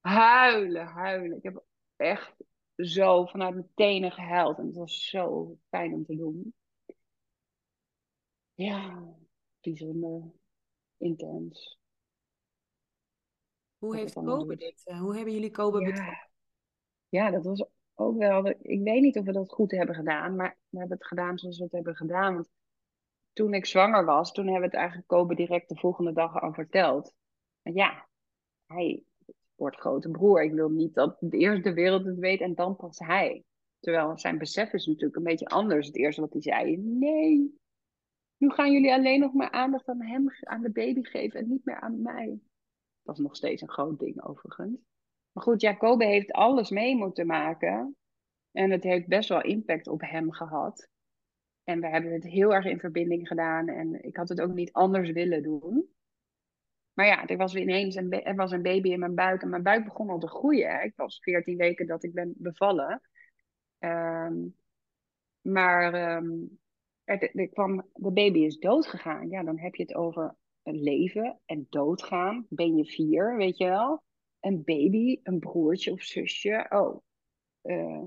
huilen, 0.00 0.86
huilen. 0.86 1.36
Ik 1.36 1.42
heb 1.42 1.64
echt 1.96 2.34
zo 2.76 3.24
vanuit 3.26 3.54
mijn 3.54 3.70
tenen 3.74 4.12
gehuild. 4.12 4.58
En 4.58 4.66
het 4.66 4.76
was 4.76 5.08
zo 5.08 5.58
fijn 5.68 5.92
om 5.92 6.04
te 6.04 6.16
doen. 6.16 6.54
Ja, 8.54 9.04
bijzonder. 9.60 10.22
intens. 10.96 11.78
Hoe 13.78 13.96
heeft 13.96 14.14
Kobe 14.14 14.56
dit? 14.56 14.82
eh, 14.84 15.00
hoe 15.00 15.14
hebben 15.16 15.34
jullie 15.34 15.50
Kobe 15.50 15.80
Ja. 15.80 15.86
betrokken? 15.86 16.28
Ja, 17.08 17.30
dat 17.30 17.44
was 17.44 17.64
ook 17.94 18.18
wel. 18.18 18.46
Ik 18.46 18.82
weet 18.82 19.00
niet 19.02 19.18
of 19.18 19.24
we 19.24 19.32
dat 19.32 19.52
goed 19.52 19.70
hebben 19.70 19.94
gedaan, 19.94 20.36
maar 20.36 20.58
we 20.68 20.78
hebben 20.78 20.96
het 20.96 21.06
gedaan 21.06 21.38
zoals 21.38 21.58
we 21.58 21.64
het 21.64 21.72
hebben 21.72 21.96
gedaan. 21.96 22.34
Want 22.34 22.48
toen 23.32 23.54
ik 23.54 23.66
zwanger 23.66 24.04
was, 24.04 24.32
toen 24.32 24.44
hebben 24.44 24.62
we 24.62 24.68
het 24.68 24.76
eigenlijk 24.76 25.08
Kobe 25.08 25.34
direct 25.34 25.68
de 25.68 25.76
volgende 25.76 26.12
dag 26.12 26.40
al 26.40 26.52
verteld. 26.52 27.14
En 27.62 27.74
ja, 27.74 28.08
hij 28.66 29.04
wordt 29.54 29.76
grote 29.76 30.10
broer. 30.10 30.42
Ik 30.42 30.52
wil 30.52 30.68
niet 30.68 30.94
dat 30.94 31.16
de 31.20 31.38
eerst 31.38 31.64
de 31.64 31.74
wereld 31.74 32.04
het 32.04 32.18
weet 32.18 32.40
en 32.40 32.54
dan 32.54 32.76
pas 32.76 32.98
hij. 32.98 33.44
Terwijl 33.80 34.18
zijn 34.18 34.38
besef 34.38 34.72
is 34.72 34.86
natuurlijk 34.86 35.16
een 35.16 35.22
beetje 35.22 35.46
anders. 35.46 35.86
Het 35.86 35.96
eerste 35.96 36.20
wat 36.20 36.32
hij 36.32 36.42
zei, 36.42 36.76
nee, 36.76 37.58
nu 38.36 38.50
gaan 38.50 38.72
jullie 38.72 38.92
alleen 38.92 39.20
nog 39.20 39.32
maar 39.32 39.50
aandacht 39.50 39.88
aan 39.88 40.02
hem, 40.02 40.26
aan 40.40 40.62
de 40.62 40.70
baby 40.70 41.02
geven 41.02 41.40
en 41.40 41.48
niet 41.48 41.64
meer 41.64 41.80
aan 41.80 42.02
mij. 42.02 42.40
Dat 43.02 43.14
is 43.14 43.22
nog 43.22 43.36
steeds 43.36 43.62
een 43.62 43.70
groot 43.70 43.98
ding 43.98 44.22
overigens. 44.22 44.80
Maar 45.32 45.42
goed, 45.42 45.60
Jacobe 45.60 46.04
heeft 46.04 46.32
alles 46.32 46.70
mee 46.70 46.96
moeten 46.96 47.26
maken. 47.26 47.96
En 48.52 48.70
het 48.70 48.82
heeft 48.82 49.06
best 49.06 49.28
wel 49.28 49.42
impact 49.42 49.88
op 49.88 50.00
hem 50.00 50.32
gehad. 50.32 50.88
En 51.70 51.80
we 51.80 51.88
hebben 51.88 52.12
het 52.12 52.24
heel 52.24 52.54
erg 52.54 52.64
in 52.64 52.78
verbinding 52.78 53.28
gedaan. 53.28 53.68
En 53.68 54.04
ik 54.04 54.16
had 54.16 54.28
het 54.28 54.40
ook 54.40 54.54
niet 54.54 54.72
anders 54.72 55.10
willen 55.10 55.42
doen. 55.42 55.88
Maar 56.92 57.06
ja, 57.06 57.26
er 57.26 57.36
was 57.36 57.54
ineens 57.54 57.94
een, 57.94 58.10
er 58.10 58.34
was 58.34 58.52
een 58.52 58.62
baby 58.62 58.90
in 58.90 58.98
mijn 58.98 59.14
buik. 59.14 59.42
En 59.42 59.48
mijn 59.48 59.62
buik 59.62 59.84
begon 59.84 60.08
al 60.08 60.18
te 60.18 60.28
groeien. 60.28 60.84
Ik 60.84 60.92
was 60.96 61.20
14 61.20 61.56
weken 61.56 61.86
dat 61.86 62.04
ik 62.04 62.12
ben 62.14 62.34
bevallen. 62.36 63.00
Ehm, 63.78 64.34
maar 65.40 65.94
ehm, 65.94 66.30
er, 67.04 67.48
kwam, 67.48 67.88
de 67.92 68.12
baby 68.12 68.38
is 68.38 68.58
doodgegaan. 68.58 69.28
Ja, 69.28 69.42
dan 69.42 69.58
heb 69.58 69.74
je 69.74 69.82
het 69.82 69.94
over 69.94 70.36
leven 70.62 71.40
en 71.44 71.66
doodgaan. 71.68 72.46
Ben 72.48 72.76
je 72.76 72.84
vier, 72.84 73.36
weet 73.36 73.56
je 73.56 73.64
wel? 73.64 74.02
Een 74.40 74.62
baby, 74.64 75.20
een 75.22 75.38
broertje 75.38 75.92
of 75.92 76.02
zusje. 76.02 76.66
Oh, 76.68 77.02
eh, 77.60 78.02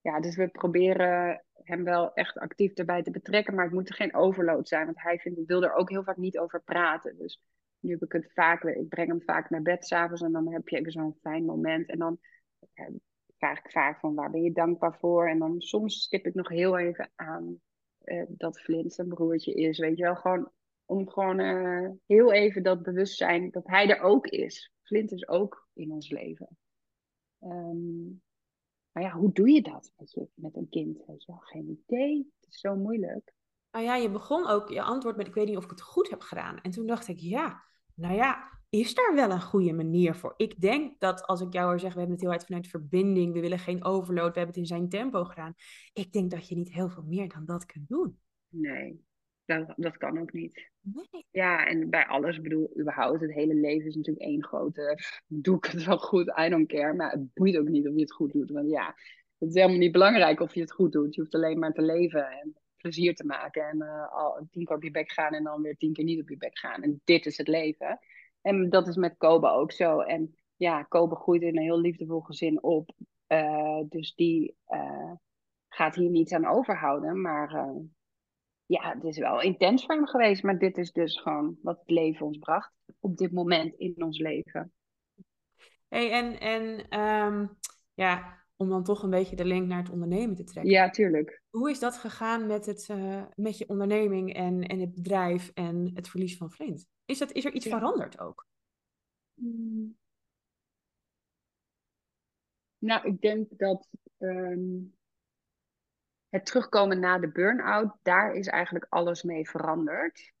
ja, 0.00 0.20
dus 0.20 0.36
we 0.36 0.48
proberen 0.48 1.42
hem 1.62 1.84
wel 1.84 2.14
echt 2.14 2.38
actief 2.38 2.72
erbij 2.72 3.02
te 3.02 3.10
betrekken, 3.10 3.54
maar 3.54 3.64
het 3.64 3.74
moet 3.74 3.88
er 3.88 3.94
geen 3.94 4.14
overload 4.14 4.68
zijn, 4.68 4.84
want 4.84 5.02
hij 5.02 5.18
vindt, 5.18 5.46
wil 5.46 5.62
er 5.62 5.74
ook 5.74 5.90
heel 5.90 6.02
vaak 6.02 6.16
niet 6.16 6.38
over 6.38 6.62
praten. 6.62 7.16
Dus 7.16 7.42
nu 7.80 7.90
heb 7.90 8.02
ik 8.02 8.12
het 8.12 8.32
vaak, 8.32 8.64
ik 8.64 8.88
breng 8.88 9.08
hem 9.08 9.22
vaak 9.22 9.50
naar 9.50 9.62
bed 9.62 9.86
s'avonds 9.86 10.22
en 10.22 10.32
dan 10.32 10.52
heb 10.52 10.68
je 10.68 10.76
even 10.76 10.92
zo'n 10.92 11.18
fijn 11.20 11.44
moment. 11.44 11.88
En 11.88 11.98
dan 11.98 12.18
eh, 12.74 12.86
vraag 13.36 13.58
ik 13.58 13.70
vaak 13.70 14.00
van 14.00 14.14
waar 14.14 14.30
ben 14.30 14.42
je 14.42 14.52
dankbaar 14.52 14.98
voor? 14.98 15.28
En 15.28 15.38
dan 15.38 15.60
soms 15.60 16.02
stip 16.02 16.26
ik 16.26 16.34
nog 16.34 16.48
heel 16.48 16.78
even 16.78 17.10
aan 17.14 17.60
eh, 17.98 18.24
dat 18.28 18.60
Flint 18.60 18.92
zijn 18.92 19.08
broertje 19.08 19.54
is, 19.54 19.78
weet 19.78 19.96
je 19.96 20.02
wel, 20.02 20.16
gewoon 20.16 20.50
om 20.84 21.08
gewoon 21.08 21.38
eh, 21.38 21.90
heel 22.06 22.32
even 22.32 22.62
dat 22.62 22.82
bewustzijn 22.82 23.50
dat 23.50 23.66
hij 23.66 23.88
er 23.88 24.00
ook 24.00 24.26
is. 24.26 24.72
Flint 24.82 25.12
is 25.12 25.28
ook 25.28 25.68
in 25.74 25.90
ons 25.90 26.10
leven. 26.10 26.58
Ehm, 27.38 28.10
maar 28.98 29.06
ja, 29.06 29.16
hoe 29.16 29.32
doe 29.32 29.50
je 29.50 29.62
dat 29.62 29.92
weet 29.96 30.12
je, 30.12 30.28
met 30.34 30.56
een 30.56 30.68
kind? 30.68 31.02
Weet 31.06 31.24
je 31.24 31.32
wel? 31.32 31.40
Geen 31.40 31.82
idee. 31.84 32.32
Het 32.40 32.50
is 32.50 32.60
zo 32.60 32.76
moeilijk. 32.76 33.34
Nou 33.70 33.84
ja, 33.84 33.96
je 33.96 34.10
begon 34.10 34.46
ook 34.46 34.68
je 34.68 34.82
antwoord 34.82 35.16
met: 35.16 35.26
Ik 35.26 35.34
weet 35.34 35.46
niet 35.46 35.56
of 35.56 35.64
ik 35.64 35.70
het 35.70 35.80
goed 35.80 36.10
heb 36.10 36.20
gedaan. 36.20 36.60
En 36.60 36.70
toen 36.70 36.86
dacht 36.86 37.08
ik: 37.08 37.18
Ja, 37.18 37.62
nou 37.94 38.14
ja, 38.14 38.60
is 38.68 38.94
daar 38.94 39.14
wel 39.14 39.30
een 39.30 39.42
goede 39.42 39.72
manier 39.72 40.14
voor? 40.14 40.34
Ik 40.36 40.60
denk 40.60 41.00
dat 41.00 41.26
als 41.26 41.40
ik 41.40 41.52
jou 41.52 41.66
hoor 41.66 41.80
zeggen: 41.80 42.00
We 42.00 42.06
hebben 42.06 42.16
het 42.16 42.20
heel 42.20 42.30
hard 42.30 42.44
vanuit 42.44 42.66
verbinding, 42.66 43.32
we 43.32 43.40
willen 43.40 43.58
geen 43.58 43.84
overload, 43.84 44.32
we 44.32 44.38
hebben 44.38 44.54
het 44.54 44.56
in 44.56 44.76
zijn 44.76 44.88
tempo 44.88 45.24
gedaan. 45.24 45.54
Ik 45.92 46.12
denk 46.12 46.30
dat 46.30 46.48
je 46.48 46.56
niet 46.56 46.72
heel 46.72 46.88
veel 46.88 47.04
meer 47.04 47.28
dan 47.28 47.44
dat 47.44 47.66
kunt 47.66 47.88
doen. 47.88 48.18
Nee, 48.48 49.06
dat, 49.48 49.74
dat 49.76 49.96
kan 49.96 50.18
ook 50.18 50.32
niet. 50.32 50.70
Nee. 50.80 51.26
Ja, 51.30 51.66
en 51.66 51.90
bij 51.90 52.06
alles, 52.06 52.36
ik 52.36 52.42
bedoel, 52.42 52.78
überhaupt, 52.80 53.20
het 53.20 53.32
hele 53.32 53.54
leven 53.54 53.86
is 53.86 53.96
natuurlijk 53.96 54.26
één 54.26 54.44
grote, 54.44 54.98
doe 55.26 55.56
ik 55.56 55.64
het 55.72 55.84
wel 55.84 55.98
goed, 55.98 56.32
I 56.38 56.48
don't 56.48 56.68
care. 56.68 56.94
Maar 56.94 57.10
het 57.10 57.34
boeit 57.34 57.58
ook 57.58 57.68
niet 57.68 57.88
of 57.88 57.94
je 57.94 58.00
het 58.00 58.12
goed 58.12 58.32
doet. 58.32 58.50
Want 58.50 58.70
ja, 58.70 58.94
het 59.38 59.48
is 59.48 59.54
helemaal 59.54 59.78
niet 59.78 59.92
belangrijk 59.92 60.40
of 60.40 60.54
je 60.54 60.60
het 60.60 60.72
goed 60.72 60.92
doet. 60.92 61.14
Je 61.14 61.20
hoeft 61.20 61.34
alleen 61.34 61.58
maar 61.58 61.72
te 61.72 61.82
leven 61.82 62.30
en 62.30 62.56
plezier 62.76 63.14
te 63.14 63.24
maken. 63.24 63.68
En 63.68 63.82
eh, 63.82 64.12
al 64.12 64.46
tien 64.50 64.64
keer 64.64 64.76
op 64.76 64.82
je 64.82 64.90
bek 64.90 65.12
gaan 65.12 65.32
en 65.32 65.44
dan 65.44 65.62
weer 65.62 65.76
tien 65.76 65.92
keer 65.92 66.04
niet 66.04 66.20
op 66.20 66.28
je 66.28 66.36
bek 66.36 66.58
gaan. 66.58 66.82
En 66.82 67.00
dit 67.04 67.26
is 67.26 67.36
het 67.36 67.48
leven. 67.48 67.98
En 68.40 68.70
dat 68.70 68.88
is 68.88 68.96
met 68.96 69.16
Kobe 69.16 69.48
ook 69.48 69.72
zo. 69.72 70.00
En 70.00 70.34
ja, 70.56 70.82
Kobe 70.82 71.16
groeit 71.16 71.42
in 71.42 71.56
een 71.56 71.62
heel 71.62 71.80
liefdevol 71.80 72.20
gezin 72.20 72.62
op. 72.62 72.90
Eh, 73.26 73.80
dus 73.88 74.14
die 74.14 74.56
eh, 74.64 75.12
gaat 75.68 75.94
hier 75.94 76.10
niets 76.10 76.32
aan 76.32 76.46
overhouden. 76.46 77.20
Maar 77.20 77.74
ja, 78.68 78.94
het 78.94 79.04
is 79.04 79.18
wel 79.18 79.40
intens 79.40 79.84
voor 79.84 79.94
hem 79.94 80.06
geweest. 80.06 80.42
Maar 80.42 80.58
dit 80.58 80.78
is 80.78 80.92
dus 80.92 81.20
gewoon 81.20 81.58
wat 81.62 81.78
het 81.78 81.90
leven 81.90 82.26
ons 82.26 82.38
bracht. 82.38 82.72
Op 83.00 83.16
dit 83.16 83.32
moment 83.32 83.74
in 83.74 84.02
ons 84.02 84.18
leven. 84.18 84.72
Hey, 85.88 86.10
en 86.10 86.40
en 86.40 86.88
ehm, 86.88 87.46
ja, 87.94 88.44
om 88.56 88.68
dan 88.68 88.84
toch 88.84 89.02
een 89.02 89.10
beetje 89.10 89.36
de 89.36 89.44
link 89.44 89.66
naar 89.66 89.82
het 89.82 89.90
ondernemen 89.90 90.36
te 90.36 90.44
trekken. 90.44 90.72
Ja, 90.72 90.90
tuurlijk. 90.90 91.42
Hoe 91.50 91.70
is 91.70 91.78
dat 91.78 91.96
gegaan 91.96 92.46
met, 92.46 92.66
het, 92.66 92.88
eh, 92.88 93.22
met 93.34 93.58
je 93.58 93.68
onderneming 93.68 94.34
en, 94.34 94.62
en 94.62 94.80
het 94.80 94.94
bedrijf 94.94 95.50
en 95.54 95.90
het 95.94 96.08
verlies 96.08 96.36
van 96.36 96.50
Flint? 96.50 96.86
Is, 97.04 97.18
dat, 97.18 97.32
is 97.32 97.44
er 97.44 97.52
iets 97.52 97.64
Ja. 97.64 97.78
veranderd 97.78 98.18
ook? 98.18 98.46
Mm. 99.34 99.96
Nou, 102.78 103.06
ik 103.06 103.20
denk 103.20 103.58
dat 103.58 103.88
ehm, 104.18 104.68
het 106.28 106.46
terugkomen 106.46 107.00
na 107.00 107.18
de 107.18 107.32
burn-out, 107.32 107.96
daar 108.02 108.34
is 108.34 108.46
eigenlijk 108.46 108.86
alles 108.88 109.22
mee 109.22 109.48
veranderd. 109.48 110.32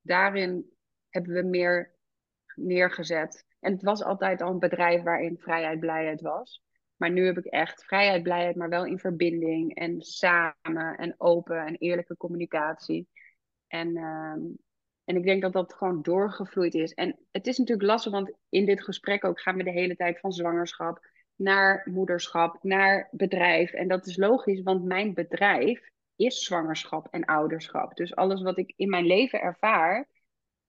Daarin 0.00 0.72
hebben 1.08 1.32
we 1.32 1.42
meer 1.42 1.94
neergezet. 2.54 3.44
En 3.60 3.72
het 3.72 3.82
was 3.82 4.02
altijd 4.02 4.42
al 4.42 4.50
een 4.50 4.58
bedrijf 4.58 5.02
waarin 5.02 5.38
vrijheid, 5.38 5.80
blijheid 5.80 6.20
was. 6.20 6.62
Maar 6.96 7.10
nu 7.10 7.26
heb 7.26 7.38
ik 7.38 7.44
echt 7.44 7.84
vrijheid, 7.84 8.22
blijheid, 8.22 8.56
maar 8.56 8.68
wel 8.68 8.86
in 8.86 8.98
verbinding 8.98 9.74
en 9.74 10.02
samen 10.02 10.96
en 10.96 11.14
open 11.16 11.66
en 11.66 11.76
eerlijke 11.76 12.16
communicatie. 12.16 13.08
En, 13.66 13.96
ehm, 13.96 14.40
en 15.04 15.16
ik 15.16 15.24
denk 15.24 15.42
dat 15.42 15.52
dat 15.52 15.74
gewoon 15.74 16.02
doorgevloeid 16.02 16.74
is. 16.74 16.92
En 16.92 17.18
het 17.30 17.46
is 17.46 17.58
natuurlijk 17.58 17.88
lastig, 17.88 18.12
want 18.12 18.32
in 18.48 18.66
dit 18.66 18.82
gesprek 18.84 19.24
ook 19.24 19.40
gaan 19.40 19.56
we 19.56 19.64
de 19.64 19.70
hele 19.70 19.96
tijd 19.96 20.20
van 20.20 20.32
zwangerschap 20.32 21.00
naar 21.36 21.88
moederschap, 21.90 22.58
naar 22.62 23.08
bedrijf. 23.10 23.72
En 23.72 23.88
dat 23.88 24.06
is 24.06 24.16
logisch, 24.16 24.62
want 24.62 24.84
mijn 24.84 25.14
bedrijf 25.14 25.90
is 26.16 26.44
zwangerschap 26.44 27.08
en 27.10 27.24
ouderschap. 27.24 27.96
Dus 27.96 28.16
alles 28.16 28.42
wat 28.42 28.58
ik 28.58 28.72
in 28.76 28.88
mijn 28.88 29.06
leven 29.06 29.40
ervaar, 29.40 30.08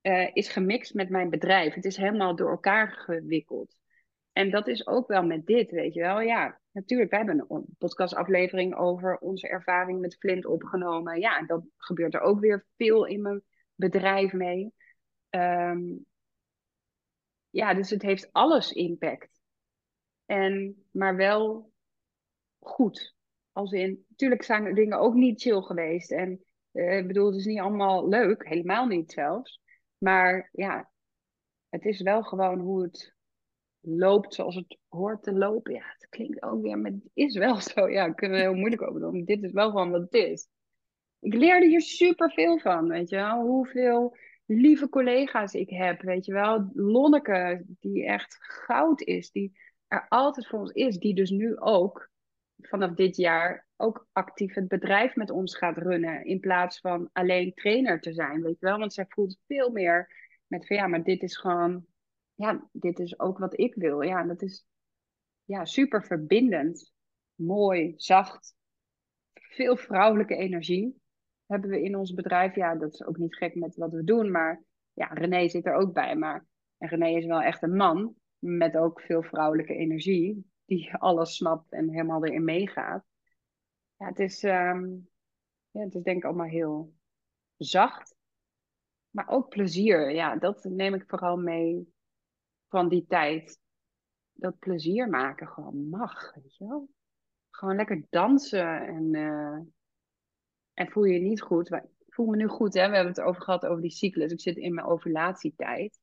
eh, 0.01 0.29
is 0.33 0.49
gemixt 0.49 0.93
met 0.93 1.09
mijn 1.09 1.29
bedrijf. 1.29 1.73
Het 1.73 1.85
is 1.85 1.97
helemaal 1.97 2.35
door 2.35 2.49
elkaar 2.49 2.91
gewikkeld. 2.91 3.75
En 4.31 4.51
dat 4.51 4.67
is 4.67 4.87
ook 4.87 5.07
wel 5.07 5.23
met 5.23 5.45
dit, 5.45 5.71
weet 5.71 5.93
je 5.93 6.01
wel. 6.01 6.19
Ja, 6.21 6.59
natuurlijk, 6.71 7.09
wij 7.09 7.19
hebben 7.19 7.45
een 7.47 7.65
podcastaflevering 7.77 8.75
over 8.75 9.17
onze 9.17 9.47
ervaring 9.47 9.99
met 9.99 10.17
Flint 10.17 10.45
opgenomen. 10.45 11.19
Ja, 11.19 11.45
dat 11.45 11.63
gebeurt 11.77 12.13
er 12.13 12.21
ook 12.21 12.39
weer 12.39 12.65
veel 12.77 13.05
in 13.05 13.21
mijn 13.21 13.41
bedrijf 13.75 14.33
mee. 14.33 14.73
Ehm, 15.29 15.81
ja, 17.49 17.73
dus 17.73 17.89
het 17.89 18.01
heeft 18.01 18.29
alles 18.31 18.71
impact. 18.71 19.34
En, 20.25 20.83
maar 20.91 21.15
wel 21.15 21.71
goed. 22.59 23.15
Als 23.51 23.71
in, 23.71 24.05
natuurlijk 24.09 24.43
zijn 24.43 24.65
er 24.65 24.75
dingen 24.75 24.99
ook 24.99 25.13
niet 25.13 25.41
chill 25.41 25.61
geweest. 25.61 26.11
En 26.11 26.45
eh, 26.71 26.97
ik 26.97 27.07
bedoel, 27.07 27.25
het 27.25 27.35
is 27.35 27.45
niet 27.45 27.59
allemaal 27.59 28.09
leuk, 28.09 28.47
helemaal 28.47 28.85
niet 28.85 29.11
zelfs. 29.11 29.61
Maar 29.97 30.49
ja, 30.51 30.91
het 31.69 31.85
is 31.85 32.01
wel 32.01 32.23
gewoon 32.23 32.59
hoe 32.59 32.83
het 32.83 33.15
loopt 33.79 34.33
zoals 34.33 34.55
het 34.55 34.77
hoort 34.87 35.23
te 35.23 35.33
lopen. 35.33 35.73
Ja, 35.73 35.83
het 35.97 36.09
klinkt 36.09 36.41
ook 36.43 36.61
weer, 36.61 36.77
maar 36.77 36.91
het 36.91 37.09
is 37.13 37.37
wel 37.37 37.59
zo. 37.75 37.89
Ja, 37.89 38.05
daar 38.05 38.15
kunnen 38.15 38.37
we 38.37 38.43
heel 38.43 38.55
moeilijk 38.55 38.81
over 38.81 38.99
doen. 38.99 39.25
Dit 39.25 39.43
is 39.43 39.51
wel 39.51 39.69
gewoon 39.69 39.91
wat 39.91 40.01
het 40.01 40.13
is. 40.13 40.47
Ik 41.19 41.33
leerde 41.33 41.67
hier 41.67 41.81
super 41.81 42.31
veel 42.31 42.59
van, 42.59 42.87
weet 42.87 43.09
je 43.09 43.15
wel. 43.15 43.41
Hoeveel 43.41 44.17
lieve 44.45 44.89
collega's 44.89 45.53
ik 45.53 45.69
heb, 45.69 46.01
weet 46.01 46.25
je 46.25 46.33
wel. 46.33 46.69
Lonneke, 46.73 47.63
die 47.79 48.05
echt 48.05 48.37
goud 48.39 49.01
is, 49.01 49.31
die 49.31 49.57
er 49.95 50.05
altijd 50.09 50.47
voor 50.47 50.59
ons 50.59 50.71
is. 50.71 50.97
Die 50.97 51.15
dus 51.15 51.29
nu 51.29 51.57
ook, 51.59 52.09
vanaf 52.57 52.93
dit 52.93 53.15
jaar, 53.15 53.67
ook 53.75 54.07
actief 54.11 54.53
het 54.53 54.67
bedrijf 54.67 55.15
met 55.15 55.29
ons 55.29 55.57
gaat 55.57 55.77
runnen. 55.77 56.25
In 56.25 56.39
plaats 56.39 56.79
van 56.79 57.09
alleen 57.13 57.53
trainer 57.53 57.99
te 57.99 58.13
zijn, 58.13 58.41
weet 58.41 58.59
je 58.59 58.65
wel. 58.65 58.79
Want 58.79 58.93
zij 58.93 59.05
voelt 59.07 59.39
veel 59.47 59.71
meer 59.71 60.23
met 60.47 60.67
van 60.67 60.75
ja, 60.75 60.87
maar 60.87 61.03
dit 61.03 61.23
is 61.23 61.37
gewoon 61.37 61.85
ja, 62.35 62.67
dit 62.71 62.99
is 62.99 63.19
ook 63.19 63.37
wat 63.37 63.59
ik 63.59 63.75
wil. 63.75 64.01
Ja, 64.01 64.23
dat 64.23 64.41
is 64.41 64.65
ja, 65.43 65.65
super 65.65 66.03
verbindend. 66.03 66.93
Mooi, 67.35 67.93
zacht. 67.95 68.55
Veel 69.33 69.77
vrouwelijke 69.77 70.35
energie 70.35 71.01
hebben 71.45 71.69
we 71.69 71.81
in 71.81 71.95
ons 71.95 72.13
bedrijf. 72.13 72.55
Ja, 72.55 72.75
dat 72.75 72.93
is 72.93 73.05
ook 73.05 73.17
niet 73.17 73.35
gek 73.35 73.55
met 73.55 73.75
wat 73.75 73.91
we 73.91 74.03
doen. 74.03 74.31
Maar 74.31 74.63
ja, 74.93 75.05
René 75.07 75.47
zit 75.49 75.65
er 75.65 75.73
ook 75.73 75.93
bij. 75.93 76.15
Maar 76.15 76.45
en 76.77 76.87
René 76.87 77.17
is 77.17 77.25
wel 77.25 77.41
echt 77.41 77.61
een 77.63 77.75
man 77.75 78.15
met 78.45 78.77
ook 78.77 79.01
veel 79.01 79.23
vrouwelijke 79.23 79.73
energie. 79.73 80.51
Die 80.65 80.93
alles 80.93 81.35
snapt 81.35 81.71
en 81.71 81.89
helemaal 81.89 82.25
erin 82.25 82.43
meegaat. 82.43 83.05
Ja, 83.97 84.07
het 84.07 84.19
is, 84.19 84.43
ehm, 84.43 84.89
ja, 85.71 85.81
het 85.81 85.95
is 85.95 86.03
denk 86.03 86.17
ik 86.17 86.23
allemaal 86.23 86.45
heel 86.45 86.93
zacht. 87.57 88.15
maar 89.09 89.29
ook 89.29 89.49
plezier. 89.49 90.11
Ja, 90.11 90.35
dat 90.35 90.63
neem 90.63 90.93
ik 90.93 91.03
vooral 91.07 91.37
mee 91.37 91.93
van 92.67 92.89
die 92.89 93.05
tijd. 93.05 93.59
Dat 94.33 94.59
plezier 94.59 95.09
maken 95.09 95.47
gewoon 95.47 95.89
mag, 95.89 96.33
weet 96.33 96.55
je 96.55 96.67
wel. 96.67 96.89
Gewoon 97.49 97.75
lekker 97.75 98.05
dansen 98.09 98.87
en, 98.87 99.13
uh, 99.13 99.59
en 100.73 100.91
voel 100.91 101.03
je 101.03 101.13
je 101.13 101.19
niet 101.19 101.41
goed. 101.41 101.71
Ik 101.71 102.13
voel 102.13 102.25
me 102.25 102.35
nu 102.35 102.47
goed, 102.47 102.73
hè. 102.73 102.89
We 102.89 102.95
hebben 102.95 103.13
het 103.13 103.21
over 103.21 103.41
gehad 103.41 103.65
over 103.65 103.81
die 103.81 103.91
cyclus. 103.91 104.31
Ik 104.31 104.39
zit 104.39 104.57
in 104.57 104.73
mijn 104.73 104.87
ovulatietijd. 104.87 105.99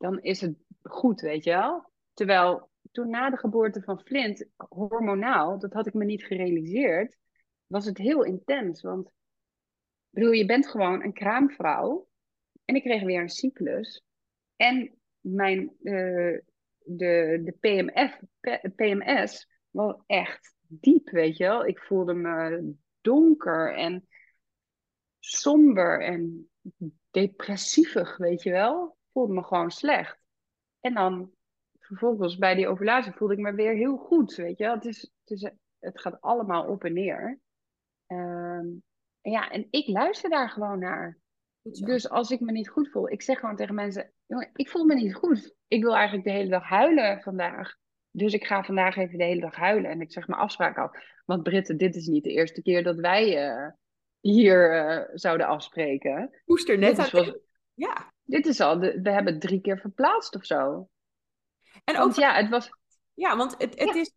Dan 0.00 0.20
is 0.20 0.40
het 0.40 0.54
goed, 0.82 1.20
weet 1.20 1.44
je 1.44 1.50
wel. 1.50 1.90
Terwijl 2.14 2.70
toen 2.92 3.10
na 3.10 3.30
de 3.30 3.36
geboorte 3.36 3.82
van 3.82 4.00
Flint, 4.00 4.46
hormonaal, 4.56 5.58
dat 5.58 5.72
had 5.72 5.86
ik 5.86 5.94
me 5.94 6.04
niet 6.04 6.24
gerealiseerd, 6.24 7.16
was 7.66 7.84
het 7.84 7.98
heel 7.98 8.24
intens. 8.24 8.82
Want 8.82 9.12
bedoel, 10.10 10.32
je 10.32 10.46
bent 10.46 10.68
gewoon 10.68 11.02
een 11.02 11.12
kraamvrouw. 11.12 12.08
En 12.64 12.74
ik 12.74 12.82
kreeg 12.82 13.02
weer 13.02 13.20
een 13.20 13.28
cyclus. 13.28 14.04
En 14.56 14.94
mijn, 15.20 15.72
uh, 15.82 16.38
de, 16.84 17.40
de 17.44 17.56
PMF, 17.60 18.20
PMS 18.76 19.48
was 19.70 19.96
echt 20.06 20.54
diep, 20.66 21.10
weet 21.10 21.36
je 21.36 21.44
wel. 21.44 21.66
Ik 21.66 21.78
voelde 21.78 22.14
me 22.14 22.72
donker 23.00 23.74
en 23.74 24.08
somber 25.18 26.02
en 26.04 26.50
depressievig, 27.10 28.16
weet 28.16 28.42
je 28.42 28.50
wel. 28.50 28.98
Voelde 29.12 29.32
me 29.32 29.42
gewoon 29.42 29.70
slecht. 29.70 30.18
En 30.80 30.94
dan 30.94 31.30
vervolgens 31.78 32.38
bij 32.38 32.54
die 32.54 32.68
ovulatie 32.68 33.12
voelde 33.12 33.34
ik 33.34 33.40
me 33.40 33.54
weer 33.54 33.74
heel 33.74 33.96
goed, 33.96 34.34
weet 34.34 34.58
je. 34.58 34.68
Het, 34.68 34.84
is, 34.84 35.00
het, 35.00 35.30
is, 35.30 35.50
het 35.78 36.00
gaat 36.00 36.20
allemaal 36.20 36.66
op 36.66 36.84
en 36.84 36.92
neer. 36.92 37.40
Ehm, 38.06 38.66
en 39.20 39.30
ja, 39.30 39.50
en 39.50 39.66
ik 39.70 39.86
luister 39.86 40.30
daar 40.30 40.50
gewoon 40.50 40.78
naar. 40.78 41.18
Dus 41.62 42.08
als 42.08 42.30
ik 42.30 42.40
me 42.40 42.52
niet 42.52 42.68
goed 42.68 42.90
voel, 42.90 43.10
ik 43.10 43.22
zeg 43.22 43.38
gewoon 43.38 43.56
tegen 43.56 43.74
mensen: 43.74 44.12
jongen, 44.26 44.50
ik 44.54 44.68
voel 44.68 44.84
me 44.84 44.94
niet 44.94 45.14
goed. 45.14 45.54
Ik 45.68 45.82
wil 45.82 45.94
eigenlijk 45.94 46.26
de 46.26 46.32
hele 46.32 46.50
dag 46.50 46.64
huilen 46.64 47.20
vandaag. 47.22 47.76
Dus 48.10 48.32
ik 48.32 48.44
ga 48.44 48.64
vandaag 48.64 48.96
even 48.96 49.18
de 49.18 49.24
hele 49.24 49.40
dag 49.40 49.54
huilen. 49.54 49.90
En 49.90 50.00
ik 50.00 50.12
zeg 50.12 50.26
mijn 50.26 50.40
afspraak 50.40 50.78
af. 50.78 50.90
Want 51.24 51.42
Britten, 51.42 51.76
dit 51.76 51.94
is 51.94 52.06
niet 52.06 52.24
de 52.24 52.30
eerste 52.30 52.62
keer 52.62 52.82
dat 52.82 52.96
wij 52.96 53.48
uh, 53.48 53.68
hier 54.20 54.84
uh, 54.84 55.08
zouden 55.12 55.46
afspreken. 55.46 56.40
Moest 56.44 56.68
er 56.68 56.78
net 56.78 56.98
aan. 56.98 57.34
Ja. 57.80 58.12
Dit 58.24 58.46
is 58.46 58.60
al, 58.60 58.78
de, 58.78 59.00
we 59.02 59.10
hebben 59.10 59.32
het 59.32 59.42
drie 59.42 59.60
keer 59.60 59.78
verplaatst 59.78 60.36
of 60.36 60.44
zo. 60.44 60.88
En 61.84 61.98
ook, 61.98 62.14
ja, 62.14 62.34
het 62.34 62.48
was. 62.48 62.70
Ja, 63.14 63.36
want 63.36 63.54
het, 63.58 63.78
het 63.78 63.94
is. 63.94 64.12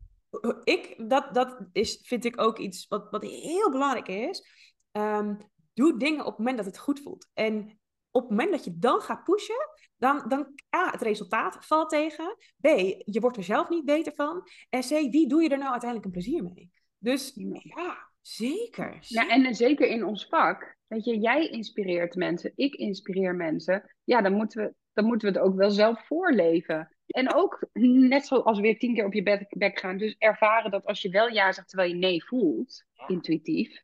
Ik, 0.63 1.09
dat, 1.09 1.33
dat 1.33 1.59
is, 1.71 1.99
vind 2.03 2.25
ik 2.25 2.41
ook 2.41 2.57
iets 2.57 2.87
wat, 2.87 3.07
wat 3.11 3.23
heel 3.23 3.71
belangrijk 3.71 4.07
is. 4.07 4.47
Um, 4.91 5.37
doe 5.73 5.97
dingen 5.97 6.19
op 6.19 6.29
het 6.29 6.37
moment 6.37 6.57
dat 6.57 6.65
het 6.65 6.77
goed 6.77 6.99
voelt. 6.99 7.29
En 7.33 7.79
op 8.11 8.21
het 8.21 8.29
moment 8.29 8.51
dat 8.51 8.63
je 8.63 8.77
dan 8.77 9.01
gaat 9.01 9.23
pushen, 9.23 9.69
dan, 9.97 10.25
dan 10.27 10.53
A, 10.75 10.91
het 10.91 11.01
resultaat 11.01 11.65
valt 11.65 11.89
tegen. 11.89 12.37
B, 12.61 12.67
je 13.05 13.19
wordt 13.19 13.37
er 13.37 13.43
zelf 13.43 13.69
niet 13.69 13.85
beter 13.85 14.13
van. 14.15 14.47
En 14.69 14.81
C, 14.81 14.87
wie 14.87 15.27
doe 15.27 15.43
je 15.43 15.49
er 15.49 15.57
nou 15.57 15.71
uiteindelijk 15.71 16.05
een 16.05 16.21
plezier 16.21 16.43
mee? 16.43 16.71
Dus 16.97 17.31
ja, 17.61 18.09
zeker. 18.21 18.97
Ja, 18.99 19.27
en 19.27 19.55
zeker 19.55 19.87
in 19.87 20.05
ons 20.05 20.25
vak. 20.25 20.77
Weet 20.93 21.05
je, 21.05 21.19
jij 21.19 21.47
inspireert 21.47 22.15
mensen, 22.15 22.51
ik 22.55 22.75
inspireer 22.75 23.35
mensen. 23.35 23.93
Ja, 24.03 24.21
dan 24.21 24.33
moeten 24.33 24.63
we, 24.63 24.73
dan 24.93 25.05
moeten 25.05 25.31
we 25.31 25.39
het 25.39 25.47
ook 25.47 25.55
wel 25.55 25.69
zelf 25.71 26.05
voorleven. 26.05 26.95
En 27.05 27.33
ook 27.33 27.67
net 28.09 28.25
zoals 28.25 28.59
weer 28.59 28.77
tien 28.77 28.93
keer 28.93 29.05
op 29.05 29.13
je 29.13 29.47
bek, 29.49 29.79
gaan. 29.79 29.97
Dus 29.97 30.15
ervaren 30.17 30.71
dat 30.71 30.85
als 30.85 31.01
je 31.01 31.09
wel 31.09 31.29
ja 31.29 31.51
zegt 31.51 31.69
terwijl 31.69 31.89
je 31.89 31.95
nee 31.95 32.25
voelt, 32.25 32.85
intuïtief. 33.07 33.83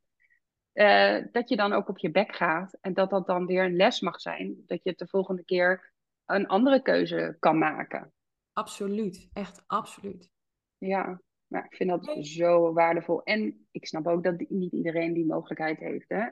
Uh, 0.73 1.25
dat 1.31 1.49
je 1.49 1.55
dan 1.55 1.73
ook 1.73 1.89
op 1.89 1.97
je 1.97 2.11
bek 2.11 2.35
gaat. 2.35 2.77
En 2.81 2.93
dat 2.93 3.09
dat 3.09 3.27
dan 3.27 3.45
weer 3.45 3.63
een 3.63 3.75
les 3.75 3.99
mag 3.99 4.21
zijn. 4.21 4.63
Dat 4.65 4.83
je 4.83 4.89
het 4.89 4.99
de 4.99 5.07
volgende 5.07 5.43
keer 5.45 5.93
een 6.25 6.47
andere 6.47 6.81
keuze 6.81 7.35
kan 7.39 7.57
maken. 7.57 8.13
Absoluut, 8.53 9.29
echt 9.33 9.63
absoluut. 9.67 10.29
Ja, 10.77 11.21
maar 11.47 11.65
ik 11.65 11.75
vind 11.75 11.89
dat 11.89 12.25
zo 12.25 12.73
waardevol. 12.73 13.23
En 13.23 13.67
ik 13.71 13.87
snap 13.87 14.07
ook 14.07 14.23
dat 14.23 14.49
niet 14.49 14.73
iedereen 14.73 15.13
die 15.13 15.25
mogelijkheid 15.25 15.79
heeft. 15.79 16.09
Hè? 16.09 16.27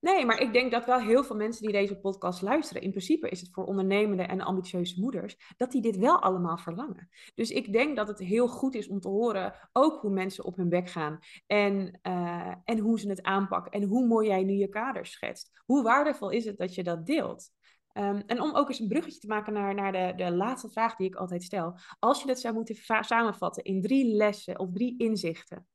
Nee, 0.00 0.26
maar 0.26 0.40
ik 0.40 0.52
denk 0.52 0.70
dat 0.70 0.84
wel 0.84 1.00
heel 1.00 1.24
veel 1.24 1.36
mensen 1.36 1.62
die 1.62 1.72
deze 1.72 1.98
podcast 1.98 2.42
luisteren, 2.42 2.82
in 2.82 2.90
principe 2.90 3.28
is 3.28 3.40
het 3.40 3.50
voor 3.52 3.64
ondernemende 3.64 4.22
en 4.22 4.40
ambitieuze 4.40 5.00
moeders, 5.00 5.36
dat 5.56 5.70
die 5.70 5.82
dit 5.82 5.96
wel 5.96 6.18
allemaal 6.18 6.58
verlangen. 6.58 7.08
Dus 7.34 7.50
ik 7.50 7.72
denk 7.72 7.96
dat 7.96 8.08
het 8.08 8.18
heel 8.18 8.48
goed 8.48 8.74
is 8.74 8.88
om 8.88 9.00
te 9.00 9.08
horen 9.08 9.68
ook 9.72 10.00
hoe 10.00 10.10
mensen 10.10 10.44
op 10.44 10.56
hun 10.56 10.68
bek 10.68 10.88
gaan 10.88 11.18
en, 11.46 11.98
uh, 12.02 12.54
en 12.64 12.78
hoe 12.78 13.00
ze 13.00 13.08
het 13.08 13.22
aanpakken 13.22 13.72
en 13.72 13.82
hoe 13.82 14.06
mooi 14.06 14.28
jij 14.28 14.44
nu 14.44 14.52
je 14.52 14.68
kader 14.68 15.06
schetst. 15.06 15.50
Hoe 15.64 15.82
waardevol 15.82 16.30
is 16.30 16.44
het 16.44 16.58
dat 16.58 16.74
je 16.74 16.82
dat 16.82 17.06
deelt? 17.06 17.50
Um, 17.92 18.22
en 18.26 18.40
om 18.40 18.54
ook 18.54 18.68
eens 18.68 18.78
een 18.78 18.88
bruggetje 18.88 19.20
te 19.20 19.26
maken 19.26 19.52
naar, 19.52 19.74
naar 19.74 19.92
de, 19.92 20.12
de 20.16 20.32
laatste 20.32 20.68
vraag 20.68 20.96
die 20.96 21.06
ik 21.06 21.14
altijd 21.14 21.42
stel. 21.42 21.78
Als 21.98 22.20
je 22.20 22.26
dat 22.26 22.40
zou 22.40 22.54
moeten 22.54 22.76
samenvatten 23.00 23.64
in 23.64 23.82
drie 23.82 24.14
lessen 24.14 24.58
of 24.58 24.72
drie 24.72 24.98
inzichten, 24.98 25.66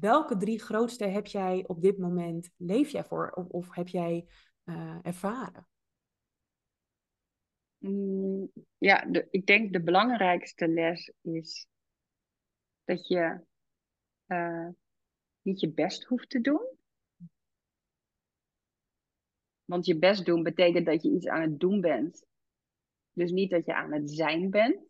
welke 0.00 0.36
drie 0.36 0.60
grootste 0.60 1.04
heb 1.04 1.26
jij 1.26 1.64
op 1.66 1.80
dit 1.80 1.98
moment, 1.98 2.50
leef 2.56 2.90
jij 2.90 3.04
voor 3.04 3.30
of, 3.30 3.74
heb 3.74 3.88
jij 3.88 4.26
uh, 4.64 4.98
ervaren? 5.02 5.68
Mm, 7.78 8.52
ja, 8.78 9.04
de, 9.04 9.26
ik 9.30 9.46
denk 9.46 9.72
de 9.72 9.82
belangrijkste 9.82 10.68
les 10.68 11.12
is 11.20 11.68
dat 12.84 13.08
je 13.08 13.40
uh, 14.26 14.68
niet 15.42 15.60
je 15.60 15.72
best 15.72 16.04
hoeft 16.04 16.30
te 16.30 16.40
doen. 16.40 16.76
Want 19.64 19.86
je 19.86 19.98
best 19.98 20.24
doen 20.24 20.42
betekent 20.42 20.86
dat 20.86 21.02
je 21.02 21.10
iets 21.10 21.26
aan 21.26 21.40
het 21.40 21.60
doen 21.60 21.80
bent. 21.80 22.24
Dus 23.12 23.30
niet 23.30 23.50
dat 23.50 23.66
je 23.66 23.74
aan 23.74 23.92
het 23.92 24.10
zijn 24.10 24.50
bent. 24.50 24.82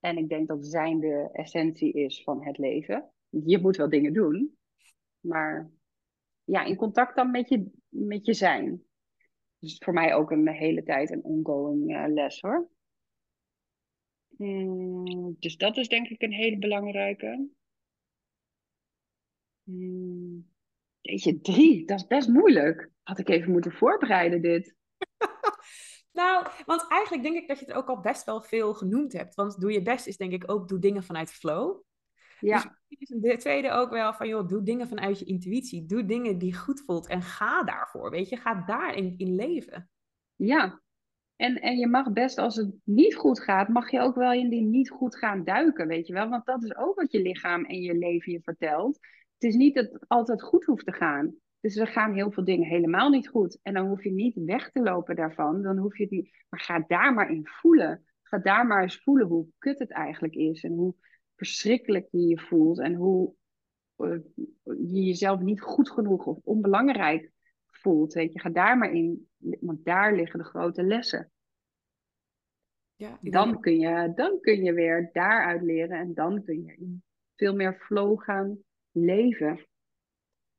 En 0.00 0.16
ik 0.16 0.28
denk 0.28 0.48
dat 0.48 0.66
zijn 0.66 1.00
de 1.00 1.28
essentie 1.32 1.92
is 1.92 2.22
van 2.22 2.44
het 2.44 2.58
leven 2.58 3.12
je 3.28 3.58
moet 3.58 3.76
wel 3.76 3.88
dingen 3.88 4.12
doen, 4.12 4.58
maar 5.20 5.70
ja, 6.44 6.64
in 6.64 6.76
contact 6.76 7.16
dan 7.16 7.30
met 7.30 7.48
je, 7.48 7.70
met 7.88 8.26
je 8.26 8.34
zijn. 8.34 8.82
Dus 9.58 9.78
voor 9.78 9.92
mij 9.92 10.14
ook 10.14 10.30
een 10.30 10.48
hele 10.48 10.82
tijd 10.82 11.10
een 11.10 11.24
ongoing 11.24 11.90
uh, 11.90 12.04
les 12.08 12.40
hoor. 12.40 12.68
Mm, 14.28 15.36
dus 15.38 15.56
dat 15.56 15.76
is 15.76 15.88
denk 15.88 16.08
ik 16.08 16.22
een 16.22 16.32
hele 16.32 16.58
belangrijke. 16.58 17.48
Mm, 19.62 20.48
deze 21.00 21.40
drie, 21.40 21.86
dat 21.86 21.98
is 21.98 22.06
best 22.06 22.28
moeilijk. 22.28 22.90
Had 23.02 23.18
ik 23.18 23.28
even 23.28 23.52
moeten 23.52 23.72
voorbereiden 23.72 24.42
dit. 24.42 24.74
nou, 26.12 26.46
want 26.66 26.86
eigenlijk 26.88 27.22
denk 27.22 27.36
ik 27.36 27.48
dat 27.48 27.58
je 27.58 27.64
het 27.64 27.74
ook 27.74 27.88
al 27.88 28.00
best 28.00 28.24
wel 28.24 28.42
veel 28.42 28.74
genoemd 28.74 29.12
hebt. 29.12 29.34
Want 29.34 29.60
doe 29.60 29.72
je 29.72 29.82
best 29.82 30.06
is 30.06 30.16
denk 30.16 30.32
ik 30.32 30.50
ook 30.50 30.68
doe 30.68 30.78
dingen 30.78 31.02
vanuit 31.02 31.30
flow. 31.30 31.82
Ja. 32.40 32.78
Dus 32.88 33.08
de 33.08 33.36
tweede 33.36 33.70
ook 33.70 33.90
wel 33.90 34.14
van, 34.14 34.28
joh, 34.28 34.48
doe 34.48 34.62
dingen 34.62 34.88
vanuit 34.88 35.18
je 35.18 35.24
intuïtie. 35.24 35.86
Doe 35.86 36.04
dingen 36.04 36.38
die 36.38 36.56
goed 36.56 36.82
voelt 36.86 37.06
en 37.06 37.22
ga 37.22 37.62
daarvoor, 37.62 38.10
weet 38.10 38.28
je. 38.28 38.36
Ga 38.36 38.64
daarin 38.66 39.14
in 39.16 39.34
leven. 39.34 39.90
Ja, 40.36 40.80
en, 41.38 41.60
en 41.60 41.78
je 41.78 41.86
mag 41.86 42.12
best, 42.12 42.38
als 42.38 42.56
het 42.56 42.74
niet 42.84 43.14
goed 43.14 43.40
gaat, 43.40 43.68
mag 43.68 43.90
je 43.90 44.00
ook 44.00 44.14
wel 44.14 44.32
in 44.32 44.48
die 44.48 44.62
niet 44.62 44.90
goed 44.90 45.16
gaan 45.16 45.44
duiken, 45.44 45.86
weet 45.86 46.06
je 46.06 46.12
wel. 46.12 46.28
Want 46.28 46.46
dat 46.46 46.62
is 46.62 46.76
ook 46.76 46.94
wat 46.94 47.12
je 47.12 47.22
lichaam 47.22 47.64
en 47.64 47.80
je 47.80 47.94
leven 47.94 48.32
je 48.32 48.40
vertelt. 48.42 48.98
Het 49.38 49.50
is 49.50 49.54
niet 49.54 49.74
dat 49.74 49.92
het 49.92 50.08
altijd 50.08 50.42
goed 50.42 50.64
hoeft 50.64 50.84
te 50.84 50.92
gaan. 50.92 51.34
Dus 51.60 51.76
er 51.76 51.86
gaan 51.86 52.14
heel 52.14 52.30
veel 52.30 52.44
dingen 52.44 52.68
helemaal 52.68 53.10
niet 53.10 53.28
goed. 53.28 53.58
En 53.62 53.74
dan 53.74 53.86
hoef 53.86 54.04
je 54.04 54.12
niet 54.12 54.34
weg 54.34 54.70
te 54.70 54.80
lopen 54.80 55.16
daarvan. 55.16 55.62
Dan 55.62 55.78
hoef 55.78 55.98
je 55.98 56.06
niet. 56.10 56.30
Maar 56.48 56.60
ga 56.60 56.84
daar 56.86 57.14
maar 57.14 57.30
in 57.30 57.46
voelen. 57.46 58.04
Ga 58.22 58.38
daar 58.38 58.66
maar 58.66 58.82
eens 58.82 59.02
voelen 59.02 59.26
hoe 59.26 59.48
kut 59.58 59.78
het 59.78 59.90
eigenlijk 59.90 60.34
is. 60.34 60.64
En 60.64 60.72
hoe, 60.72 60.94
verschrikkelijk 61.38 62.08
je 62.10 62.26
je 62.26 62.38
voelt 62.38 62.78
en 62.78 62.94
hoe 62.94 63.34
uh, 63.96 64.18
je 64.64 65.02
jezelf 65.02 65.40
niet 65.40 65.60
goed 65.60 65.90
genoeg 65.90 66.26
of 66.26 66.38
onbelangrijk 66.42 67.32
voelt. 67.66 68.12
Weet 68.12 68.32
je, 68.32 68.40
ga 68.40 68.50
daar 68.50 68.78
maar 68.78 68.92
in, 68.92 69.28
want 69.60 69.84
daar 69.84 70.14
liggen 70.14 70.38
de 70.38 70.44
grote 70.44 70.82
lessen. 70.82 71.30
Ja, 72.94 73.18
dan, 73.20 73.60
kun 73.60 73.78
je, 73.78 74.12
dan 74.14 74.40
kun 74.40 74.62
je 74.62 74.72
weer 74.72 75.10
daaruit 75.12 75.62
leren 75.62 75.98
en 75.98 76.14
dan 76.14 76.44
kun 76.44 76.64
je 76.64 76.76
in 76.76 77.02
veel 77.36 77.54
meer 77.54 77.74
flow 77.74 78.20
gaan 78.20 78.58
leven. 78.90 79.66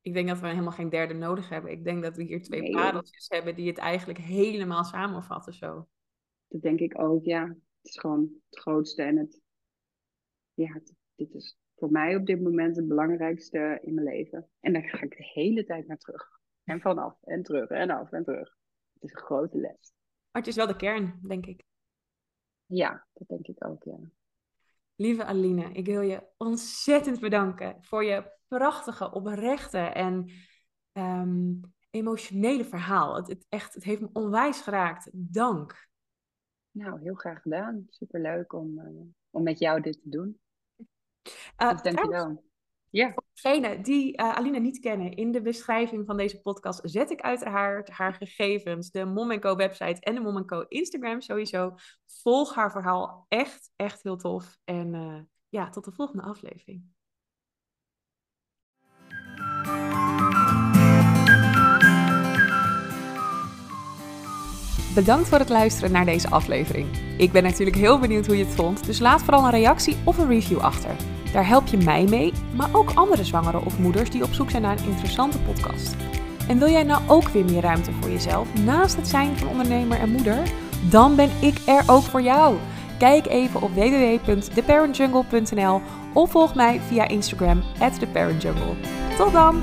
Ik 0.02 0.14
denk 0.14 0.28
dat 0.28 0.40
we 0.40 0.48
helemaal 0.48 0.72
geen 0.72 0.90
derde 0.90 1.14
nodig 1.14 1.50
hebben. 1.50 1.72
Ik 1.72 1.84
denk 1.84 2.04
dat 2.04 2.16
we 2.16 2.24
hier 2.24 2.42
twee 2.42 2.62
nee, 2.62 2.72
pareltjes 2.72 3.28
hebben 3.28 3.56
die 3.56 3.68
het 3.68 3.78
eigenlijk 3.78 4.20
helemaal 4.20 4.84
samenvatten 4.84 5.54
zo. 5.54 5.88
Dat 6.48 6.62
denk 6.62 6.80
ik 6.80 7.02
ook, 7.02 7.26
ja. 7.26 7.48
Het 7.48 7.92
is 7.92 7.98
gewoon 7.98 8.30
het 8.50 8.60
grootste 8.60 9.04
en 9.04 9.18
het 9.18 9.42
ja, 10.64 10.82
dit 11.16 11.34
is 11.34 11.58
voor 11.76 11.92
mij 11.92 12.16
op 12.16 12.26
dit 12.26 12.42
moment 12.42 12.76
het 12.76 12.88
belangrijkste 12.88 13.80
in 13.82 13.94
mijn 13.94 14.08
leven. 14.08 14.50
En 14.60 14.74
daar 14.74 14.84
ga 14.84 15.02
ik 15.02 15.18
de 15.18 15.30
hele 15.34 15.64
tijd 15.64 15.88
naar 15.88 15.98
terug. 15.98 16.28
En 16.64 16.82
vanaf 16.82 17.24
en 17.24 17.44
terug 17.44 17.70
en 17.70 17.90
af 17.90 18.12
en 18.12 18.24
terug. 18.24 18.58
Het 18.94 19.04
is 19.04 19.12
een 19.12 19.22
grote 19.22 19.58
les. 19.58 19.94
Maar 20.32 20.42
het 20.42 20.48
is 20.48 20.56
wel 20.56 20.68
de 20.68 20.76
kern, 20.76 21.20
denk 21.28 21.46
ik. 21.46 21.64
Ja, 22.66 23.08
dat 23.14 23.28
denk 23.28 23.48
ik 23.48 23.66
ook, 23.66 23.84
ja. 23.84 23.98
Lieve 24.96 25.24
Aline, 25.24 25.72
ik 25.72 25.86
wil 25.86 26.02
je 26.02 26.24
ontzettend 26.38 27.20
bedanken 27.20 27.78
voor 27.82 28.04
je 28.04 28.32
prachtige, 28.48 29.12
oprechte 29.12 29.78
en, 29.78 30.32
um, 30.94 31.62
emotionele 31.90 32.66
verhaal. 32.66 33.16
Het, 33.16 33.28
het, 33.28 33.46
echt, 33.50 33.74
het 33.74 33.84
heeft 33.84 34.02
me 34.02 34.10
onwijs 34.14 34.62
geraakt. 34.62 35.10
Dank. 35.14 35.88
Nou, 36.72 37.02
heel 37.02 37.14
graag 37.14 37.42
gedaan. 37.42 37.86
Superleuk 37.90 38.54
om, 38.54 38.80
uh, 38.80 39.02
om 39.30 39.44
met 39.44 39.60
jou 39.60 39.82
dit 39.82 40.02
te 40.02 40.10
doen. 40.10 40.40
Uh, 41.62 41.72
dus 41.72 41.82
dankjewel. 41.82 42.44
Ja. 42.90 43.12
Voor 43.14 43.24
degenen 43.34 43.82
die 43.82 44.22
uh, 44.22 44.36
Alina 44.36 44.58
niet 44.58 44.80
kennen, 44.80 45.16
in 45.16 45.32
de 45.32 45.42
beschrijving 45.42 46.06
van 46.06 46.18
deze 46.18 46.42
podcast 46.42 46.80
zet 46.84 47.12
ik 47.12 47.22
uiteraard 47.22 47.90
haar 47.90 48.14
gegevens, 48.14 48.92
de 48.92 49.06
Mom 49.06 49.40
Co 49.40 49.56
website 49.56 50.02
en 50.02 50.16
de 50.16 50.22
Mom 50.22 50.46
Co 50.46 50.66
Instagram 50.68 51.22
sowieso. 51.22 51.76
Volg 52.06 52.56
haar 52.56 52.72
verhaal 52.72 53.26
echt, 53.28 53.72
echt 53.76 54.04
heel 54.04 54.18
tof. 54.18 54.58
En 54.64 54.94
uh, 54.94 55.20
ja, 55.50 55.70
tot 55.70 55.86
de 55.86 55.92
volgende 55.92 56.24
aflevering. 56.24 56.84
Bedankt 64.96 65.28
voor 65.28 65.40
het 65.40 65.50
luisteren 65.50 65.92
naar 65.92 66.06
deze 66.06 66.30
aflevering. 66.30 66.98
Ik 67.18 67.32
ben 67.32 67.44
natuurlijk 67.44 67.78
heel 67.78 68.00
benieuwd 68.00 68.26
hoe 68.26 68.38
je 68.38 68.46
het 68.46 68.56
vond, 68.56 68.86
dus 68.86 69.00
laat 69.00 69.24
vooral 69.24 69.44
een 69.44 69.50
reactie 69.50 69.98
of 70.06 70.18
een 70.18 70.28
review 70.28 70.60
achter. 70.60 71.19
Daar 71.32 71.48
help 71.48 71.68
je 71.68 71.78
mij 71.78 72.04
mee, 72.04 72.34
maar 72.56 72.70
ook 72.72 72.92
andere 72.94 73.24
zwangeren 73.24 73.66
of 73.66 73.80
moeders 73.80 74.10
die 74.10 74.24
op 74.24 74.34
zoek 74.34 74.50
zijn 74.50 74.62
naar 74.62 74.78
een 74.78 74.90
interessante 74.90 75.40
podcast. 75.40 75.96
En 76.48 76.60
wil 76.60 76.70
jij 76.70 76.84
nou 76.84 77.02
ook 77.08 77.30
weer 77.30 77.46
meer 77.46 77.62
ruimte 77.62 77.92
voor 77.92 78.10
jezelf 78.10 78.48
naast 78.64 78.96
het 78.96 79.08
zijn 79.08 79.38
van 79.38 79.48
ondernemer 79.48 80.00
en 80.00 80.12
moeder? 80.12 80.38
Dan 80.90 81.16
ben 81.16 81.30
ik 81.40 81.58
er 81.66 81.84
ook 81.88 82.04
voor 82.04 82.22
jou. 82.22 82.56
Kijk 82.98 83.26
even 83.26 83.62
op 83.62 83.74
www.theparentjungle.nl 83.74 85.82
of 86.14 86.32
volg 86.32 86.56
mij 86.56 86.82
via 86.88 87.08
Instagram 87.08 87.64
theparentjungle. 88.00 88.76
Tot 89.18 89.32
dan! 89.32 89.62